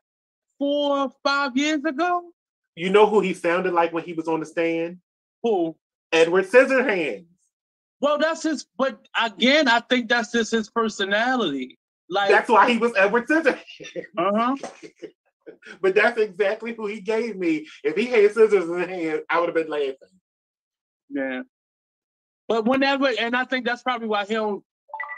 four 0.59 0.99
or 0.99 1.13
five 1.25 1.57
years 1.57 1.85
ago. 1.85 2.31
You 2.77 2.91
know 2.91 3.07
who 3.07 3.21
he 3.21 3.35
sounded 3.35 3.73
like 3.73 3.93
when 3.93 4.05
he 4.05 4.13
was 4.13 4.29
on 4.29 4.41
the 4.41 4.47
stand? 4.47 4.99
Who? 5.43 5.77
Edward 6.13 6.47
Scissorhands. 6.47 7.27
Well, 8.01 8.19
that's 8.19 8.45
his. 8.45 8.67
But 8.77 9.07
again, 9.21 9.69
I 9.69 9.81
think 9.81 10.09
that's 10.09 10.33
just 10.33 10.53
his 10.53 10.71
personality. 10.71 11.79
Like 12.09 12.31
that's 12.31 12.49
why 12.49 12.71
he 12.71 12.79
was 12.79 12.93
Edward 12.97 13.27
Scissorhands. 13.29 14.05
Uh 14.17 14.31
huh. 14.35 14.57
but 15.81 15.95
that's 15.95 16.19
exactly 16.19 16.75
who 16.75 16.87
he 16.87 17.01
gave 17.01 17.37
me. 17.37 17.67
If 17.83 17.97
he 17.97 18.07
had 18.07 18.33
scissors 18.33 18.69
in 18.69 18.79
his 18.79 18.89
hand, 18.89 19.23
I 19.29 19.41
would 19.41 19.49
have 19.49 19.55
been 19.55 19.69
laughing. 19.69 19.97
Yeah. 21.11 21.43
But 22.49 22.65
whenever, 22.65 23.11
and 23.21 23.37
I 23.37 23.45
think 23.45 23.67
that's 23.67 23.83
probably 23.83 24.09
why 24.09 24.25
he 24.25 24.35
don't 24.35 24.65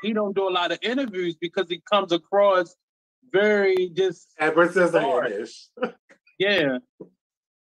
he 0.02 0.12
don't 0.12 0.34
do 0.34 0.48
a 0.48 0.50
lot 0.50 0.72
of 0.72 0.78
interviews 0.82 1.36
because 1.40 1.68
he 1.68 1.80
comes 1.90 2.12
across 2.12 2.74
very 3.32 3.90
just 3.90 4.28
Edward 4.38 4.70
Scissorhands. 4.70 5.68
yeah, 6.38 6.78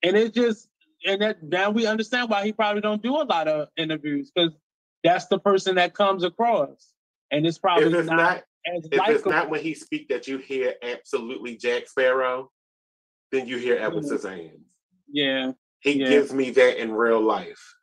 and 0.03 0.17
it 0.17 0.35
just 0.35 0.69
and 1.07 1.23
that 1.23 1.43
now 1.43 1.71
we 1.71 1.87
understand 1.87 2.29
why 2.29 2.45
he 2.45 2.53
probably 2.53 2.83
don't 2.83 3.03
do 3.03 3.17
a 3.17 3.25
lot 3.25 3.49
of 3.49 3.69
interviews 3.77 4.31
because 4.35 4.53
that's 5.03 5.27
the 5.27 5.39
person 5.39 5.77
that 5.77 5.95
comes 5.95 6.25
across, 6.25 6.93
and 7.31 7.47
it's 7.47 7.59
probably 7.59 7.87
if 7.87 7.95
it's 7.95 8.09
not, 8.09 8.17
not 8.17 8.37
as 8.67 8.85
if 8.91 9.09
it's 9.09 9.27
not 9.27 9.49
when 9.49 9.61
he 9.61 9.75
speak 9.75 10.09
that 10.09 10.29
you 10.29 10.39
hear 10.39 10.75
absolutely 10.83 11.57
Jack 11.57 11.89
Sparrow, 11.89 12.51
then 13.33 13.49
you 13.49 13.57
hear 13.57 13.79
Edward 13.79 14.05
mm-hmm. 14.05 14.15
Scissorhands. 14.15 14.61
Yeah, 15.11 15.53
he 15.81 16.01
yeah. 16.01 16.09
gives 16.09 16.35
me 16.35 16.51
that 16.51 16.81
in 16.81 16.93
real 16.93 17.23
life. 17.23 17.75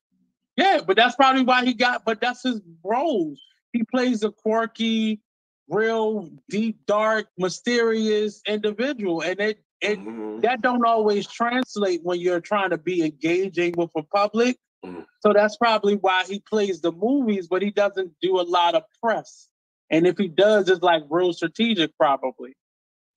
Yeah, 0.57 0.81
but 0.85 0.95
that's 0.95 1.15
probably 1.15 1.43
why 1.43 1.65
he 1.65 1.73
got. 1.73 2.03
But 2.05 2.21
that's 2.21 2.43
his 2.43 2.61
roles. 2.83 3.41
He 3.73 3.83
plays 3.83 4.23
a 4.23 4.31
quirky, 4.31 5.21
real 5.69 6.29
deep, 6.49 6.85
dark, 6.85 7.27
mysterious 7.37 8.41
individual, 8.47 9.21
and 9.21 9.39
it 9.39 9.63
it 9.81 9.99
mm-hmm. 9.99 10.41
that 10.41 10.61
don't 10.61 10.85
always 10.85 11.27
translate 11.27 12.01
when 12.03 12.19
you're 12.19 12.41
trying 12.41 12.69
to 12.69 12.77
be 12.77 13.03
engaging 13.03 13.73
with 13.77 13.91
a 13.95 14.03
public. 14.03 14.57
Mm-hmm. 14.85 15.01
So 15.21 15.33
that's 15.33 15.57
probably 15.57 15.95
why 15.95 16.23
he 16.25 16.39
plays 16.39 16.81
the 16.81 16.91
movies, 16.91 17.47
but 17.47 17.61
he 17.61 17.71
doesn't 17.71 18.13
do 18.21 18.39
a 18.39 18.43
lot 18.43 18.75
of 18.75 18.83
press. 19.01 19.47
And 19.89 20.07
if 20.07 20.17
he 20.17 20.27
does, 20.27 20.69
it's 20.69 20.81
like 20.81 21.03
real 21.09 21.33
strategic, 21.33 21.95
probably. 21.97 22.53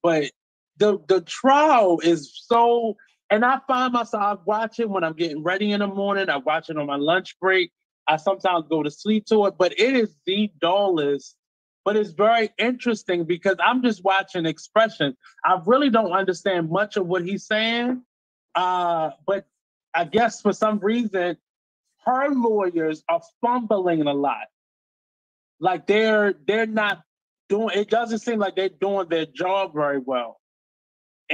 But 0.02 0.30
the 0.76 0.98
the 1.08 1.20
trial 1.20 2.00
is 2.02 2.32
so, 2.46 2.96
and 3.34 3.44
I 3.44 3.58
find 3.66 3.92
myself 3.92 4.40
watching 4.44 4.90
when 4.90 5.04
I'm 5.04 5.14
getting 5.14 5.42
ready 5.42 5.72
in 5.72 5.80
the 5.80 5.86
morning. 5.86 6.28
I 6.30 6.36
watch 6.36 6.70
it 6.70 6.78
on 6.78 6.86
my 6.86 6.96
lunch 6.96 7.38
break. 7.40 7.72
I 8.06 8.16
sometimes 8.16 8.66
go 8.68 8.82
to 8.82 8.90
sleep 8.90 9.26
to 9.26 9.46
it, 9.46 9.54
but 9.58 9.72
it 9.78 9.96
is 9.96 10.14
the 10.26 10.50
dullest 10.60 11.36
but 11.84 11.96
it's 11.96 12.10
very 12.12 12.50
interesting 12.58 13.24
because 13.24 13.56
I'm 13.62 13.82
just 13.82 14.02
watching 14.02 14.46
expression. 14.46 15.16
I 15.44 15.60
really 15.66 15.90
don't 15.90 16.12
understand 16.12 16.70
much 16.70 16.96
of 16.96 17.06
what 17.06 17.24
he's 17.24 17.46
saying, 17.46 18.02
uh, 18.54 19.10
but 19.26 19.46
I 19.92 20.04
guess 20.04 20.40
for 20.40 20.52
some 20.52 20.78
reason, 20.78 21.36
her 22.06 22.28
lawyers 22.30 23.04
are 23.08 23.20
fumbling 23.42 24.02
a 24.02 24.14
lot. 24.14 24.46
Like 25.60 25.86
they're 25.86 26.34
they're 26.46 26.66
not 26.66 27.02
doing. 27.48 27.70
It 27.74 27.90
doesn't 27.90 28.20
seem 28.20 28.38
like 28.38 28.56
they're 28.56 28.70
doing 28.70 29.08
their 29.08 29.26
job 29.26 29.74
very 29.74 29.98
well. 29.98 30.40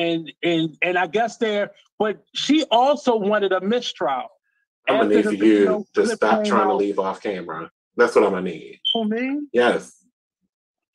And 0.00 0.32
and 0.42 0.76
and 0.82 0.98
I 0.98 1.06
guess 1.06 1.36
they're. 1.36 1.70
But 1.98 2.24
she 2.34 2.64
also 2.70 3.16
wanted 3.16 3.52
a 3.52 3.60
mistrial. 3.60 4.28
I'm 4.88 5.08
gonna 5.08 5.14
need 5.14 5.24
for 5.24 5.32
you 5.32 5.84
to 5.94 6.06
stop 6.06 6.44
trying 6.44 6.62
out, 6.62 6.68
to 6.68 6.74
leave 6.74 6.98
off 6.98 7.22
camera. 7.22 7.70
That's 7.96 8.14
what 8.14 8.24
I'm 8.24 8.30
gonna 8.30 8.42
need. 8.42 8.80
For 8.92 9.04
me? 9.04 9.40
Yes. 9.52 10.04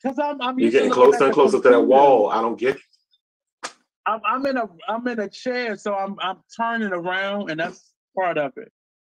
Because 0.02 0.20
I'm, 0.20 0.42
I'm 0.42 0.60
You're 0.60 0.72
getting 0.72 0.92
closer 0.92 1.26
and 1.26 1.34
closer 1.34 1.62
to 1.62 1.70
that 1.70 1.82
wall. 1.82 2.30
I 2.30 2.42
don't 2.42 2.60
get 2.60 2.78
it. 2.78 3.72
I'm, 4.08 4.22
I'm 4.26 4.46
in 4.46 4.58
a 4.58 4.68
I'm 4.88 5.08
in 5.08 5.20
a 5.20 5.30
chair, 5.30 5.78
so 5.78 5.96
I'm 5.96 6.16
I'm 6.20 6.38
turning 6.56 6.92
around, 6.92 7.50
and 7.50 7.60
that's 7.60 7.94
part 8.18 8.38
of 8.38 8.54
it. 8.58 8.72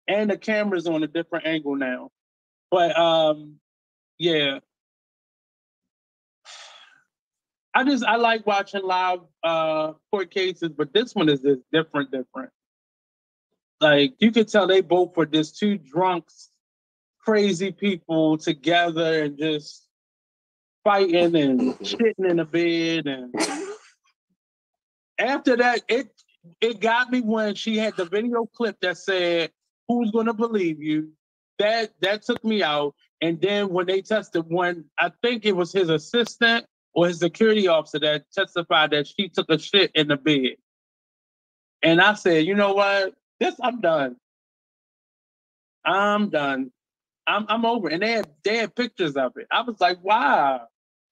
And 0.07 0.30
the 0.30 0.38
camera's 0.38 0.88
on 0.88 1.03
a 1.03 1.07
different 1.07 1.45
angle 1.45 1.76
now. 1.76 2.09
But 2.69 2.97
um, 2.97 3.57
yeah. 4.18 4.59
I 7.73 7.84
just 7.84 8.03
I 8.03 8.18
like 8.18 8.45
watching 8.45 8.84
live 8.84 9.19
uh 9.43 9.93
court 10.11 10.31
cases, 10.31 10.69
but 10.76 10.93
this 10.93 11.15
one 11.15 11.30
is 11.30 11.41
just 11.41 11.61
different, 11.72 12.11
different. 12.11 12.52
Like 13.80 14.14
you 14.19 14.31
could 14.31 14.48
tell 14.48 14.68
they 14.68 14.81
both 14.81 15.15
were 15.15 15.26
just 15.26 15.57
two 15.57 15.77
drunks, 15.77 16.49
crazy 17.23 17.72
people 17.72 18.38
together 18.38 19.23
and 19.23 19.38
just 19.38 19.88
fighting 20.84 21.35
and 21.35 21.61
shitting 21.80 22.30
in 22.30 22.38
the 22.38 22.45
bed 22.45 23.06
and 23.06 23.34
after 25.19 25.56
that 25.56 25.81
it 25.88 26.10
it 26.60 26.80
got 26.80 27.11
me 27.11 27.22
when 27.22 27.53
she 27.53 27.77
had 27.77 27.95
the 27.98 28.06
video 28.06 28.45
clip 28.45 28.76
that 28.81 28.98
said 28.98 29.52
who's 29.88 30.10
gonna 30.10 30.34
believe 30.34 30.81
you 30.81 31.11
that 31.60 31.91
that 32.02 32.23
took 32.23 32.43
me 32.43 32.64
out 32.64 32.95
and 33.22 33.39
then 33.41 33.69
when 33.69 33.85
they 33.85 34.02
tested 34.02 34.43
when 34.48 34.84
i 34.99 35.11
think 35.22 35.45
it 35.45 35.56
was 35.56 35.72
his 35.72 35.89
assistant 35.89 36.65
or 36.93 37.07
his 37.07 37.19
security 37.19 37.68
officer 37.68 37.99
that 37.99 38.26
testified 38.31 38.91
that 38.91 39.07
she 39.07 39.30
took 39.30 39.49
a 39.49 39.57
shit 39.59 39.91
in 39.95 40.07
the 40.07 40.18
bed 40.18 40.55
and 41.84 42.01
i 42.01 42.13
said 42.13 42.45
you 42.45 42.55
know 42.55 42.73
what 42.73 43.13
this 43.39 43.55
i'm 43.61 43.81
done 43.81 44.15
i'm 45.85 46.30
done 46.30 46.72
I'm 47.27 47.45
I'm 47.49 47.65
over. 47.65 47.88
And 47.88 48.01
they 48.01 48.11
had 48.11 48.27
they 48.43 48.57
had 48.57 48.76
pictures 48.76 49.15
of 49.15 49.38
it. 49.38 49.47
I 49.51 49.61
was 49.61 49.80
like, 49.80 50.03
wow. 50.03 50.68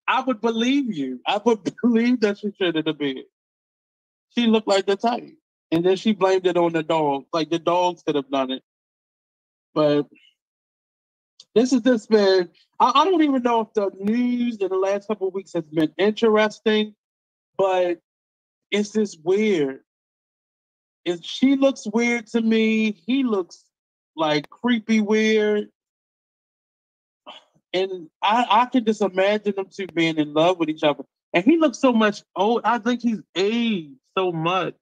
I 0.07 0.21
would 0.21 0.41
believe 0.41 0.95
you. 0.95 1.21
I 1.25 1.39
would 1.43 1.59
believe 1.83 2.21
that 2.21 2.39
she 2.39 2.51
should 2.59 2.75
have 2.75 2.97
been. 2.97 3.23
She 4.35 4.47
looked 4.47 4.67
like 4.67 4.85
the 4.85 4.95
type. 4.95 5.29
And 5.71 5.85
then 5.85 5.97
she 5.97 6.13
blamed 6.13 6.47
it 6.47 6.57
on 6.57 6.73
the 6.73 6.83
dog. 6.83 7.25
Like 7.31 7.49
the 7.49 7.59
dogs 7.59 8.01
could 8.03 8.15
have 8.15 8.29
done 8.29 8.51
it. 8.51 8.63
But 9.73 10.07
this 11.55 11.71
has 11.71 11.81
just 11.81 12.09
been, 12.09 12.49
I, 12.79 12.91
I 12.95 13.05
don't 13.05 13.23
even 13.23 13.43
know 13.43 13.61
if 13.61 13.73
the 13.73 13.91
news 13.99 14.57
in 14.57 14.69
the 14.69 14.77
last 14.77 15.07
couple 15.07 15.27
of 15.27 15.33
weeks 15.33 15.53
has 15.53 15.63
been 15.63 15.91
interesting, 15.97 16.95
but 17.57 17.99
it's 18.71 18.91
just 18.91 19.23
weird. 19.23 19.81
If 21.05 21.23
she 21.23 21.55
looks 21.55 21.87
weird 21.91 22.27
to 22.27 22.41
me, 22.41 22.91
he 22.91 23.23
looks 23.23 23.63
like 24.15 24.49
creepy 24.49 25.01
weird. 25.01 25.69
And 27.73 28.09
I, 28.21 28.45
I 28.49 28.65
can 28.65 28.85
just 28.85 29.01
imagine 29.01 29.53
them 29.55 29.67
two 29.71 29.87
being 29.87 30.17
in 30.17 30.33
love 30.33 30.57
with 30.59 30.69
each 30.69 30.83
other. 30.83 31.03
And 31.33 31.45
he 31.45 31.57
looks 31.57 31.79
so 31.79 31.93
much 31.93 32.23
old. 32.35 32.61
I 32.63 32.79
think 32.79 33.01
he's 33.01 33.21
aged 33.35 33.95
so 34.17 34.31
much. 34.31 34.75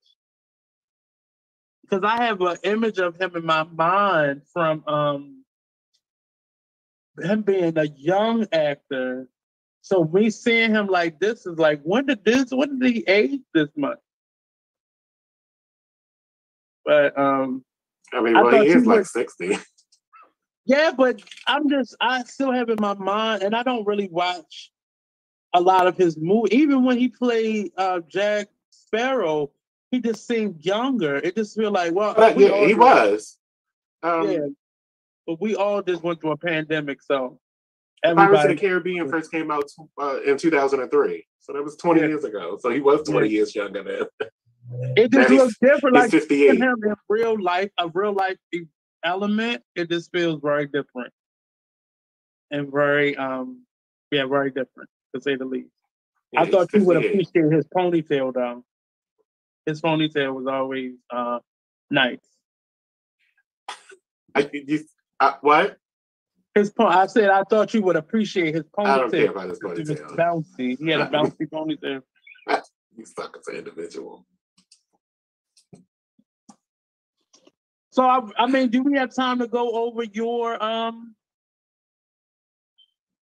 Because 1.82 2.04
I 2.04 2.26
have 2.26 2.42
an 2.42 2.58
image 2.64 2.98
of 2.98 3.20
him 3.20 3.36
in 3.36 3.46
my 3.46 3.64
mind 3.64 4.42
from 4.52 4.84
um 4.88 5.37
him 7.22 7.42
being 7.42 7.78
a 7.78 7.86
young 7.86 8.48
actor. 8.52 9.28
So 9.82 10.04
me 10.06 10.30
seeing 10.30 10.72
him 10.72 10.88
like 10.88 11.20
this 11.20 11.46
is 11.46 11.58
like, 11.58 11.82
when 11.84 12.06
did 12.06 12.24
this, 12.26 12.52
when 12.52 12.80
did 12.80 12.94
he 12.94 13.04
age 13.08 13.42
this 13.54 13.70
much? 13.76 14.00
But 16.86 17.18
um 17.18 17.64
I 18.14 18.22
mean, 18.22 18.34
well, 18.34 18.64
he 18.64 18.70
is 18.70 18.86
like 18.86 19.06
60. 19.06 19.58
Yeah, 20.68 20.92
but 20.92 21.22
I'm 21.48 21.70
just 21.70 21.96
I 22.02 22.24
still 22.24 22.52
have 22.52 22.68
in 22.68 22.76
my 22.82 22.94
mind, 22.94 23.42
and 23.42 23.56
I 23.56 23.64
don't 23.64 23.88
really 23.88 24.10
watch 24.10 24.70
a 25.54 25.62
lot 25.62 25.88
of 25.88 25.96
his 25.96 26.18
movies. 26.18 26.52
Even 26.52 26.84
when 26.84 26.98
he 26.98 27.08
played 27.08 27.72
uh, 27.78 28.02
Jack 28.02 28.50
Sparrow, 28.70 29.50
he 29.92 30.02
just 30.02 30.28
seemed 30.28 30.66
younger. 30.66 31.16
It 31.16 31.38
just 31.38 31.56
feel 31.56 31.72
like 31.72 31.94
well, 31.94 32.14
but, 32.16 32.38
yeah, 32.38 32.68
he 32.68 32.74
was. 32.74 33.38
Um, 34.04 34.30
yeah, 34.30 34.48
but 35.28 35.40
we 35.42 35.56
all 35.56 35.84
just 35.84 36.02
went 36.02 36.22
through 36.22 36.32
a 36.32 36.38
pandemic, 36.38 37.02
so. 37.04 37.40
Pirates 38.04 38.44
of 38.44 38.50
the 38.50 38.56
Caribbean 38.56 39.10
first 39.10 39.32
came 39.32 39.52
out 39.52 39.70
uh, 40.00 40.22
in 40.22 40.38
2003, 40.38 41.28
so 41.40 41.54
that 41.54 41.64
was 41.64 41.76
20 41.76 42.00
yeah. 42.00 42.08
years 42.08 42.24
ago. 42.24 42.58
So 42.62 42.70
he 42.70 42.80
was 42.80 43.02
20 43.08 43.28
yeah. 43.28 43.32
years 43.32 43.56
younger 43.56 43.84
then. 43.84 44.30
It 44.96 45.12
just 45.12 45.30
looks 45.30 45.56
different, 45.62 45.96
like 45.96 46.12
58. 46.12 46.56
him 46.56 46.62
in 46.62 46.96
real 47.10 47.42
life, 47.42 47.72
a 47.78 47.88
real 47.88 48.14
life 48.14 48.38
element. 49.04 49.64
It 49.76 49.90
just 49.90 50.12
feels 50.12 50.42
very 50.42 50.68
different 50.68 51.14
and 52.52 52.72
very, 52.72 53.16
um, 53.16 53.64
yeah, 54.12 54.26
very 54.26 54.50
different 54.50 54.90
to 55.16 55.22
say 55.22 55.36
the 55.36 55.46
least. 55.46 55.70
Yeah, 56.32 56.42
I 56.42 56.50
thought 56.50 56.74
you 56.74 56.84
would 56.84 56.98
appreciate 56.98 57.52
his 57.52 57.66
ponytail 57.68 58.34
though. 58.34 58.64
His 59.66 59.82
ponytail 59.82 60.34
was 60.34 60.48
always 60.48 60.94
uh, 61.10 61.40
nice. 61.90 62.20
I, 64.36 64.50
you, 64.54 64.86
uh, 65.20 65.34
what? 65.42 65.78
His 66.56 66.72
point. 66.72 66.96
I 66.96 67.06
said 67.08 67.30
I 67.30 67.44
thought 67.44 67.74
you 67.74 67.82
would 67.84 67.96
appreciate 67.96 68.56
his 68.56 68.64
ponytail. 68.64 68.88
I 68.88 68.98
don't 68.98 69.12
care 69.12 69.30
about 69.30 69.50
his 69.50 69.60
ponytail. 69.60 70.16
bouncy. 70.16 70.78
He 70.80 70.90
had 70.90 71.02
a 71.02 71.06
bouncy 71.10 71.48
ponytail. 71.50 72.02
you 72.96 73.06
suck 73.06 73.38
as 73.40 73.48
an 73.48 73.56
individual. 73.56 74.26
So 77.92 78.04
I, 78.04 78.22
I 78.38 78.48
mean, 78.48 78.70
do 78.70 78.84
we 78.84 78.98
have 78.98 79.14
time 79.14 79.40
to 79.40 79.48
go 79.48 79.72
over 79.72 80.04
your 80.04 80.62
um 80.64 81.16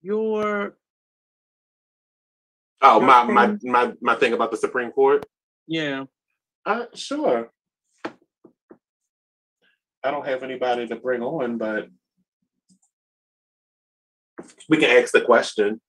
your 0.01 0.77
Oh, 2.81 2.99
my, 2.99 3.23
my 3.23 3.55
my 3.63 3.93
my 4.01 4.15
thing 4.15 4.34
about 4.34 4.51
the 4.51 4.57
Supreme 4.57 4.91
Court? 4.91 5.26
Yeah. 5.67 6.05
Uh 6.65 6.85
sure. 6.93 7.51
I 10.06 10.11
don't 10.11 10.27
have 10.27 10.44
anybody 10.44 10.88
to 10.88 10.95
bring 10.95 11.23
on, 11.23 11.57
but 11.57 11.88
we 14.69 14.77
can 14.77 15.02
ask 15.02 15.11
the 15.11 15.22
question. 15.22 15.82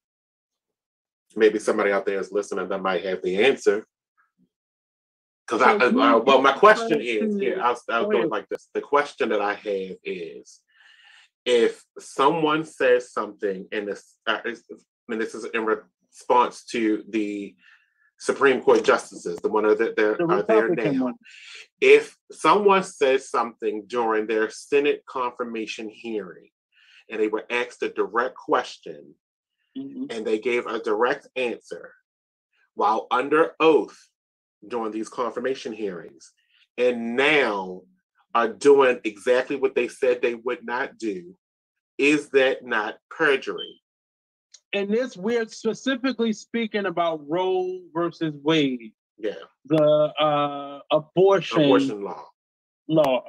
Maybe 1.37 1.59
somebody 1.59 1.93
out 1.93 2.07
there 2.07 2.19
is 2.19 2.33
listening 2.33 2.69
that 2.69 2.81
might 2.83 3.05
have 3.05 3.23
the 3.23 3.45
answer. 3.45 3.87
Because 5.47 5.61
I, 5.63 5.75
I, 5.75 6.17
well, 6.17 6.41
my 6.41 6.53
question 6.53 7.01
is, 7.01 7.37
yeah, 7.37 7.61
I'll, 7.63 7.81
I'll 7.91 8.11
go 8.11 8.21
like 8.21 8.49
this. 8.49 8.69
The 8.73 8.81
question 8.81 9.29
that 9.29 9.43
I 9.43 9.55
have 9.55 9.97
is, 10.03 10.61
if 11.45 11.85
someone 11.99 12.65
says 12.65 13.13
something, 13.13 13.69
and 13.71 13.87
this, 13.87 14.17
uh, 14.27 14.39
and 14.45 15.21
this 15.21 15.35
is 15.35 15.45
in 15.45 15.65
response 15.65 16.65
to 16.71 17.05
the 17.11 17.55
Supreme 18.19 18.63
Court 18.63 18.85
justices, 18.85 19.39
the 19.43 19.49
one 19.49 19.65
that 19.65 19.97
there 19.97 20.17
the 20.17 20.25
are 20.27 20.43
there 20.43 20.69
now. 20.71 21.05
One. 21.05 21.15
If 21.81 22.17
someone 22.33 22.83
says 22.83 23.29
something 23.29 23.85
during 23.87 24.27
their 24.27 24.49
Senate 24.51 25.03
confirmation 25.09 25.89
hearing, 25.89 26.49
and 27.11 27.21
they 27.21 27.29
were 27.29 27.45
asked 27.51 27.83
a 27.83 27.89
direct 27.89 28.35
question, 28.35 29.15
mm-hmm. 29.77 30.07
and 30.11 30.27
they 30.27 30.39
gave 30.39 30.67
a 30.67 30.81
direct 30.81 31.29
answer, 31.37 31.93
while 32.75 33.07
under 33.11 33.53
oath 33.61 33.97
during 34.67 34.93
these 34.93 35.09
confirmation 35.09 35.73
hearings 35.73 36.33
and 36.79 37.17
now 37.17 37.83
are 38.35 38.49
doing 38.49 39.01
exactly 39.05 39.57
what 39.57 39.75
they 39.75 39.89
said 39.89 40.21
they 40.21 40.35
would 40.35 40.65
not 40.65 40.99
do, 40.99 41.35
is 41.99 42.29
that 42.31 42.65
not 42.65 42.97
perjury? 43.11 43.81
And 44.73 44.91
this, 44.91 45.17
we're 45.17 45.49
specifically 45.49 46.33
speaking 46.33 46.87
about 46.87 47.21
Roe 47.29 47.81
versus 47.95 48.35
Wade. 48.43 48.93
Yeah. 49.19 49.33
The 49.65 49.83
uh, 49.83 50.81
abortion, 50.91 51.63
abortion 51.63 52.05
law. 52.05 52.25
Law. 52.89 53.25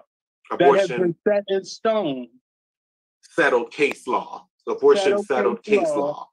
Abortion. 0.51 0.87
That 0.87 0.89
has 0.89 0.99
been 0.99 1.15
set 1.27 1.43
in 1.47 1.63
stone. 1.63 2.27
Settled 3.21 3.71
case 3.71 4.07
law. 4.07 4.47
Abortion 4.67 5.03
settled, 5.03 5.25
settled 5.27 5.63
case, 5.63 5.79
case 5.79 5.89
law. 5.89 5.97
law. 5.97 6.29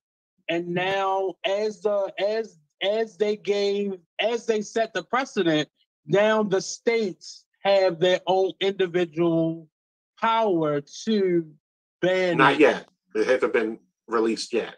And 0.49 0.69
now, 0.69 1.35
as 1.47 1.81
the 1.83 2.13
as 2.19 2.59
as 2.83 3.17
they 3.17 3.37
gave, 3.37 3.95
as 4.21 4.47
they 4.47 4.61
set 4.61 4.93
the 4.93 5.03
precedent, 5.03 5.69
now 6.07 6.43
the 6.43 6.61
states 6.61 7.45
have 7.63 7.99
their 7.99 8.21
own 8.27 8.53
individual 8.61 9.69
power 10.21 10.83
to 11.05 11.47
ban. 12.03 12.37
Not 12.37 12.59
yet. 12.59 12.89
It 13.15 13.27
hasn't 13.27 13.53
been 13.53 13.79
released 14.07 14.53
yet. 14.53 14.77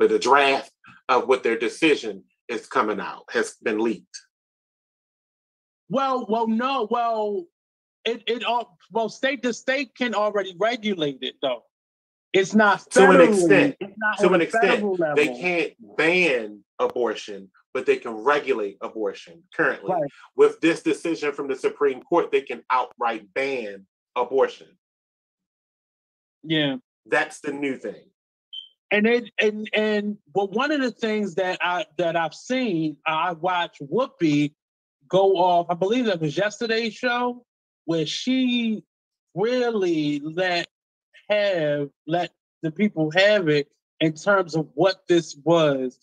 But 0.00 0.08
the 0.08 0.18
draft 0.18 0.72
of 1.10 1.28
what 1.28 1.42
their 1.42 1.58
decision 1.58 2.24
is 2.48 2.66
coming 2.66 2.98
out 3.00 3.24
has 3.30 3.56
been 3.62 3.78
leaked. 3.78 4.18
Well, 5.90 6.26
well, 6.26 6.48
no, 6.48 6.88
well, 6.90 7.44
it 8.06 8.22
it 8.26 8.42
all 8.42 8.78
well, 8.90 9.10
state 9.10 9.42
to 9.42 9.52
state 9.52 9.94
can 9.94 10.14
already 10.14 10.56
regulate 10.58 11.18
it 11.20 11.34
though. 11.42 11.64
It's 12.32 12.54
not 12.54 12.90
to 12.92 13.10
an 13.10 13.20
extent. 13.20 13.76
to 14.20 14.32
an 14.32 14.40
extent, 14.40 15.00
they 15.16 15.26
can't 15.26 15.72
ban 15.98 16.64
abortion, 16.78 17.50
but 17.74 17.84
they 17.84 17.96
can 17.96 18.12
regulate 18.12 18.78
abortion 18.80 19.42
currently. 19.54 19.92
Right. 19.92 20.10
With 20.34 20.62
this 20.62 20.82
decision 20.82 21.32
from 21.32 21.46
the 21.46 21.56
Supreme 21.56 22.00
Court, 22.02 22.32
they 22.32 22.40
can 22.40 22.62
outright 22.70 23.26
ban 23.34 23.86
abortion. 24.16 24.68
Yeah. 26.42 26.76
That's 27.04 27.40
the 27.40 27.52
new 27.52 27.76
thing. 27.76 28.04
And 28.92 29.06
it 29.06 29.30
and 29.40 29.68
and 29.72 30.16
but 30.34 30.52
one 30.52 30.72
of 30.72 30.80
the 30.80 30.90
things 30.90 31.36
that 31.36 31.58
I 31.60 31.86
that 31.98 32.16
I've 32.16 32.34
seen, 32.34 32.96
I 33.06 33.32
watched 33.32 33.80
Whoopi 33.80 34.54
go 35.08 35.36
off, 35.36 35.66
I 35.70 35.74
believe 35.74 36.06
that 36.06 36.20
was 36.20 36.36
yesterday's 36.36 36.94
show, 36.94 37.44
where 37.84 38.06
she 38.06 38.84
really 39.34 40.20
let 40.20 40.66
have 41.28 41.90
let 42.06 42.32
the 42.62 42.70
people 42.70 43.10
have 43.12 43.48
it 43.48 43.68
in 44.00 44.14
terms 44.14 44.56
of 44.56 44.68
what 44.74 45.06
this 45.08 45.36
was. 45.44 45.98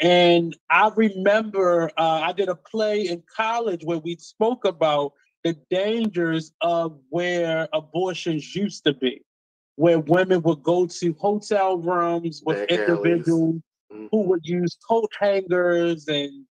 And 0.00 0.56
I 0.70 0.90
remember 0.94 1.90
uh, 1.96 2.22
I 2.24 2.32
did 2.32 2.48
a 2.48 2.54
play 2.54 3.02
in 3.02 3.22
college 3.36 3.84
where 3.84 3.98
we 3.98 4.16
spoke 4.16 4.64
about 4.64 5.12
the 5.44 5.54
dangers 5.70 6.52
of 6.60 6.98
where 7.10 7.68
abortions 7.72 8.54
used 8.54 8.84
to 8.84 8.94
be, 8.94 9.22
where 9.80 9.98
women 9.98 10.42
would 10.42 10.62
go 10.62 10.86
to 10.86 11.14
hotel 11.14 11.78
rooms 11.78 12.42
with 12.44 12.68
Back 12.68 12.70
individuals 12.70 13.62
mm-hmm. 13.90 14.08
who 14.10 14.20
would 14.24 14.44
use 14.44 14.76
coat 14.86 15.10
hangers 15.18 16.06
and, 16.06 16.44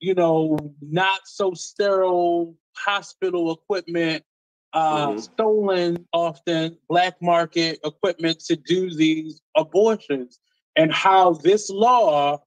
you 0.00 0.14
know, 0.14 0.58
not 0.80 1.20
so 1.24 1.54
sterile 1.54 2.56
hospital 2.76 3.52
equipment 3.52 4.24
uh, 4.72 5.06
mm-hmm. 5.06 5.18
stolen 5.20 6.04
often 6.12 6.76
black 6.88 7.14
market 7.22 7.78
equipment 7.84 8.40
to 8.40 8.56
do 8.56 8.92
these 8.92 9.40
abortions 9.56 10.40
and 10.74 10.92
how 10.92 11.34
this 11.34 11.70
law 11.70 12.42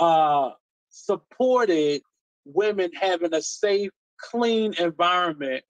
uh, 0.00 0.50
supported 0.90 2.02
women 2.44 2.90
having 3.00 3.32
a 3.32 3.40
safe 3.40 3.92
clean 4.18 4.74
environment 4.80 5.62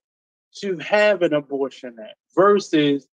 to 0.54 0.78
have 0.78 1.20
an 1.20 1.34
abortion 1.34 1.94
at 2.02 2.14
versus 2.34 3.06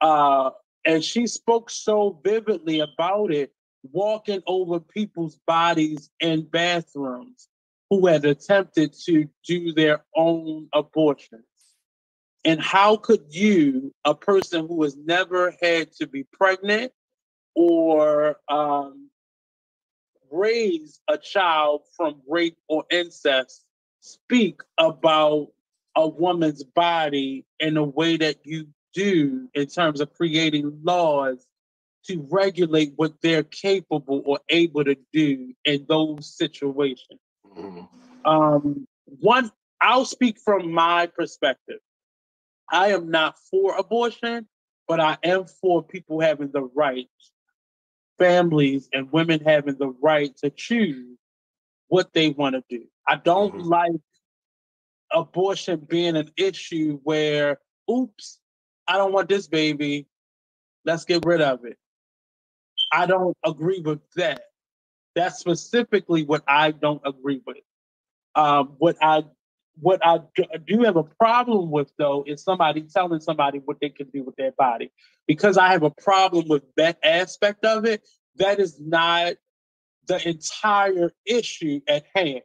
uh, 0.00 0.50
and 0.84 1.02
she 1.02 1.26
spoke 1.26 1.70
so 1.70 2.20
vividly 2.24 2.80
about 2.80 3.32
it 3.32 3.52
walking 3.92 4.42
over 4.46 4.80
people's 4.80 5.38
bodies 5.46 6.10
in 6.20 6.42
bathrooms 6.42 7.48
who 7.90 8.06
had 8.06 8.24
attempted 8.24 8.92
to 9.04 9.28
do 9.46 9.72
their 9.72 10.04
own 10.14 10.68
abortions. 10.72 11.44
And 12.44 12.60
how 12.60 12.96
could 12.96 13.24
you, 13.30 13.92
a 14.04 14.14
person 14.14 14.66
who 14.68 14.82
has 14.82 14.96
never 14.96 15.54
had 15.60 15.92
to 15.94 16.06
be 16.06 16.24
pregnant 16.24 16.92
or 17.54 18.36
um, 18.48 19.10
raise 20.30 21.00
a 21.08 21.18
child 21.18 21.82
from 21.96 22.20
rape 22.28 22.56
or 22.68 22.84
incest, 22.90 23.64
speak 24.00 24.60
about 24.78 25.48
a 25.96 26.06
woman's 26.06 26.62
body 26.62 27.44
in 27.58 27.76
a 27.76 27.84
way 27.84 28.16
that 28.16 28.36
you 28.44 28.68
do 28.96 29.48
in 29.54 29.66
terms 29.66 30.00
of 30.00 30.12
creating 30.14 30.80
laws 30.82 31.46
to 32.06 32.26
regulate 32.30 32.94
what 32.96 33.12
they're 33.20 33.42
capable 33.42 34.22
or 34.24 34.40
able 34.48 34.84
to 34.84 34.96
do 35.12 35.52
in 35.64 35.84
those 35.88 36.34
situations. 36.34 37.20
Mm-hmm. 37.56 37.84
Um, 38.24 38.86
one, 39.04 39.52
I'll 39.82 40.06
speak 40.06 40.38
from 40.42 40.72
my 40.72 41.06
perspective. 41.06 41.80
I 42.72 42.88
am 42.88 43.10
not 43.10 43.36
for 43.50 43.76
abortion, 43.76 44.48
but 44.88 44.98
I 44.98 45.18
am 45.22 45.44
for 45.60 45.82
people 45.82 46.20
having 46.20 46.50
the 46.52 46.62
right, 46.62 47.08
families 48.18 48.88
and 48.92 49.12
women 49.12 49.40
having 49.44 49.76
the 49.76 49.94
right 50.00 50.34
to 50.38 50.50
choose 50.50 51.18
what 51.88 52.12
they 52.14 52.30
want 52.30 52.54
to 52.54 52.64
do. 52.70 52.86
I 53.06 53.16
don't 53.16 53.54
mm-hmm. 53.54 53.68
like 53.68 54.00
abortion 55.12 55.80
being 55.80 56.16
an 56.16 56.30
issue 56.36 56.98
where, 57.04 57.58
oops, 57.90 58.38
I 58.88 58.98
don't 58.98 59.12
want 59.12 59.28
this 59.28 59.46
baby. 59.48 60.06
Let's 60.84 61.04
get 61.04 61.24
rid 61.24 61.40
of 61.40 61.64
it. 61.64 61.76
I 62.92 63.06
don't 63.06 63.36
agree 63.44 63.80
with 63.80 64.00
that. 64.16 64.42
That's 65.14 65.38
specifically 65.38 66.24
what 66.24 66.42
I 66.46 66.70
don't 66.70 67.02
agree 67.04 67.42
with. 67.46 67.58
Um, 68.34 68.74
what 68.78 68.96
I 69.02 69.24
what 69.80 70.00
I 70.04 70.20
do 70.66 70.82
have 70.84 70.96
a 70.96 71.02
problem 71.04 71.70
with 71.70 71.90
though 71.98 72.24
is 72.26 72.42
somebody 72.42 72.82
telling 72.82 73.20
somebody 73.20 73.58
what 73.58 73.78
they 73.80 73.90
can 73.90 74.08
do 74.10 74.22
with 74.22 74.36
their 74.36 74.52
body. 74.52 74.92
Because 75.26 75.58
I 75.58 75.72
have 75.72 75.82
a 75.82 75.90
problem 75.90 76.48
with 76.48 76.62
that 76.76 76.98
aspect 77.02 77.64
of 77.64 77.84
it, 77.84 78.06
that 78.36 78.60
is 78.60 78.80
not 78.80 79.34
the 80.06 80.28
entire 80.28 81.12
issue 81.26 81.80
at 81.88 82.04
hand 82.14 82.42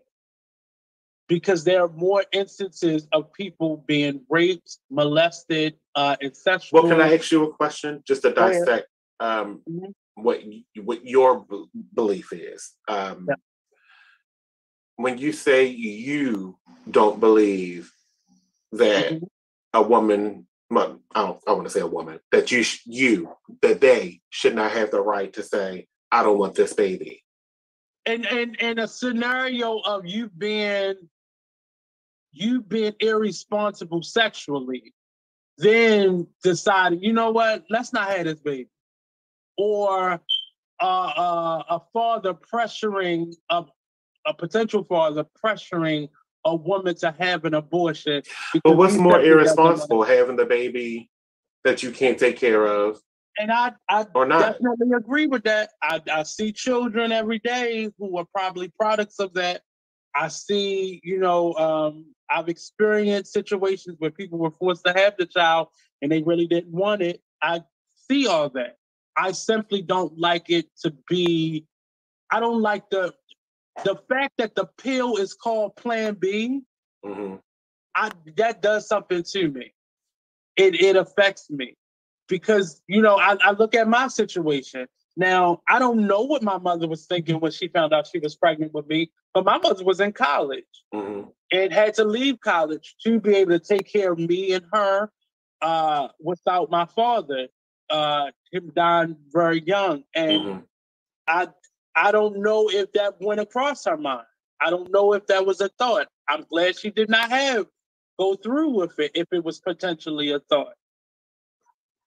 because 1.27 1.64
there 1.64 1.81
are 1.84 1.89
more 1.89 2.26
instances 2.31 3.07
of 3.14 3.31
people 3.34 3.84
being 3.88 4.22
raped, 4.30 4.77
molested, 4.89 5.76
uh, 5.95 6.15
sexual. 6.34 6.84
Well, 6.84 6.91
can 6.91 7.02
I 7.02 7.15
ask 7.15 7.31
you 7.31 7.45
a 7.45 7.53
question 7.53 8.03
just 8.06 8.23
to 8.23 8.34
dissect 8.34 8.88
um, 9.19 9.61
mm-hmm. 9.69 9.91
what 10.15 10.41
what 10.84 11.06
your 11.06 11.45
b- 11.49 11.65
belief 11.93 12.34
is? 12.34 12.72
Um, 12.88 13.27
yeah. 13.30 13.35
When 14.98 15.18
you 15.18 15.31
say 15.31 15.65
you 15.68 16.57
don't 16.89 17.19
believe 17.19 17.91
that 18.73 19.14
mm-hmm. 19.14 19.26
a 19.73 19.81
woman, 19.81 20.48
well, 20.69 20.99
I 21.15 21.22
don't, 21.23 21.39
I 21.48 21.53
want 21.53 21.65
to 21.65 21.69
say 21.69 21.80
a 21.80 21.88
woman, 21.88 22.19
that 22.31 22.52
you 22.52 22.64
sh- 22.64 22.81
you 22.85 23.35
that 23.61 23.81
they 23.81 24.22
should 24.30 24.56
not 24.56 24.72
have 24.72 24.91
the 24.91 25.02
right 25.02 25.31
to 25.34 25.43
say, 25.43 25.88
"I 26.11 26.23
don't 26.23 26.38
want 26.38 26.56
this 26.56 26.73
baby." 26.73 27.23
And 28.06 28.26
and 28.26 28.56
in 28.56 28.80
a 28.80 28.88
scenario 28.88 29.80
of 29.80 30.06
you 30.06 30.30
being 30.30 30.95
you 32.32 32.61
being 32.61 32.94
irresponsible 32.99 34.02
sexually, 34.02 34.94
then 35.57 36.28
deciding, 36.44 37.03
you 37.03 37.14
know 37.14 37.32
what, 37.32 37.65
let's 37.69 37.94
not 37.94 38.10
have 38.10 38.26
this 38.26 38.40
baby. 38.40 38.69
Or 39.57 40.19
uh, 40.82 40.86
uh, 40.86 41.64
a 41.69 41.82
father 41.94 42.34
pressuring, 42.34 43.36
a, 43.49 43.65
a 44.26 44.34
potential 44.34 44.84
father 44.84 45.26
pressuring 45.44 46.10
a 46.45 46.56
woman 46.56 46.95
to 46.95 47.14
have 47.19 47.45
an 47.45 47.53
abortion. 47.53 48.23
But 48.64 48.78
what's 48.78 48.95
more 48.95 49.22
irresponsible, 49.22 50.03
having 50.03 50.38
the 50.38 50.45
baby 50.45 51.11
that 51.64 51.84
you 51.84 51.91
can't 51.91 52.18
take 52.18 52.38
care 52.38 52.65
of? 52.65 52.99
And 53.38 53.52
I, 53.52 53.74
I 53.90 54.03
definitely 54.03 54.91
agree 54.95 55.28
with 55.28 55.44
that. 55.44 55.72
I, 55.82 56.02
I 56.12 56.24
see 56.24 56.52
children 56.52 57.12
every 57.12 57.40
day 57.40 57.90
who 57.98 58.18
are 58.18 58.26
probably 58.36 58.72
products 58.80 59.20
of 59.20 59.34
that. 59.36 59.62
I 60.14 60.28
see, 60.28 60.99
you 61.03 61.20
know, 61.20 61.53
um, 61.53 62.14
I've 62.30 62.49
experienced 62.49 63.32
situations 63.32 63.95
where 63.99 64.12
people 64.12 64.38
were 64.38 64.52
forced 64.52 64.86
to 64.86 64.94
have 64.94 65.16
the 65.18 65.26
child 65.26 65.70
and 66.02 66.12
they 66.12 66.22
really 66.24 66.48
didn't 66.48 66.74
want 66.74 67.02
it. 67.02 67.22
I 67.41 67.64
see 68.10 68.28
all 68.28 68.49
that. 68.49 68.78
I 69.18 69.32
simply 69.32 69.82
don't 69.82 70.18
like 70.18 70.49
it 70.49 70.68
to 70.84 70.94
be, 71.08 71.66
I 72.32 72.40
don't 72.40 72.62
like 72.62 72.90
the 72.90 73.14
the 73.84 73.95
fact 74.10 74.34
that 74.38 74.56
the 74.56 74.68
pill 74.78 75.18
is 75.18 75.34
called 75.34 75.76
Plan 75.76 76.16
B. 76.16 76.62
Mm-hmm. 77.06 77.36
I 77.95 78.12
that 78.38 78.62
does 78.62 78.88
something 78.88 79.24
to 79.32 79.49
me. 79.49 79.74
It 80.56 80.80
it 80.82 80.95
affects 80.95 81.49
me 81.49 81.76
because 82.32 82.82
you 82.88 83.02
know 83.03 83.18
I, 83.20 83.38
I 83.44 83.52
look 83.52 83.76
at 83.76 83.88
my 83.88 84.08
situation 84.08 84.88
now, 85.18 85.62
I 85.68 85.80
don't 85.80 86.08
know 86.08 86.22
what 86.22 86.41
my 86.41 86.58
mother 86.58 86.88
was 86.88 87.06
thinking 87.06 87.40
when 87.40 87.52
she 87.52 87.68
found 87.68 87.94
out 87.94 88.08
she 88.08 88.20
was 88.20 88.36
pregnant 88.36 88.74
with 88.74 88.88
me, 88.88 89.12
but 89.34 89.45
my 89.45 89.58
mother 89.58 89.84
was 89.84 89.99
in 89.99 90.14
college 90.14 90.64
mm-hmm. 90.94 91.30
and 91.52 91.74
had 91.74 91.95
to 91.95 92.06
leave 92.06 92.40
college 92.40 92.95
to 93.03 93.20
be 93.20 93.36
able 93.36 93.52
to 93.52 93.60
take 93.60 93.91
care 93.91 94.14
of 94.14 94.20
me 94.20 94.53
and 94.53 94.66
her 94.72 95.12
uh, 95.62 96.08
without 96.20 96.72
my 96.72 96.86
father, 96.86 97.48
uh, 97.90 98.32
him 98.52 98.72
dying 98.76 99.18
very 99.34 99.62
young. 99.62 100.03
And 100.16 100.41
mm-hmm. 100.41 100.60
I, 101.28 101.49
I 101.95 102.12
don't 102.12 102.41
know 102.41 102.70
if 102.70 102.94
that 102.94 103.16
went 103.20 103.41
across 103.41 103.86
her 103.86 103.98
mind. 103.98 104.26
I 104.62 104.70
don't 104.70 104.91
know 104.91 105.14
if 105.14 105.28
that 105.28 105.45
was 105.45 105.60
a 105.60 105.70
thought. 105.70 106.08
I'm 106.30 106.45
glad 106.49 106.80
she 106.80 106.90
did 106.90 107.10
not 107.10 107.30
have 107.30 107.68
go 108.18 108.36
through 108.36 108.70
with 108.70 108.98
it 108.99 109.12
if 109.16 109.28
it 109.32 109.44
was 109.44 109.60
potentially 109.60 110.32
a 110.32 110.40
thought. 110.40 110.74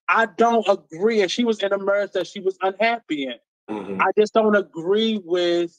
I 0.07 0.27
don't 0.37 0.67
agree. 0.67 1.21
And 1.21 1.31
she 1.31 1.43
was 1.43 1.61
in 1.61 1.73
a 1.73 1.77
marriage 1.77 2.11
that 2.11 2.27
she 2.27 2.39
was 2.39 2.57
unhappy 2.61 3.23
in. 3.23 3.35
Mm-hmm. 3.69 4.01
I 4.01 4.11
just 4.17 4.33
don't 4.33 4.55
agree 4.55 5.21
with 5.23 5.75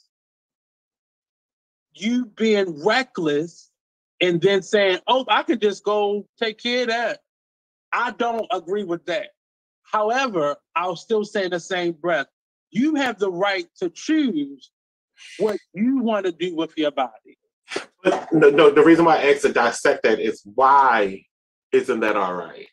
you 1.95 2.27
being 2.27 2.85
reckless 2.85 3.71
and 4.21 4.41
then 4.41 4.63
saying, 4.63 4.99
oh, 5.07 5.25
I 5.29 5.43
could 5.43 5.61
just 5.61 5.85
go 5.85 6.27
take 6.39 6.59
care 6.59 6.83
of 6.83 6.89
that. 6.89 7.21
I 7.93 8.11
don't 8.13 8.47
agree 8.53 8.85
with 8.85 9.07
that. 9.07 9.29
However, 9.83 10.57
I'll 10.75 10.97
still 10.97 11.25
say 11.25 11.45
in 11.45 11.51
the 11.51 11.61
same 11.61 11.93
breath, 11.93 12.27
you 12.71 12.97
have 12.97 13.19
the 13.19 13.31
right 13.31 13.67
to 13.79 13.89
choose 13.91 14.71
what 15.39 15.59
you 15.73 15.99
want 15.99 16.27
to 16.27 16.33
do 16.33 16.55
with 16.55 16.77
your 16.77 16.91
body. 16.91 17.39
But 18.03 18.33
no, 18.33 18.51
no, 18.51 18.71
the 18.71 18.85
reason 18.85 19.05
why 19.05 19.19
I 19.19 19.33
asked 19.33 19.43
to 19.43 19.53
dissect 19.53 20.03
that 20.03 20.19
is 20.19 20.43
why 20.45 21.23
isn't 21.73 22.01
that 22.01 22.17
all 22.17 22.35
right? 22.35 22.67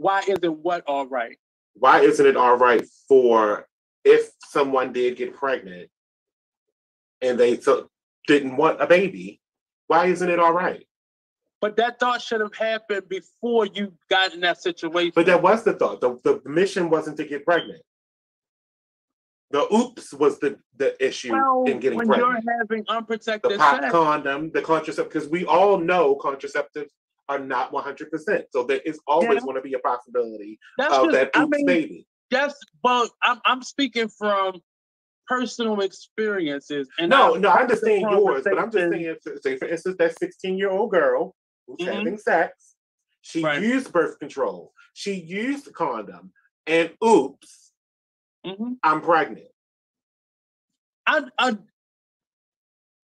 Why 0.00 0.22
isn't 0.26 0.62
what 0.62 0.82
all 0.86 1.06
right? 1.06 1.36
Why 1.74 2.00
isn't 2.00 2.24
it 2.24 2.36
all 2.36 2.56
right 2.56 2.84
for 3.06 3.66
if 4.02 4.30
someone 4.48 4.94
did 4.94 5.16
get 5.16 5.34
pregnant 5.34 5.90
and 7.20 7.38
they 7.38 7.60
didn't 8.26 8.56
want 8.56 8.80
a 8.80 8.86
baby? 8.86 9.40
Why 9.88 10.06
isn't 10.06 10.28
it 10.28 10.38
all 10.38 10.54
right? 10.54 10.86
But 11.60 11.76
that 11.76 12.00
thought 12.00 12.22
should 12.22 12.40
have 12.40 12.54
happened 12.54 13.10
before 13.10 13.66
you 13.66 13.92
got 14.08 14.32
in 14.32 14.40
that 14.40 14.62
situation. 14.62 15.12
But 15.14 15.26
that 15.26 15.42
was 15.42 15.64
the 15.64 15.74
thought. 15.74 16.00
The, 16.00 16.18
the 16.24 16.48
mission 16.48 16.88
wasn't 16.88 17.18
to 17.18 17.24
get 17.26 17.44
pregnant. 17.44 17.82
The 19.50 19.66
oops 19.74 20.14
was 20.14 20.38
the, 20.38 20.58
the 20.78 20.96
issue 21.04 21.32
well, 21.32 21.64
in 21.66 21.78
getting 21.78 21.98
when 21.98 22.06
pregnant. 22.06 22.28
When 22.28 22.42
you're 22.44 22.58
having 22.60 22.84
unprotected 22.88 23.50
the 23.50 23.58
pop 23.58 23.82
sex. 23.82 23.92
condom, 23.92 24.50
the 24.52 24.62
contraceptive, 24.62 25.12
because 25.12 25.28
we 25.28 25.44
all 25.44 25.76
know 25.76 26.16
contraceptives 26.16 26.88
are 27.30 27.38
not 27.38 27.72
100%. 27.72 28.44
So 28.50 28.64
there 28.64 28.80
is 28.84 28.98
always 29.06 29.34
yeah. 29.34 29.40
going 29.40 29.54
to 29.54 29.62
be 29.62 29.74
a 29.74 29.78
possibility 29.78 30.58
that's 30.76 30.92
of 30.92 31.04
just, 31.04 31.12
that 31.12 31.26
oops 31.28 31.54
I 31.54 31.56
mean, 31.56 31.66
baby. 31.66 32.06
Yes, 32.30 32.54
but 32.82 33.08
I'm, 33.22 33.40
I'm 33.44 33.62
speaking 33.62 34.08
from 34.08 34.60
personal 35.28 35.80
experiences. 35.80 36.88
And 36.98 37.08
no, 37.08 37.34
no, 37.34 37.48
I 37.48 37.60
understand 37.62 38.02
yours, 38.02 38.42
but 38.44 38.58
I'm 38.58 38.70
just 38.72 38.92
saying, 38.92 39.16
say 39.42 39.56
for 39.56 39.68
instance, 39.68 39.96
that 39.98 40.18
16 40.18 40.58
year 40.58 40.70
old 40.70 40.90
girl 40.90 41.36
who's 41.68 41.78
mm-hmm. 41.78 41.98
having 41.98 42.18
sex, 42.18 42.74
she 43.22 43.42
right. 43.42 43.62
used 43.62 43.92
birth 43.92 44.18
control, 44.18 44.72
she 44.92 45.14
used 45.14 45.72
condom, 45.72 46.32
and 46.66 46.90
oops, 47.04 47.70
mm-hmm. 48.44 48.72
I'm 48.82 49.02
pregnant. 49.02 49.46
I, 51.06 51.22
I 51.38 51.56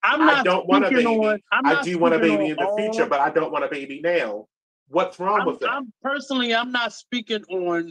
I'm 0.02 0.20
not 0.20 0.38
I 0.38 0.42
don't 0.42 0.66
want 0.68 0.84
a 0.84 0.90
baby. 0.90 1.06
On, 1.06 1.40
I 1.52 1.82
do 1.82 1.98
want 1.98 2.14
a 2.14 2.18
baby 2.18 2.46
in 2.50 2.56
the 2.56 2.64
all, 2.64 2.76
future, 2.76 3.06
but 3.06 3.20
I 3.20 3.30
don't 3.30 3.50
want 3.50 3.64
a 3.64 3.68
baby 3.68 4.00
now. 4.00 4.46
What's 4.88 5.18
wrong 5.18 5.40
I'm, 5.40 5.46
with 5.46 5.60
that? 5.60 5.70
I'm 5.70 5.92
personally, 6.02 6.54
I'm 6.54 6.70
not 6.70 6.92
speaking 6.92 7.42
on 7.44 7.90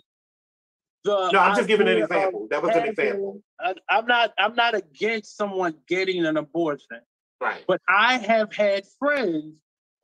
the. 1.03 1.31
No, 1.31 1.39
I'm 1.39 1.55
just 1.55 1.67
giving 1.67 1.87
an 1.87 1.97
example. 1.97 2.47
That 2.49 2.61
was 2.61 2.71
having, 2.71 2.89
an 2.89 2.89
example. 2.91 3.41
I, 3.59 3.73
I'm 3.89 4.05
not. 4.05 4.33
I'm 4.37 4.55
not 4.55 4.75
against 4.75 5.35
someone 5.35 5.75
getting 5.87 6.25
an 6.25 6.37
abortion. 6.37 7.01
Right. 7.41 7.63
But 7.67 7.81
I 7.89 8.17
have 8.19 8.53
had 8.53 8.85
friends 8.97 9.55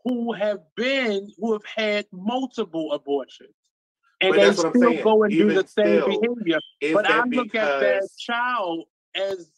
who 0.03 0.33
have 0.33 0.59
been 0.75 1.29
who 1.37 1.53
have 1.53 1.65
had 1.65 2.05
multiple 2.11 2.93
abortions. 2.93 3.53
And 4.19 4.35
they 4.35 4.53
still 4.53 5.03
go 5.03 5.23
and 5.23 5.33
Even 5.33 5.47
do 5.47 5.61
the 5.61 5.67
same 5.67 6.05
behavior. 6.05 6.59
But 6.93 7.09
I 7.09 7.23
look 7.23 7.55
at 7.55 7.79
that 7.79 8.07
child 8.19 8.85
as 9.15 9.49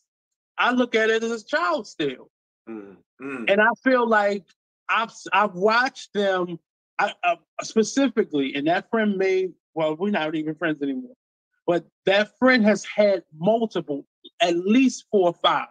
I 0.57 0.71
look 0.71 0.95
at 0.95 1.09
it 1.09 1.23
as 1.23 1.31
a 1.31 1.45
child 1.45 1.87
still. 1.87 2.29
Mm, 2.69 2.97
mm. 3.21 3.51
And 3.51 3.61
I 3.61 3.69
feel 3.83 4.07
like 4.07 4.45
I've 4.89 5.11
I've 5.31 5.55
watched 5.55 6.13
them 6.13 6.59
I, 6.99 7.13
uh, 7.23 7.35
specifically, 7.61 8.55
and 8.55 8.67
that 8.67 8.89
friend 8.89 9.17
may 9.17 9.49
well, 9.73 9.95
we're 9.95 10.11
not 10.11 10.35
even 10.35 10.55
friends 10.55 10.81
anymore, 10.81 11.15
but 11.65 11.85
that 12.05 12.37
friend 12.37 12.63
has 12.63 12.85
had 12.85 13.23
multiple, 13.37 14.05
at 14.41 14.55
least 14.55 15.05
four 15.11 15.29
or 15.29 15.33
five. 15.33 15.67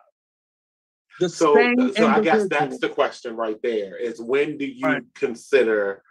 The 1.21 1.29
so, 1.29 1.55
so 1.95 2.07
I 2.07 2.21
guess 2.21 2.49
that's 2.49 2.79
the 2.79 2.89
question 2.89 3.37
right 3.37 3.61
there: 3.63 3.97
is 3.97 4.21
when 4.21 4.59
do 4.59 4.67
you 4.67 4.87
right. 4.87 5.03
consider 5.15 6.03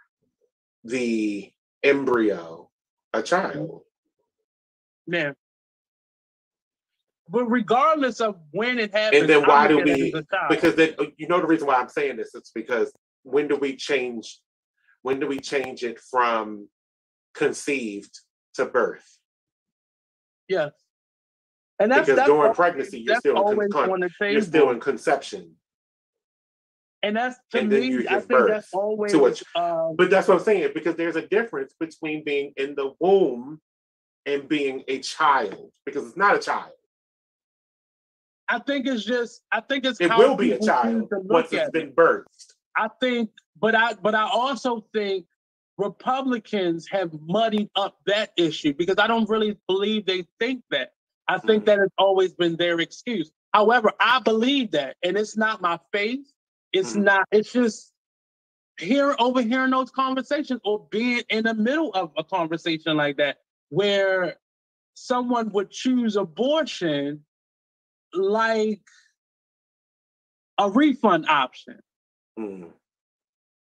the 0.84 1.52
embryo 1.82 2.70
a 3.12 3.22
child? 3.22 3.82
Yeah. 5.06 5.32
But 7.32 7.46
regardless 7.46 8.20
of 8.20 8.36
when 8.50 8.78
it 8.78 8.92
happens, 8.92 9.22
and 9.22 9.30
then 9.30 9.46
why 9.48 9.66
do 9.66 9.78
we? 9.82 10.12
Because 10.50 10.74
then 10.74 10.94
you 11.16 11.26
know 11.28 11.40
the 11.40 11.46
reason 11.46 11.66
why 11.66 11.76
I'm 11.76 11.88
saying 11.88 12.18
this. 12.18 12.34
It's 12.34 12.50
because 12.50 12.92
when 13.22 13.48
do 13.48 13.56
we 13.56 13.74
change? 13.74 14.38
When 15.00 15.18
do 15.18 15.26
we 15.26 15.40
change 15.40 15.82
it 15.82 15.98
from 15.98 16.68
conceived 17.34 18.20
to 18.54 18.66
birth? 18.66 19.18
Yes. 20.46 20.72
And 21.78 21.90
that's 21.90 22.02
because 22.02 22.16
that's 22.16 22.28
during 22.28 22.42
always, 22.42 22.56
pregnancy 22.56 23.00
you're 23.00 23.16
still 23.16 23.48
in 23.48 23.70
con- 23.70 24.10
you're 24.20 24.42
still 24.42 24.70
in 24.70 24.78
conception. 24.78 25.54
And 27.02 27.16
that's 27.16 27.36
to 27.52 27.60
and 27.60 27.70
me, 27.70 28.06
I 28.08 28.20
think 28.20 28.46
that's 28.46 28.74
always. 28.74 29.14
A, 29.14 29.58
um, 29.58 29.96
but 29.96 30.10
that's 30.10 30.28
what 30.28 30.36
I'm 30.36 30.44
saying 30.44 30.70
because 30.74 30.96
there's 30.96 31.16
a 31.16 31.26
difference 31.26 31.74
between 31.80 32.24
being 32.24 32.52
in 32.58 32.74
the 32.74 32.92
womb 33.00 33.58
and 34.26 34.46
being 34.46 34.84
a 34.86 34.98
child 34.98 35.72
because 35.86 36.06
it's 36.06 36.16
not 36.18 36.36
a 36.36 36.38
child. 36.38 36.72
I 38.52 38.58
think 38.58 38.86
it's 38.86 39.02
just. 39.02 39.40
I 39.50 39.60
think 39.60 39.86
it's. 39.86 39.98
It 39.98 40.10
will 40.10 40.36
be 40.36 40.52
a 40.52 40.60
child 40.60 41.08
once 41.10 41.52
it's 41.52 41.70
been 41.70 41.92
birthed. 41.92 42.52
I 42.76 42.88
think, 43.00 43.30
but 43.58 43.74
I, 43.74 43.94
but 43.94 44.14
I 44.14 44.28
also 44.28 44.84
think 44.92 45.24
Republicans 45.78 46.86
have 46.90 47.10
muddied 47.22 47.70
up 47.76 47.96
that 48.04 48.32
issue 48.36 48.74
because 48.74 48.96
I 48.98 49.06
don't 49.06 49.26
really 49.28 49.58
believe 49.66 50.04
they 50.04 50.26
think 50.38 50.64
that. 50.70 50.92
I 51.28 51.38
think 51.38 51.62
mm-hmm. 51.62 51.64
that 51.64 51.78
has 51.78 51.88
always 51.96 52.34
been 52.34 52.56
their 52.56 52.78
excuse. 52.80 53.30
However, 53.54 53.90
I 53.98 54.20
believe 54.20 54.72
that, 54.72 54.96
and 55.02 55.16
it's 55.16 55.34
not 55.34 55.62
my 55.62 55.78
faith. 55.90 56.30
It's 56.74 56.92
mm-hmm. 56.92 57.04
not. 57.04 57.28
It's 57.32 57.52
just 57.52 57.90
here 58.78 59.16
overhearing 59.18 59.70
those 59.70 59.90
conversations 59.90 60.60
or 60.62 60.86
being 60.90 61.22
in 61.30 61.44
the 61.44 61.54
middle 61.54 61.90
of 61.94 62.12
a 62.18 62.24
conversation 62.24 62.98
like 62.98 63.16
that 63.16 63.38
where 63.70 64.36
someone 64.92 65.50
would 65.52 65.70
choose 65.70 66.16
abortion 66.16 67.24
like 68.14 68.82
a 70.58 70.70
refund 70.70 71.26
option. 71.28 71.80
Mm. 72.38 72.70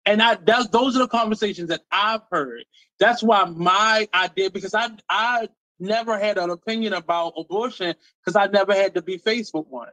And 0.05 0.21
I 0.21 0.35
that, 0.35 0.71
those 0.71 0.95
are 0.95 0.99
the 0.99 1.07
conversations 1.07 1.69
that 1.69 1.81
I've 1.91 2.21
heard. 2.31 2.63
That's 2.99 3.21
why 3.21 3.43
my 3.45 4.07
idea, 4.13 4.49
because 4.49 4.73
I 4.73 4.89
I 5.09 5.49
never 5.79 6.17
had 6.17 6.37
an 6.37 6.49
opinion 6.49 6.93
about 6.93 7.33
abortion 7.37 7.93
because 8.23 8.35
I 8.35 8.47
never 8.47 8.73
had 8.73 8.95
to 8.95 9.01
be 9.01 9.17
faced 9.17 9.53
with 9.53 9.67
one. 9.67 9.89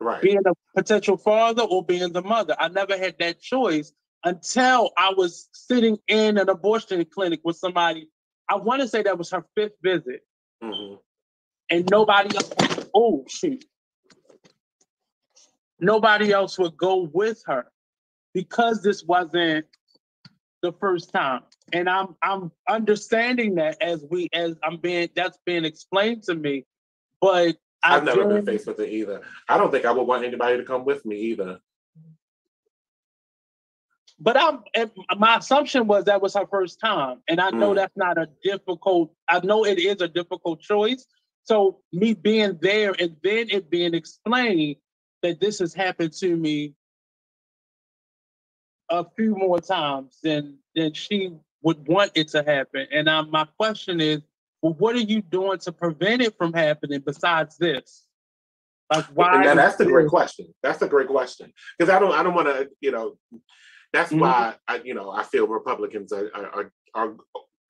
Right. 0.00 0.20
Being 0.20 0.42
a 0.46 0.52
potential 0.74 1.16
father 1.16 1.62
or 1.62 1.84
being 1.84 2.12
the 2.12 2.22
mother. 2.22 2.56
I 2.58 2.68
never 2.68 2.98
had 2.98 3.16
that 3.18 3.40
choice 3.40 3.92
until 4.24 4.90
I 4.96 5.14
was 5.16 5.48
sitting 5.52 5.98
in 6.08 6.38
an 6.38 6.48
abortion 6.48 7.04
clinic 7.04 7.40
with 7.44 7.56
somebody. 7.56 8.10
I 8.48 8.56
want 8.56 8.82
to 8.82 8.88
say 8.88 9.02
that 9.02 9.18
was 9.18 9.30
her 9.30 9.44
fifth 9.54 9.76
visit. 9.82 10.22
Mm-hmm. 10.62 10.96
And 11.70 11.88
nobody 11.90 12.34
else, 12.36 12.52
oh 12.96 13.24
shoot. 13.28 13.64
Nobody 15.78 16.32
else 16.32 16.58
would 16.58 16.76
go 16.76 17.08
with 17.12 17.42
her 17.46 17.66
because 18.32 18.82
this 18.82 19.04
wasn't 19.04 19.66
the 20.62 20.72
first 20.72 21.12
time. 21.12 21.42
And 21.72 21.88
I'm 21.88 22.16
I'm 22.22 22.50
understanding 22.68 23.56
that 23.56 23.80
as 23.82 24.04
we 24.10 24.28
as 24.32 24.56
I'm 24.64 24.78
being 24.78 25.10
that's 25.14 25.38
being 25.44 25.64
explained 25.64 26.22
to 26.24 26.34
me. 26.34 26.64
But 27.20 27.56
I've 27.82 28.04
never 28.04 28.26
been 28.26 28.44
faced 28.44 28.66
with 28.66 28.80
it 28.80 28.88
either. 28.88 29.20
I 29.48 29.58
don't 29.58 29.70
think 29.70 29.84
I 29.84 29.92
would 29.92 30.06
want 30.06 30.24
anybody 30.24 30.56
to 30.56 30.64
come 30.64 30.84
with 30.84 31.04
me 31.04 31.16
either. 31.16 31.60
But 34.18 34.40
I'm 34.40 34.64
my 35.18 35.36
assumption 35.36 35.86
was 35.86 36.04
that 36.04 36.22
was 36.22 36.34
her 36.34 36.46
first 36.46 36.80
time. 36.80 37.20
And 37.28 37.38
I 37.40 37.50
know 37.50 37.72
mm. 37.72 37.76
that's 37.76 37.96
not 37.96 38.16
a 38.16 38.28
difficult, 38.42 39.12
I 39.28 39.40
know 39.40 39.66
it 39.66 39.78
is 39.78 40.00
a 40.00 40.08
difficult 40.08 40.60
choice. 40.60 41.06
So 41.46 41.78
me 41.92 42.12
being 42.12 42.58
there 42.60 42.92
and 42.98 43.16
then 43.22 43.46
it 43.50 43.70
being 43.70 43.94
explained 43.94 44.76
that 45.22 45.40
this 45.40 45.60
has 45.60 45.72
happened 45.72 46.12
to 46.14 46.36
me 46.36 46.74
a 48.90 49.04
few 49.16 49.36
more 49.36 49.60
times 49.60 50.18
than 50.22 50.58
than 50.74 50.92
she 50.92 51.32
would 51.62 51.86
want 51.86 52.12
it 52.16 52.28
to 52.28 52.42
happen. 52.42 52.86
And 52.92 53.08
um, 53.08 53.30
my 53.30 53.46
question 53.58 54.00
is, 54.00 54.22
well, 54.60 54.74
what 54.74 54.96
are 54.96 55.00
you 55.00 55.22
doing 55.22 55.58
to 55.60 55.72
prevent 55.72 56.20
it 56.20 56.36
from 56.36 56.52
happening 56.52 57.00
besides 57.04 57.56
this? 57.58 58.04
Like 58.92 59.04
why? 59.14 59.44
Now, 59.44 59.54
that's 59.54 59.76
the 59.76 59.84
great 59.84 60.08
question. 60.08 60.52
That's 60.64 60.82
a 60.82 60.88
great 60.88 61.08
question 61.08 61.52
because 61.78 61.94
I 61.94 62.00
don't 62.00 62.12
I 62.12 62.24
don't 62.24 62.34
want 62.34 62.48
to 62.48 62.68
you 62.80 62.90
know. 62.90 63.16
That's 63.92 64.10
mm-hmm. 64.10 64.20
why 64.20 64.54
I 64.66 64.80
you 64.84 64.94
know 64.94 65.10
I 65.10 65.22
feel 65.22 65.46
Republicans 65.46 66.12
are, 66.12 66.28
are 66.34 66.72
are 66.94 67.14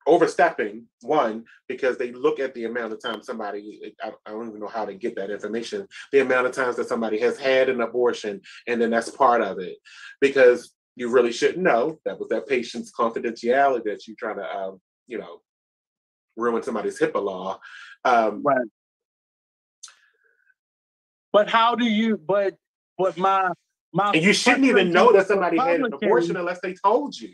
overstepping 0.07 0.85
one 1.01 1.43
because 1.67 1.97
they 1.97 2.11
look 2.11 2.39
at 2.39 2.53
the 2.55 2.65
amount 2.65 2.93
of 2.93 3.01
time 3.01 3.21
somebody 3.21 3.93
I, 4.01 4.13
I, 4.25 4.31
don't 4.31 4.47
even 4.47 4.59
know 4.59 4.67
how 4.67 4.85
to 4.85 4.93
get 4.93 5.15
that 5.17 5.29
information 5.29 5.87
the 6.11 6.19
amount 6.19 6.47
of 6.47 6.53
times 6.53 6.77
that 6.77 6.87
somebody 6.87 7.19
has 7.19 7.37
had 7.37 7.69
an 7.69 7.81
abortion 7.81 8.41
and 8.67 8.81
then 8.81 8.89
that's 8.89 9.09
part 9.09 9.41
of 9.41 9.59
it 9.59 9.77
because 10.21 10.73
you 10.97 11.09
really 11.09 11.31
shouldn't 11.31 11.63
know. 11.63 11.99
That 12.05 12.19
was 12.19 12.27
that 12.29 12.47
patient's 12.47 12.91
confidentiality 12.91 13.83
that 13.83 14.07
you're 14.07 14.15
trying 14.17 14.37
to, 14.37 14.57
um, 14.57 14.81
you 15.05 15.19
know, 15.19 15.41
ruin 16.35 16.63
somebody's 16.63 16.99
HIPAA 16.99 17.23
law. 17.23 17.59
Um, 18.03 18.41
right. 18.43 18.67
But 21.31 21.49
how 21.49 21.75
do 21.75 21.85
you? 21.85 22.17
But 22.17 22.55
but 22.97 23.15
my 23.15 23.51
my. 23.93 24.11
And 24.11 24.23
you 24.23 24.33
shouldn't 24.33 24.65
even 24.65 24.91
know 24.91 25.13
that 25.13 25.27
somebody 25.27 25.57
had 25.57 25.81
an 25.81 25.93
abortion 25.93 26.35
unless 26.35 26.59
they 26.61 26.73
told 26.73 27.15
you. 27.17 27.29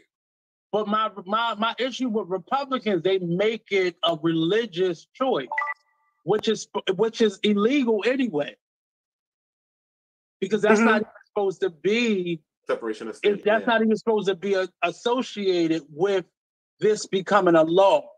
But 0.73 0.87
my 0.87 1.11
my 1.27 1.53
my 1.53 1.75
issue 1.77 2.09
with 2.09 2.27
Republicans, 2.29 3.03
they 3.03 3.19
make 3.19 3.67
it 3.69 3.95
a 4.03 4.17
religious 4.19 5.05
choice, 5.13 5.47
which 6.23 6.47
is 6.47 6.67
which 6.95 7.21
is 7.21 7.39
illegal 7.43 8.03
anyway. 8.07 8.55
Because 10.41 10.63
that's 10.63 10.79
mm-hmm. 10.79 10.89
not 10.89 11.03
supposed 11.27 11.61
to 11.61 11.69
be 11.69 12.41
separation 12.65 13.07
of 13.07 13.15
state. 13.15 13.43
that's 13.45 13.61
yeah. 13.61 13.65
not 13.67 13.83
even 13.83 13.95
supposed 13.95 14.27
to 14.27 14.35
be 14.35 14.55
a, 14.55 14.67
associated 14.81 15.83
with 15.91 16.25
this 16.79 17.05
becoming 17.05 17.53
a 17.53 17.63
law. 17.63 18.09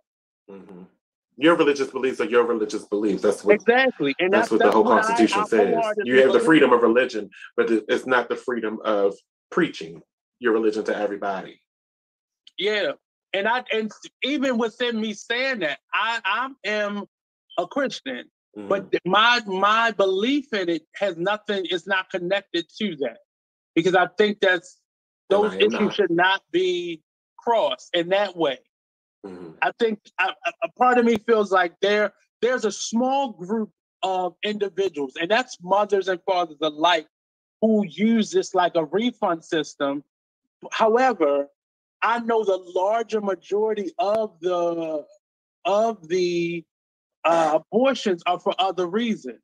Mm-hmm. 0.50 0.84
Your 1.36 1.58
religious 1.58 1.90
beliefs 1.90 2.22
are 2.22 2.26
your 2.26 2.46
religious 2.46 2.86
beliefs. 2.86 3.22
That's 3.22 3.44
what 3.44 3.56
exactly, 3.56 4.16
and 4.20 4.32
that's, 4.32 4.44
that's 4.44 4.52
what 4.52 4.60
that's 4.60 4.70
the 4.70 4.72
whole 4.72 4.86
what 4.86 5.04
Constitution 5.04 5.42
I, 5.42 5.46
says. 5.48 5.76
You 6.06 6.22
have 6.22 6.32
the 6.32 6.40
freedom 6.40 6.72
of 6.72 6.82
religion, 6.84 7.30
but 7.58 7.70
it's 7.70 8.08
not 8.08 8.30
the 8.30 8.38
freedom 8.38 8.80
of 8.86 9.14
preaching 9.52 10.02
your 10.40 10.54
religion 10.54 10.86
to 10.86 10.96
everybody. 10.96 11.60
Yeah, 12.58 12.94
and 13.34 13.48
I 13.48 13.64
and 13.74 13.92
even 14.24 14.58
within 14.58 15.00
me 15.00 15.14
saying 15.14 15.60
that, 15.60 15.80
I 15.94 16.20
I 16.24 16.50
am 16.66 17.06
a 17.58 17.68
Christian, 17.68 18.26
mm-hmm. 18.58 18.68
but 18.68 18.94
my 19.06 19.42
my 19.46 19.92
belief 19.92 20.54
in 20.54 20.70
it 20.70 20.84
has 20.96 21.18
nothing. 21.18 21.66
It's 21.70 21.88
not 21.88 22.10
connected 22.10 22.66
to 22.80 22.96
that 22.98 23.18
because 23.76 23.96
I 23.96 24.08
think 24.18 24.40
that's 24.40 24.80
those 25.30 25.54
issues 25.56 25.72
not. 25.74 25.94
should 25.94 26.12
not 26.12 26.42
be 26.52 27.02
crossed 27.38 27.90
in 27.94 28.10
that 28.10 28.36
way. 28.36 28.60
Mm-hmm. 29.26 29.52
I 29.62 29.72
think 29.80 30.00
I, 30.20 30.34
a 30.64 30.70
part 30.78 30.98
of 30.98 31.06
me 31.06 31.18
feels 31.18 31.52
like 31.52 31.74
there 31.82 32.14
there's 32.42 32.66
a 32.66 32.72
small 32.72 33.34
group 33.34 33.72
of 34.04 34.36
individuals, 34.44 35.14
and 35.20 35.30
that's 35.30 35.58
mothers 35.62 36.08
and 36.08 36.20
fathers 36.26 36.58
alike, 36.62 37.08
who 37.62 37.86
use 37.88 38.32
this 38.32 38.54
like 38.54 38.76
a 38.76 38.86
refund 38.86 39.44
system. 39.44 40.04
However, 40.72 41.48
I 42.06 42.20
know 42.20 42.44
the 42.44 42.58
larger 42.76 43.20
majority 43.20 43.92
of 43.98 44.40
the 44.40 45.04
of 45.66 46.08
the 46.08 46.64
uh, 47.24 47.60
abortions 47.60 48.22
are 48.28 48.40
for 48.40 48.54
other 48.60 48.86
reasons. 48.86 49.40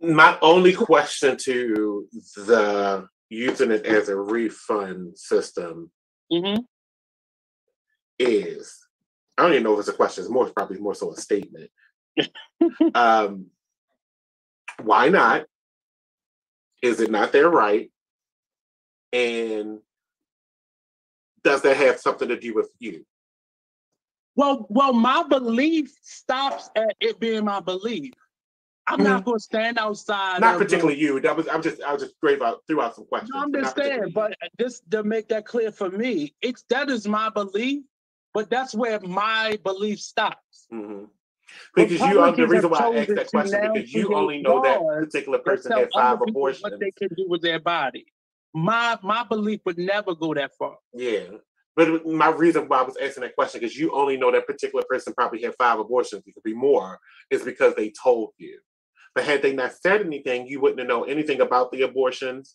My 0.00 0.38
only 0.40 0.72
question 0.72 1.36
to 1.36 2.08
the 2.34 3.06
using 3.28 3.72
it 3.72 3.84
as 3.84 4.08
a 4.08 4.16
refund 4.16 5.18
system 5.18 5.90
mm-hmm. 6.32 6.62
is 8.18 8.74
I 9.36 9.42
don't 9.42 9.52
even 9.52 9.64
know 9.64 9.74
if 9.74 9.80
it's 9.80 9.88
a 9.88 9.92
question, 9.92 10.24
it's 10.24 10.32
more 10.32 10.48
probably 10.48 10.78
more 10.78 10.94
so 10.94 11.12
a 11.12 11.16
statement. 11.18 11.70
um, 12.94 13.48
why 14.82 15.10
not? 15.10 15.44
Is 16.82 17.00
it 17.00 17.10
not 17.10 17.32
their 17.32 17.50
right? 17.50 17.90
And 19.12 19.80
does 21.44 21.62
that 21.62 21.76
have 21.76 21.98
something 21.98 22.28
to 22.28 22.38
do 22.38 22.54
with 22.54 22.70
you? 22.78 23.04
Well, 24.36 24.66
well, 24.70 24.92
my 24.92 25.24
belief 25.28 25.92
stops 26.02 26.70
at 26.76 26.94
it 27.00 27.20
being 27.20 27.44
my 27.44 27.60
belief. 27.60 28.12
I'm 28.86 28.98
mm-hmm. 28.98 29.08
not 29.08 29.24
going 29.24 29.38
to 29.38 29.42
stand 29.42 29.78
outside. 29.78 30.40
Not 30.40 30.58
particularly 30.58 30.94
the, 30.94 31.00
you. 31.00 31.20
That 31.20 31.36
was 31.36 31.46
I'm 31.48 31.62
just 31.62 31.82
I 31.82 31.92
was 31.92 32.02
just 32.02 32.14
threw 32.20 32.42
out 32.42 32.62
threw 32.66 32.80
out 32.80 32.96
some 32.96 33.06
questions. 33.06 33.30
I 33.34 33.42
understand, 33.42 34.14
but 34.14 34.36
just 34.58 34.90
to 34.90 35.04
make 35.04 35.28
that 35.28 35.46
clear 35.46 35.70
for 35.70 35.90
me, 35.90 36.34
it's 36.42 36.64
that 36.70 36.88
is 36.88 37.06
my 37.06 37.28
belief, 37.28 37.84
but 38.34 38.50
that's 38.50 38.74
where 38.74 38.98
my 39.00 39.58
belief 39.62 40.00
stops. 40.00 40.66
Mm-hmm. 40.72 41.04
Because 41.74 42.00
you, 42.00 42.20
uh, 42.20 42.30
the 42.30 42.46
reason 42.46 42.70
why 42.70 42.78
I 42.78 42.96
asked 42.98 43.14
that 43.14 43.28
question 43.28 43.72
because 43.72 43.92
you 43.92 44.14
only 44.14 44.40
know 44.40 44.62
that 44.62 44.80
particular 44.80 45.38
person 45.38 45.72
had 45.72 45.88
five 45.92 46.20
abortions. 46.22 46.62
What 46.62 46.80
they 46.80 46.90
can 46.92 47.08
do 47.16 47.26
with 47.28 47.42
their 47.42 47.60
body. 47.60 48.06
My 48.52 48.98
my 49.02 49.24
belief 49.24 49.60
would 49.64 49.78
never 49.78 50.14
go 50.14 50.34
that 50.34 50.52
far. 50.58 50.76
Yeah, 50.92 51.28
but 51.76 52.06
my 52.06 52.28
reason 52.28 52.68
why 52.68 52.80
I 52.80 52.82
was 52.82 52.96
asking 53.00 53.22
that 53.22 53.34
question 53.34 53.60
because 53.60 53.76
you 53.76 53.92
only 53.92 54.16
know 54.16 54.32
that 54.32 54.46
particular 54.46 54.84
person 54.88 55.14
probably 55.14 55.42
had 55.42 55.54
five 55.58 55.78
abortions. 55.78 56.22
It 56.26 56.34
could 56.34 56.42
be 56.42 56.54
more. 56.54 56.98
Is 57.30 57.42
because 57.42 57.74
they 57.74 57.92
told 58.02 58.30
you. 58.38 58.58
But 59.14 59.24
had 59.24 59.42
they 59.42 59.52
not 59.52 59.72
said 59.74 60.02
anything, 60.02 60.46
you 60.46 60.60
wouldn't 60.60 60.86
know 60.86 61.04
anything 61.04 61.40
about 61.40 61.72
the 61.72 61.82
abortions. 61.82 62.54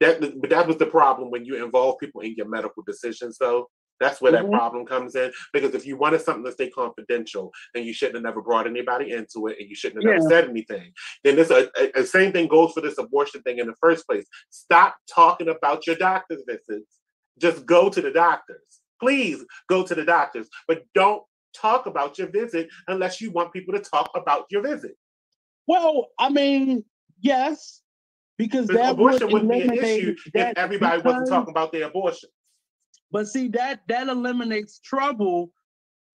That, 0.00 0.20
but 0.40 0.50
that 0.50 0.66
was 0.66 0.78
the 0.78 0.86
problem 0.86 1.30
when 1.30 1.44
you 1.44 1.62
involve 1.62 1.98
people 2.00 2.22
in 2.22 2.34
your 2.34 2.48
medical 2.48 2.82
decisions, 2.82 3.38
though. 3.38 3.68
That's 4.02 4.20
where 4.20 4.32
mm-hmm. 4.32 4.50
that 4.50 4.58
problem 4.58 4.84
comes 4.84 5.14
in. 5.14 5.32
Because 5.52 5.74
if 5.74 5.86
you 5.86 5.96
wanted 5.96 6.20
something 6.20 6.44
to 6.44 6.52
stay 6.52 6.70
confidential, 6.70 7.52
then 7.74 7.84
you 7.84 7.92
shouldn't 7.92 8.16
have 8.16 8.24
never 8.24 8.42
brought 8.42 8.66
anybody 8.66 9.12
into 9.12 9.46
it 9.46 9.56
and 9.58 9.68
you 9.68 9.74
shouldn't 9.74 10.04
have 10.04 10.22
yeah. 10.22 10.28
said 10.28 10.48
anything. 10.48 10.92
Then 11.24 11.36
this 11.36 11.50
a, 11.50 12.04
same 12.04 12.32
thing 12.32 12.48
goes 12.48 12.72
for 12.72 12.80
this 12.80 12.98
abortion 12.98 13.42
thing 13.42 13.58
in 13.58 13.66
the 13.66 13.76
first 13.80 14.06
place. 14.06 14.26
Stop 14.50 14.96
talking 15.08 15.48
about 15.48 15.86
your 15.86 15.96
doctor's 15.96 16.42
visits. 16.46 16.98
Just 17.38 17.64
go 17.64 17.88
to 17.88 18.00
the 18.00 18.10
doctors. 18.10 18.80
Please 19.00 19.44
go 19.68 19.84
to 19.84 19.94
the 19.94 20.04
doctors. 20.04 20.48
But 20.68 20.82
don't 20.94 21.22
talk 21.54 21.86
about 21.86 22.18
your 22.18 22.28
visit 22.28 22.68
unless 22.88 23.20
you 23.20 23.30
want 23.30 23.52
people 23.52 23.74
to 23.74 23.80
talk 23.80 24.10
about 24.14 24.46
your 24.50 24.62
visit. 24.62 24.96
Well, 25.66 26.08
I 26.18 26.28
mean, 26.28 26.84
yes, 27.20 27.82
because 28.38 28.66
that 28.68 28.92
abortion 28.92 29.30
would 29.30 29.44
not 29.44 29.52
be 29.52 29.62
an 29.62 29.72
issue 29.72 30.16
if 30.34 30.56
everybody 30.56 30.98
because, 30.98 31.04
wasn't 31.04 31.28
talking 31.28 31.50
about 31.50 31.72
their 31.72 31.86
abortion. 31.86 32.28
But 33.12 33.28
see 33.28 33.48
that 33.48 33.82
that 33.88 34.08
eliminates 34.08 34.80
trouble 34.80 35.52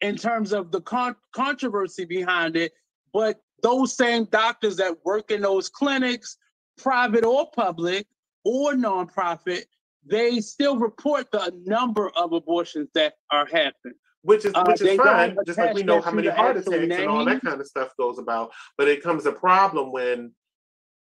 in 0.02 0.18
terms 0.18 0.52
of 0.52 0.72
the 0.72 0.82
con- 0.82 1.16
controversy 1.34 2.06
behind 2.06 2.56
it. 2.56 2.74
But 3.14 3.40
those 3.64 3.96
same 3.96 4.26
doctors 4.26 4.76
that 4.78 5.06
work 5.06 5.32
in 5.32 5.42
those 5.42 5.70
clinics, 5.70 6.38
private 6.78 7.24
or 7.24 7.50
public 7.52 8.08
or 8.44 8.74
nonprofit, 8.74 9.64
they 10.06 10.42
still 10.42 10.78
report 10.78 11.32
the 11.32 11.54
number 11.66 12.10
of 12.16 12.34
abortions 12.34 12.90
that 12.94 13.14
are 13.32 13.46
happening 13.46 13.94
which 14.28 14.44
is 14.44 14.52
uh, 14.56 14.64
which 14.68 14.82
is 14.82 14.98
fine. 14.98 15.38
Just 15.46 15.58
like 15.58 15.74
we 15.74 15.84
know 15.84 16.02
how 16.02 16.12
many 16.12 16.28
heart 16.28 16.58
attacks 16.58 16.70
name. 16.70 16.92
and 16.92 17.08
all 17.08 17.24
that 17.24 17.42
kind 17.42 17.62
of 17.62 17.66
stuff 17.66 17.94
goes 17.98 18.20
about. 18.20 18.52
But 18.78 18.90
it 18.90 19.02
comes 19.02 19.26
a 19.26 19.32
problem 19.32 19.94
when 19.94 20.34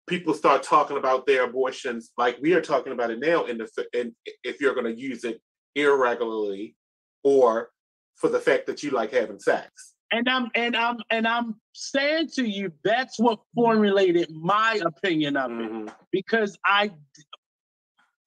people 0.07 0.33
start 0.33 0.63
talking 0.63 0.97
about 0.97 1.27
their 1.27 1.43
abortions 1.43 2.11
like 2.17 2.39
we 2.41 2.55
are 2.55 2.61
talking 2.61 2.93
about 2.93 3.11
it 3.11 3.19
now. 3.19 3.47
In 3.47 3.59
the 3.59 3.69
in, 3.93 4.15
if 4.45 4.61
you're 4.61 4.75
going 4.75 4.95
to 4.95 4.99
use 4.99 5.25
it 5.25 5.41
irregularly 5.75 6.77
or 7.23 7.71
for 8.17 8.29
the 8.29 8.39
fact 8.39 8.67
that 8.67 8.83
you 8.83 8.91
like 8.91 9.13
having 9.13 9.39
sex. 9.39 9.95
And 10.13 10.29
I'm 10.29 10.49
and 10.55 10.77
I'm 10.77 10.99
and 11.11 11.27
I'm 11.27 11.55
saying 11.73 12.31
to 12.35 12.45
you 12.45 12.73
that's 12.83 13.19
what 13.19 13.41
formulated 13.55 14.31
my 14.33 14.81
opinion 14.85 15.37
of 15.37 15.51
mm-hmm. 15.51 15.89
it 15.89 15.95
because 16.11 16.59
I 16.67 16.91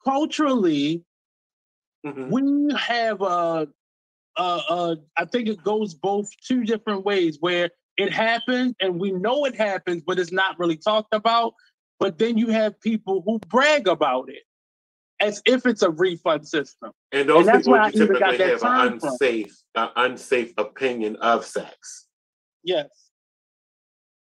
culturally 0.06 1.04
mm-hmm. 2.06 2.30
we 2.30 2.74
have 2.76 3.22
a 3.22 3.68
uh, 4.36 4.62
uh, 4.70 4.96
I 5.18 5.26
think 5.26 5.48
it 5.48 5.64
goes 5.64 5.94
both 5.94 6.30
two 6.48 6.64
different 6.64 7.06
ways 7.06 7.38
where 7.40 7.70
it 7.98 8.12
happens 8.12 8.74
and 8.80 9.00
we 9.00 9.12
know 9.12 9.46
it 9.46 9.56
happens, 9.56 10.02
but 10.06 10.18
it's 10.18 10.32
not 10.32 10.58
really 10.58 10.78
talked 10.78 11.14
about. 11.14 11.54
But 12.00 12.18
then 12.18 12.38
you 12.38 12.48
have 12.48 12.80
people 12.82 13.22
who 13.26 13.40
brag 13.50 13.88
about 13.88 14.30
it 14.30 14.44
as 15.20 15.42
if 15.46 15.66
it's 15.66 15.82
a 15.82 15.90
refund 15.90 16.48
system. 16.48 16.92
And 17.12 17.30
those 17.30 17.48
and 17.48 17.64
people 17.64 17.92
typically 17.92 18.38
have 18.38 18.64
an 18.64 19.00
unsafe, 19.04 19.56
an 19.76 19.90
unsafe 19.96 20.54
opinion 20.58 21.16
of 21.18 21.46
sex. 21.46 22.08
Yes. 22.64 22.88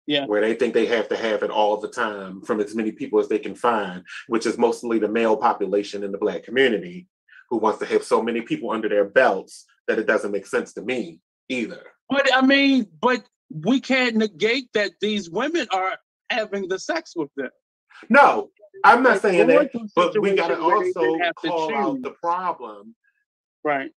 Yeah. 0.06 0.24
Where 0.24 0.40
they 0.40 0.55
think 0.55 0.72
they 0.72 0.86
have 0.86 1.09
to 1.10 1.16
have 1.16 1.42
it 1.42 1.50
all 1.50 1.76
the 1.76 1.90
time 1.90 2.40
from 2.40 2.60
as 2.60 2.74
many 2.74 2.92
people 2.92 3.20
as 3.20 3.28
they 3.28 3.38
can 3.38 3.55
find, 3.55 4.05
which 4.26 4.46
is 4.46 4.56
mostly 4.56 4.98
the 4.98 5.09
male 5.09 5.36
population 5.36 6.02
in 6.02 6.12
the 6.12 6.18
black 6.18 6.44
community 6.44 7.06
who 7.50 7.59
wants 7.59 7.78
to 7.80 7.86
have 7.86 8.05
so 8.05 8.22
many 8.22 8.40
people 8.40 8.70
under 8.70 8.88
their 8.88 9.05
belts 9.05 9.66
that 9.86 9.98
it 9.98 10.06
doesn't 10.06 10.32
make 10.32 10.46
sense 10.46 10.72
to 10.74 10.82
me 10.82 11.20
either. 11.48 11.82
But 12.09 12.34
I 12.34 12.40
mean, 12.40 12.86
but 13.00 13.22
we 13.50 13.80
can't 13.80 14.16
negate 14.16 14.70
that 14.74 14.92
these 15.00 15.30
women 15.30 15.66
are 15.72 15.98
having 16.30 16.68
the 16.68 16.78
sex 16.78 17.14
with 17.16 17.30
them. 17.36 17.50
No, 18.09 18.50
I'm 18.84 19.02
not 19.02 19.20
saying 19.20 19.46
that, 19.48 19.70
but 19.94 20.20
we 20.20 20.34
got 20.34 20.48
to 20.48 20.60
also 20.60 21.18
call 21.36 21.74
out 21.74 22.02
the 22.02 22.10
problem. 22.10 22.94
Right. 23.64 23.90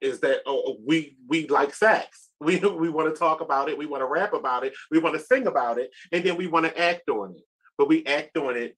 Is 0.00 0.20
that 0.20 0.42
oh, 0.46 0.62
oh 0.66 0.76
we 0.86 1.16
we 1.28 1.46
like 1.48 1.74
sex? 1.74 2.26
We 2.40 2.60
we 2.60 2.88
want 2.88 3.12
to 3.12 3.18
talk 3.18 3.40
about 3.40 3.68
it. 3.68 3.76
We 3.76 3.86
want 3.86 4.00
to 4.00 4.06
rap 4.06 4.32
about 4.32 4.62
it. 4.64 4.72
We 4.92 5.00
want 5.00 5.16
to 5.16 5.20
sing 5.20 5.48
about 5.48 5.76
it, 5.76 5.90
and 6.12 6.22
then 6.22 6.36
we 6.36 6.46
want 6.46 6.66
to 6.66 6.78
act 6.80 7.10
on 7.10 7.32
it. 7.32 7.42
But 7.76 7.88
we 7.88 8.06
act 8.06 8.36
on 8.36 8.56
it 8.56 8.76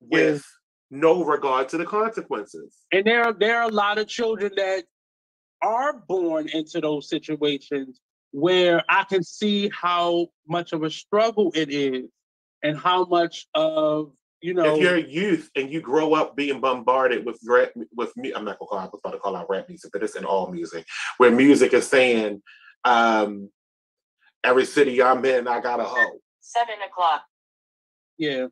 with 0.00 0.44
no 0.90 1.22
regard 1.24 1.68
to 1.68 1.78
the 1.78 1.84
consequences. 1.84 2.78
And 2.90 3.04
there 3.06 3.22
are 3.22 3.32
there 3.32 3.60
are 3.60 3.68
a 3.68 3.72
lot 3.72 3.98
of 3.98 4.08
children 4.08 4.50
that 4.56 4.86
are 5.62 5.98
born 6.08 6.48
into 6.48 6.80
those 6.80 7.08
situations 7.08 8.00
where 8.32 8.82
I 8.88 9.04
can 9.04 9.22
see 9.22 9.70
how 9.72 10.28
much 10.48 10.72
of 10.72 10.82
a 10.82 10.90
struggle 10.90 11.52
it 11.54 11.70
is 11.70 12.10
and 12.62 12.76
how 12.76 13.04
much 13.04 13.46
of 13.54 14.12
you 14.40 14.54
know 14.54 14.74
if 14.74 14.80
you're 14.80 14.96
a 14.96 15.02
youth 15.02 15.50
and 15.56 15.70
you 15.70 15.80
grow 15.80 16.14
up 16.14 16.36
being 16.36 16.60
bombarded 16.60 17.24
with 17.24 17.38
rap 17.46 17.70
with 17.94 18.16
me 18.16 18.32
I'm 18.32 18.44
not 18.44 18.58
gonna 18.58 18.68
call 18.68 18.78
I 18.78 18.84
was 18.84 19.00
about 19.02 19.12
to 19.12 19.18
call 19.18 19.36
out 19.36 19.48
rap 19.50 19.68
music, 19.68 19.90
but 19.92 20.02
it's 20.02 20.16
in 20.16 20.24
all 20.24 20.50
music, 20.50 20.86
where 21.18 21.30
music 21.30 21.72
is 21.74 21.88
saying, 21.88 22.42
um, 22.84 23.50
every 24.42 24.64
city 24.64 25.02
I'm 25.02 25.24
in, 25.24 25.46
I 25.46 25.60
got 25.60 25.80
a 25.80 25.84
hoe. 25.84 26.18
Seven 26.40 26.76
o'clock. 26.86 27.22
Yeah. 28.18 28.46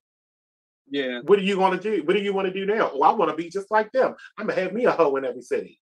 Yeah. 0.90 1.20
What 1.24 1.38
do 1.38 1.44
you 1.44 1.58
want 1.58 1.80
to 1.80 1.90
do? 1.96 2.02
What 2.04 2.16
do 2.16 2.22
you 2.22 2.32
want 2.32 2.48
to 2.48 2.52
do 2.52 2.64
now? 2.64 2.90
Oh, 2.92 3.02
I 3.02 3.12
want 3.12 3.30
to 3.30 3.36
be 3.36 3.50
just 3.50 3.70
like 3.70 3.92
them. 3.92 4.14
I'm 4.36 4.46
gonna 4.46 4.60
have 4.60 4.72
me 4.72 4.86
a 4.86 4.92
hoe 4.92 5.16
in 5.16 5.24
every 5.24 5.42
city. 5.42 5.80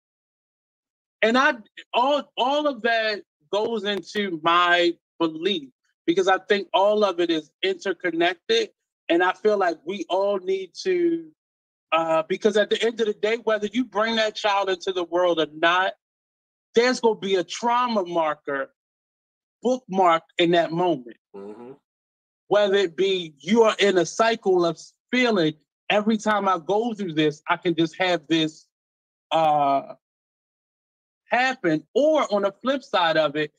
And 1.23 1.39
I 1.39 1.55
all 1.95 2.33
all 2.37 2.67
of 2.67 2.83
that 2.83 3.23
goes 3.53 3.85
into 3.85 4.41
my 4.43 4.93
belief 5.19 5.71
because 6.07 6.29
I 6.29 6.39
think 6.39 6.69
all 6.73 7.05
of 7.05 7.21
it 7.21 7.31
is 7.31 7.51
interconnected. 7.63 8.71
And 9.09 9.23
I 9.23 9.33
feel 9.33 9.57
like 9.57 9.79
we 9.85 10.05
all 10.09 10.39
need 10.39 10.71
to 10.83 11.31
uh, 11.93 12.23
because 12.29 12.57
at 12.57 12.69
the 12.69 12.83
end 12.83 13.01
of 13.01 13.07
the 13.07 13.15
day, 13.15 13.39
whether 13.45 13.69
you 13.69 13.85
bring 13.85 14.17
that 14.17 14.35
child 14.35 14.69
into 14.69 14.93
the 14.93 15.05
world 15.05 15.39
or 15.39 15.47
not, 15.53 15.93
there's 16.75 17.01
gonna 17.01 17.19
be 17.19 17.37
a 17.37 17.45
trauma 17.45 18.05
marker 18.05 18.71
bookmark 19.63 20.23
in 20.39 20.51
that 20.53 20.73
moment. 20.73 21.17
Mm-hmm. 21.35 21.73
Whether 22.49 22.75
it 22.75 22.97
be 22.97 23.35
you 23.39 23.63
are 23.63 23.77
in 23.79 23.99
a 23.99 24.07
cycle 24.07 24.65
of 24.67 24.79
feeling 25.11 25.55
every 25.91 26.17
time 26.17 26.49
I 26.49 26.59
go 26.59 26.95
through 26.95 27.15
this, 27.15 27.43
I 27.49 27.57
can 27.57 27.75
just 27.75 27.97
have 27.99 28.27
this 28.29 28.67
uh, 29.31 29.95
happen. 31.31 31.85
Or 31.95 32.33
on 32.33 32.43
the 32.43 32.53
flip 32.63 32.83
side 32.83 33.17
of 33.17 33.37
it, 33.37 33.53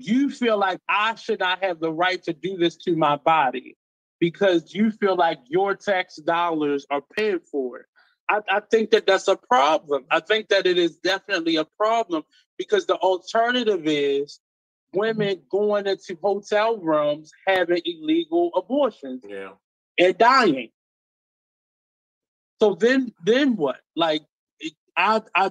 you 0.00 0.30
feel 0.30 0.58
like 0.58 0.80
I 0.88 1.14
should 1.14 1.40
not 1.40 1.62
have 1.62 1.80
the 1.80 1.92
right 1.92 2.22
to 2.24 2.32
do 2.32 2.56
this 2.56 2.76
to 2.78 2.96
my 2.96 3.16
body 3.16 3.76
because 4.18 4.74
you 4.74 4.90
feel 4.90 5.16
like 5.16 5.38
your 5.46 5.74
tax 5.74 6.16
dollars 6.16 6.86
are 6.90 7.02
paying 7.16 7.40
for 7.40 7.78
it. 7.78 7.86
I, 8.28 8.40
I 8.48 8.60
think 8.60 8.90
that 8.90 9.06
that's 9.06 9.28
a 9.28 9.36
problem. 9.36 10.04
I 10.10 10.20
think 10.20 10.48
that 10.48 10.66
it 10.66 10.78
is 10.78 10.96
definitely 10.98 11.56
a 11.56 11.64
problem 11.64 12.22
because 12.58 12.86
the 12.86 12.96
alternative 12.96 13.82
is 13.86 14.40
women 14.92 15.42
going 15.50 15.86
into 15.86 16.16
hotel 16.22 16.76
rooms 16.78 17.32
having 17.46 17.82
illegal 17.84 18.52
abortions 18.54 19.24
yeah. 19.28 19.50
and 19.98 20.16
dying. 20.16 20.70
So 22.60 22.74
then, 22.74 23.12
then 23.24 23.56
what? 23.56 23.80
Like, 23.96 24.22
I, 24.96 25.22
I, 25.34 25.50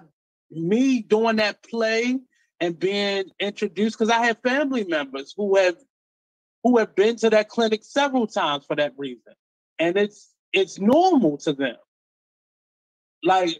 me 0.51 1.01
doing 1.01 1.37
that 1.37 1.63
play 1.63 2.19
and 2.59 2.77
being 2.77 3.25
introduced 3.39 3.97
because 3.97 4.09
I 4.09 4.25
have 4.25 4.37
family 4.43 4.83
members 4.83 5.33
who 5.35 5.57
have, 5.57 5.77
who 6.63 6.77
have 6.77 6.95
been 6.95 7.15
to 7.17 7.29
that 7.29 7.49
clinic 7.49 7.81
several 7.83 8.27
times 8.27 8.65
for 8.65 8.75
that 8.75 8.93
reason, 8.97 9.33
and 9.77 9.97
it's 9.97 10.33
it's 10.51 10.79
normal 10.79 11.37
to 11.37 11.53
them. 11.53 11.77
Like, 13.23 13.59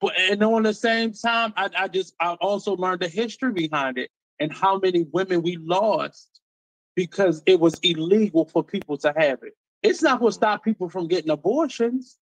but 0.00 0.12
and 0.18 0.42
on 0.42 0.62
the 0.62 0.74
same 0.74 1.12
time, 1.12 1.52
I, 1.56 1.70
I 1.76 1.88
just 1.88 2.14
I 2.20 2.34
also 2.34 2.76
learned 2.76 3.00
the 3.00 3.08
history 3.08 3.52
behind 3.52 3.98
it 3.98 4.10
and 4.38 4.52
how 4.52 4.78
many 4.78 5.06
women 5.12 5.42
we 5.42 5.56
lost 5.56 6.40
because 6.94 7.42
it 7.46 7.60
was 7.60 7.78
illegal 7.80 8.44
for 8.44 8.62
people 8.62 8.96
to 8.98 9.12
have 9.16 9.42
it. 9.42 9.54
It's 9.82 10.02
not 10.02 10.18
going 10.18 10.30
to 10.30 10.34
stop 10.34 10.64
people 10.64 10.88
from 10.88 11.08
getting 11.08 11.30
abortions. 11.30 12.16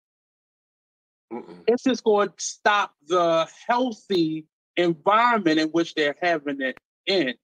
Mm-mm. 1.32 1.62
It's 1.66 1.84
just 1.84 2.04
going 2.04 2.28
to 2.28 2.34
stop 2.38 2.92
the 3.06 3.48
healthy 3.66 4.46
environment 4.76 5.60
in 5.60 5.68
which 5.68 5.94
they're 5.94 6.16
having 6.20 6.60
it 6.60 6.78
in. 7.06 7.34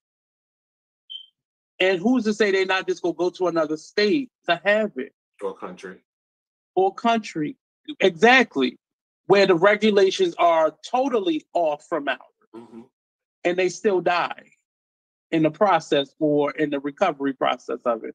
And 1.79 1.99
who's 1.99 2.25
to 2.25 2.35
say 2.35 2.51
they're 2.51 2.67
not 2.67 2.87
just 2.87 3.03
gonna 3.03 3.15
go 3.15 3.31
to 3.31 3.47
another 3.49 3.77
state 3.77 4.31
to 4.49 4.61
have 4.65 4.93
it? 4.97 5.13
Or 5.43 5.55
country. 5.57 5.99
Or 6.75 6.95
country. 6.95 7.57
Exactly. 8.01 8.79
Where 9.27 9.47
the 9.47 9.55
regulations 9.55 10.35
are 10.39 10.75
totally 10.89 11.47
off 11.55 11.87
from 11.89 12.09
ours. 12.09 12.19
Mm-hmm. 12.55 12.83
And 13.45 13.57
they 13.57 13.71
still 13.71 14.01
die 14.01 14.51
in 15.31 15.43
the 15.43 15.51
process 15.51 16.15
or 16.19 16.51
in 16.51 16.71
the 16.71 16.81
recovery 16.81 17.33
process 17.33 17.81
of 17.87 18.05
it. 18.05 18.15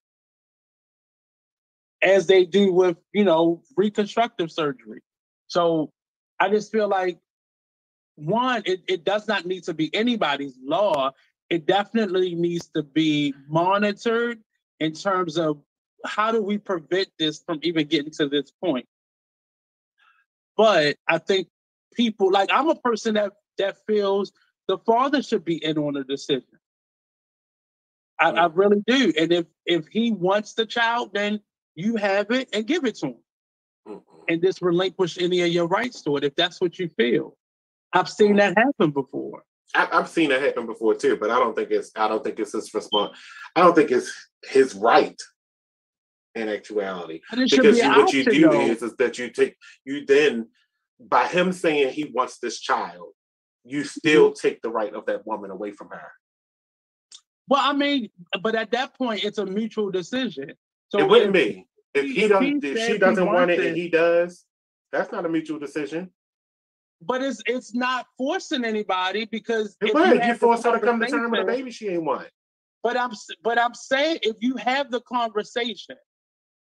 As 2.04 2.28
they 2.28 2.46
do 2.46 2.72
with, 2.72 2.98
you 3.14 3.24
know, 3.24 3.64
reconstructive 3.76 4.52
surgery. 4.52 5.02
So 5.48 5.92
I 6.40 6.50
just 6.50 6.72
feel 6.72 6.88
like 6.88 7.18
one, 8.16 8.64
it, 8.66 8.82
it 8.88 9.04
does 9.04 9.28
not 9.28 9.46
need 9.46 9.64
to 9.64 9.74
be 9.74 9.94
anybody's 9.94 10.56
law. 10.64 11.12
It 11.50 11.66
definitely 11.66 12.34
needs 12.36 12.68
to 12.76 12.84
be 12.84 13.34
monitored 13.48 14.40
in 14.80 14.94
terms 14.94 15.38
of 15.38 15.62
how 16.06 16.32
do 16.32 16.42
we 16.42 16.58
prevent 16.58 17.10
this 17.20 17.44
from 17.46 17.60
even 17.64 17.88
getting 17.88 18.12
to 18.14 18.28
this 18.28 18.52
point. 18.64 18.88
But 20.58 20.98
I 21.08 21.18
think 21.18 21.48
people 21.94 22.32
like 22.32 22.50
I'm 22.52 22.70
a 22.70 22.76
person 22.76 23.16
that 23.16 23.34
that 23.58 23.78
feels 23.88 24.32
the 24.68 24.78
father 24.80 25.22
should 25.22 25.46
be 25.46 25.64
in 25.64 25.78
on 25.78 25.94
the 25.94 26.04
decision. 26.04 26.48
I, 28.20 28.32
I 28.32 28.46
really 28.48 28.84
do. 28.88 29.14
And 29.18 29.32
if 29.32 29.46
if 29.66 29.88
he 29.88 30.12
wants 30.12 30.54
the 30.54 30.66
child, 30.66 31.12
then 31.14 31.42
you 31.76 31.98
have 31.98 32.32
it 32.32 32.50
and 32.54 32.66
give 32.66 32.86
it 32.86 32.96
to 32.96 33.08
him. 33.08 33.16
Mm-hmm. 33.88 34.00
And 34.30 34.42
just 34.42 34.62
relinquish 34.62 35.18
any 35.20 35.42
of 35.42 35.50
your 35.50 35.68
rights 35.68 36.02
to 36.04 36.18
it 36.18 36.24
if 36.24 36.36
that's 36.36 36.60
what 36.60 36.80
you 36.80 36.90
feel. 36.98 37.38
I've 37.96 38.10
seen 38.10 38.36
that 38.36 38.58
happen 38.58 38.92
before. 38.92 39.44
I, 39.74 39.88
have 39.92 40.10
seen 40.10 40.30
that 40.30 40.42
happen 40.42 40.66
before 40.66 40.96
too, 40.96 41.18
but 41.18 41.32
I 41.32 41.40
don't 41.40 41.56
think 41.56 41.72
it's 41.72 41.92
I 41.96 42.08
don't 42.08 42.24
think 42.24 42.40
it's 42.40 42.52
his 42.52 42.74
response. 42.74 43.18
I 43.56 43.62
don't 43.62 43.74
think 43.74 43.90
it's 43.90 44.14
his 44.44 44.76
right 44.76 45.20
in 46.36 46.50
actuality. 46.50 47.22
Because 47.32 47.78
you, 47.80 47.90
what 47.90 48.14
you 48.14 48.26
do 48.26 48.52
is, 48.52 48.84
is 48.84 48.96
that 48.98 49.18
you 49.18 49.30
take 49.30 49.56
you 49.86 50.06
then 50.06 50.50
by 51.00 51.28
him 51.28 51.52
saying 51.52 51.94
he 51.94 52.12
wants 52.14 52.38
this 52.40 52.60
child, 52.60 53.14
you 53.64 53.84
still 53.86 54.32
mm-hmm. 54.32 54.48
take 54.48 54.62
the 54.62 54.70
right 54.70 54.94
of 54.94 55.06
that 55.06 55.26
woman 55.26 55.50
away 55.50 55.72
from 55.72 55.90
her. 55.90 56.12
Well, 57.48 57.62
I 57.64 57.74
mean, 57.74 58.10
but 58.42 58.56
at 58.56 58.72
that 58.72 58.98
point, 58.98 59.24
it's 59.24 59.38
a 59.38 59.46
mutual 59.46 59.90
decision. 59.90 60.54
So 60.90 61.00
it 61.00 61.08
wouldn't 61.08 61.36
if, 61.36 61.54
be 61.54 61.68
if 61.94 62.06
he, 62.06 62.24
if 62.24 62.30
don't 62.30 62.64
if 62.64 62.88
she 62.88 62.98
doesn't 62.98 63.26
want 63.26 63.52
it 63.52 63.60
and 63.62 63.78
he 63.78 63.90
does. 63.90 64.44
That's 64.92 65.12
not 65.12 65.26
a 65.26 65.30
mutual 65.30 65.60
decision 65.60 66.12
but 67.06 67.22
it's 67.22 67.42
it's 67.46 67.74
not 67.74 68.08
forcing 68.18 68.66
anybody 68.66 69.26
because 69.26 69.78
it 69.82 69.94
would. 69.94 70.24
You, 70.24 70.30
you 70.30 70.36
force 70.36 70.64
her 70.64 70.72
to 70.74 70.80
come 70.80 71.00
to 71.00 71.08
terms 71.08 71.32
with 71.32 71.42
a 71.42 71.46
baby 71.46 71.72
she 71.72 71.90
ain't 71.90 72.04
want. 72.04 72.28
But 72.84 72.98
I'm 72.98 73.12
but 73.44 73.60
I'm 73.60 73.74
saying 73.74 74.20
if 74.22 74.38
you 74.42 74.56
have 74.58 74.92
the 74.92 75.02
conversation, 75.02 75.96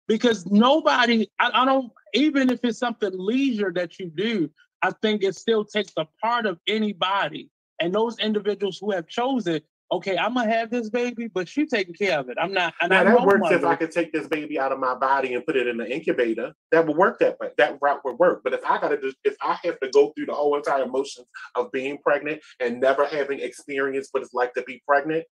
because 0.08 0.46
nobody, 0.46 1.26
I, 1.38 1.50
I 1.52 1.64
don't 1.64 1.92
even 2.14 2.50
if 2.50 2.60
it's 2.62 2.78
something 2.78 3.10
leisure 3.12 3.72
that 3.74 3.98
you 3.98 4.10
do, 4.14 4.50
I 4.82 4.92
think 5.02 5.22
it 5.22 5.36
still 5.36 5.64
takes 5.64 5.92
the 5.94 6.06
part 6.22 6.46
of 6.46 6.58
anybody 6.66 7.50
and 7.80 7.94
those 7.94 8.18
individuals 8.18 8.78
who 8.78 8.92
have 8.92 9.06
chosen 9.08 9.60
okay, 9.92 10.16
I'm 10.16 10.34
gonna 10.34 10.50
have 10.50 10.70
this 10.70 10.90
baby, 10.90 11.28
but 11.28 11.48
she 11.48 11.66
taking 11.66 11.94
care 11.94 12.18
of 12.18 12.28
it. 12.28 12.36
I'm 12.40 12.52
not. 12.52 12.74
And 12.80 12.90
now 12.90 13.04
that 13.04 13.24
works 13.24 13.50
if 13.50 13.64
I 13.64 13.76
could 13.76 13.90
take 13.90 14.12
this 14.12 14.26
baby 14.26 14.58
out 14.58 14.72
of 14.72 14.78
my 14.78 14.94
body 14.94 15.34
and 15.34 15.44
put 15.44 15.56
it 15.56 15.66
in 15.66 15.76
the 15.76 15.90
incubator. 15.90 16.54
That 16.72 16.86
would 16.86 16.96
work 16.96 17.18
that 17.20 17.38
way. 17.38 17.50
That 17.58 17.78
route 17.80 18.00
would 18.04 18.18
work. 18.18 18.42
But 18.44 18.54
if 18.54 18.64
I 18.64 18.80
gotta 18.80 19.00
just, 19.00 19.16
if 19.24 19.36
I 19.42 19.58
have 19.64 19.78
to 19.80 19.90
go 19.90 20.12
through 20.16 20.26
the 20.26 20.34
whole 20.34 20.56
entire 20.56 20.86
motions 20.86 21.26
of 21.54 21.70
being 21.72 21.98
pregnant 21.98 22.40
and 22.60 22.80
never 22.80 23.06
having 23.06 23.40
experienced 23.40 24.10
what 24.12 24.22
it's 24.22 24.34
like 24.34 24.54
to 24.54 24.62
be 24.62 24.82
pregnant, 24.86 25.24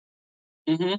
mm-hmm. 0.69 0.95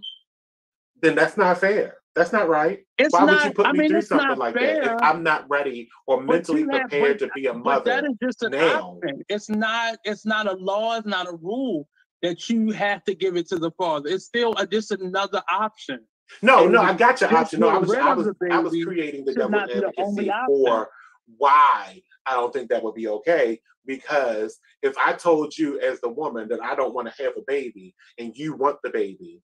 then 1.00 1.14
that's 1.14 1.36
not 1.36 1.58
fair. 1.58 1.98
That's 2.14 2.32
not 2.32 2.48
right. 2.48 2.78
It's 2.96 3.12
Why 3.12 3.24
not, 3.24 3.34
would 3.34 3.44
you 3.44 3.54
put 3.54 3.66
I 3.66 3.72
me 3.72 3.78
mean, 3.80 3.88
through 3.90 4.02
something 4.02 4.38
like 4.38 4.54
fair. 4.54 4.84
that 4.84 4.94
if 4.94 5.02
I'm 5.02 5.24
not 5.24 5.50
ready 5.50 5.88
or 6.06 6.22
mentally 6.22 6.64
have, 6.70 6.82
prepared 6.82 7.18
but, 7.18 7.26
to 7.26 7.32
be 7.34 7.46
a 7.46 7.54
mother? 7.54 7.80
But 7.80 7.84
that 7.86 8.04
is 8.04 8.16
just 8.22 8.44
an 8.44 8.52
now. 8.52 8.98
option. 9.02 9.22
It's 9.28 9.48
not. 9.48 9.98
It's 10.04 10.24
not 10.24 10.46
a 10.46 10.52
law. 10.52 10.96
It's 10.96 11.06
not 11.06 11.26
a 11.26 11.36
rule 11.42 11.88
that 12.24 12.48
you 12.48 12.70
have 12.70 13.04
to 13.04 13.14
give 13.14 13.36
it 13.36 13.46
to 13.48 13.58
the 13.58 13.70
father. 13.72 14.08
It's 14.08 14.24
still 14.24 14.54
a, 14.56 14.66
just 14.66 14.90
another 14.90 15.42
option. 15.52 16.00
No, 16.40 16.64
and 16.64 16.72
no, 16.72 16.80
I 16.80 16.94
got 16.94 17.20
your 17.20 17.34
option. 17.36 17.60
No, 17.60 17.68
I 17.68 17.76
was, 17.76 17.92
I 17.92 18.14
was, 18.14 18.28
I 18.50 18.58
was 18.58 18.72
creating 18.82 19.26
the 19.26 19.34
devil 19.34 19.60
advocacy 19.60 20.32
for 20.46 20.88
why 21.36 22.00
I 22.24 22.32
don't 22.32 22.50
think 22.50 22.70
that 22.70 22.82
would 22.82 22.94
be 22.94 23.08
okay. 23.08 23.60
Because 23.86 24.58
if 24.82 24.96
I 24.96 25.12
told 25.12 25.56
you 25.56 25.78
as 25.80 26.00
the 26.00 26.08
woman 26.08 26.48
that 26.48 26.62
I 26.62 26.74
don't 26.74 26.94
want 26.94 27.14
to 27.14 27.22
have 27.22 27.34
a 27.36 27.42
baby 27.46 27.94
and 28.18 28.34
you 28.34 28.54
want 28.54 28.78
the 28.82 28.88
baby, 28.88 29.42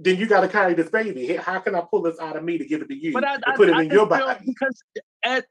then 0.00 0.16
you 0.16 0.26
got 0.26 0.40
to 0.40 0.48
carry 0.48 0.74
this 0.74 0.90
baby. 0.90 1.36
How 1.36 1.60
can 1.60 1.76
I 1.76 1.82
pull 1.88 2.02
this 2.02 2.18
out 2.18 2.34
of 2.34 2.42
me 2.42 2.58
to 2.58 2.66
give 2.66 2.82
it 2.82 2.88
to 2.88 2.96
you 2.96 3.12
but 3.12 3.22
I, 3.22 3.36
I, 3.46 3.54
put 3.54 3.68
it 3.68 3.76
I, 3.76 3.82
in 3.82 3.90
your 3.90 4.06
body? 4.06 4.44
Because 4.44 4.82
at 5.24 5.46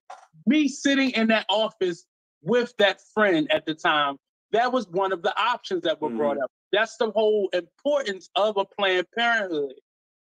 me 0.46 0.68
sitting 0.68 1.12
in 1.12 1.28
that 1.28 1.46
office 1.50 2.04
with 2.42 2.74
that 2.78 3.00
friend 3.14 3.50
at 3.54 3.66
the 3.66 3.74
time, 3.74 4.18
that 4.52 4.72
was 4.72 4.88
one 4.88 5.12
of 5.12 5.22
the 5.22 5.38
options 5.40 5.84
that 5.84 6.02
were 6.02 6.10
mm 6.10 6.18
brought 6.18 6.38
up. 6.38 6.52
That's 6.72 6.98
the 6.98 7.12
whole 7.12 7.50
importance 7.54 8.30
of 8.36 8.58
a 8.58 8.66
Planned 8.66 9.08
Parenthood, 9.18 9.74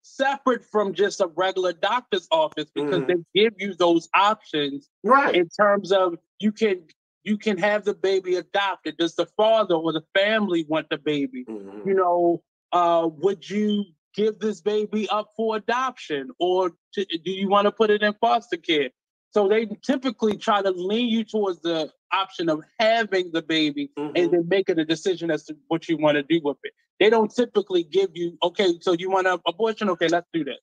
separate 0.01 0.63
from 0.71 0.93
just 0.93 1.21
a 1.21 1.27
regular 1.27 1.73
doctor's 1.73 2.27
office, 2.31 2.69
because 2.73 3.01
mm 3.01 3.07
they 3.07 3.41
give 3.41 3.53
you 3.57 3.73
those 3.73 4.09
options 4.15 4.89
right. 5.03 5.35
in 5.35 5.49
terms 5.49 5.91
of 5.91 6.15
you 6.39 6.51
can 6.51 6.83
you 7.23 7.37
can 7.37 7.57
have 7.57 7.85
the 7.85 7.93
baby 7.93 8.35
adopted. 8.35 8.97
Does 8.97 9.15
the 9.15 9.25
father 9.37 9.75
or 9.75 9.93
the 9.93 10.03
family 10.13 10.65
want 10.67 10.89
the 10.89 10.97
baby? 10.97 11.45
mm 11.45 11.85
You 11.85 11.93
know, 11.93 12.43
uh, 12.71 13.07
would 13.07 13.49
you 13.49 13.85
give 14.13 14.39
this 14.39 14.61
baby 14.61 15.09
up 15.09 15.29
for 15.35 15.55
adoption, 15.55 16.29
or 16.39 16.71
to, 16.93 17.05
do 17.05 17.31
you 17.31 17.49
want 17.49 17.65
to 17.65 17.71
put 17.71 17.89
it 17.89 18.03
in 18.03 18.13
foster 18.21 18.57
care? 18.57 18.89
So 19.31 19.47
they 19.47 19.65
typically 19.65 20.37
try 20.37 20.61
to 20.61 20.69
lean 20.69 21.09
you 21.09 21.23
towards 21.23 21.59
the 21.61 21.91
option 22.13 22.49
of 22.49 22.61
having 22.79 23.31
the 23.31 23.41
baby 23.41 23.89
mm-hmm. 23.97 24.15
and 24.15 24.31
then 24.31 24.47
making 24.47 24.79
a 24.79 24.85
decision 24.85 25.31
as 25.31 25.45
to 25.45 25.55
what 25.67 25.89
you 25.89 25.97
want 25.97 26.15
to 26.15 26.23
do 26.23 26.39
with 26.43 26.57
it. 26.63 26.73
They 26.99 27.09
don't 27.09 27.33
typically 27.33 27.83
give 27.83 28.11
you, 28.13 28.37
okay, 28.43 28.75
so 28.81 28.93
you 28.93 29.09
want 29.09 29.27
an 29.27 29.39
abortion? 29.47 29.89
Okay, 29.89 30.07
let's 30.07 30.27
do 30.33 30.43
this. 30.43 30.59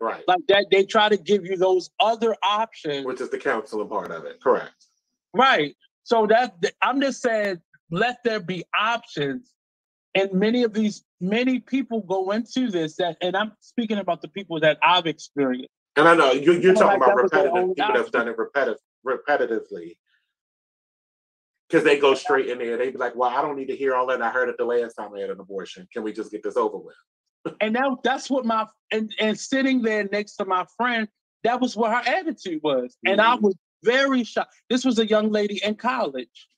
Right. 0.00 0.24
Like 0.26 0.40
that, 0.48 0.66
they 0.70 0.84
try 0.84 1.08
to 1.08 1.16
give 1.16 1.44
you 1.44 1.56
those 1.56 1.90
other 2.00 2.34
options. 2.42 3.06
Which 3.06 3.20
is 3.20 3.30
the 3.30 3.38
counseling 3.38 3.88
part 3.88 4.10
of 4.10 4.24
it. 4.24 4.40
Correct. 4.42 4.86
Right. 5.32 5.76
So 6.02 6.26
that 6.26 6.54
I'm 6.82 7.00
just 7.00 7.22
saying, 7.22 7.60
let 7.90 8.18
there 8.24 8.40
be 8.40 8.64
options. 8.78 9.52
And 10.14 10.32
many 10.32 10.62
of 10.64 10.72
these, 10.72 11.04
many 11.20 11.60
people 11.60 12.00
go 12.00 12.30
into 12.30 12.70
this 12.70 12.96
that, 12.96 13.16
and 13.20 13.36
I'm 13.36 13.52
speaking 13.60 13.98
about 13.98 14.22
the 14.22 14.28
people 14.28 14.60
that 14.60 14.78
I've 14.82 15.06
experienced. 15.06 15.70
And 15.96 16.08
I 16.08 16.14
know 16.14 16.32
you, 16.32 16.52
you're 16.54 16.74
talking 16.74 17.00
like 17.00 17.08
about 17.08 17.16
repetitive 17.16 17.52
people 17.52 17.74
that've 17.76 18.10
done 18.12 18.28
it 18.28 18.38
repetitive, 18.38 18.80
repetitively. 19.06 19.96
Because 21.68 21.84
they 21.84 21.98
go 21.98 22.14
straight 22.14 22.48
in 22.48 22.58
there. 22.58 22.76
They 22.76 22.90
be 22.90 22.98
like, 22.98 23.16
well, 23.16 23.30
I 23.30 23.42
don't 23.42 23.56
need 23.56 23.66
to 23.66 23.76
hear 23.76 23.94
all 23.94 24.06
that. 24.06 24.22
I 24.22 24.30
heard 24.30 24.48
it 24.48 24.56
the 24.56 24.64
last 24.64 24.94
time 24.94 25.12
I 25.14 25.20
had 25.20 25.30
an 25.30 25.40
abortion. 25.40 25.88
Can 25.92 26.04
we 26.04 26.12
just 26.12 26.30
get 26.30 26.42
this 26.42 26.56
over 26.56 26.78
with? 26.78 26.94
and 27.60 27.72
now 27.72 27.98
that's 28.04 28.30
what 28.30 28.44
my 28.44 28.66
and, 28.92 29.12
and 29.20 29.38
sitting 29.38 29.82
there 29.82 30.08
next 30.10 30.36
to 30.36 30.44
my 30.44 30.64
friend, 30.76 31.08
that 31.44 31.60
was 31.60 31.76
what 31.76 31.90
her 31.90 32.10
attitude 32.10 32.60
was. 32.62 32.96
Mm-hmm. 32.96 33.12
And 33.12 33.20
I 33.20 33.34
mm-hmm. 33.34 33.46
was 33.46 33.54
very 33.82 34.24
shocked. 34.24 34.54
This 34.70 34.84
was 34.84 34.98
a 34.98 35.06
young 35.06 35.30
lady 35.30 35.60
in 35.64 35.74
college. 35.74 36.48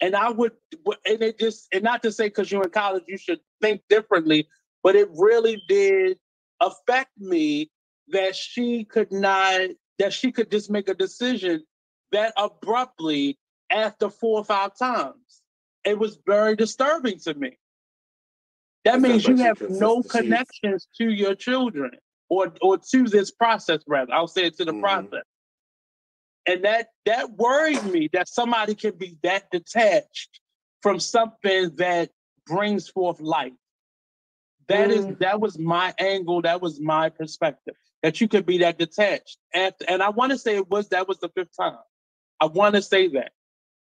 And 0.00 0.14
I 0.14 0.30
would 0.30 0.52
and 0.84 1.22
it 1.22 1.38
just 1.38 1.68
and 1.72 1.82
not 1.82 2.02
to 2.02 2.12
say 2.12 2.26
because 2.26 2.52
you're 2.52 2.64
in 2.64 2.70
college 2.70 3.04
you 3.06 3.16
should 3.16 3.40
think 3.62 3.80
differently, 3.88 4.46
but 4.82 4.94
it 4.94 5.08
really 5.16 5.62
did 5.68 6.18
affect 6.60 7.10
me 7.18 7.70
that 8.08 8.36
she 8.36 8.84
could 8.84 9.10
not 9.10 9.70
that 9.98 10.12
she 10.12 10.30
could 10.30 10.50
just 10.50 10.70
make 10.70 10.88
a 10.88 10.94
decision 10.94 11.62
that 12.12 12.34
abruptly 12.36 13.38
after 13.70 14.08
four 14.08 14.38
or 14.38 14.44
five 14.44 14.76
times. 14.76 15.42
It 15.84 15.98
was 15.98 16.18
very 16.26 16.56
disturbing 16.56 17.18
to 17.20 17.34
me. 17.34 17.58
That 18.84 19.00
means 19.00 19.26
you 19.26 19.36
have 19.38 19.60
no 19.68 20.02
connections 20.02 20.88
to 20.98 21.10
your 21.10 21.34
children 21.34 21.92
or 22.28 22.52
or 22.60 22.78
to 22.78 23.04
this 23.04 23.30
process, 23.30 23.82
rather. 23.86 24.12
I'll 24.12 24.28
say 24.28 24.46
it 24.46 24.56
to 24.58 24.64
the 24.64 24.72
mm-hmm. 24.72 24.80
process. 24.80 25.24
And 26.46 26.64
that 26.64 26.88
that 27.04 27.30
worried 27.32 27.84
me 27.84 28.08
that 28.12 28.28
somebody 28.28 28.74
can 28.74 28.96
be 28.96 29.16
that 29.22 29.50
detached 29.50 30.40
from 30.82 31.00
something 31.00 31.74
that 31.76 32.10
brings 32.46 32.88
forth 32.88 33.20
life. 33.20 33.52
That 34.68 34.90
mm. 34.90 34.92
is 34.92 35.18
that 35.18 35.40
was 35.40 35.58
my 35.58 35.94
angle, 35.98 36.42
that 36.42 36.60
was 36.60 36.80
my 36.80 37.08
perspective 37.08 37.74
that 38.02 38.20
you 38.20 38.28
could 38.28 38.46
be 38.46 38.58
that 38.58 38.78
detached. 38.78 39.38
And, 39.52 39.74
and 39.88 40.00
I 40.00 40.10
want 40.10 40.30
to 40.30 40.38
say 40.38 40.54
it 40.54 40.70
was 40.70 40.90
that 40.90 41.08
was 41.08 41.18
the 41.18 41.28
fifth 41.30 41.56
time. 41.58 41.78
I 42.40 42.46
want 42.46 42.76
to 42.76 42.82
say 42.82 43.08
that. 43.08 43.32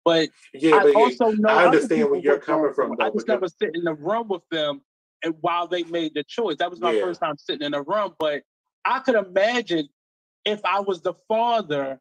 But 0.05 0.31
yeah, 0.53 0.77
I 0.77 0.83
but 0.85 0.95
also 0.97 1.31
know 1.31 1.49
I 1.49 1.67
understand 1.67 2.11
where 2.11 2.21
you're 2.21 2.39
coming 2.39 2.73
from. 2.75 2.97
Though, 2.97 3.07
I 3.07 3.11
just 3.11 3.29
never 3.29 3.49
sit 3.49 3.75
in 3.75 3.85
the 3.85 3.95
room 3.95 4.29
with 4.29 4.43
them 4.51 4.83
and 5.23 5.35
while 5.41 5.69
they 5.69 5.85
made 5.85 6.15
the 6.15 6.25
choice. 6.25 6.57
That 6.59 6.71
was 6.71 6.81
my 6.81 6.93
yeah. 6.93 7.03
first 7.03 7.21
time 7.21 7.37
sitting 7.39 7.67
in 7.67 7.75
a 7.75 7.83
room. 7.83 8.15
But 8.19 8.43
I 8.85 8.99
could 9.01 9.15
imagine 9.15 9.89
if 10.45 10.65
I 10.65 10.81
was 10.81 11.03
the 11.03 11.15
father 11.29 12.01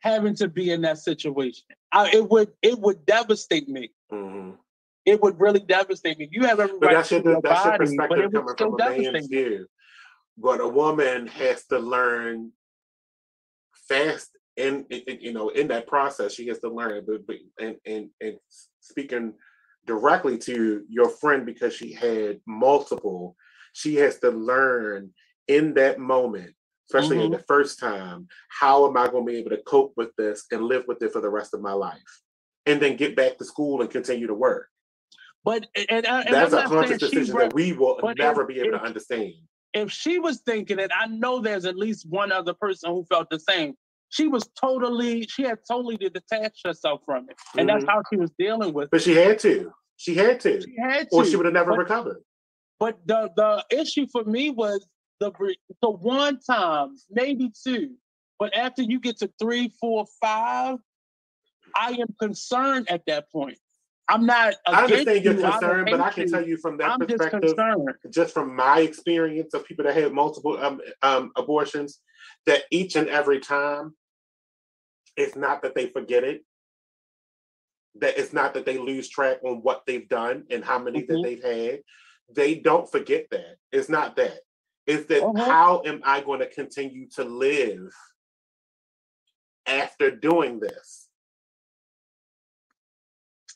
having 0.00 0.34
to 0.36 0.48
be 0.48 0.70
in 0.70 0.82
that 0.82 0.98
situation. 0.98 1.64
I, 1.92 2.10
it 2.10 2.28
would 2.28 2.52
it 2.62 2.78
would 2.78 3.06
devastate 3.06 3.68
me. 3.68 3.90
Mm-hmm. 4.12 4.50
it 5.06 5.22
would 5.22 5.38
really 5.38 5.60
devastate 5.60 6.18
me. 6.18 6.28
You 6.30 6.46
have 6.46 6.60
every 6.60 6.78
But 6.78 6.86
right 6.86 6.96
that's 6.96 7.10
your, 7.10 7.22
your 7.22 7.40
that's 7.40 7.64
your 7.64 7.78
body, 7.78 7.96
but 7.96 8.08
perspective 8.08 8.34
it 8.34 8.44
would 8.44 8.56
coming 8.56 8.76
from 8.78 9.08
a 9.08 9.12
man's 9.12 9.26
view. 9.28 9.66
But 10.36 10.60
a 10.60 10.68
woman 10.68 11.26
has 11.28 11.64
to 11.66 11.78
learn 11.78 12.52
fast 13.88 14.30
in, 14.60 14.84
in- 14.90 15.02
in- 15.06 15.20
you 15.20 15.32
know 15.32 15.48
in 15.50 15.68
that 15.68 15.86
process. 15.86 16.34
She 16.34 16.46
has 16.48 16.58
to 16.60 16.68
learn. 16.68 17.04
But, 17.06 17.26
but 17.26 17.36
and, 17.58 17.76
and 17.86 18.10
and 18.20 18.36
speaking 18.80 19.34
directly 19.86 20.38
to 20.38 20.84
your 20.88 21.08
friend 21.08 21.46
because 21.46 21.74
she 21.74 21.92
had 21.92 22.40
multiple, 22.46 23.36
she 23.72 23.96
has 23.96 24.18
to 24.20 24.30
learn 24.30 25.10
in 25.48 25.74
that 25.74 25.98
moment. 25.98 26.54
Especially 26.92 27.22
in 27.24 27.30
Mhm. 27.30 27.36
the 27.38 27.44
first 27.44 27.78
time, 27.78 28.26
how 28.48 28.84
am 28.88 28.96
I 28.96 29.06
going 29.06 29.24
to 29.24 29.32
be 29.32 29.38
able 29.38 29.50
to 29.50 29.62
cope 29.62 29.92
with 29.96 30.10
this 30.18 30.46
and 30.50 30.64
live 30.64 30.82
with 30.88 31.00
it 31.02 31.12
for 31.12 31.20
the 31.20 31.30
rest 31.30 31.54
of 31.54 31.60
my 31.60 31.72
life? 31.72 32.02
And 32.66 32.82
then 32.82 32.96
get 32.96 33.14
back 33.14 33.38
to 33.38 33.44
school 33.44 33.80
and 33.80 33.88
continue 33.88 34.26
to 34.26 34.34
work. 34.34 34.66
But 35.44 35.68
and, 35.76 35.86
and, 36.04 36.06
and 36.06 36.34
That's 36.34 36.52
I'm 36.52 36.66
a 36.66 36.68
conscious 36.68 36.98
decision 36.98 37.36
that 37.38 37.54
we 37.54 37.72
will 37.72 38.00
never 38.16 38.42
if- 38.42 38.48
be 38.48 38.58
able 38.60 38.74
if- 38.74 38.80
to 38.80 38.86
understand. 38.86 39.34
if 39.72 39.92
she 39.92 40.18
was 40.18 40.40
thinking 40.40 40.80
it, 40.80 40.90
I 40.92 41.06
know 41.06 41.38
there's 41.40 41.64
at 41.64 41.76
least 41.76 42.06
one 42.08 42.32
other 42.32 42.54
person 42.54 42.90
who 42.90 43.04
felt 43.04 43.30
the 43.30 43.38
same. 43.38 43.74
She 44.10 44.26
was 44.28 44.48
totally, 44.60 45.22
she 45.26 45.42
had 45.42 45.60
totally 45.68 45.96
to 45.98 46.10
detach 46.10 46.60
herself 46.64 47.00
from 47.06 47.28
it, 47.30 47.36
and 47.56 47.68
that's 47.68 47.84
Mhm. 47.84 47.88
how 47.88 48.02
she 48.10 48.16
was 48.18 48.30
dealing 48.38 48.72
with 48.74 48.86
it. 48.86 48.90
But 48.90 49.02
she 49.02 49.14
had 49.14 49.38
to. 49.40 49.72
She 49.96 50.14
had 50.14 50.40
to, 50.40 50.60
She 50.60 50.74
had 50.76 51.10
to. 51.10 51.16
or 51.16 51.24
she 51.24 51.36
would 51.36 51.46
have 51.46 51.54
never 51.54 51.70
but- 51.72 51.78
recovered. 51.78 52.22
But 52.78 52.98
the 53.06 53.30
the 53.36 53.64
issue 53.70 54.06
for 54.10 54.24
me 54.24 54.50
was 54.50 54.86
the 55.20 55.30
the 55.82 55.90
one 55.90 56.40
time, 56.40 56.96
maybe 57.10 57.52
two, 57.64 57.96
but 58.38 58.54
after 58.56 58.82
you 58.82 58.98
get 59.00 59.18
to 59.18 59.30
three, 59.38 59.68
four, 59.80 60.06
five, 60.20 60.78
I 61.76 61.90
am 61.92 62.08
concerned 62.18 62.90
at 62.90 63.02
that 63.06 63.30
point. 63.30 63.58
I'm 64.08 64.26
not. 64.26 64.54
I 64.66 64.84
understand 64.84 65.24
your 65.24 65.34
you, 65.34 65.40
concern, 65.42 65.84
but 65.88 66.00
I 66.00 66.10
can 66.10 66.24
you. 66.24 66.30
tell 66.30 66.48
you 66.48 66.56
from 66.56 66.78
that 66.78 66.90
I'm 66.90 67.00
just 67.06 67.18
perspective, 67.18 67.54
concerned. 67.54 67.88
just 68.10 68.34
from 68.34 68.56
my 68.56 68.80
experience 68.80 69.54
of 69.54 69.64
people 69.64 69.84
that 69.84 69.94
had 69.94 70.12
multiple 70.12 70.56
um, 70.58 70.80
um, 71.02 71.30
abortions, 71.36 72.00
that 72.46 72.62
each 72.72 72.96
and 72.96 73.08
every 73.08 73.38
time, 73.40 73.94
it's 75.16 75.36
not 75.36 75.62
that 75.62 75.74
they 75.74 75.88
forget 75.88 76.24
it. 76.24 76.44
That 77.96 78.18
it's 78.18 78.32
not 78.32 78.54
that 78.54 78.64
they 78.66 78.78
lose 78.78 79.08
track 79.08 79.38
on 79.44 79.62
what 79.62 79.84
they've 79.86 80.08
done 80.08 80.46
and 80.50 80.64
how 80.64 80.78
many 80.78 81.02
Mhm. 81.02 81.08
that 81.08 81.22
they've 81.22 81.42
had. 81.42 81.82
They 82.28 82.54
don't 82.56 82.90
forget 82.90 83.26
that. 83.30 83.56
It's 83.72 83.88
not 83.88 84.16
that. 84.16 84.40
It's 84.86 85.06
that 85.06 85.22
Uh-huh. 85.22 85.44
how 85.50 85.82
am 85.84 86.00
I 86.04 86.20
going 86.20 86.40
to 86.40 86.46
continue 86.48 87.08
to 87.10 87.24
live 87.24 87.94
after 89.66 90.10
doing 90.10 90.60
this? 90.60 91.08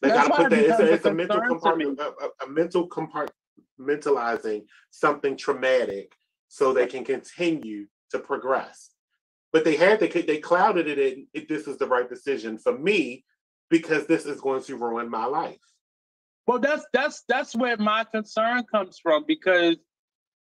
They 0.03 0.09
got 0.09 0.25
to 0.25 0.35
put 0.35 0.51
that. 0.51 0.65
It's 0.65 0.81
a, 0.81 0.93
it's 0.93 1.05
a 1.07 1.15
mental 1.15 1.41
concern 1.41 1.73
to 1.73 1.77
me. 1.79 1.85
compartment, 1.87 2.17
a, 2.41 2.45
a 2.45 2.49
mental 2.49 2.89
compartmentalizing 2.89 4.67
something 4.91 5.37
traumatic 5.37 6.15
so 6.49 6.73
they 6.73 6.87
can 6.87 7.05
continue 7.05 7.87
to 8.11 8.19
progress. 8.19 8.91
But 9.55 9.65
they 9.65 9.77
had 9.77 10.01
to, 10.01 10.23
they 10.23 10.39
clouded 10.39 10.89
it 10.89 10.99
in. 10.99 11.29
It, 11.33 11.49
this 11.49 11.69
is 11.69 11.79
the 11.79 11.87
right 11.87 12.11
decision 12.11 12.59
for 12.59 12.77
me 12.77 13.25
because 13.71 14.05
this 14.09 14.27
is 14.27 14.41
going 14.41 14.65
to 14.65 14.77
ruin 14.77 15.09
my 15.09 15.27
life. 15.27 15.61
Well, 16.49 16.59
that's 16.59 16.85
that's 16.93 17.23
that's 17.29 17.55
where 17.55 17.77
my 17.77 18.05
concern 18.13 18.65
comes 18.65 18.99
from 19.01 19.25
because 19.29 19.77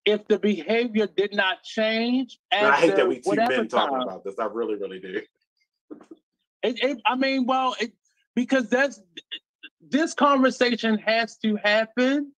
if 0.06 0.26
the 0.28 0.38
behavior 0.38 1.06
did 1.06 1.34
not 1.34 1.62
change 1.62 2.38
And 2.50 2.66
I 2.66 2.76
hate 2.76 2.96
that 2.96 3.06
we 3.06 3.16
two 3.16 3.28
whatever 3.28 3.58
men 3.58 3.68
talking 3.68 3.98
time, 3.98 4.08
about 4.08 4.24
this. 4.24 4.38
I 4.38 4.46
really, 4.46 4.76
really 4.76 4.98
do. 4.98 5.20
It, 6.62 6.82
it, 6.82 6.98
I 7.06 7.14
mean, 7.14 7.44
well, 7.44 7.76
it, 7.78 7.92
because 8.34 8.70
that's 8.70 8.98
this 9.86 10.14
conversation 10.14 10.96
has 10.96 11.36
to 11.44 11.56
happen 11.62 12.32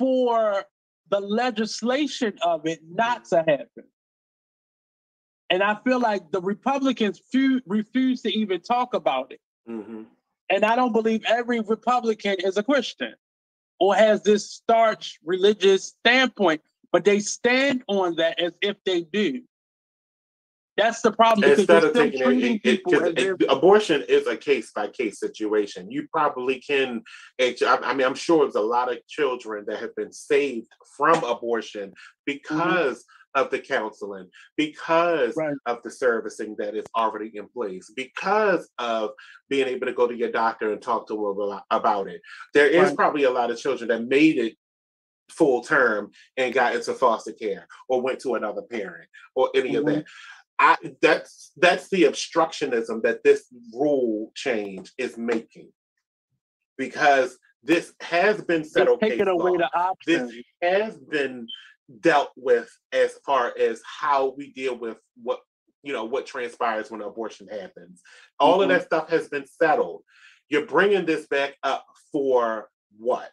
for 0.00 0.64
the 1.10 1.20
legislation 1.20 2.32
of 2.42 2.66
it 2.66 2.80
not 2.90 3.26
to 3.26 3.36
happen. 3.36 3.84
And 5.54 5.62
I 5.62 5.76
feel 5.84 6.00
like 6.00 6.32
the 6.32 6.40
Republicans 6.40 7.22
few, 7.30 7.60
refuse 7.64 8.22
to 8.22 8.36
even 8.36 8.60
talk 8.60 8.92
about 8.92 9.30
it. 9.30 9.40
hmm 9.68 10.02
And 10.50 10.64
I 10.64 10.74
don't 10.74 10.92
believe 10.92 11.22
every 11.28 11.60
Republican 11.60 12.38
is 12.40 12.56
a 12.56 12.62
Christian 12.64 13.14
or 13.78 13.94
has 13.94 14.24
this 14.24 14.50
starch 14.50 15.20
religious 15.24 15.94
standpoint, 16.00 16.60
but 16.90 17.04
they 17.04 17.20
stand 17.20 17.84
on 17.86 18.16
that 18.16 18.40
as 18.40 18.52
if 18.62 18.82
they 18.84 19.02
do. 19.02 19.42
That's 20.76 21.02
the 21.02 21.12
problem 21.12 21.48
Instead 21.48 21.84
of 21.84 21.92
taking 21.92 22.56
it, 22.56 22.60
it, 22.64 22.78
people 22.78 22.94
as 22.94 23.00
'cause 23.02 23.12
if 23.16 23.40
it- 23.40 23.46
abortion 23.48 24.02
is 24.08 24.26
a 24.26 24.36
case 24.36 24.72
by 24.74 24.88
case 24.88 25.20
situation. 25.20 25.88
You 25.88 26.08
probably 26.12 26.60
can. 26.60 27.04
I 27.40 27.54
I 27.62 27.94
mean, 27.94 28.08
I'm 28.08 28.16
sure 28.16 28.40
there's 28.44 28.56
a 28.56 28.60
lot 28.76 28.90
of 28.90 28.98
children 29.06 29.66
that 29.68 29.78
have 29.78 29.94
been 29.94 30.12
saved 30.12 30.66
from 30.96 31.22
abortion 31.22 31.94
because 32.26 33.04
of 33.34 33.50
the 33.50 33.58
counseling, 33.58 34.30
because 34.56 35.36
Right. 35.36 35.56
of 35.66 35.82
the 35.82 35.90
servicing 35.90 36.54
that 36.58 36.74
is 36.74 36.84
already 36.96 37.36
in 37.36 37.48
place, 37.48 37.90
because 37.94 38.70
of 38.78 39.10
being 39.48 39.66
able 39.66 39.86
to 39.86 39.92
go 39.92 40.06
to 40.06 40.14
your 40.14 40.30
doctor 40.30 40.72
and 40.72 40.80
talk 40.80 41.06
to 41.08 41.14
them 41.14 41.24
about- 41.24 41.64
about 41.70 42.08
it. 42.08 42.20
There 42.52 42.68
is 42.68 42.88
Right. 42.88 42.96
probably 42.96 43.24
a 43.24 43.30
lot 43.30 43.50
of 43.50 43.58
children 43.58 43.88
that 43.88 44.04
made 44.04 44.38
it 44.38 44.56
full 45.30 45.62
term 45.62 46.12
and 46.36 46.52
got 46.54 46.74
into 46.74 46.92
foster 46.94 47.32
care 47.32 47.66
or 47.88 48.02
went 48.02 48.20
to 48.20 48.34
another 48.34 48.62
parent 48.62 49.08
or 49.34 49.50
any 49.54 49.74
of 49.74 49.84
Mhm. 49.84 49.94
that. 49.94 50.04
I 50.58 50.76
that's 51.00 51.50
that's 51.56 51.88
the 51.88 52.04
obstructionism 52.04 53.02
that 53.02 53.24
this 53.24 53.52
rule 53.72 54.30
change 54.36 54.92
is 54.98 55.16
making. 55.18 55.72
Because 56.76 57.38
this 57.62 57.94
has 58.00 58.44
been 58.44 58.62
settled 58.62 59.00
taking 59.00 59.26
away 59.26 59.56
the 59.56 59.70
option. 59.74 60.26
This 60.28 60.44
has 60.62 60.98
been 60.98 61.48
dealt 62.00 62.30
with 62.36 62.70
as 62.92 63.12
far 63.26 63.52
as 63.58 63.82
how 63.84 64.34
we 64.36 64.52
deal 64.52 64.76
with 64.76 64.98
what 65.22 65.40
you 65.82 65.92
know 65.92 66.04
what 66.04 66.24
transpires 66.26 66.90
when 66.90 67.02
abortion 67.02 67.46
happens. 67.46 68.00
All 68.40 68.62
of 68.62 68.68
Mhm. 68.68 68.72
that 68.72 68.86
stuff 68.86 69.08
has 69.10 69.28
been 69.28 69.46
settled. 69.46 70.02
You're 70.48 70.64
bringing 70.66 71.04
this 71.04 71.26
back 71.26 71.56
up 71.62 71.84
for 72.10 72.70
what? 72.98 73.30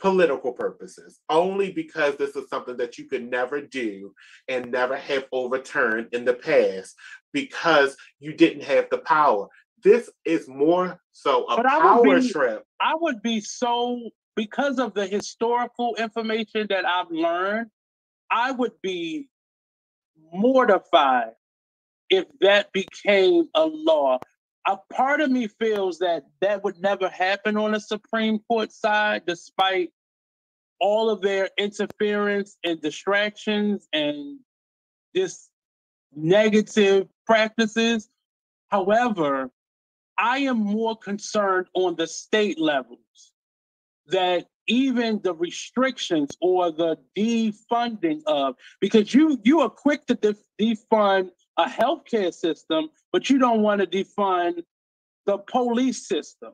Political 0.00 0.54
purposes, 0.54 1.20
only 1.28 1.70
because 1.70 2.16
this 2.16 2.34
is 2.34 2.48
something 2.48 2.76
that 2.78 2.98
you 2.98 3.04
could 3.06 3.30
never 3.30 3.60
do 3.60 4.12
and 4.48 4.72
never 4.72 4.96
have 4.96 5.28
overturned 5.30 6.08
in 6.12 6.24
the 6.24 6.34
past 6.34 6.96
because 7.32 7.96
you 8.18 8.32
didn't 8.32 8.64
have 8.64 8.90
the 8.90 8.98
power. 8.98 9.48
This 9.84 10.10
is 10.24 10.48
more 10.48 11.00
so 11.12 11.44
a 11.46 11.56
But 11.56 11.66
I 11.66 11.78
power 11.78 12.18
be- 12.20 12.28
trip. 12.30 12.64
I 12.80 12.94
would 12.96 13.22
be 13.22 13.40
so 13.40 14.10
because 14.34 14.80
of 14.80 14.92
the 14.94 15.06
historical 15.06 15.94
information 15.94 16.66
that 16.70 16.84
I've 16.84 17.10
learned, 17.12 17.70
I 18.32 18.50
would 18.50 18.72
be 18.82 19.28
mortified 20.32 21.32
if 22.08 22.24
that 22.40 22.72
became 22.72 23.48
a 23.54 23.66
law. 23.66 24.18
A 24.66 24.78
part 24.92 25.20
of 25.20 25.30
me 25.30 25.48
feels 25.48 25.98
that 25.98 26.24
that 26.40 26.64
would 26.64 26.80
never 26.80 27.08
happen 27.08 27.56
on 27.56 27.72
the 27.72 27.80
Supreme 27.80 28.38
Court 28.48 28.72
side, 28.72 29.24
despite 29.26 29.90
all 30.80 31.10
of 31.10 31.20
their 31.20 31.50
interference 31.58 32.56
and 32.64 32.80
distractions 32.80 33.86
and 33.92 34.38
just 35.14 35.50
negative 36.14 37.08
practices. 37.26 38.08
However, 38.68 39.50
I 40.16 40.38
am 40.38 40.58
more 40.58 40.96
concerned 40.96 41.66
on 41.74 41.96
the 41.96 42.06
state 42.06 42.58
levels 42.58 43.31
that 44.08 44.46
even 44.68 45.20
the 45.22 45.34
restrictions 45.34 46.30
or 46.40 46.70
the 46.70 46.96
defunding 47.16 48.22
of 48.26 48.54
because 48.80 49.12
you 49.12 49.40
you 49.44 49.60
are 49.60 49.68
quick 49.70 50.06
to 50.06 50.14
def- 50.14 50.42
defund 50.60 51.30
a 51.58 51.64
healthcare 51.64 52.32
system, 52.32 52.88
but 53.12 53.28
you 53.28 53.38
don't 53.38 53.62
want 53.62 53.80
to 53.80 53.86
defund 53.86 54.62
the 55.26 55.38
police 55.38 56.08
system. 56.08 56.52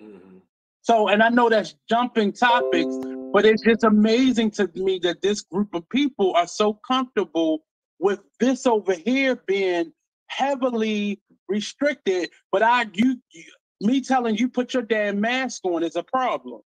Mhm. 0.00 0.40
So, 0.82 1.08
and 1.08 1.22
I 1.22 1.28
know 1.28 1.48
that's 1.48 1.76
jumping 1.88 2.32
topics, 2.32 2.96
but 3.32 3.44
it's 3.44 3.62
just 3.62 3.84
amazing 3.84 4.50
to 4.52 4.68
me 4.74 4.98
that 5.04 5.22
this 5.22 5.42
group 5.42 5.72
of 5.74 5.88
people 5.90 6.34
are 6.34 6.48
so 6.48 6.74
comfortable 6.86 7.64
with 8.00 8.20
this 8.40 8.66
over 8.66 8.94
here 8.94 9.36
being 9.46 9.92
heavily 10.26 11.20
restricted. 11.48 12.30
But 12.50 12.62
I, 12.62 12.86
you, 12.94 13.20
you 13.30 13.44
me 13.80 14.00
telling 14.00 14.36
you 14.36 14.48
put 14.48 14.74
your 14.74 14.82
damn 14.82 15.20
mask 15.20 15.64
on 15.64 15.84
is 15.84 15.94
a 15.96 16.02
problem. 16.02 16.62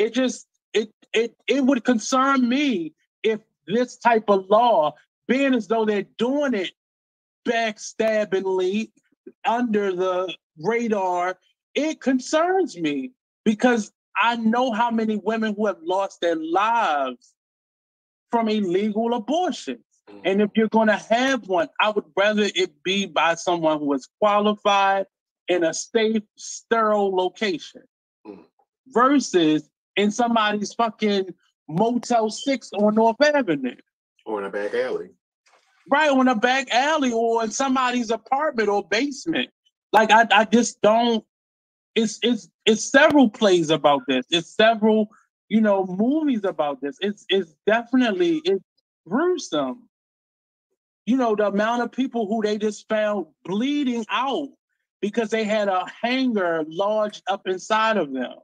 Mm. 0.00 0.06
It 0.06 0.14
just 0.14 0.46
it 0.72 0.90
it 1.12 1.36
it 1.46 1.64
would 1.64 1.84
concern 1.84 2.48
me 2.48 2.94
if 3.22 3.40
this 3.66 3.96
type 3.96 4.24
of 4.28 4.46
law, 4.48 4.94
being 5.28 5.54
as 5.54 5.68
though 5.68 5.84
they're 5.84 6.06
doing 6.18 6.54
it 6.54 6.72
backstabbingly 7.46 8.90
under 9.44 9.94
the 9.94 10.34
radar, 10.58 11.38
it 11.74 12.00
concerns 12.00 12.76
me 12.78 13.12
because 13.44 13.92
I 14.22 14.36
know 14.36 14.72
how 14.72 14.90
many 14.90 15.16
women 15.16 15.54
who 15.56 15.66
have 15.66 15.78
lost 15.82 16.20
their 16.20 16.36
lives 16.36 17.34
from 18.30 18.48
illegal 18.48 19.14
abortions. 19.14 19.84
Mhm. 20.08 20.22
And 20.24 20.42
if 20.42 20.50
you're 20.56 20.68
going 20.68 20.88
to 20.88 20.96
have 20.96 21.48
one, 21.48 21.68
I 21.80 21.90
would 21.90 22.04
rather 22.16 22.48
it 22.54 22.82
be 22.82 23.06
by 23.06 23.34
someone 23.34 23.78
who 23.78 23.92
is 23.94 24.08
qualified 24.20 25.06
in 25.48 25.64
a 25.64 25.74
safe, 25.74 26.22
sterile 26.36 27.14
location. 27.14 27.82
mm. 28.26 28.44
versus 28.88 29.70
in 30.00 30.10
somebody's 30.10 30.72
fucking 30.72 31.34
Motel 31.68 32.30
6 32.30 32.70
on 32.72 32.94
North 32.94 33.20
Avenue. 33.22 33.76
Or 34.26 34.40
in 34.40 34.46
a 34.46 34.50
back 34.50 34.74
alley. 34.74 35.10
Right, 35.90 36.10
on 36.10 36.28
a 36.28 36.34
back 36.34 36.70
alley 36.70 37.12
or 37.12 37.44
in 37.44 37.50
somebody's 37.50 38.10
apartment 38.10 38.68
or 38.68 38.86
basement. 38.88 39.50
Like 39.92 40.10
I, 40.10 40.26
I 40.30 40.44
just 40.44 40.80
don't 40.80 41.24
it's 41.94 42.18
it's 42.22 42.48
it's 42.66 42.84
several 42.84 43.28
plays 43.28 43.70
about 43.70 44.02
this. 44.06 44.24
It's 44.30 44.54
several, 44.54 45.08
you 45.48 45.60
know, 45.60 45.84
movies 45.84 46.44
about 46.44 46.80
this. 46.80 46.96
It's 47.00 47.24
it's 47.28 47.54
definitely 47.66 48.40
it's 48.44 48.64
gruesome. 49.06 49.88
You 51.06 51.16
know, 51.16 51.34
the 51.34 51.48
amount 51.48 51.82
of 51.82 51.92
people 51.92 52.26
who 52.26 52.42
they 52.42 52.58
just 52.58 52.88
found 52.88 53.26
bleeding 53.44 54.06
out 54.10 54.48
because 55.00 55.30
they 55.30 55.44
had 55.44 55.68
a 55.68 55.86
hanger 56.02 56.64
lodged 56.68 57.22
up 57.28 57.46
inside 57.46 57.96
of 57.96 58.12
them. 58.12 58.34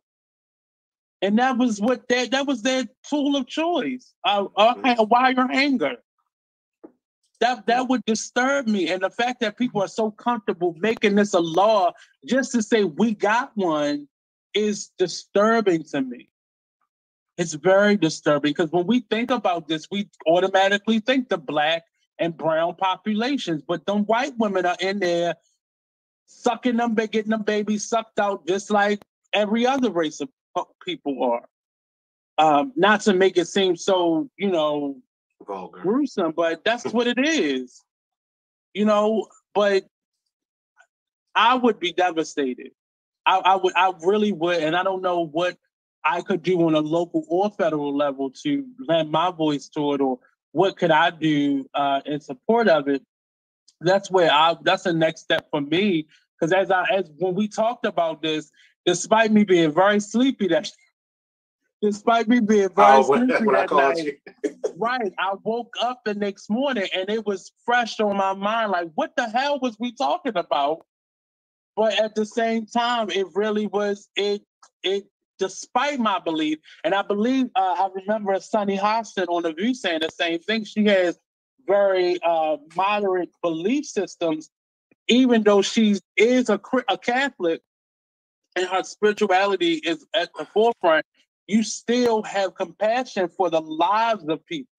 And 1.27 1.40
that 1.40 1.59
was 1.59 1.81
what 1.81 2.09
that 2.09 2.31
that 2.31 2.47
was 2.47 2.62
their 2.62 2.85
tool 3.11 3.35
of 3.35 3.48
choice. 3.48 4.15
A, 4.24 4.47
a 4.57 5.03
wire 5.03 5.48
hanger. 5.48 5.97
That 7.40 7.66
that 7.66 7.89
would 7.89 8.05
disturb 8.05 8.69
me. 8.69 8.93
And 8.93 9.03
the 9.03 9.11
fact 9.11 9.40
that 9.40 9.59
people 9.59 9.82
are 9.82 9.89
so 9.89 10.12
comfortable 10.12 10.77
making 10.78 11.16
this 11.16 11.35
a 11.35 11.40
law 11.40 11.90
just 12.24 12.53
to 12.53 12.62
say 12.62 12.85
we 12.85 13.12
got 13.12 13.51
one 13.57 14.07
is 14.55 14.93
disturbing 14.98 15.82
to 15.90 16.01
me. 16.01 16.31
It's 17.36 17.55
very 17.55 17.97
disturbing 17.97 18.51
because 18.51 18.70
when 18.70 18.86
we 18.86 19.01
think 19.01 19.32
about 19.32 19.66
this, 19.66 19.89
we 19.90 20.09
automatically 20.28 21.01
think 21.01 21.28
the 21.28 21.39
black 21.39 21.82
and 22.20 22.36
brown 22.36 22.77
populations, 22.77 23.65
but 23.66 23.85
them 23.85 24.05
white 24.05 24.39
women 24.39 24.65
are 24.65 24.77
in 24.78 25.01
there 25.01 25.35
sucking 26.27 26.77
them, 26.77 26.94
getting 26.94 27.31
them 27.31 27.43
babies 27.43 27.85
sucked 27.85 28.20
out 28.20 28.47
just 28.47 28.70
like 28.70 29.03
every 29.32 29.66
other 29.66 29.90
race 29.90 30.20
of 30.20 30.28
people 30.85 31.23
are. 31.24 31.49
Um, 32.39 32.73
not 32.77 33.01
to 33.03 33.15
make 33.15 33.39
it 33.39 33.49
seem 33.49 33.77
so, 33.77 34.28
you 34.37 34.51
know, 34.51 34.99
Vulgar. 35.47 35.81
gruesome, 35.81 36.33
but 36.37 36.65
that's 36.65 36.85
what 36.93 37.07
it 37.07 37.19
is. 37.19 37.83
You 38.74 38.85
know, 38.85 39.27
but 39.55 39.85
I 41.35 41.55
would 41.55 41.81
be 41.81 41.93
devastated. 41.93 42.73
I, 43.27 43.39
I 43.39 43.57
would, 43.57 43.73
I 43.74 43.93
really 44.03 44.33
would, 44.33 44.62
and 44.62 44.77
I 44.77 44.83
don't 44.83 45.03
know 45.03 45.27
what 45.27 45.57
I 46.05 46.20
could 46.20 46.43
do 46.43 46.66
on 46.66 46.74
a 46.74 46.81
local 46.81 47.24
or 47.28 47.51
federal 47.51 47.97
level 47.97 48.31
to 48.45 48.65
lend 48.87 49.11
my 49.11 49.31
voice 49.31 49.69
to 49.70 49.95
it, 49.95 50.01
or 50.01 50.19
what 50.53 50.77
could 50.77 50.91
I 50.91 51.11
do 51.11 51.69
uh, 51.74 52.01
in 52.07 52.20
support 52.20 52.69
of 52.69 52.89
it. 52.89 53.03
That's 53.81 54.11
where 54.11 54.31
I. 54.31 54.57
That's 54.62 54.85
the 54.85 54.93
next 54.93 55.23
step 55.23 55.49
for 55.51 55.61
me. 55.61 56.07
Because 56.39 56.53
as 56.53 56.70
I, 56.70 56.85
as 56.95 57.11
when 57.19 57.35
we 57.35 57.49
talked 57.49 57.87
about 57.87 58.23
this, 58.23 58.51
despite 58.87 59.33
me 59.33 59.45
being 59.45 59.73
very 59.73 60.01
sleepy 60.01 60.49
that 60.49 60.71
despite 61.83 62.29
me 62.29 62.41
being 62.41 62.71
very 62.75 62.99
oh, 62.99 63.03
sleepy 63.03 63.45
that 63.45 63.71
night, 63.71 64.55
right, 64.77 65.13
I 65.19 65.35
woke 65.43 65.75
up 65.83 66.01
the 66.05 66.15
next 66.15 66.49
morning 66.49 66.87
and 66.95 67.11
it 67.11 67.27
was 67.27 67.53
fresh 67.65 68.01
on 68.01 68.17
my 68.17 68.33
mind. 68.33 68.71
Like, 68.71 68.89
what 68.95 69.13
the 69.17 69.29
hell 69.29 69.59
was 69.61 69.77
we 69.79 69.93
talking 69.93 70.37
about? 70.37 70.87
But 71.75 72.01
at 72.01 72.15
the 72.15 72.25
same 72.25 72.67
time, 72.67 73.11
it 73.11 73.27
really 73.35 73.67
was 73.67 74.09
it 74.17 74.43
it 74.83 75.05
despite 75.39 75.99
my 75.99 76.19
belief, 76.19 76.59
and 76.85 76.95
I 76.95 77.03
believe 77.03 77.51
uh, 77.55 77.75
I 77.79 77.89
remember 77.95 78.41
Sunny 78.41 78.79
Hostin 78.79 79.27
on 79.29 79.43
the 79.43 79.53
View 79.53 79.75
saying 79.75 80.01
the 80.01 80.09
same 80.09 80.39
thing. 80.39 80.65
She 80.65 80.87
has 80.87 81.19
very 81.67 82.19
uh, 82.23 82.57
moderate 82.75 83.29
belief 83.43 83.85
systems, 83.85 84.49
even 85.09 85.43
though 85.43 85.61
she 85.61 85.97
is 86.17 86.49
a, 86.49 86.59
a 86.89 86.97
Catholic 86.97 87.61
and 88.57 88.66
her 88.66 88.83
spirituality 88.83 89.74
is 89.74 90.05
at 90.15 90.31
the 90.37 90.47
forefront, 90.47 91.05
you 91.47 91.62
still 91.62 92.23
have 92.23 92.55
compassion 92.55 93.28
for 93.28 93.51
the 93.51 93.61
lives 93.61 94.24
of 94.28 94.45
people. 94.47 94.73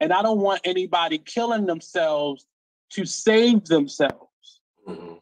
And 0.00 0.12
I 0.12 0.22
don't 0.22 0.40
want 0.40 0.60
anybody 0.64 1.18
killing 1.18 1.66
themselves 1.66 2.46
to 2.90 3.06
save 3.06 3.64
themselves, 3.64 4.60
mm-hmm. 4.86 5.14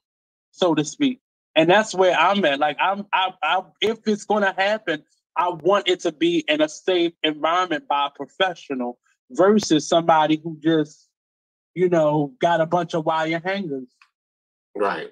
so 0.51 0.75
to 0.75 0.85
speak. 0.85 1.21
And 1.55 1.71
that's 1.71 1.95
where 1.95 2.15
I'm 2.15 2.45
at. 2.45 2.59
Like 2.59 2.77
I'm, 2.81 3.07
I, 3.13 3.31
I, 3.43 3.63
if 3.81 3.99
it's 4.07 4.25
going 4.25 4.43
to 4.43 4.55
happen, 4.57 5.05
I 5.37 5.51
want 5.51 5.89
it 5.89 6.01
to 6.01 6.13
be 6.13 6.45
in 6.49 6.61
a 6.61 6.69
safe 6.69 7.13
environment 7.23 7.87
by 7.89 8.07
a 8.07 8.11
professional 8.11 8.99
versus 9.31 9.89
somebody 9.89 10.41
who 10.43 10.59
just, 10.63 11.09
you 11.75 11.89
know, 11.89 12.35
got 12.41 12.61
a 12.61 12.67
bunch 12.67 12.95
of 12.95 13.07
wire 13.07 13.41
hangers. 13.43 13.89
Right. 14.75 15.11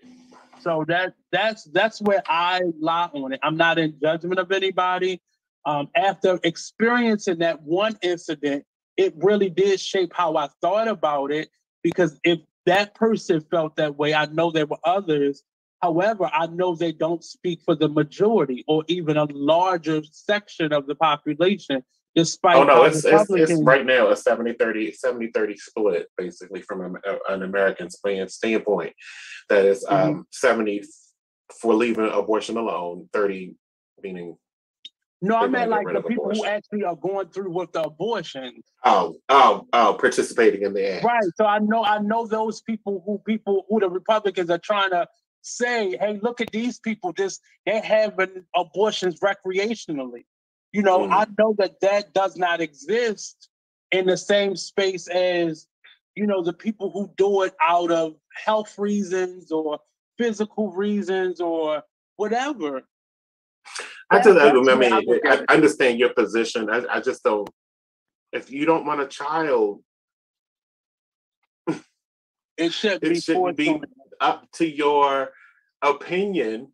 So 0.60 0.84
that 0.88 1.14
that's 1.32 1.64
that's 1.64 2.00
where 2.00 2.22
I 2.26 2.60
lie 2.80 3.10
on 3.12 3.32
it. 3.32 3.40
I'm 3.42 3.56
not 3.56 3.78
in 3.78 3.98
judgment 4.02 4.38
of 4.38 4.52
anybody. 4.52 5.20
Um, 5.64 5.88
after 5.94 6.38
experiencing 6.42 7.38
that 7.38 7.62
one 7.62 7.98
incident, 8.02 8.64
it 8.96 9.14
really 9.16 9.50
did 9.50 9.80
shape 9.80 10.12
how 10.14 10.36
I 10.36 10.48
thought 10.60 10.88
about 10.88 11.32
it. 11.32 11.50
Because 11.82 12.18
if 12.24 12.40
that 12.66 12.94
person 12.94 13.40
felt 13.50 13.76
that 13.76 13.96
way, 13.96 14.14
I 14.14 14.26
know 14.26 14.50
there 14.50 14.66
were 14.66 14.78
others. 14.84 15.42
However, 15.82 16.30
I 16.32 16.46
know 16.46 16.74
they 16.74 16.92
don't 16.92 17.24
speak 17.24 17.62
for 17.62 17.74
the 17.74 17.88
majority 17.88 18.64
or 18.68 18.84
even 18.88 19.16
a 19.16 19.24
larger 19.24 20.02
section 20.10 20.72
of 20.72 20.86
the 20.86 20.94
population 20.94 21.82
despite 22.14 22.56
oh 22.56 22.64
no 22.64 22.84
it's, 22.84 23.04
it's, 23.04 23.30
it's, 23.30 23.62
right 23.62 23.86
now 23.86 24.08
a 24.08 24.16
70 24.16 24.54
30 24.54 24.92
70 24.92 25.30
30 25.32 25.56
split 25.56 26.06
basically 26.16 26.62
from 26.62 26.96
a, 26.96 27.32
an 27.32 27.42
american 27.42 27.88
standpoint 27.90 28.92
that 29.48 29.64
is 29.64 29.84
mm-hmm. 29.84 30.10
um, 30.10 30.26
70 30.32 30.82
for 31.60 31.74
leaving 31.74 32.10
abortion 32.12 32.56
alone 32.56 33.08
30 33.12 33.54
meaning 34.02 34.36
no 35.22 35.36
i 35.36 35.46
meant 35.46 35.70
like 35.70 35.86
the 35.86 36.02
people 36.02 36.24
abortion. 36.24 36.44
who 36.44 36.50
actually 36.50 36.84
are 36.84 36.96
going 36.96 37.28
through 37.28 37.50
with 37.50 37.70
the 37.72 37.82
abortion 37.82 38.60
oh 38.84 39.14
oh 39.28 39.66
oh 39.72 39.96
participating 40.00 40.62
in 40.62 40.72
the 40.72 40.96
act 40.96 41.04
right 41.04 41.22
so 41.36 41.44
i 41.46 41.58
know 41.58 41.84
i 41.84 41.98
know 41.98 42.26
those 42.26 42.60
people 42.62 43.02
who 43.06 43.18
people 43.18 43.64
who 43.68 43.78
the 43.78 43.88
republicans 43.88 44.50
are 44.50 44.58
trying 44.58 44.90
to 44.90 45.06
say 45.42 45.96
hey 45.98 46.18
look 46.22 46.40
at 46.40 46.50
these 46.50 46.78
people 46.80 47.12
just 47.12 47.40
they're 47.66 47.80
having 47.80 48.44
abortions 48.54 49.20
recreationally 49.20 50.24
you 50.72 50.82
know, 50.82 51.00
mm. 51.00 51.12
I 51.12 51.26
know 51.38 51.54
that 51.58 51.80
that 51.80 52.12
does 52.12 52.36
not 52.36 52.60
exist 52.60 53.48
in 53.90 54.06
the 54.06 54.16
same 54.16 54.56
space 54.56 55.08
as, 55.08 55.66
you 56.14 56.26
know, 56.26 56.42
the 56.42 56.52
people 56.52 56.90
who 56.90 57.10
do 57.16 57.42
it 57.42 57.54
out 57.62 57.90
of 57.90 58.14
health 58.32 58.78
reasons 58.78 59.50
or 59.50 59.80
physical 60.18 60.70
reasons 60.70 61.40
or 61.40 61.82
whatever. 62.16 62.82
I 64.10 64.20
just, 64.20 64.38
I, 64.38 64.52
mean, 64.74 64.92
I, 64.92 65.02
I, 65.24 65.54
understand 65.54 65.98
your 65.98 66.10
position. 66.10 66.68
I, 66.68 66.82
I 66.90 67.00
just 67.00 67.22
don't. 67.22 67.48
If 68.32 68.50
you 68.50 68.66
don't 68.66 68.84
want 68.84 69.00
a 69.00 69.06
child, 69.06 69.82
it 72.56 72.72
should 72.72 73.02
it 73.02 73.22
should 73.22 73.56
be 73.56 73.80
up 74.20 74.50
to 74.52 74.66
your 74.66 75.30
opinion 75.82 76.72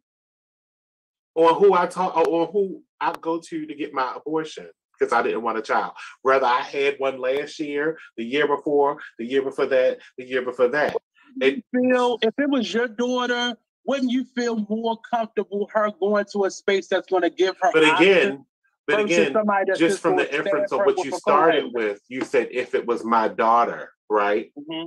on 1.34 1.54
who 1.54 1.74
I 1.74 1.86
talk 1.86 2.16
or 2.16 2.46
who 2.46 2.82
I 3.00 3.14
go 3.20 3.40
to 3.40 3.66
to 3.66 3.74
get 3.74 3.92
my 3.92 4.14
abortion 4.16 4.68
because 4.98 5.12
I 5.12 5.22
didn't 5.22 5.42
want 5.42 5.58
a 5.58 5.62
child. 5.62 5.92
Whether 6.22 6.46
I 6.46 6.60
had 6.60 6.96
one 6.98 7.20
last 7.20 7.58
year, 7.58 7.98
the 8.16 8.24
year 8.24 8.46
before, 8.46 8.98
the 9.18 9.26
year 9.26 9.42
before 9.42 9.66
that, 9.66 9.98
the 10.16 10.24
year 10.24 10.42
before 10.42 10.68
that. 10.68 10.96
It, 11.40 11.62
feel 11.74 12.18
if 12.22 12.34
it 12.38 12.48
was 12.48 12.72
your 12.72 12.88
daughter, 12.88 13.56
wouldn't 13.86 14.10
you 14.10 14.24
feel 14.24 14.66
more 14.68 14.98
comfortable 15.10 15.68
her 15.72 15.90
going 16.00 16.24
to 16.32 16.44
a 16.44 16.50
space 16.50 16.88
that's 16.88 17.08
going 17.08 17.22
to 17.22 17.30
give 17.30 17.56
her? 17.60 17.70
But 17.72 18.00
again, 18.00 18.44
but 18.86 19.00
again, 19.00 19.34
just 19.76 20.00
from 20.00 20.16
the 20.16 20.34
inference 20.34 20.72
of 20.72 20.80
what 20.80 21.04
you 21.04 21.12
started 21.12 21.72
with, 21.72 22.00
you 22.08 22.22
said 22.22 22.48
if 22.50 22.74
it 22.74 22.86
was 22.86 23.04
my 23.04 23.28
daughter, 23.28 23.90
right? 24.08 24.50
Mm-hmm. 24.58 24.86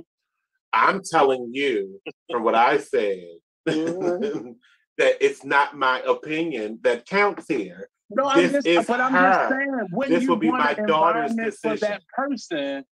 I'm 0.72 1.02
telling 1.02 1.50
you 1.52 2.00
from 2.30 2.44
what 2.44 2.54
I 2.54 2.78
said 2.78 3.24
mm-hmm. 3.68 4.52
that 4.98 5.16
it's 5.20 5.44
not 5.44 5.76
my 5.76 6.00
opinion 6.00 6.78
that 6.82 7.06
counts 7.06 7.46
here. 7.48 7.88
No, 8.10 8.34
this 8.34 8.54
I'm 8.54 8.62
just, 8.62 8.88
but 8.88 9.00
I'm 9.00 9.12
her. 9.12 9.32
just 9.32 9.50
saying, 9.50 9.86
when 9.90 10.10
this 10.10 10.22
you 10.22 10.28
will 10.28 10.36
be 10.36 10.50
my 10.50 10.74
daughter's 10.74 11.34
decision. 11.34 11.60
for 11.60 11.76
that 11.76 12.02
person, 12.16 12.84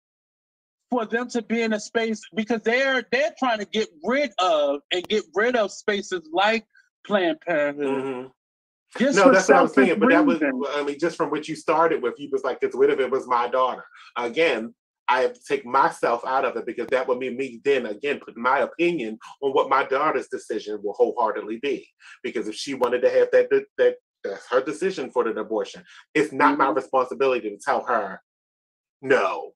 for 0.90 1.07
them 1.07 1.28
to 1.31 1.43
be 1.43 1.62
in 1.62 1.73
a 1.73 1.81
space 1.81 2.23
because 2.35 2.62
they're 2.62 3.05
they're 3.11 3.35
trying 3.39 3.59
to 3.59 3.65
get 3.65 3.89
rid 4.05 4.31
of 4.39 4.81
and 4.93 5.07
get 5.09 5.24
rid 5.35 5.57
of 5.57 5.73
spaces 5.73 6.23
like 6.32 6.65
Planned 7.07 7.40
Parenthood. 7.40 8.31
Mm-hmm. 8.99 9.16
no, 9.16 9.32
that's 9.32 9.49
what 9.49 9.57
I'm 9.57 9.69
saying. 9.69 9.99
But 9.99 10.11
that 10.11 10.24
was, 10.24 10.40
I 10.43 10.82
mean, 10.85 10.99
just 10.99 11.16
from 11.16 11.31
what 11.31 11.49
you 11.49 11.57
started 11.57 12.03
with, 12.03 12.15
you 12.19 12.28
was 12.31 12.45
like, 12.45 12.59
"It's 12.62 12.77
rid 12.77 12.90
of 12.90 13.01
it 13.01 13.11
was 13.11 13.27
my 13.27 13.49
daughter." 13.49 13.85
Again, 14.16 14.74
I 15.09 15.23
have 15.23 15.35
to 15.35 15.40
take 15.49 15.65
myself 15.65 16.23
out 16.27 16.45
of 16.45 16.57
it 16.57 16.66
because 16.66 16.86
that 16.89 17.09
would 17.09 17.19
mean 17.19 17.36
me 17.36 17.61
then 17.65 17.86
again 17.86 18.20
putting 18.24 18.43
my 18.43 18.61
opinion 18.61 19.19
on 19.43 19.53
what 19.53 19.70
my 19.70 19.85
daughter's 19.85 20.28
decision 20.28 20.81
will 20.82 20.93
wholeheartedly 20.93 21.59
be. 21.62 21.89
Because 22.23 22.47
if 22.47 22.55
she 22.55 22.74
wanted 22.74 23.03
to 23.03 23.11
have 23.11 23.28
that 23.32 23.49
that 23.78 23.97
that's 24.24 24.47
her 24.51 24.62
decision 24.62 25.11
for 25.11 25.24
the 25.24 25.39
abortion. 25.39 25.85
It's 26.15 26.32
not 26.32 26.53
mm-hmm. 26.53 26.62
my 26.62 26.70
responsibility 26.70 27.51
to 27.51 27.59
tell 27.59 27.85
her 27.85 28.20
no. 29.03 29.53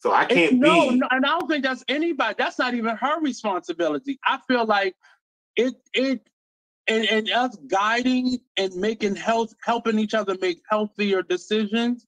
So 0.00 0.12
I 0.12 0.26
can't 0.26 0.54
no, 0.54 0.90
be. 0.90 0.96
No, 0.96 1.08
and 1.10 1.24
I 1.24 1.38
don't 1.38 1.48
think 1.48 1.64
that's 1.64 1.84
anybody. 1.88 2.34
That's 2.36 2.58
not 2.58 2.74
even 2.74 2.96
her 2.96 3.20
responsibility. 3.20 4.18
I 4.26 4.38
feel 4.46 4.66
like 4.66 4.94
it. 5.56 5.74
It. 5.94 6.28
and, 6.86 7.06
and 7.06 7.30
us 7.30 7.56
guiding 7.66 8.38
and 8.58 8.74
making 8.76 9.16
health, 9.16 9.54
helping 9.64 9.98
each 9.98 10.12
other 10.12 10.36
make 10.40 10.60
healthier 10.68 11.22
decisions, 11.22 12.06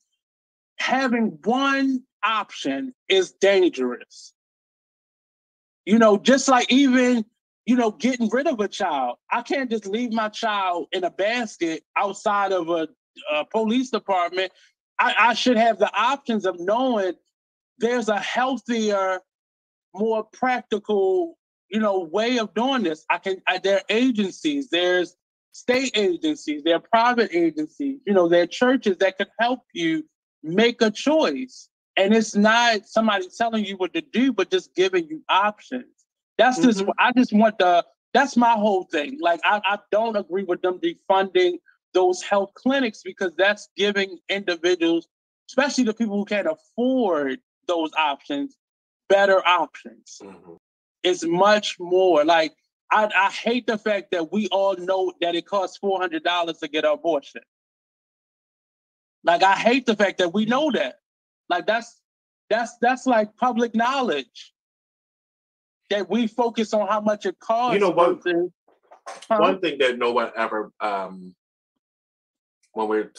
having 0.78 1.39
one 1.44 2.03
option 2.23 2.93
is 3.09 3.32
dangerous. 3.32 4.35
You 5.86 5.98
know, 5.98 6.19
just 6.19 6.47
like 6.48 6.70
even, 6.70 7.24
you 7.66 7.76
know, 7.76 7.90
getting 7.90 8.30
rid 8.30 8.47
of 8.47 8.60
a 8.60 8.68
child. 8.68 9.16
I 9.30 9.43
can't 9.43 9.70
just 9.70 9.86
leave 9.86 10.12
my 10.12 10.28
child 10.28 10.86
in 10.93 11.05
a 11.05 11.10
basket 11.10 11.82
outside 11.97 12.52
of 12.52 12.70
a, 12.70 12.88
a 13.32 13.44
police 13.44 13.90
department. 13.90 14.52
I, 14.98 15.14
I 15.18 15.34
should 15.34 15.56
have 15.56 15.78
the 15.78 15.93
options 15.94 16.47
of 16.47 16.59
knowing 16.60 17.14
there's 17.78 18.09
a 18.09 18.18
healthier, 18.18 19.20
more 19.94 20.24
practical, 20.24 21.36
you 21.68 21.80
know, 21.80 22.09
way 22.12 22.38
of 22.38 22.55
doing 22.55 22.84
this. 22.84 23.05
I 23.10 23.18
can. 23.18 23.43
I, 23.48 23.59
there 23.59 23.78
are 23.78 23.84
agencies. 23.88 24.70
There's 24.70 25.16
state 25.52 25.90
agencies. 25.97 26.62
There 26.62 26.76
are 26.76 26.80
private 26.80 27.34
agencies. 27.34 27.98
You 28.06 28.14
know, 28.14 28.28
there 28.28 28.44
are 28.44 28.47
churches 28.47 28.98
that 28.98 29.18
can 29.18 29.26
help 29.40 29.60
you 29.74 30.05
make 30.43 30.80
a 30.82 30.90
choice. 30.90 31.68
And 31.97 32.14
it's 32.14 32.36
not 32.36 32.86
somebody 32.86 33.26
telling 33.36 33.64
you 33.64 33.76
what 33.76 33.94
to 33.94 34.02
do, 34.02 34.32
but 34.32 34.51
just 34.51 34.74
giving 34.74 35.09
you 35.09 35.22
options. 35.28 35.95
That's 36.38 36.58
mm-hmm. 36.58 36.68
just. 36.68 36.84
I 36.98 37.12
just 37.12 37.32
want 37.32 37.58
the. 37.58 37.84
That's 38.14 38.36
my 38.36 38.52
whole 38.52 38.84
thing. 38.84 39.18
Like 39.20 39.40
I, 39.44 39.60
I 39.64 39.78
don't 39.90 40.16
agree 40.16 40.44
with 40.44 40.62
them 40.62 40.78
defunding 40.80 41.58
those 41.92 42.22
health 42.22 42.52
clinics 42.54 43.02
because 43.02 43.34
that's 43.36 43.68
giving 43.76 44.18
individuals, 44.28 45.08
especially 45.50 45.84
the 45.84 45.94
people 45.94 46.16
who 46.16 46.24
can't 46.24 46.46
afford 46.46 47.40
those 47.66 47.90
options, 47.98 48.56
better 49.08 49.46
options. 49.46 50.20
Mm-hmm. 50.22 50.54
It's 51.02 51.24
much 51.24 51.76
more 51.78 52.24
like 52.24 52.54
I, 52.90 53.08
I 53.14 53.30
hate 53.30 53.66
the 53.66 53.78
fact 53.78 54.10
that 54.12 54.32
we 54.32 54.48
all 54.48 54.76
know 54.76 55.12
that 55.20 55.34
it 55.34 55.46
costs 55.46 55.78
four 55.78 56.00
hundred 56.00 56.22
dollars 56.22 56.58
to 56.58 56.68
get 56.68 56.84
an 56.84 56.92
abortion. 56.92 57.42
Like 59.24 59.42
I 59.42 59.54
hate 59.54 59.86
the 59.86 59.96
fact 59.96 60.18
that 60.18 60.32
we 60.32 60.46
know 60.46 60.70
that. 60.72 61.00
Like 61.48 61.66
that's 61.66 62.00
that's 62.48 62.76
that's 62.80 63.06
like 63.06 63.36
public 63.36 63.74
knowledge. 63.74 64.52
That 65.90 66.10
we 66.10 66.26
focus 66.26 66.74
on 66.74 66.88
how 66.88 67.00
much 67.00 67.26
it 67.26 67.38
costs. 67.38 67.74
You 67.74 67.80
know 67.80 67.90
one, 67.90 68.20
huh? 69.06 69.38
one 69.38 69.60
thing 69.60 69.78
that 69.78 69.98
no 69.98 70.12
one 70.12 70.32
ever 70.36 70.72
um 70.80 71.34
when 72.72 72.88
we're 72.88 73.12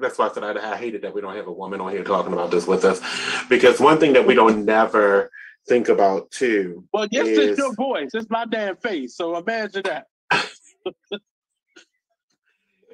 that's 0.00 0.18
why 0.18 0.28
I 0.28 0.32
said 0.32 0.44
I, 0.44 0.72
I 0.72 0.76
hated 0.76 1.02
that 1.02 1.14
we 1.14 1.20
don't 1.20 1.36
have 1.36 1.46
a 1.46 1.52
woman 1.52 1.80
on 1.80 1.92
here 1.92 2.04
talking 2.04 2.32
about 2.32 2.50
this 2.50 2.66
with 2.66 2.84
us. 2.84 3.00
Because 3.48 3.80
one 3.80 3.98
thing 3.98 4.12
that 4.14 4.26
we 4.26 4.34
don't 4.34 4.64
never 4.64 5.30
think 5.68 5.88
about 5.88 6.30
too. 6.30 6.84
Well, 6.92 7.06
yes, 7.10 7.28
is, 7.28 7.38
it's 7.38 7.58
your 7.58 7.74
voice. 7.74 8.10
It's 8.14 8.28
my 8.30 8.44
damn 8.44 8.76
face. 8.76 9.16
So 9.16 9.36
imagine 9.36 9.84
that. 9.84 10.06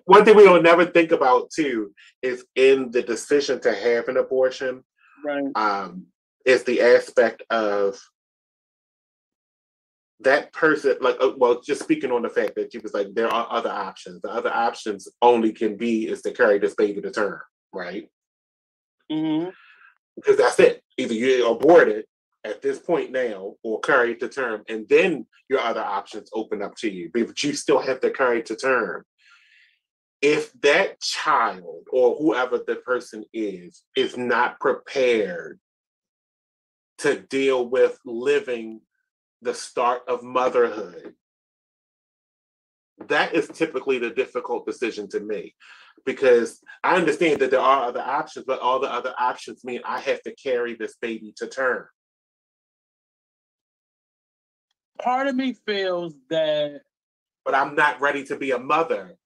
one 0.05 0.25
thing 0.25 0.37
we 0.37 0.45
don't 0.45 0.63
never 0.63 0.85
think 0.85 1.13
about 1.13 1.51
too 1.51 1.93
is 2.23 2.45
in 2.55 2.91
the 2.91 3.03
decision 3.03 3.61
to 3.61 3.75
have 3.75 4.09
an 4.09 4.17
abortion. 4.17 4.85
Right. 5.25 5.45
Um, 5.55 6.07
is 6.45 6.63
the 6.63 6.81
aspect 6.81 7.43
of 7.51 7.99
that 10.21 10.53
person, 10.53 10.97
like, 11.01 11.17
uh, 11.21 11.33
well, 11.37 11.61
just 11.61 11.83
speaking 11.83 12.11
on 12.11 12.23
the 12.23 12.31
fact 12.31 12.55
that 12.57 12.73
she 12.73 12.79
was 12.79 12.95
like, 12.95 13.09
there 13.15 13.29
are 13.29 13.47
other 13.51 13.71
options. 13.71 14.23
The 14.23 14.31
other 14.31 14.53
options 14.53 15.09
only 15.21 15.53
can 15.53 15.77
be 15.77 16.09
is 16.09 16.23
to 16.23 16.33
carry 16.33 16.59
this 16.59 16.75
baby 16.75 17.01
to 17.03 17.11
term, 17.11 17.41
right? 17.73 18.09
Mm-hmm. 19.13 19.51
Because 20.17 20.39
that's 20.39 20.59
it. 20.59 20.83
Either 20.97 21.13
you 21.13 21.49
abort 21.49 21.89
it 21.89 22.07
at 22.45 22.63
this 22.63 22.79
point 22.79 23.13
now 23.13 23.55
or 23.63 23.81
carry 23.81 24.13
it 24.13 24.21
to 24.21 24.29
term, 24.29 24.63
and 24.69 24.89
then 24.89 25.27
your 25.51 25.61
other 25.61 25.83
options 25.83 26.31
open 26.33 26.63
up 26.63 26.75
to 26.77 26.91
you. 26.91 27.11
But 27.13 27.43
you 27.43 27.53
still 27.53 27.81
have 27.81 28.01
to 28.01 28.11
carry 28.11 28.39
it 28.39 28.47
to 28.47 28.57
term. 28.57 29.05
If 30.23 30.51
that 30.63 30.99
child 31.01 31.87
or 31.93 32.17
whoever 32.17 32.59
the 32.67 32.77
person 32.77 33.25
is 33.35 33.83
is 33.95 34.17
not 34.17 34.59
prepared 34.61 35.61
to 36.99 37.21
deal 37.21 37.69
with 37.69 37.99
living 38.07 38.81
the 39.43 39.55
start 39.55 40.03
of 40.09 40.23
motherhood, 40.23 41.15
that 43.09 43.35
is 43.35 43.49
typically 43.49 43.99
the 43.99 44.11
difficult 44.11 44.67
decision 44.67 45.09
to 45.11 45.21
make 45.21 45.55
because 46.05 46.61
I 46.83 46.97
understand 46.97 47.41
that 47.41 47.51
there 47.51 47.61
are 47.61 47.85
other 47.85 48.01
options, 48.01 48.47
but 48.47 48.61
all 48.61 48.81
the 48.81 48.91
other 48.91 49.15
options 49.19 49.65
mean 49.65 49.81
I 49.85 50.01
have 50.01 50.23
to 50.23 50.35
carry 50.35 50.75
this 50.75 50.97
baby 51.01 51.35
to 51.39 51.47
term 51.47 51.87
part 54.99 55.27
of 55.27 55.37
me 55.37 55.55
feels 55.67 56.15
that. 56.31 56.83
But 57.45 57.55
I'm 57.55 57.75
not 57.75 58.01
ready 58.01 58.25
to 58.25 58.37
be 58.37 58.51
a 58.51 58.59
mother. 58.59 59.17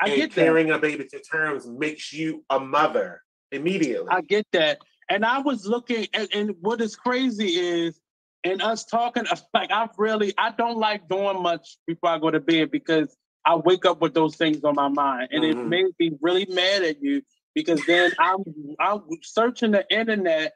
I 0.00 0.08
and 0.08 0.16
get 0.16 0.32
carrying 0.32 0.68
that. 0.68 0.76
a 0.76 0.80
baby 0.80 1.04
to 1.04 1.20
terms 1.20 1.66
makes 1.66 2.12
you 2.12 2.44
a 2.50 2.58
mother 2.58 3.22
immediately. 3.52 4.08
I 4.10 4.22
get 4.22 4.46
that. 4.52 4.78
And 5.08 5.24
I 5.24 5.38
was 5.38 5.66
looking, 5.66 6.06
and, 6.12 6.28
and 6.34 6.54
what 6.60 6.80
is 6.80 6.94
crazy 6.94 7.48
is, 7.48 8.00
and 8.44 8.62
us 8.62 8.84
talking, 8.84 9.24
like 9.52 9.70
I 9.70 9.88
really, 9.96 10.32
I 10.38 10.50
don't 10.50 10.78
like 10.78 11.08
doing 11.08 11.42
much 11.42 11.76
before 11.86 12.10
I 12.10 12.18
go 12.18 12.30
to 12.30 12.40
bed 12.40 12.70
because 12.70 13.16
I 13.44 13.56
wake 13.56 13.84
up 13.84 14.00
with 14.00 14.14
those 14.14 14.36
things 14.36 14.62
on 14.64 14.74
my 14.74 14.88
mind, 14.88 15.28
and 15.32 15.42
mm-hmm. 15.42 15.60
it 15.60 15.64
makes 15.64 15.90
me 15.98 16.12
really 16.20 16.46
mad 16.50 16.82
at 16.82 17.02
you 17.02 17.22
because 17.54 17.84
then 17.86 18.12
I'm 18.18 18.44
I'm 18.78 19.02
searching 19.22 19.72
the 19.72 19.84
internet 19.90 20.54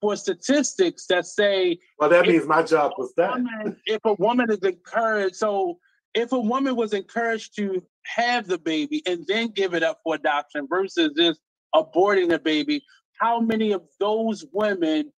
for 0.00 0.16
statistics 0.16 1.06
that 1.06 1.26
say. 1.26 1.78
Well, 1.98 2.10
that 2.10 2.26
means 2.26 2.46
my 2.46 2.62
job 2.62 2.92
was 2.98 3.12
done. 3.16 3.48
if 3.86 4.00
a 4.04 4.14
woman 4.14 4.50
is 4.50 4.58
encouraged, 4.58 5.36
so 5.36 5.78
if 6.14 6.32
a 6.32 6.40
woman 6.40 6.76
was 6.76 6.92
encouraged 6.92 7.56
to 7.56 7.82
have 8.04 8.46
the 8.46 8.58
baby 8.58 9.02
and 9.06 9.26
then 9.26 9.48
give 9.48 9.74
it 9.74 9.82
up 9.82 10.00
for 10.04 10.14
adoption 10.14 10.66
versus 10.68 11.12
just 11.16 11.40
aborting 11.74 12.28
the 12.28 12.38
baby, 12.38 12.82
how 13.18 13.40
many 13.40 13.72
of 13.72 13.82
those 13.98 14.44
women 14.52 15.10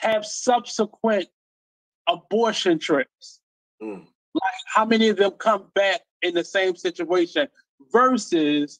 have 0.00 0.24
subsequent 0.24 1.28
abortion 2.08 2.78
trips? 2.78 3.40
Mm. 3.82 4.06
Like, 4.34 4.54
how 4.66 4.84
many 4.84 5.08
of 5.08 5.16
them 5.16 5.32
come 5.32 5.66
back 5.74 6.00
in 6.22 6.34
the 6.34 6.44
same 6.44 6.76
situation 6.76 7.48
versus 7.92 8.78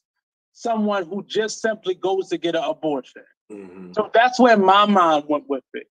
someone 0.53 1.07
who 1.07 1.25
just 1.25 1.61
simply 1.61 1.95
goes 1.95 2.29
to 2.29 2.39
get 2.39 2.55
an 2.55 2.65
abortion? 2.65 3.23
Mm-hmm. 3.51 3.93
So 3.93 4.11
that's 4.15 4.39
where 4.39 4.57
my 4.57 4.87
mind 4.87 5.25
went 5.29 5.45
with 5.49 5.65
it. 5.75 5.87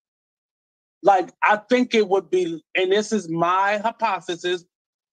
Like, 1.03 1.31
I 1.43 1.57
think 1.69 1.93
it 1.95 2.07
would 2.07 2.29
be, 2.29 2.63
and 2.75 2.91
this 2.91 3.11
is 3.11 3.29
my 3.29 3.77
hypothesis, 3.77 4.65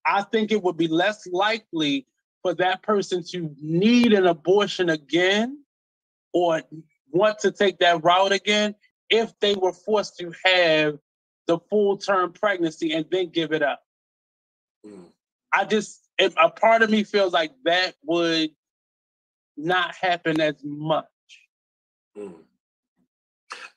I 0.05 0.21
think 0.23 0.51
it 0.51 0.63
would 0.63 0.77
be 0.77 0.87
less 0.87 1.27
likely 1.27 2.07
for 2.41 2.53
that 2.55 2.81
person 2.83 3.23
to 3.31 3.53
need 3.61 4.13
an 4.13 4.25
abortion 4.25 4.89
again 4.89 5.63
or 6.33 6.61
want 7.11 7.39
to 7.39 7.51
take 7.51 7.79
that 7.79 8.03
route 8.03 8.31
again 8.31 8.75
if 9.09 9.37
they 9.39 9.55
were 9.55 9.73
forced 9.73 10.17
to 10.17 10.33
have 10.43 10.97
the 11.47 11.59
full 11.69 11.97
term 11.97 12.33
pregnancy 12.33 12.93
and 12.93 13.05
then 13.11 13.29
give 13.29 13.51
it 13.51 13.63
up. 13.63 13.81
Mm. 14.85 15.05
I 15.53 15.65
just, 15.65 16.01
if 16.17 16.33
a 16.41 16.49
part 16.49 16.81
of 16.81 16.89
me 16.89 17.03
feels 17.03 17.33
like 17.33 17.51
that 17.65 17.95
would 18.03 18.51
not 19.55 19.95
happen 19.95 20.39
as 20.41 20.55
much. 20.63 21.05
Mm. 22.17 22.35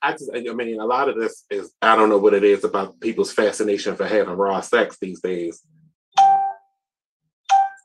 I 0.01 0.11
just, 0.13 0.31
I 0.35 0.39
mean, 0.39 0.79
a 0.79 0.85
lot 0.85 1.09
of 1.09 1.15
this 1.15 1.45
is, 1.49 1.71
I 1.81 1.95
don't 1.95 2.09
know 2.09 2.17
what 2.17 2.33
it 2.33 2.43
is 2.43 2.63
about 2.63 2.99
people's 2.99 3.31
fascination 3.31 3.95
for 3.95 4.05
having 4.05 4.35
raw 4.35 4.59
sex 4.61 4.97
these 4.99 5.21
days. 5.21 5.61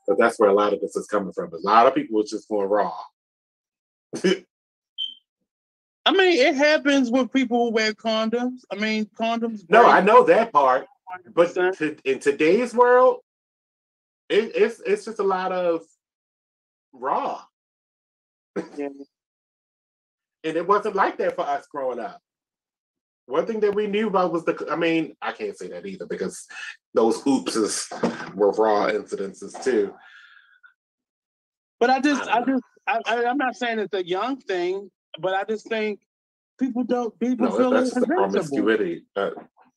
But 0.07 0.17
that's 0.17 0.39
where 0.39 0.49
a 0.49 0.53
lot 0.53 0.73
of 0.73 0.81
this 0.81 0.95
is 0.95 1.05
coming 1.07 1.33
from. 1.33 1.53
A 1.53 1.57
lot 1.57 1.85
of 1.85 1.93
people 1.93 2.19
are 2.19 2.25
just 2.25 2.47
going 2.49 2.67
raw. 2.67 2.93
I 6.07 6.11
mean, 6.11 6.39
it 6.39 6.55
happens 6.55 7.11
with 7.11 7.33
people 7.33 7.65
who 7.65 7.71
wear 7.71 7.93
condoms. 7.93 8.61
I 8.71 8.75
mean, 8.75 9.05
condoms. 9.19 9.61
No, 9.69 9.85
I 9.85 10.01
know 10.01 10.23
that 10.23 10.53
part. 10.53 10.85
But 11.33 11.53
to, 11.53 11.97
in 12.03 12.19
today's 12.19 12.73
world, 12.73 13.21
it, 14.29 14.51
it's 14.55 14.81
it's 14.85 15.05
just 15.05 15.19
a 15.19 15.23
lot 15.23 15.51
of 15.51 15.83
raw. 16.93 17.41
Yeah 18.77 18.89
and 20.47 20.57
it 20.57 20.67
wasn't 20.67 20.95
like 20.95 21.17
that 21.17 21.35
for 21.35 21.41
us 21.41 21.67
growing 21.67 21.99
up. 21.99 22.21
One 23.25 23.45
thing 23.45 23.59
that 23.59 23.75
we 23.75 23.87
knew 23.87 24.07
about 24.07 24.31
was 24.31 24.45
the, 24.45 24.67
I 24.71 24.77
mean, 24.77 25.15
I 25.21 25.33
can't 25.33 25.57
say 25.57 25.67
that 25.69 25.85
either 25.85 26.05
because 26.05 26.47
those 26.93 27.21
oopses 27.23 28.33
were 28.33 28.51
raw 28.51 28.87
incidences 28.87 29.61
too. 29.63 29.93
But 31.79 31.89
I 31.89 31.99
just, 31.99 32.21
I, 32.29 32.39
I 32.39 32.45
just, 32.45 32.63
I, 32.87 33.23
am 33.23 33.37
not 33.37 33.55
saying 33.55 33.79
it's 33.79 33.93
a 33.93 34.07
young 34.07 34.37
thing, 34.37 34.89
but 35.19 35.33
I 35.33 35.43
just 35.43 35.67
think 35.67 35.99
people 36.59 36.83
don't, 36.83 37.17
people 37.19 37.49
no, 37.49 37.57
feel 37.57 37.71
that's 37.71 37.93
the 37.93 38.05
promiscuity. 38.05 39.03
Uh, 39.15 39.31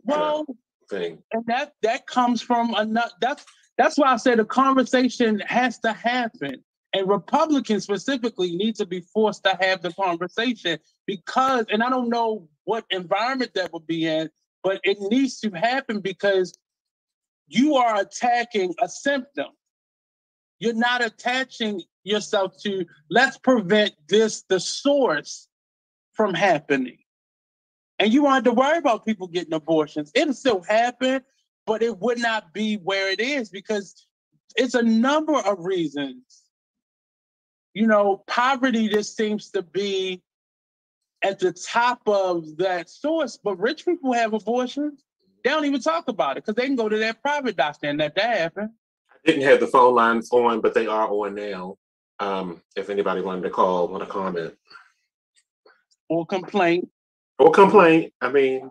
well, 0.04 0.46
thing, 0.88 1.22
and 1.32 1.44
that 1.46 1.74
that 1.82 2.06
comes 2.06 2.42
from 2.42 2.74
another. 2.74 3.10
That's 3.20 3.44
that's 3.78 3.96
why 3.96 4.12
I 4.12 4.16
said 4.16 4.38
the 4.38 4.44
conversation 4.44 5.40
has 5.40 5.78
to 5.80 5.92
happen. 5.92 6.62
And 6.92 7.08
Republicans 7.08 7.84
specifically 7.84 8.56
need 8.56 8.74
to 8.76 8.86
be 8.86 9.00
forced 9.00 9.44
to 9.44 9.56
have 9.60 9.80
the 9.80 9.92
conversation 9.92 10.78
because, 11.06 11.66
and 11.70 11.82
I 11.82 11.88
don't 11.88 12.08
know 12.08 12.48
what 12.64 12.84
environment 12.90 13.52
that 13.54 13.72
would 13.72 13.86
be 13.86 14.06
in, 14.06 14.28
but 14.64 14.80
it 14.82 14.98
needs 15.00 15.38
to 15.40 15.50
happen 15.50 16.00
because 16.00 16.52
you 17.46 17.76
are 17.76 18.00
attacking 18.00 18.74
a 18.82 18.88
symptom. 18.88 19.46
You're 20.58 20.74
not 20.74 21.04
attaching 21.04 21.80
yourself 22.04 22.54
to 22.62 22.84
let's 23.10 23.38
prevent 23.38 23.92
this, 24.08 24.42
the 24.48 24.60
source, 24.60 25.48
from 26.12 26.34
happening. 26.34 26.98
And 27.98 28.12
you 28.12 28.22
wanted 28.22 28.44
to 28.44 28.52
worry 28.52 28.78
about 28.78 29.04
people 29.04 29.26
getting 29.26 29.52
abortions. 29.52 30.10
It'll 30.14 30.34
still 30.34 30.62
happen, 30.62 31.22
but 31.66 31.82
it 31.82 31.98
would 31.98 32.18
not 32.18 32.52
be 32.52 32.76
where 32.76 33.10
it 33.10 33.20
is 33.20 33.50
because 33.50 34.06
it's 34.56 34.74
a 34.74 34.82
number 34.82 35.36
of 35.36 35.64
reasons. 35.64 36.42
You 37.74 37.86
know, 37.86 38.24
poverty 38.26 38.88
just 38.88 39.16
seems 39.16 39.50
to 39.50 39.62
be 39.62 40.22
at 41.22 41.38
the 41.38 41.52
top 41.52 42.00
of 42.06 42.56
that 42.56 42.88
source, 42.88 43.38
but 43.42 43.58
rich 43.58 43.84
people 43.84 44.12
have 44.12 44.32
abortions. 44.32 45.04
They 45.44 45.50
don't 45.50 45.64
even 45.64 45.80
talk 45.80 46.08
about 46.08 46.36
it 46.36 46.44
because 46.44 46.56
they 46.56 46.66
can 46.66 46.76
go 46.76 46.88
to 46.88 46.98
their 46.98 47.14
private 47.14 47.56
doctor 47.56 47.88
and 47.88 47.98
let 47.98 48.14
that 48.16 48.38
happen. 48.38 48.74
I 49.10 49.16
didn't 49.24 49.42
have 49.42 49.60
the 49.60 49.66
phone 49.66 49.94
lines 49.94 50.30
on, 50.32 50.60
but 50.60 50.74
they 50.74 50.86
are 50.86 51.08
on 51.08 51.34
now. 51.34 51.76
Um, 52.20 52.62
if 52.76 52.90
anybody 52.90 53.22
wanted 53.22 53.42
to 53.42 53.50
call, 53.50 53.88
want 53.88 54.04
to 54.04 54.08
comment. 54.08 54.54
Or 56.08 56.26
complain. 56.26 56.88
Or 57.38 57.50
complain. 57.50 58.10
I 58.20 58.30
mean, 58.30 58.70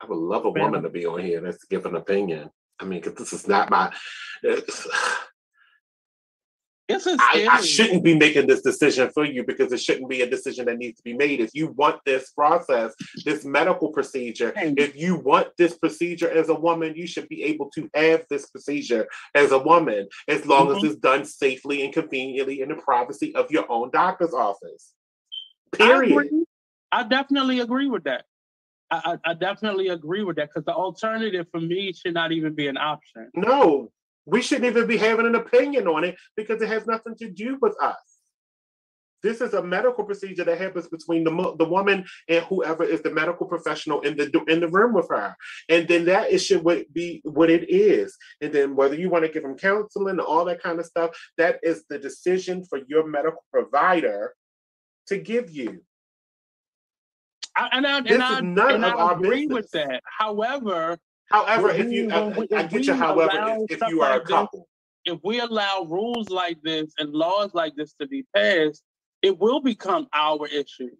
I 0.00 0.06
would 0.06 0.16
love 0.16 0.44
a 0.44 0.50
woman 0.50 0.82
to 0.82 0.88
be 0.88 1.04
on 1.06 1.20
here 1.20 1.40
that's 1.40 1.64
give 1.64 1.84
an 1.86 1.96
opinion. 1.96 2.50
I 2.78 2.84
mean, 2.84 3.00
because 3.00 3.14
this 3.14 3.32
is 3.32 3.48
not 3.48 3.68
my. 3.68 3.92
I, 6.90 7.48
I, 7.50 7.60
shouldn't 7.60 8.04
be 8.04 8.16
making 8.16 8.46
this 8.46 8.62
decision 8.62 9.10
for 9.10 9.24
you 9.24 9.44
because 9.44 9.72
it 9.72 9.80
shouldn't 9.80 10.08
be 10.08 10.22
a 10.22 10.30
decision 10.30 10.66
that 10.66 10.78
needs 10.78 10.98
to 10.98 11.02
be 11.02 11.12
made. 11.12 11.40
If 11.40 11.50
you 11.54 11.68
want 11.68 12.00
this 12.04 12.30
process, 12.30 12.94
this 13.24 13.44
medical 13.44 13.90
procedure, 13.90 14.52
if 14.56 14.96
you 14.96 15.16
want 15.16 15.48
this 15.56 15.76
procedure 15.76 16.30
as 16.30 16.48
a 16.48 16.54
woman, 16.54 16.94
you 16.96 17.06
should 17.06 17.28
be 17.28 17.42
able 17.44 17.70
to 17.70 17.88
have 17.94 18.24
this 18.30 18.48
procedure 18.48 19.08
as 19.34 19.52
a 19.52 19.58
woman 19.58 20.08
as 20.28 20.46
long 20.46 20.68
mm-hmm. 20.68 20.78
as 20.78 20.92
it's 20.92 21.00
done 21.00 21.24
safely 21.24 21.84
and 21.84 21.92
conveniently 21.92 22.62
in 22.62 22.68
the 22.68 22.76
privacy 22.76 23.34
of 23.34 23.50
your 23.50 23.70
own 23.70 23.90
doctor's 23.90 24.34
office. 24.34 24.92
Period. 25.72 26.30
I, 26.92 27.00
I 27.00 27.02
definitely 27.04 27.60
agree 27.60 27.88
with 27.88 28.04
that. 28.04 28.24
I, 28.90 29.18
I, 29.24 29.34
definitely 29.34 29.88
agree 29.88 30.24
with 30.24 30.36
that 30.36 30.48
because 30.48 30.64
the 30.64 30.72
alternative 30.72 31.46
for 31.52 31.60
me 31.60 31.92
should 31.92 32.14
not 32.14 32.32
even 32.32 32.54
be 32.54 32.66
an 32.66 32.76
option. 32.76 33.30
No, 33.34 33.92
we 34.30 34.42
shouldn't 34.42 34.66
even 34.66 34.86
be 34.86 34.96
having 34.96 35.26
an 35.26 35.34
opinion 35.34 35.88
on 35.88 36.04
it 36.04 36.16
because 36.36 36.62
it 36.62 36.68
has 36.68 36.86
nothing 36.86 37.16
to 37.16 37.30
do 37.30 37.58
with 37.60 37.74
us. 37.82 37.96
This 39.22 39.40
is 39.40 39.52
a 39.52 39.62
medical 39.62 40.04
procedure 40.04 40.44
that 40.44 40.58
happens 40.58 40.88
between 40.88 41.24
the, 41.24 41.54
the 41.58 41.68
woman 41.68 42.06
and 42.28 42.44
whoever 42.44 42.84
is 42.84 43.02
the 43.02 43.10
medical 43.10 43.46
professional 43.46 44.00
in 44.00 44.16
the 44.16 44.30
in 44.48 44.60
the 44.60 44.68
room 44.68 44.94
with 44.94 45.08
her, 45.10 45.36
and 45.68 45.86
then 45.86 46.06
that 46.06 46.32
it 46.32 46.38
should 46.38 46.64
be 46.94 47.20
what 47.24 47.50
it 47.50 47.68
is. 47.68 48.16
And 48.40 48.52
then 48.52 48.74
whether 48.76 48.94
you 48.94 49.10
want 49.10 49.24
to 49.26 49.30
give 49.30 49.42
them 49.42 49.56
counseling 49.56 50.10
and 50.10 50.20
all 50.20 50.44
that 50.46 50.62
kind 50.62 50.78
of 50.78 50.86
stuff, 50.86 51.10
that 51.36 51.58
is 51.62 51.84
the 51.90 51.98
decision 51.98 52.64
for 52.64 52.80
your 52.88 53.06
medical 53.06 53.44
provider 53.52 54.34
to 55.08 55.18
give 55.18 55.50
you. 55.50 55.82
I, 57.56 57.68
and 57.72 57.86
I, 57.86 58.00
this 58.00 58.12
and 58.12 58.22
I, 58.22 58.38
and 58.72 58.86
I 58.86 59.12
agree 59.12 59.46
business. 59.46 59.54
with 59.54 59.70
that. 59.72 60.02
However, 60.18 60.96
However, 61.30 61.70
if 61.70 61.90
you, 61.90 62.10
I, 62.10 62.46
I 62.56 62.62
get 62.64 62.86
you. 62.86 62.94
However, 62.94 63.64
if, 63.68 63.80
if 63.80 63.88
you 63.88 64.02
are 64.02 64.14
like 64.14 64.22
a 64.22 64.26
couple, 64.26 64.68
this, 65.06 65.14
if 65.14 65.20
we 65.22 65.40
allow 65.40 65.86
rules 65.88 66.28
like 66.28 66.60
this 66.62 66.92
and 66.98 67.12
laws 67.12 67.54
like 67.54 67.74
this 67.76 67.94
to 68.00 68.06
be 68.06 68.26
passed, 68.34 68.82
it 69.22 69.38
will 69.38 69.60
become 69.60 70.08
our 70.12 70.46
issue, 70.46 70.90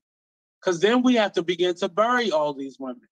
because 0.61 0.81
then 0.81 1.03
we 1.03 1.15
have 1.17 1.33
to 1.33 1.43
begin 1.43 1.75
to 1.77 1.89
bury 1.89 2.31
all 2.31 2.55
these 2.55 2.77
women. 2.79 3.09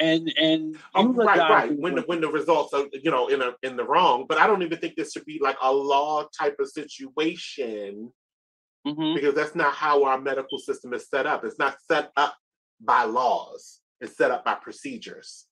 And 0.00 0.32
and 0.38 0.76
oh, 0.94 1.08
right, 1.12 1.50
right. 1.50 1.76
When 1.76 1.96
the 1.96 2.02
when 2.02 2.20
the 2.20 2.28
results 2.28 2.72
are 2.72 2.86
you 2.92 3.10
know 3.10 3.26
in 3.28 3.42
a 3.42 3.52
in 3.64 3.76
the 3.76 3.84
wrong, 3.84 4.26
but 4.28 4.38
I 4.38 4.46
don't 4.46 4.62
even 4.62 4.78
think 4.78 4.94
this 4.94 5.12
should 5.12 5.24
be 5.24 5.40
like 5.42 5.56
a 5.60 5.72
law 5.72 6.28
type 6.38 6.56
of 6.60 6.68
situation. 6.68 8.12
Mm-hmm. 8.86 9.14
Because 9.14 9.34
that's 9.34 9.56
not 9.56 9.74
how 9.74 10.04
our 10.04 10.20
medical 10.20 10.56
system 10.56 10.94
is 10.94 11.08
set 11.10 11.26
up. 11.26 11.44
It's 11.44 11.58
not 11.58 11.76
set 11.90 12.12
up 12.16 12.36
by 12.80 13.02
laws. 13.02 13.80
It's 14.00 14.16
set 14.16 14.30
up 14.30 14.44
by 14.44 14.54
procedures. 14.54 15.47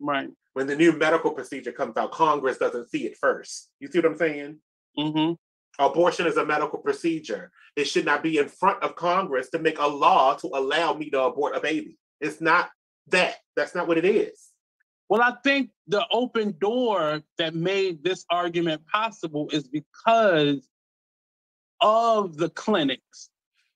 Right. 0.00 0.30
When 0.54 0.66
the 0.66 0.76
new 0.76 0.92
medical 0.92 1.30
procedure 1.30 1.72
comes 1.72 1.96
out, 1.96 2.10
Congress 2.12 2.58
doesn't 2.58 2.90
see 2.90 3.06
it 3.06 3.16
first. 3.16 3.70
You 3.78 3.88
see 3.88 3.98
what 3.98 4.06
I'm 4.06 4.16
saying? 4.16 4.58
Mm-hmm. 4.98 5.34
Abortion 5.84 6.26
is 6.26 6.36
a 6.36 6.44
medical 6.44 6.78
procedure. 6.78 7.50
It 7.76 7.84
should 7.84 8.04
not 8.04 8.22
be 8.22 8.38
in 8.38 8.48
front 8.48 8.82
of 8.82 8.96
Congress 8.96 9.50
to 9.50 9.58
make 9.58 9.78
a 9.78 9.86
law 9.86 10.34
to 10.34 10.48
allow 10.48 10.94
me 10.94 11.10
to 11.10 11.22
abort 11.22 11.56
a 11.56 11.60
baby. 11.60 11.96
It's 12.20 12.40
not 12.40 12.70
that. 13.08 13.36
That's 13.56 13.74
not 13.74 13.86
what 13.86 13.98
it 13.98 14.04
is. 14.04 14.48
Well, 15.08 15.22
I 15.22 15.34
think 15.42 15.70
the 15.86 16.04
open 16.12 16.54
door 16.60 17.22
that 17.38 17.54
made 17.54 18.04
this 18.04 18.24
argument 18.30 18.82
possible 18.92 19.48
is 19.52 19.66
because 19.66 20.68
of 21.80 22.36
the 22.36 22.50
clinics 22.50 23.29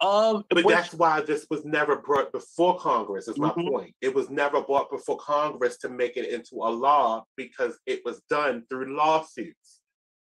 of 0.05 0.45
but 0.51 0.65
which, 0.65 0.75
that's 0.75 0.95
why 0.95 1.23
this 1.23 1.47
was 1.51 1.65
never 1.65 1.97
brought 1.97 2.31
before 2.31 2.79
Congress, 2.79 3.27
is 3.27 3.39
my 3.39 3.49
mm-hmm. 3.51 3.69
point. 3.69 3.95
It 4.03 4.15
was 4.15 4.29
never 4.29 4.61
brought 4.61 4.91
before 4.91 5.17
Congress 5.17 5.79
to 5.79 5.89
make 5.89 6.17
it 6.17 6.29
into 6.29 6.57
a 6.57 6.69
law 6.69 7.25
because 7.37 7.79
it 7.87 8.03
was 8.05 8.21
done 8.29 8.65
through 8.69 8.97
lawsuits. 8.97 9.81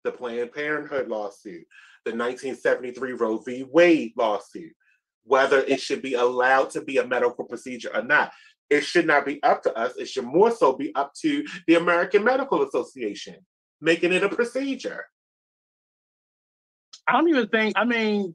The 0.04 0.12
Planned 0.12 0.52
Parenthood 0.52 1.08
lawsuit, 1.08 1.66
the 2.04 2.12
1973 2.12 3.12
Roe 3.12 3.38
v. 3.38 3.64
Wade 3.70 4.12
lawsuit, 4.16 4.72
whether 5.24 5.58
it 5.60 5.80
should 5.80 6.02
be 6.02 6.14
allowed 6.14 6.70
to 6.70 6.82
be 6.82 6.98
a 6.98 7.06
medical 7.06 7.44
procedure 7.44 7.90
or 7.94 8.02
not. 8.02 8.32
It 8.70 8.84
should 8.84 9.06
not 9.06 9.26
be 9.26 9.42
up 9.42 9.62
to 9.62 9.76
us. 9.76 9.96
It 9.96 10.08
should 10.08 10.24
more 10.24 10.50
so 10.50 10.72
be 10.74 10.94
up 10.94 11.12
to 11.22 11.44
the 11.66 11.74
American 11.74 12.24
Medical 12.24 12.62
Association, 12.62 13.36
making 13.80 14.12
it 14.12 14.22
a 14.22 14.28
procedure. 14.28 15.04
I 17.06 17.12
don't 17.12 17.28
even 17.28 17.48
think, 17.48 17.74
I 17.76 17.84
mean, 17.84 18.34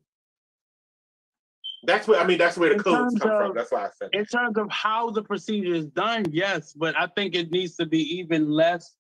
that's 1.86 2.08
where 2.08 2.20
I 2.20 2.26
mean. 2.26 2.38
That's 2.38 2.58
where 2.58 2.76
the 2.76 2.84
codes 2.84 3.16
come 3.20 3.32
of, 3.32 3.38
from. 3.38 3.56
That's 3.56 3.72
why 3.72 3.86
I 3.86 3.90
said. 3.98 4.10
In 4.14 4.26
terms 4.26 4.58
of 4.58 4.70
how 4.72 5.10
the 5.10 5.22
procedure 5.22 5.74
is 5.74 5.88
done, 5.88 6.26
yes, 6.32 6.74
but 6.74 6.98
I 6.98 7.08
think 7.08 7.36
it 7.36 7.52
needs 7.52 7.76
to 7.76 7.86
be 7.86 8.20
even 8.20 8.50
less 8.50 8.96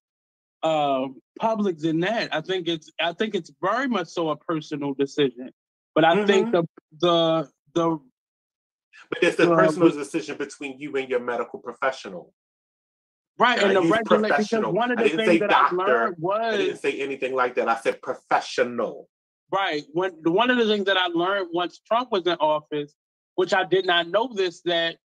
uh, 0.63 1.07
public 1.39 1.77
than 1.79 2.01
that. 2.01 2.33
I 2.33 2.41
think 2.41 2.67
it's. 2.67 2.91
I 2.99 3.13
think 3.13 3.35
it's 3.35 3.51
very 3.61 3.87
much 3.87 4.07
so 4.07 4.29
a 4.29 4.37
personal 4.37 4.93
decision. 4.93 5.51
But 5.95 6.05
I 6.05 6.15
mm-hmm. 6.15 6.25
think 6.25 6.51
the 6.51 6.63
the 6.99 7.49
the. 7.73 7.99
But 9.09 9.23
it's 9.23 9.37
the 9.37 9.47
personal 9.47 9.89
decision 9.89 10.37
between 10.37 10.79
you 10.79 10.95
and 10.95 11.09
your 11.09 11.19
medical 11.19 11.59
professional. 11.59 12.33
Right, 13.39 13.59
and, 13.59 13.75
and 13.75 13.85
the 13.85 13.91
regular 13.91 14.21
because 14.21 14.51
one 14.51 14.91
of 14.91 14.99
the 14.99 15.09
things 15.09 15.39
that 15.39 15.49
doctor, 15.49 15.81
I 15.81 15.85
learned 15.85 16.15
was 16.19 16.53
I 16.53 16.57
didn't 16.57 16.77
say 16.77 16.99
anything 17.01 17.33
like 17.33 17.55
that. 17.55 17.67
I 17.67 17.79
said 17.79 18.01
professional. 18.01 19.09
Right. 19.51 19.83
When 19.93 20.11
one 20.23 20.49
of 20.49 20.57
the 20.57 20.65
things 20.65 20.85
that 20.85 20.97
I 20.97 21.07
learned 21.07 21.49
once 21.53 21.79
Trump 21.79 22.11
was 22.11 22.25
in 22.25 22.33
office, 22.33 22.93
which 23.35 23.53
I 23.53 23.63
did 23.63 23.85
not 23.85 24.07
know 24.07 24.31
this, 24.33 24.61
that 24.61 24.97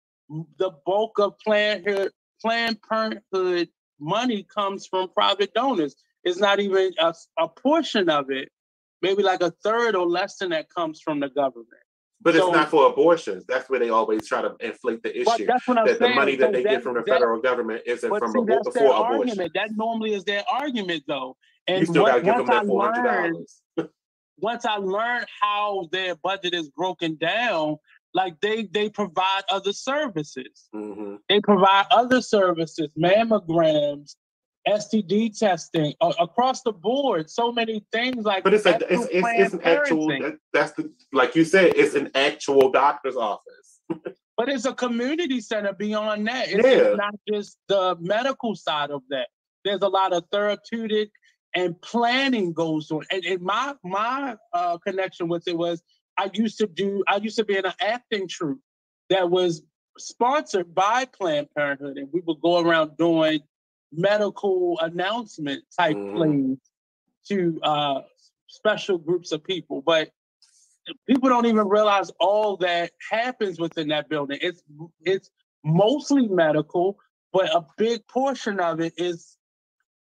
the 0.57 0.71
bulk 0.85 1.19
of 1.19 1.37
Planned 1.39 2.11
Planned 2.41 2.79
Parenthood 2.81 3.69
money 3.99 4.43
comes 4.43 4.87
from 4.87 5.09
private 5.09 5.53
donors. 5.53 5.95
It's 6.23 6.39
not 6.39 6.59
even 6.59 6.93
a, 6.99 7.13
a 7.37 7.47
portion 7.47 8.09
of 8.09 8.29
it, 8.29 8.49
maybe 9.01 9.23
like 9.23 9.41
a 9.41 9.51
third 9.63 9.95
or 9.95 10.05
less 10.05 10.37
than 10.37 10.49
that 10.49 10.67
comes 10.73 11.01
from 11.01 11.19
the 11.19 11.29
government. 11.29 11.67
But 12.21 12.35
so, 12.35 12.47
it's 12.47 12.55
not 12.55 12.69
for 12.69 12.87
abortions. 12.87 13.45
That's 13.47 13.69
where 13.69 13.79
they 13.79 13.89
always 13.89 14.27
try 14.27 14.41
to 14.41 14.55
inflate 14.59 15.03
the 15.03 15.21
issue. 15.21 15.45
That's 15.45 15.65
what 15.67 15.77
I'm 15.77 15.85
that 15.85 15.99
saying. 15.99 16.11
the 16.11 16.15
money 16.15 16.35
that 16.35 16.51
they 16.51 16.63
that, 16.63 16.69
get 16.69 16.83
from 16.83 16.95
the 16.95 17.01
that, 17.01 17.13
federal 17.13 17.41
government 17.41 17.83
isn't 17.85 18.09
from 18.09 18.31
see, 18.31 18.41
that's 18.45 18.67
before 18.67 18.93
abortion. 18.93 19.29
Argument. 19.29 19.51
That 19.55 19.69
normally 19.75 20.13
is 20.13 20.25
their 20.25 20.43
argument, 20.51 21.03
though. 21.07 21.37
And 21.67 21.79
you 21.79 21.85
still 21.85 22.05
got 22.05 22.15
to 22.15 22.21
give 22.21 22.35
them 22.35 22.45
that 22.47 22.65
four 22.65 22.91
hundred 22.91 23.03
dollars. 23.03 23.61
once 24.41 24.65
I 24.65 24.75
learned 24.75 25.27
how 25.41 25.87
their 25.91 26.15
budget 26.15 26.53
is 26.53 26.69
broken 26.69 27.15
down, 27.15 27.77
like 28.13 28.39
they 28.41 28.63
they 28.63 28.89
provide 28.89 29.43
other 29.49 29.73
services. 29.73 30.69
Mm-hmm. 30.73 31.15
They 31.27 31.41
provide 31.41 31.85
other 31.91 32.21
services, 32.21 32.89
mammograms, 32.97 34.15
STD 34.67 35.37
testing 35.37 35.93
uh, 36.01 36.13
across 36.19 36.61
the 36.61 36.71
board. 36.71 37.29
So 37.29 37.51
many 37.51 37.85
things 37.91 38.25
like. 38.25 38.43
But 38.43 38.53
it's 38.53 38.65
a 38.65 38.75
it's, 38.91 39.07
it's, 39.11 39.27
it's 39.27 39.53
an 39.53 39.61
actual. 39.63 40.31
That's 40.53 40.71
the 40.73 40.91
like 41.13 41.35
you 41.35 41.45
said. 41.45 41.73
It's 41.75 41.95
an 41.95 42.11
actual 42.15 42.71
doctor's 42.71 43.15
office. 43.15 43.81
but 44.37 44.49
it's 44.49 44.65
a 44.65 44.73
community 44.73 45.41
center 45.41 45.73
beyond 45.73 46.27
that. 46.27 46.49
It's 46.49 46.65
yeah. 46.65 46.95
not 46.95 47.15
just 47.31 47.57
the 47.67 47.95
medical 47.99 48.55
side 48.55 48.91
of 48.91 49.01
that. 49.09 49.27
There's 49.65 49.81
a 49.81 49.87
lot 49.87 50.13
of 50.13 50.23
therapeutic 50.31 51.09
and 51.55 51.79
planning 51.81 52.53
goes 52.53 52.91
on. 52.91 53.03
And, 53.11 53.23
and 53.25 53.41
my 53.41 53.75
my 53.83 54.37
uh, 54.53 54.77
connection 54.79 55.27
with 55.27 55.47
it 55.47 55.57
was 55.57 55.81
I 56.17 56.29
used 56.33 56.57
to 56.59 56.67
do 56.67 57.03
I 57.07 57.17
used 57.17 57.37
to 57.37 57.45
be 57.45 57.57
in 57.57 57.65
an 57.65 57.73
acting 57.81 58.27
troupe 58.27 58.59
that 59.09 59.29
was 59.29 59.63
sponsored 59.97 60.73
by 60.73 61.05
Planned 61.05 61.47
Parenthood, 61.55 61.97
and 61.97 62.09
we 62.11 62.21
would 62.25 62.41
go 62.41 62.59
around 62.59 62.97
doing 62.97 63.41
medical 63.91 64.77
announcement 64.81 65.63
type 65.77 65.97
mm. 65.97 66.15
plays 66.15 66.57
to 67.27 67.59
uh, 67.63 68.01
special 68.47 68.97
groups 68.97 69.31
of 69.31 69.43
people. 69.43 69.81
But 69.81 70.11
people 71.07 71.29
don't 71.29 71.45
even 71.45 71.67
realize 71.67 72.11
all 72.19 72.57
that 72.57 72.91
happens 73.09 73.59
within 73.59 73.89
that 73.89 74.09
building. 74.09 74.39
It's 74.41 74.61
it's 75.01 75.29
mostly 75.63 76.27
medical, 76.27 76.97
but 77.33 77.53
a 77.53 77.65
big 77.77 78.07
portion 78.07 78.59
of 78.59 78.79
it 78.79 78.93
is 78.97 79.37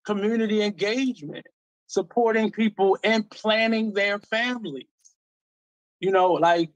community 0.06 0.61
engagement, 0.64 1.45
supporting 1.88 2.51
people 2.51 2.98
and 3.03 3.30
planning 3.30 3.93
their 3.93 4.19
families. 4.19 4.88
You 6.00 6.11
know, 6.11 6.34
like 6.34 6.72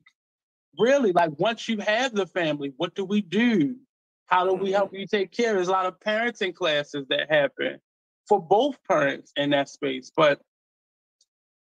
really, 0.79 1.11
like 1.11 1.31
once 1.39 1.67
you 1.69 1.79
have 1.79 2.13
the 2.13 2.27
family, 2.27 2.73
what 2.77 2.95
do 2.95 3.05
we 3.05 3.21
do? 3.21 3.77
How 4.27 4.45
do 4.45 4.53
we 4.53 4.71
Mm-hmm. 4.71 4.73
help 4.73 4.93
you 4.93 5.07
take 5.07 5.31
care? 5.31 5.53
There's 5.53 5.67
a 5.67 5.71
lot 5.71 5.85
of 5.87 5.99
parenting 5.99 6.55
classes 6.55 7.07
that 7.09 7.31
happen 7.31 7.79
for 8.27 8.41
both 8.41 8.77
parents 8.87 9.31
in 9.35 9.51
that 9.51 9.69
space. 9.69 10.11
But 10.15 10.41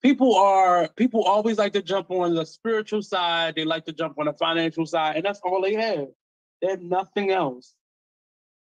people 0.03 0.37
are 0.37 0.89
people 0.97 1.25
always 1.25 1.59
like 1.59 1.73
to 1.75 1.83
jump 1.83 2.11
on 2.11 2.35
the 2.35 2.47
spiritual 2.47 3.03
side, 3.03 3.55
they 3.57 3.65
like 3.65 3.87
to 3.87 3.93
jump 3.93 4.19
on 4.19 4.27
the 4.27 4.35
financial 4.35 4.87
side, 4.87 5.17
and 5.17 5.25
that's 5.25 5.41
all 5.41 5.63
they 5.63 5.75
have. 5.75 6.09
They 6.63 6.69
have 6.71 6.83
nothing 6.83 7.31
else 7.31 7.75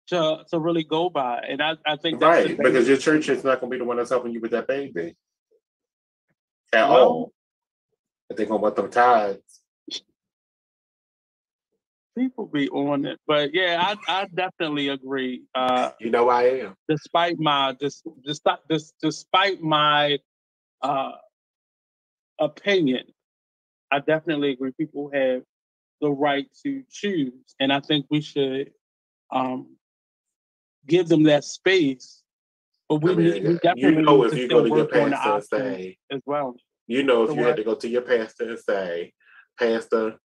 to 0.08 0.44
to 0.50 0.58
really 0.58 0.84
go 0.84 1.08
by. 1.10 1.38
And 1.48 1.62
I, 1.62 1.76
I 1.86 1.96
think 1.96 2.20
that's 2.20 2.46
Right, 2.48 2.58
because 2.58 2.86
your 2.88 2.96
church 2.98 3.28
is 3.28 3.44
not 3.44 3.60
going 3.60 3.70
to 3.70 3.74
be 3.74 3.78
the 3.78 3.84
one 3.84 3.96
that's 3.96 4.10
helping 4.10 4.32
you 4.32 4.40
with 4.40 4.50
that 4.52 4.66
baby 4.68 5.16
at 6.72 6.88
Well- 6.88 6.98
all. 7.08 7.32
If 8.30 8.38
they're 8.38 8.46
going 8.46 8.58
to 8.60 8.62
want 8.62 8.76
them 8.76 8.90
tithes. 8.90 9.60
people 12.16 12.46
be 12.46 12.68
on 12.70 13.04
it. 13.04 13.18
But 13.26 13.52
yeah, 13.54 13.78
I 13.80 14.22
I 14.22 14.26
definitely 14.34 14.88
agree. 14.88 15.42
Uh 15.54 15.90
You 16.00 16.10
know 16.10 16.28
I 16.30 16.42
am. 16.64 16.76
despite 16.88 17.38
my 17.38 17.76
despite 17.78 18.60
dis, 18.68 18.92
despite 19.02 19.60
my 19.60 20.18
uh 20.80 21.12
opinion, 22.38 23.04
I 23.90 24.00
definitely 24.00 24.52
agree. 24.52 24.72
People 24.78 25.10
have 25.12 25.42
the 26.00 26.10
right 26.10 26.46
to 26.64 26.82
choose, 26.90 27.54
and 27.60 27.72
I 27.72 27.80
think 27.80 28.06
we 28.10 28.20
should 28.20 28.70
um 29.32 29.76
give 30.86 31.08
them 31.08 31.24
that 31.24 31.44
space. 31.44 32.22
But 32.88 32.96
we, 32.96 33.12
I 33.12 33.14
mean, 33.14 33.24
need, 33.32 33.60
we 33.74 33.80
you 33.80 34.02
know 34.02 34.22
if 34.24 34.36
you 34.36 34.48
go 34.48 34.62
to 34.62 34.68
your 34.68 34.84
work 34.84 34.94
on 34.94 35.10
the 35.10 35.16
pastor 35.16 35.56
and 35.56 35.76
say, 35.76 35.98
as 36.10 36.20
well. 36.26 36.56
you 36.86 37.02
know 37.02 37.24
if 37.24 37.30
So 37.30 37.36
you 37.36 37.44
had 37.44 37.56
to 37.56 37.64
go 37.64 37.74
to 37.74 37.88
your 37.88 38.02
pastor 38.02 38.50
and 38.50 38.58
say, 38.58 39.12
Pastor, 39.58 40.18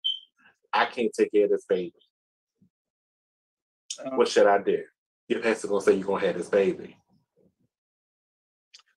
I 0.74 0.86
can't 0.86 1.14
take 1.14 1.32
care 1.32 1.46
of 1.46 1.52
this 1.52 1.66
baby. 1.70 1.94
Um, 4.04 4.18
What 4.18 4.28
should 4.28 4.48
I 4.48 4.58
do? 4.62 4.84
Your 5.28 5.42
pastor 5.42 5.68
gonna 5.68 5.82
say 5.82 5.94
you're 5.94 6.08
gonna 6.08 6.26
have 6.26 6.38
this 6.38 6.50
baby. 6.50 6.98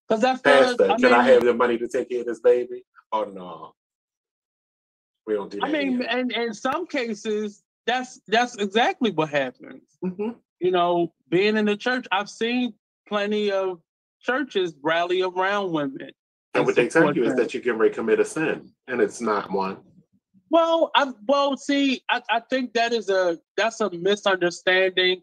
Because 0.09 0.23
that's 0.23 0.41
Pastor, 0.41 0.77
the, 0.87 0.93
I 0.95 0.97
can 0.97 1.13
I 1.13 1.23
have 1.25 1.45
the 1.45 1.55
money 1.55 1.79
to 1.79 1.87
take 1.87 2.09
care 2.09 2.21
of 2.21 2.27
this 2.27 2.41
baby? 2.41 2.85
Oh 3.13 3.25
no. 3.25 3.75
We 5.27 5.35
don't 5.35 5.51
do 5.51 5.61
that. 5.61 5.67
I 5.67 5.71
mean, 5.71 6.03
and 6.03 6.33
in 6.33 6.55
some 6.55 6.87
cases, 6.87 7.63
that's 7.87 8.21
that's 8.27 8.57
exactly 8.57 9.11
what 9.11 9.29
happens. 9.29 9.83
Mhm. 10.03 10.37
You 10.61 10.71
know, 10.71 11.13
being 11.29 11.57
in 11.57 11.65
the 11.65 11.77
church, 11.77 12.07
I've 12.13 12.29
seen 12.29 12.75
plenty 13.09 13.51
of 13.51 13.81
churches 14.21 14.75
rally 14.83 15.23
around 15.23 15.73
women. 15.73 16.11
and 16.55 16.67
what 16.67 16.75
they 16.75 16.89
tell 16.89 17.15
you 17.17 17.25
is 17.25 17.35
that 17.37 17.55
you 17.55 17.61
can 17.61 17.79
ready 17.79 17.91
to 17.91 17.97
commit 17.97 18.21
a 18.21 18.25
sin, 18.25 18.71
and 18.87 19.01
it's 19.01 19.21
not 19.21 19.51
one. 19.51 19.79
Well, 20.51 20.91
I 20.95 21.13
well 21.27 21.57
see, 21.57 22.03
I, 22.11 22.23
I 22.29 22.41
think 22.41 22.75
that 22.75 22.93
is 22.93 23.09
a 23.09 23.39
that's 23.57 23.81
a 23.81 23.91
misunderstanding 23.91 25.23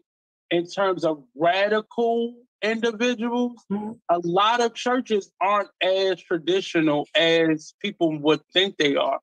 in 0.50 0.66
terms 0.66 1.04
of 1.04 1.22
radical 1.36 2.34
individuals. 2.62 3.64
Mhm. 3.70 3.98
A 4.10 4.20
lot 4.24 4.60
of 4.60 4.74
churches 4.74 5.30
aren't 5.40 5.68
as 5.82 6.20
traditional 6.22 7.06
as 7.14 7.74
people 7.80 8.18
would 8.18 8.40
think 8.52 8.78
they 8.78 8.96
are. 8.96 9.20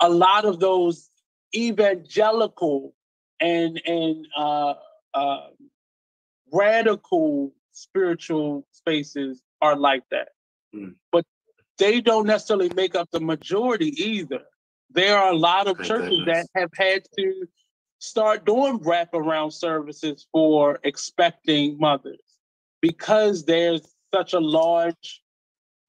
A 0.00 0.08
lot 0.08 0.44
of 0.44 0.58
those 0.58 1.10
evangelical 1.54 2.94
and 3.40 3.80
and 3.86 4.26
uh, 4.36 4.74
uh, 5.14 5.48
radical 6.52 7.52
spiritual 7.72 8.66
spaces 8.72 9.40
are 9.60 9.76
like 9.76 10.02
that, 10.10 10.28
Mm. 10.74 10.94
but 11.10 11.24
they 11.78 12.00
don't 12.00 12.26
necessarily 12.26 12.70
make 12.74 12.94
up 12.94 13.10
the 13.10 13.20
majority 13.20 13.88
either. 14.02 14.42
There 14.90 15.16
are 15.16 15.32
a 15.32 15.36
lot 15.36 15.66
of 15.68 15.76
Thank 15.78 15.88
churches 15.88 16.18
goodness. 16.18 16.46
that 16.54 16.60
have 16.60 16.70
had 16.74 17.06
to 17.18 17.46
start 17.98 18.44
doing 18.44 18.78
wraparound 18.80 19.52
services 19.52 20.26
for 20.32 20.78
expecting 20.82 21.78
mothers 21.78 22.20
because 22.80 23.44
there's 23.44 23.94
such 24.14 24.32
a 24.34 24.40
large, 24.40 25.22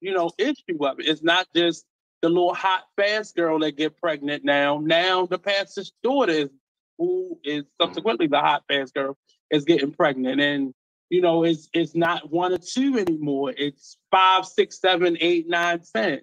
you 0.00 0.12
know, 0.12 0.30
issue 0.38 0.86
of 0.86 1.00
it. 1.00 1.06
It's 1.08 1.22
not 1.22 1.46
just 1.54 1.84
the 2.22 2.28
little 2.28 2.54
hot 2.54 2.84
fast 2.96 3.36
girl 3.36 3.58
that 3.60 3.76
get 3.76 3.96
pregnant 3.98 4.44
now. 4.44 4.78
Now 4.78 5.26
the 5.26 5.38
pastor's 5.38 5.92
daughter 6.02 6.32
is 6.32 6.50
who 6.98 7.38
is 7.44 7.64
subsequently 7.80 8.26
the 8.26 8.40
hot 8.40 8.64
fast 8.68 8.94
girl 8.94 9.16
is 9.50 9.64
getting 9.64 9.92
pregnant. 9.92 10.40
And 10.40 10.74
you 11.10 11.20
know, 11.20 11.44
it's 11.44 11.68
it's 11.72 11.94
not 11.94 12.30
one 12.30 12.52
or 12.52 12.58
two 12.58 12.98
anymore. 12.98 13.52
It's 13.56 13.96
five, 14.10 14.46
six, 14.46 14.80
seven, 14.80 15.16
eight, 15.20 15.48
nine, 15.48 15.80
ten. 15.94 16.20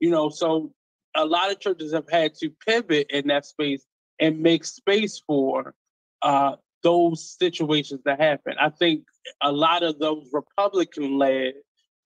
You 0.00 0.10
know, 0.10 0.28
so 0.28 0.72
a 1.16 1.24
lot 1.24 1.50
of 1.50 1.60
churches 1.60 1.92
have 1.92 2.08
had 2.10 2.34
to 2.36 2.50
pivot 2.66 3.08
in 3.10 3.28
that 3.28 3.46
space 3.46 3.84
and 4.20 4.40
make 4.40 4.64
space 4.64 5.22
for 5.26 5.74
uh, 6.22 6.56
those 6.82 7.36
situations 7.38 8.02
that 8.04 8.20
happen. 8.20 8.54
I 8.60 8.70
think 8.70 9.04
a 9.42 9.50
lot 9.50 9.82
of 9.82 9.98
those 9.98 10.28
Republican 10.32 11.18
led 11.18 11.54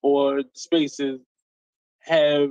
or 0.02 0.42
spaces 0.54 1.20
have 2.00 2.50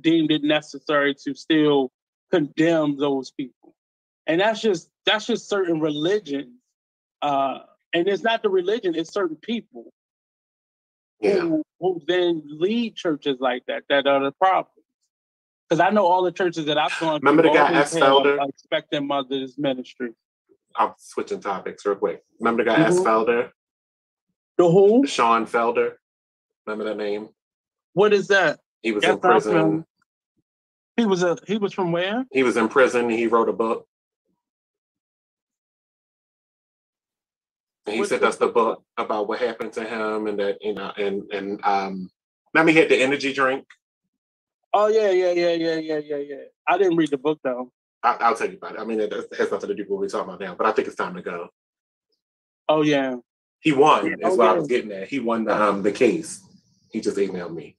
deemed 0.00 0.30
it 0.30 0.42
necessary 0.42 1.14
to 1.24 1.34
still 1.34 1.90
condemn 2.32 2.96
those 2.96 3.30
people. 3.30 3.55
And 4.26 4.40
that's 4.40 4.60
just 4.60 4.90
that's 5.04 5.26
just 5.26 5.48
certain 5.48 5.80
religions. 5.80 6.52
Uh, 7.22 7.60
and 7.94 8.08
it's 8.08 8.22
not 8.22 8.42
the 8.42 8.48
religion, 8.50 8.94
it's 8.94 9.12
certain 9.12 9.36
people 9.36 9.92
Yeah. 11.20 11.40
who, 11.40 11.62
who 11.80 12.00
then 12.06 12.42
lead 12.46 12.94
churches 12.96 13.36
like 13.40 13.64
that 13.68 13.84
that 13.88 14.06
are 14.06 14.22
the 14.22 14.32
problem. 14.32 14.72
Because 15.68 15.80
I 15.80 15.90
know 15.90 16.06
all 16.06 16.22
the 16.22 16.32
churches 16.32 16.66
that 16.66 16.78
I've 16.78 16.96
gone 17.00 17.20
Remember 17.22 17.42
to 17.42 17.48
the 17.48 17.54
guy, 17.54 17.72
S. 17.74 17.94
Felder? 17.94 18.38
a 18.42 18.48
expecting 18.48 19.06
mothers 19.06 19.56
ministry. 19.58 20.10
I'm 20.76 20.92
switching 20.98 21.40
topics 21.40 21.86
real 21.86 21.96
quick. 21.96 22.22
Remember 22.38 22.64
the 22.64 22.70
guy 22.70 22.80
S. 22.82 22.98
Mhm. 22.98 23.04
Felder? 23.04 23.50
The 24.58 24.70
who? 24.70 25.06
Sean 25.06 25.46
Felder? 25.46 25.94
Remember 26.66 26.84
that 26.84 26.96
name? 26.96 27.28
What 27.94 28.12
is 28.12 28.28
that? 28.28 28.60
He 28.82 28.92
was 28.92 29.04
in 29.04 29.18
prison. 29.18 29.84
He 30.96 31.06
was 31.06 31.22
a 31.22 31.38
he 31.46 31.58
was 31.58 31.72
from 31.72 31.92
where? 31.92 32.24
He 32.32 32.42
was 32.42 32.56
in 32.56 32.68
prison. 32.68 33.08
He 33.08 33.26
wrote 33.26 33.48
a 33.48 33.52
book. 33.52 33.86
And 37.86 37.96
he 37.96 38.04
said 38.04 38.20
that's 38.20 38.36
the 38.36 38.48
book 38.48 38.82
about 38.96 39.28
what 39.28 39.38
happened 39.38 39.72
to 39.74 39.84
him 39.84 40.26
and 40.26 40.38
that, 40.40 40.58
you 40.60 40.74
know, 40.74 40.92
and 40.96 41.22
and 41.32 41.60
um 41.64 42.10
remember 42.52 42.72
he 42.72 42.78
had 42.78 42.88
the 42.88 43.00
energy 43.00 43.32
drink. 43.32 43.64
Oh 44.74 44.88
yeah, 44.88 45.10
yeah, 45.10 45.32
yeah, 45.32 45.52
yeah, 45.52 45.76
yeah, 45.76 45.98
yeah, 45.98 46.16
yeah. 46.16 46.44
I 46.68 46.78
didn't 46.78 46.96
read 46.96 47.10
the 47.10 47.18
book 47.18 47.38
though. 47.44 47.70
I, 48.02 48.16
I'll 48.20 48.34
tell 48.34 48.50
you 48.50 48.56
about 48.56 48.74
it. 48.74 48.80
I 48.80 48.84
mean, 48.84 49.00
it 49.00 49.12
has 49.38 49.50
nothing 49.50 49.68
to 49.68 49.74
do 49.74 49.82
with 49.82 49.90
what 49.90 50.00
we're 50.00 50.08
talking 50.08 50.28
about 50.28 50.40
now, 50.40 50.54
but 50.54 50.66
I 50.66 50.72
think 50.72 50.88
it's 50.88 50.96
time 50.96 51.14
to 51.14 51.22
go. 51.22 51.48
Oh 52.68 52.82
yeah. 52.82 53.16
He 53.60 53.72
won, 53.72 54.06
Yeah, 54.06 54.12
is 54.12 54.18
oh, 54.24 54.36
what 54.36 54.48
I 54.48 54.52
was 54.52 54.68
getting 54.68 54.92
at. 54.92 55.08
He 55.08 55.18
won 55.20 55.44
the 55.44 55.60
um 55.60 55.82
the 55.82 55.92
case. 55.92 56.42
He 56.90 57.00
just 57.00 57.16
emailed 57.16 57.54
me. 57.54 57.76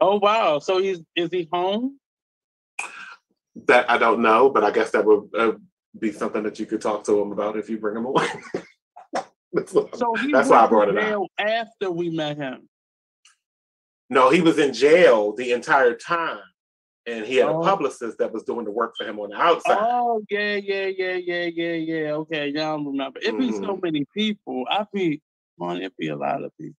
Oh 0.00 0.18
wow. 0.18 0.60
So 0.60 0.78
he's 0.80 1.00
is 1.16 1.30
he 1.30 1.48
home? 1.52 1.98
That 3.66 3.90
I 3.90 3.98
don't 3.98 4.22
know, 4.22 4.50
but 4.50 4.64
I 4.64 4.70
guess 4.70 4.90
that 4.92 5.04
would 5.04 5.28
uh, 5.36 5.52
be 5.98 6.12
something 6.12 6.42
that 6.44 6.58
you 6.58 6.66
could 6.66 6.80
talk 6.80 7.04
to 7.04 7.20
him 7.20 7.32
about 7.32 7.56
if 7.56 7.68
you 7.68 7.78
bring 7.78 7.96
him 7.96 8.06
on. 8.06 8.28
that's 9.52 9.72
what- 9.72 9.96
So 9.96 10.14
he 10.14 10.32
That's 10.32 10.48
why 10.48 10.60
I 10.64 10.66
brought 10.66 10.88
it 10.88 10.98
up. 10.98 11.26
after 11.38 11.90
we 11.90 12.10
met 12.10 12.36
him. 12.36 12.68
no, 14.08 14.30
he 14.30 14.40
was 14.40 14.58
in 14.58 14.72
jail 14.74 15.32
the 15.34 15.52
entire 15.52 15.94
time, 15.94 16.40
and 17.06 17.24
he 17.24 17.36
had 17.36 17.48
Oh. 17.48 17.60
a 17.60 17.64
publicist 17.64 18.18
that 18.18 18.32
was 18.32 18.42
doing 18.44 18.64
the 18.64 18.70
work 18.70 18.94
for 18.96 19.04
him 19.04 19.18
on 19.20 19.30
the 19.30 19.36
outside. 19.36 19.78
Oh 19.80 20.22
yeah, 20.30 20.56
yeah, 20.56 20.86
yeah, 20.86 21.14
yeah, 21.14 21.44
yeah, 21.46 21.72
yeah. 21.74 22.12
Okay, 22.12 22.52
now 22.52 22.76
I 22.76 22.82
remember. 22.82 23.20
It 23.22 23.36
be 23.38 23.50
so 23.52 23.76
Mhm. 23.76 23.82
many 23.82 24.04
people. 24.16 24.64
I 24.68 24.86
be 24.92 25.20
on 25.60 25.82
it 25.82 25.96
be 25.96 26.08
a 26.08 26.16
lot 26.16 26.42
of 26.42 26.56
people. 26.56 26.76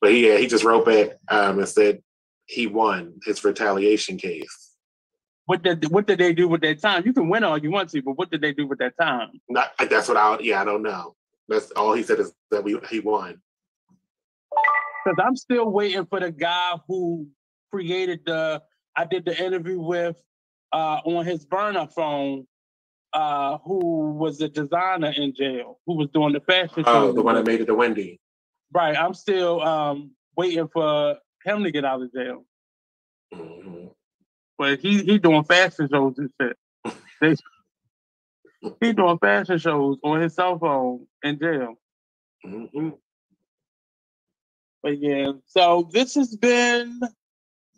But 0.00 0.14
yeah, 0.14 0.36
he 0.38 0.46
just 0.46 0.64
wrote 0.64 0.86
back 0.86 1.18
um, 1.28 1.58
and 1.58 1.68
said 1.68 2.02
he 2.46 2.66
won 2.66 3.20
his 3.24 3.44
retaliation 3.44 4.16
case. 4.16 4.69
What 5.50 5.62
did 5.64 5.90
what 5.90 6.06
did 6.06 6.18
they 6.20 6.32
do 6.32 6.46
with 6.46 6.60
that 6.60 6.80
time? 6.80 7.02
You 7.04 7.12
can 7.12 7.28
win 7.28 7.42
all 7.42 7.58
you 7.58 7.72
want 7.72 7.90
to, 7.90 8.00
but 8.02 8.12
what 8.12 8.30
did 8.30 8.40
they 8.40 8.52
do 8.52 8.68
with 8.68 8.78
that 8.78 8.96
time? 8.96 9.30
Not, 9.48 9.72
that's 9.90 10.06
what 10.06 10.16
I. 10.16 10.38
Yeah, 10.38 10.62
I 10.62 10.64
don't 10.64 10.80
know. 10.80 11.16
That's 11.48 11.72
all 11.72 11.92
he 11.92 12.04
said 12.04 12.20
is 12.20 12.32
that 12.52 12.62
we 12.62 12.78
he 12.88 13.00
won. 13.00 13.42
Because 15.04 15.18
I'm 15.26 15.34
still 15.34 15.68
waiting 15.68 16.06
for 16.06 16.20
the 16.20 16.30
guy 16.30 16.74
who 16.86 17.26
created 17.72 18.20
the. 18.24 18.62
I 18.94 19.06
did 19.06 19.24
the 19.24 19.36
interview 19.44 19.80
with 19.80 20.14
uh, 20.72 21.00
on 21.04 21.26
his 21.26 21.44
burner 21.44 21.88
phone. 21.88 22.46
Uh, 23.12 23.58
who 23.64 24.12
was 24.12 24.38
the 24.38 24.48
designer 24.48 25.12
in 25.16 25.34
jail? 25.34 25.80
Who 25.84 25.96
was 25.96 26.10
doing 26.14 26.32
the 26.32 26.40
fashion 26.42 26.84
Oh, 26.86 27.08
show? 27.08 27.12
the 27.12 27.22
one 27.22 27.34
that 27.34 27.44
made 27.44 27.60
it 27.60 27.66
to 27.66 27.74
Wendy. 27.74 28.20
Right. 28.72 28.96
I'm 28.96 29.14
still 29.14 29.60
um, 29.62 30.12
waiting 30.36 30.68
for 30.72 31.16
him 31.44 31.64
to 31.64 31.72
get 31.72 31.84
out 31.84 32.02
of 32.02 32.12
jail. 32.14 32.44
Mhm. 33.34 33.79
But 34.60 34.80
he 34.80 35.02
he 35.02 35.16
doing 35.16 35.42
fashion 35.44 35.88
shows 35.90 36.18
and 36.18 36.30
shit. 36.38 36.54
They, 37.22 37.34
he 38.78 38.92
doing 38.92 39.16
fashion 39.16 39.56
shows 39.56 39.96
on 40.04 40.20
his 40.20 40.34
cell 40.34 40.58
phone 40.58 41.06
in 41.22 41.38
jail. 41.38 41.76
Mhm. 42.44 42.98
But 44.82 44.98
yeah, 44.98 45.32
so 45.46 45.88
this 45.90 46.14
has 46.16 46.36
been 46.36 47.00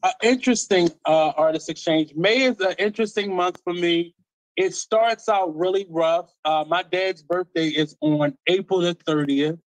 an 0.03 0.13
interesting 0.25 0.91
uh, 1.07 1.29
artist 1.37 1.71
exchange. 1.71 2.17
May 2.17 2.43
is 2.43 2.59
an 2.59 2.75
interesting 2.81 3.37
month 3.37 3.61
for 3.63 3.73
me. 3.73 4.17
It 4.57 4.75
starts 4.75 5.29
out 5.29 5.57
really 5.57 5.87
rough. 5.89 6.33
Uh, 6.45 6.65
my 6.67 6.83
dad's 6.83 7.23
birthday 7.23 7.69
is 7.69 7.97
on 8.01 8.37
April 8.49 8.81
the 8.81 8.97
30th. 8.97 9.61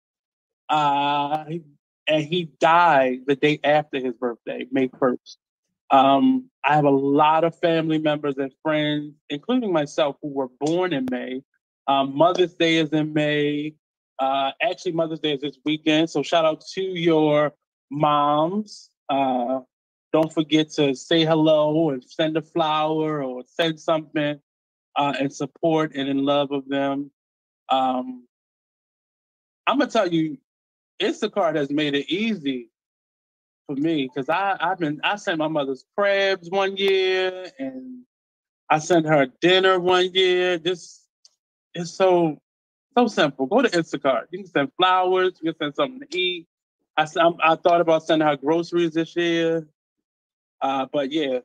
Uh, 0.67 1.45
and 2.07 2.23
he 2.23 2.45
died 2.59 3.19
the 3.27 3.35
day 3.35 3.59
after 3.63 3.99
his 3.99 4.15
birthday, 4.15 4.65
May 4.71 4.87
1st. 4.87 5.37
Um, 5.93 6.49
I 6.65 6.73
have 6.73 6.85
a 6.85 6.89
lot 6.89 7.43
of 7.43 7.57
family 7.59 7.99
members 7.99 8.37
and 8.39 8.51
friends, 8.63 9.13
including 9.29 9.71
myself, 9.71 10.17
who 10.23 10.29
were 10.29 10.49
born 10.59 10.91
in 10.91 11.05
May. 11.11 11.43
Um, 11.87 12.17
Mother's 12.17 12.55
Day 12.55 12.77
is 12.77 12.91
in 12.93 13.13
May. 13.13 13.75
Uh, 14.17 14.51
actually, 14.59 14.93
Mother's 14.93 15.19
Day 15.19 15.33
is 15.33 15.41
this 15.41 15.59
weekend. 15.63 16.09
So 16.09 16.23
shout 16.23 16.45
out 16.45 16.63
to 16.73 16.81
your 16.81 17.53
moms. 17.91 18.89
Uh, 19.07 19.59
don't 20.11 20.33
forget 20.33 20.71
to 20.71 20.95
say 20.95 21.25
hello 21.25 21.91
and 21.91 22.03
send 22.03 22.37
a 22.37 22.41
flower 22.41 23.23
or 23.23 23.43
send 23.45 23.79
something 23.79 24.39
uh, 24.95 25.13
and 25.19 25.31
support 25.31 25.91
and 25.95 26.09
in 26.09 26.25
love 26.25 26.51
of 26.51 26.67
them. 26.67 27.11
Um, 27.69 28.27
I'm 29.67 29.77
gonna 29.77 29.91
tell 29.91 30.11
you, 30.11 30.39
Instacart 30.99 31.55
has 31.55 31.69
made 31.69 31.93
it 31.93 32.09
easy 32.09 32.69
for 33.67 33.75
me 33.75 34.09
because 34.13 34.29
I 34.29 34.57
I've 34.59 34.79
been 34.79 34.99
I 35.03 35.15
sent 35.15 35.37
my 35.37 35.47
mother's 35.47 35.85
crabs 35.95 36.49
one 36.49 36.75
year 36.77 37.51
and 37.59 38.03
I 38.69 38.79
sent 38.79 39.05
her 39.07 39.27
dinner 39.41 39.79
one 39.79 40.13
year. 40.13 40.57
This 40.57 41.01
is 41.73 41.93
so 41.93 42.39
so 42.97 43.07
simple. 43.07 43.45
Go 43.45 43.61
to 43.61 43.69
Instacart. 43.69 44.25
You 44.31 44.39
can 44.39 44.47
send 44.47 44.71
flowers. 44.77 45.33
You 45.41 45.53
can 45.53 45.59
send 45.59 45.75
something 45.75 46.07
to 46.07 46.17
eat. 46.17 46.47
I 46.97 47.07
I 47.43 47.55
thought 47.55 47.81
about 47.81 48.05
sending 48.05 48.27
her 48.27 48.37
groceries 48.37 48.93
this 48.93 49.15
year. 49.15 49.67
Uh, 50.61 50.85
but 50.91 51.11
yeah, 51.11 51.39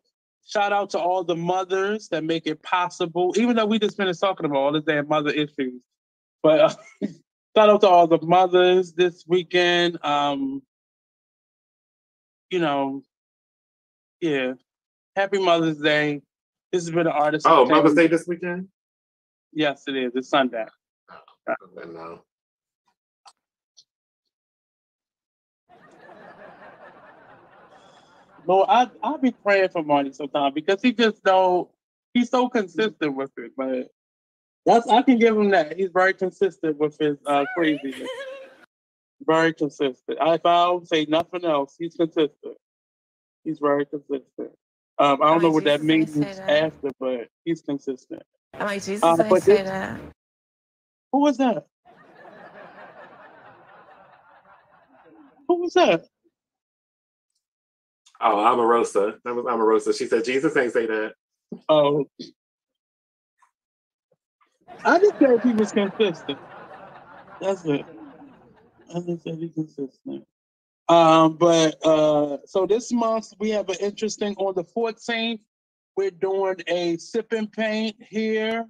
shout 0.47 0.73
out 0.73 0.91
to 0.91 0.99
all 0.99 1.25
the 1.25 1.37
mothers 1.37 2.09
that 2.09 2.25
make 2.25 2.47
it 2.47 2.63
possible, 2.63 3.35
even 3.37 3.57
though 3.57 3.67
we 3.67 3.79
just 3.79 3.97
finished 3.97 4.21
talking 4.21 4.47
about 4.47 4.59
all 4.59 4.73
the 4.73 4.81
damn 4.81 5.09
mother 5.09 5.31
issues. 5.31 5.83
But 6.43 6.61
uh, 6.61 6.75
shout 7.57 7.71
out 7.71 7.81
to 7.81 7.89
all 7.89 8.07
the 8.07 8.21
mothers 8.23 8.93
this 8.93 9.25
weekend. 9.27 9.99
Um, 10.05 10.63
you 12.51 12.59
know, 12.59 13.03
yeah, 14.21 14.55
happy 15.17 15.39
Mother's 15.39 15.79
Day. 15.79 16.23
This 16.73 16.85
has 16.85 16.91
been 16.91 17.07
an 17.07 17.13
artist. 17.13 17.47
Oh, 17.49 17.65
Mother's 17.67 17.95
Day 17.95 18.07
this 18.07 18.27
weekend? 18.27 18.69
Yes, 19.53 19.85
it 19.87 19.97
is. 19.97 20.13
It's 20.15 20.29
Sunday. 20.29 20.67
Oh, 21.11 21.55
No. 21.87 22.23
Lord, 28.47 28.67
I 28.71 28.91
I'll 29.03 29.19
be 29.19 29.31
praying 29.31 29.69
for 29.71 29.83
Marty 29.83 30.13
sometimes 30.13 30.55
because 30.55 30.81
he 30.81 30.93
just 30.93 31.23
don't 31.23 31.69
he's 32.15 32.31
so 32.31 32.49
consistent 32.49 33.15
with 33.15 33.31
it, 33.37 33.53
but 33.57 33.89
that's 34.65 34.89
I 34.89 35.03
can 35.03 35.19
give 35.19 35.37
him 35.37 35.51
that. 35.51 35.77
He's 35.77 35.91
very 35.93 36.15
consistent 36.15 36.79
with 36.79 36.97
his 36.99 37.19
uh 37.27 37.45
craziness. 37.57 38.09
Very 39.27 39.53
consistent. 39.53 40.19
If 40.21 40.47
I 40.47 40.65
don't 40.65 40.89
say 40.89 41.07
nothing 41.09 41.45
else, 41.45 41.75
he's 41.79 41.95
consistent. 41.95 42.57
He's 43.45 43.59
very 43.59 43.87
consistent. 43.87 44.51
Um, 44.99 45.23
I 45.23 45.27
don't 45.27 45.43
know 45.43 45.51
what 45.51 45.65
that 45.65 45.83
means 45.83 46.15
that. 46.15 46.39
after, 46.49 46.91
but 46.99 47.29
he's 47.45 47.63
consistent. 47.63 48.23
I'm 48.55 48.67
like, 48.67 48.83
Jesus 48.83 49.05
uh, 49.05 49.23
ain't 49.25 49.43
say 49.43 49.63
that. 49.63 50.01
Who 51.13 51.21
was 51.21 51.37
that? 51.39 51.67
Who 55.47 55.63
was 55.63 55.73
that? 55.75 56.05
Oh, 58.21 58.37
Omarosa. 58.37 59.19
That 59.25 59.35
was 59.35 59.45
Omarosa. 59.45 59.97
She 59.97 60.07
said 60.07 60.25
Jesus 60.25 60.57
ain't 60.57 60.73
say 60.73 60.87
that. 60.87 61.13
Oh. 61.69 62.07
I 64.85 64.99
just 64.99 65.19
said 65.19 65.41
he 65.43 65.53
was 65.53 65.73
consistent. 65.73 66.39
That's 67.41 67.65
it. 67.65 67.87
Said 68.91 69.51
consistent. 69.55 70.25
Um, 70.89 71.37
but 71.37 71.85
uh, 71.85 72.39
so 72.47 72.67
this 72.67 72.93
month 72.93 73.33
we 73.39 73.51
have 73.51 73.69
an 73.69 73.77
interesting 73.81 74.35
on 74.37 74.55
the 74.55 74.65
14th. 74.65 75.41
We're 75.97 76.11
doing 76.11 76.57
a 76.67 76.97
sip 76.97 77.33
and 77.33 77.51
paint 77.51 77.97
here 78.09 78.67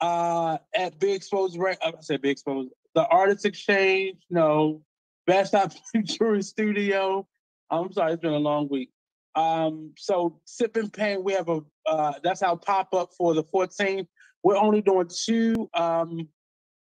uh, 0.00 0.58
at 0.74 0.98
Big 0.98 1.16
Exposed. 1.16 1.58
Re- 1.58 1.76
I 1.82 1.92
said 2.00 2.22
Big 2.22 2.32
Exposed. 2.32 2.70
The 2.94 3.06
Artist 3.06 3.44
Exchange. 3.44 4.18
No, 4.30 4.82
Best 5.26 5.48
Stop 5.48 5.72
Jewelry 6.04 6.42
Studio. 6.42 7.26
I'm 7.70 7.92
sorry, 7.92 8.12
it's 8.12 8.22
been 8.22 8.32
a 8.32 8.38
long 8.38 8.68
week. 8.68 8.90
Um, 9.36 9.92
so 9.96 10.40
sip 10.44 10.76
and 10.76 10.92
paint, 10.92 11.22
we 11.22 11.32
have 11.32 11.48
a 11.48 11.60
uh, 11.86 12.12
that's 12.22 12.42
our 12.42 12.56
pop 12.56 12.92
up 12.94 13.10
for 13.16 13.34
the 13.34 13.44
14th. 13.44 14.06
We're 14.42 14.56
only 14.56 14.80
doing 14.80 15.08
two 15.08 15.68
um, 15.74 16.28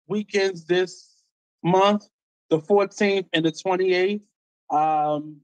weekends 0.08 0.64
this 0.64 1.22
month, 1.62 2.08
the 2.50 2.58
14th 2.58 3.26
and 3.32 3.44
the 3.44 3.52
28th. 3.52 4.20
Um, 4.70 5.40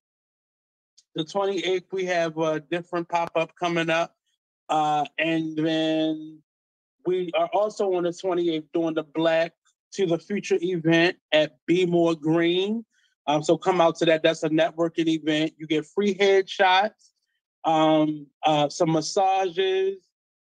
the 1.15 1.25
28th, 1.25 1.85
we 1.93 2.05
have 2.05 2.37
a 2.37 2.61
different 2.61 3.09
pop 3.09 3.31
up 3.37 3.55
coming 3.59 3.89
up. 3.89 4.15
Uh, 4.69 5.05
and 5.19 5.57
then 5.57 6.43
we 7.07 7.31
are 7.39 7.49
also 7.53 7.95
on 7.95 8.03
the 8.03 8.11
28th 8.11 8.65
doing 8.75 8.95
the 8.95 9.05
Black 9.05 9.53
to 9.93 10.07
the 10.07 10.19
Future 10.19 10.59
event 10.61 11.17
at 11.33 11.57
Be 11.67 11.87
More 11.87 12.15
Green. 12.15 12.85
Um, 13.27 13.43
so 13.43 13.57
come 13.57 13.81
out 13.81 13.97
to 13.97 14.05
that. 14.07 14.23
That's 14.23 14.43
a 14.43 14.51
networking 14.51 15.09
event. 15.09 15.55
You 15.57 15.67
get 15.67 15.87
free 15.87 16.15
headshots, 16.15 17.11
um, 17.65 18.27
uh, 18.45 18.69
some 18.69 18.93
massages, 18.93 19.97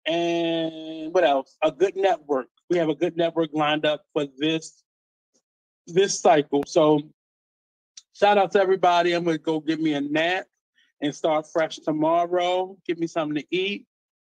and 0.07 1.12
what 1.12 1.25
else? 1.25 1.57
A 1.62 1.70
good 1.70 1.97
network. 1.97 2.49
We 2.68 2.78
have 2.78 2.89
a 2.89 2.94
good 2.94 3.17
network 3.17 3.51
lined 3.52 3.86
up 3.86 4.05
for 4.12 4.27
this 4.39 4.83
this 5.92 6.20
cycle. 6.20 6.65
So 6.67 7.00
shout 8.15 8.39
out 8.39 8.52
to 8.52 8.60
everybody. 8.60 9.12
I'm 9.12 9.25
gonna 9.25 9.39
go 9.39 9.60
get 9.60 9.81
me 9.81 9.94
a 9.94 10.00
nap 10.00 10.47
and 11.00 11.15
start 11.15 11.47
fresh 11.52 11.76
tomorrow. 11.76 12.76
Give 12.86 12.99
me 12.99 13.07
something 13.07 13.42
to 13.42 13.47
eat. 13.50 13.86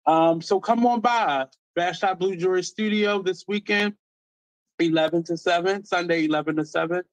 Um, 0.05 0.41
so 0.41 0.59
come 0.59 0.85
on 0.85 1.01
by 1.01 1.47
Bash 1.75 2.01
Blue 2.17 2.35
Jewelry 2.35 2.63
Studio 2.63 3.21
this 3.21 3.45
weekend, 3.47 3.93
11 4.79 5.23
to 5.23 5.37
7, 5.37 5.85
Sunday 5.85 6.25
11 6.25 6.57
to 6.57 6.65
7 6.65 7.03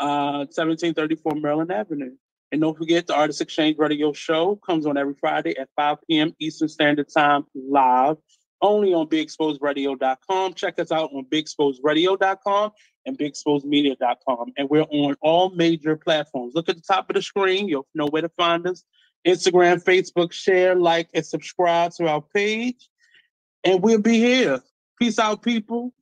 uh, 0.00 0.46
1734 0.50 1.34
Maryland 1.36 1.72
Avenue. 1.72 2.14
And 2.50 2.60
don't 2.62 2.76
forget, 2.76 3.06
the 3.06 3.14
Artist 3.14 3.40
Exchange 3.40 3.76
Radio 3.78 4.12
Show 4.12 4.56
comes 4.56 4.86
on 4.86 4.96
every 4.96 5.14
Friday 5.20 5.56
at 5.58 5.68
5 5.76 5.98
p.m. 6.08 6.34
Eastern 6.38 6.68
Standard 6.68 7.08
Time 7.14 7.44
live, 7.54 8.16
only 8.62 8.94
on 8.94 9.06
BigExposedRadio.com. 9.08 10.54
Check 10.54 10.78
us 10.78 10.90
out 10.90 11.10
on 11.12 11.26
BigExposedRadio.com 11.26 12.70
and 13.08 13.18
BigExposedMedia.com. 13.18 14.52
And 14.56 14.70
we're 14.70 14.82
on 14.82 15.16
all 15.20 15.50
major 15.50 15.96
platforms. 15.96 16.54
Look 16.54 16.68
at 16.68 16.76
the 16.76 16.82
top 16.82 17.10
of 17.10 17.14
the 17.14 17.22
screen. 17.22 17.68
You'll 17.68 17.88
know 17.94 18.06
where 18.06 18.22
to 18.22 18.28
find 18.28 18.66
us. 18.66 18.84
Instagram, 19.26 19.82
Facebook, 19.82 20.30
share, 20.30 20.76
like, 20.76 21.08
and 21.14 21.26
subscribe 21.26 21.92
to 21.94 22.06
our 22.06 22.22
page. 22.22 22.88
And 23.64 23.82
we'll 23.82 24.00
be 24.00 24.18
here. 24.18 24.62
Peace 25.00 25.18
out, 25.18 25.42
people. 25.42 25.92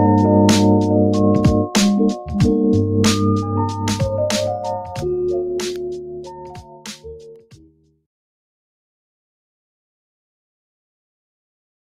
Thank 0.00 0.29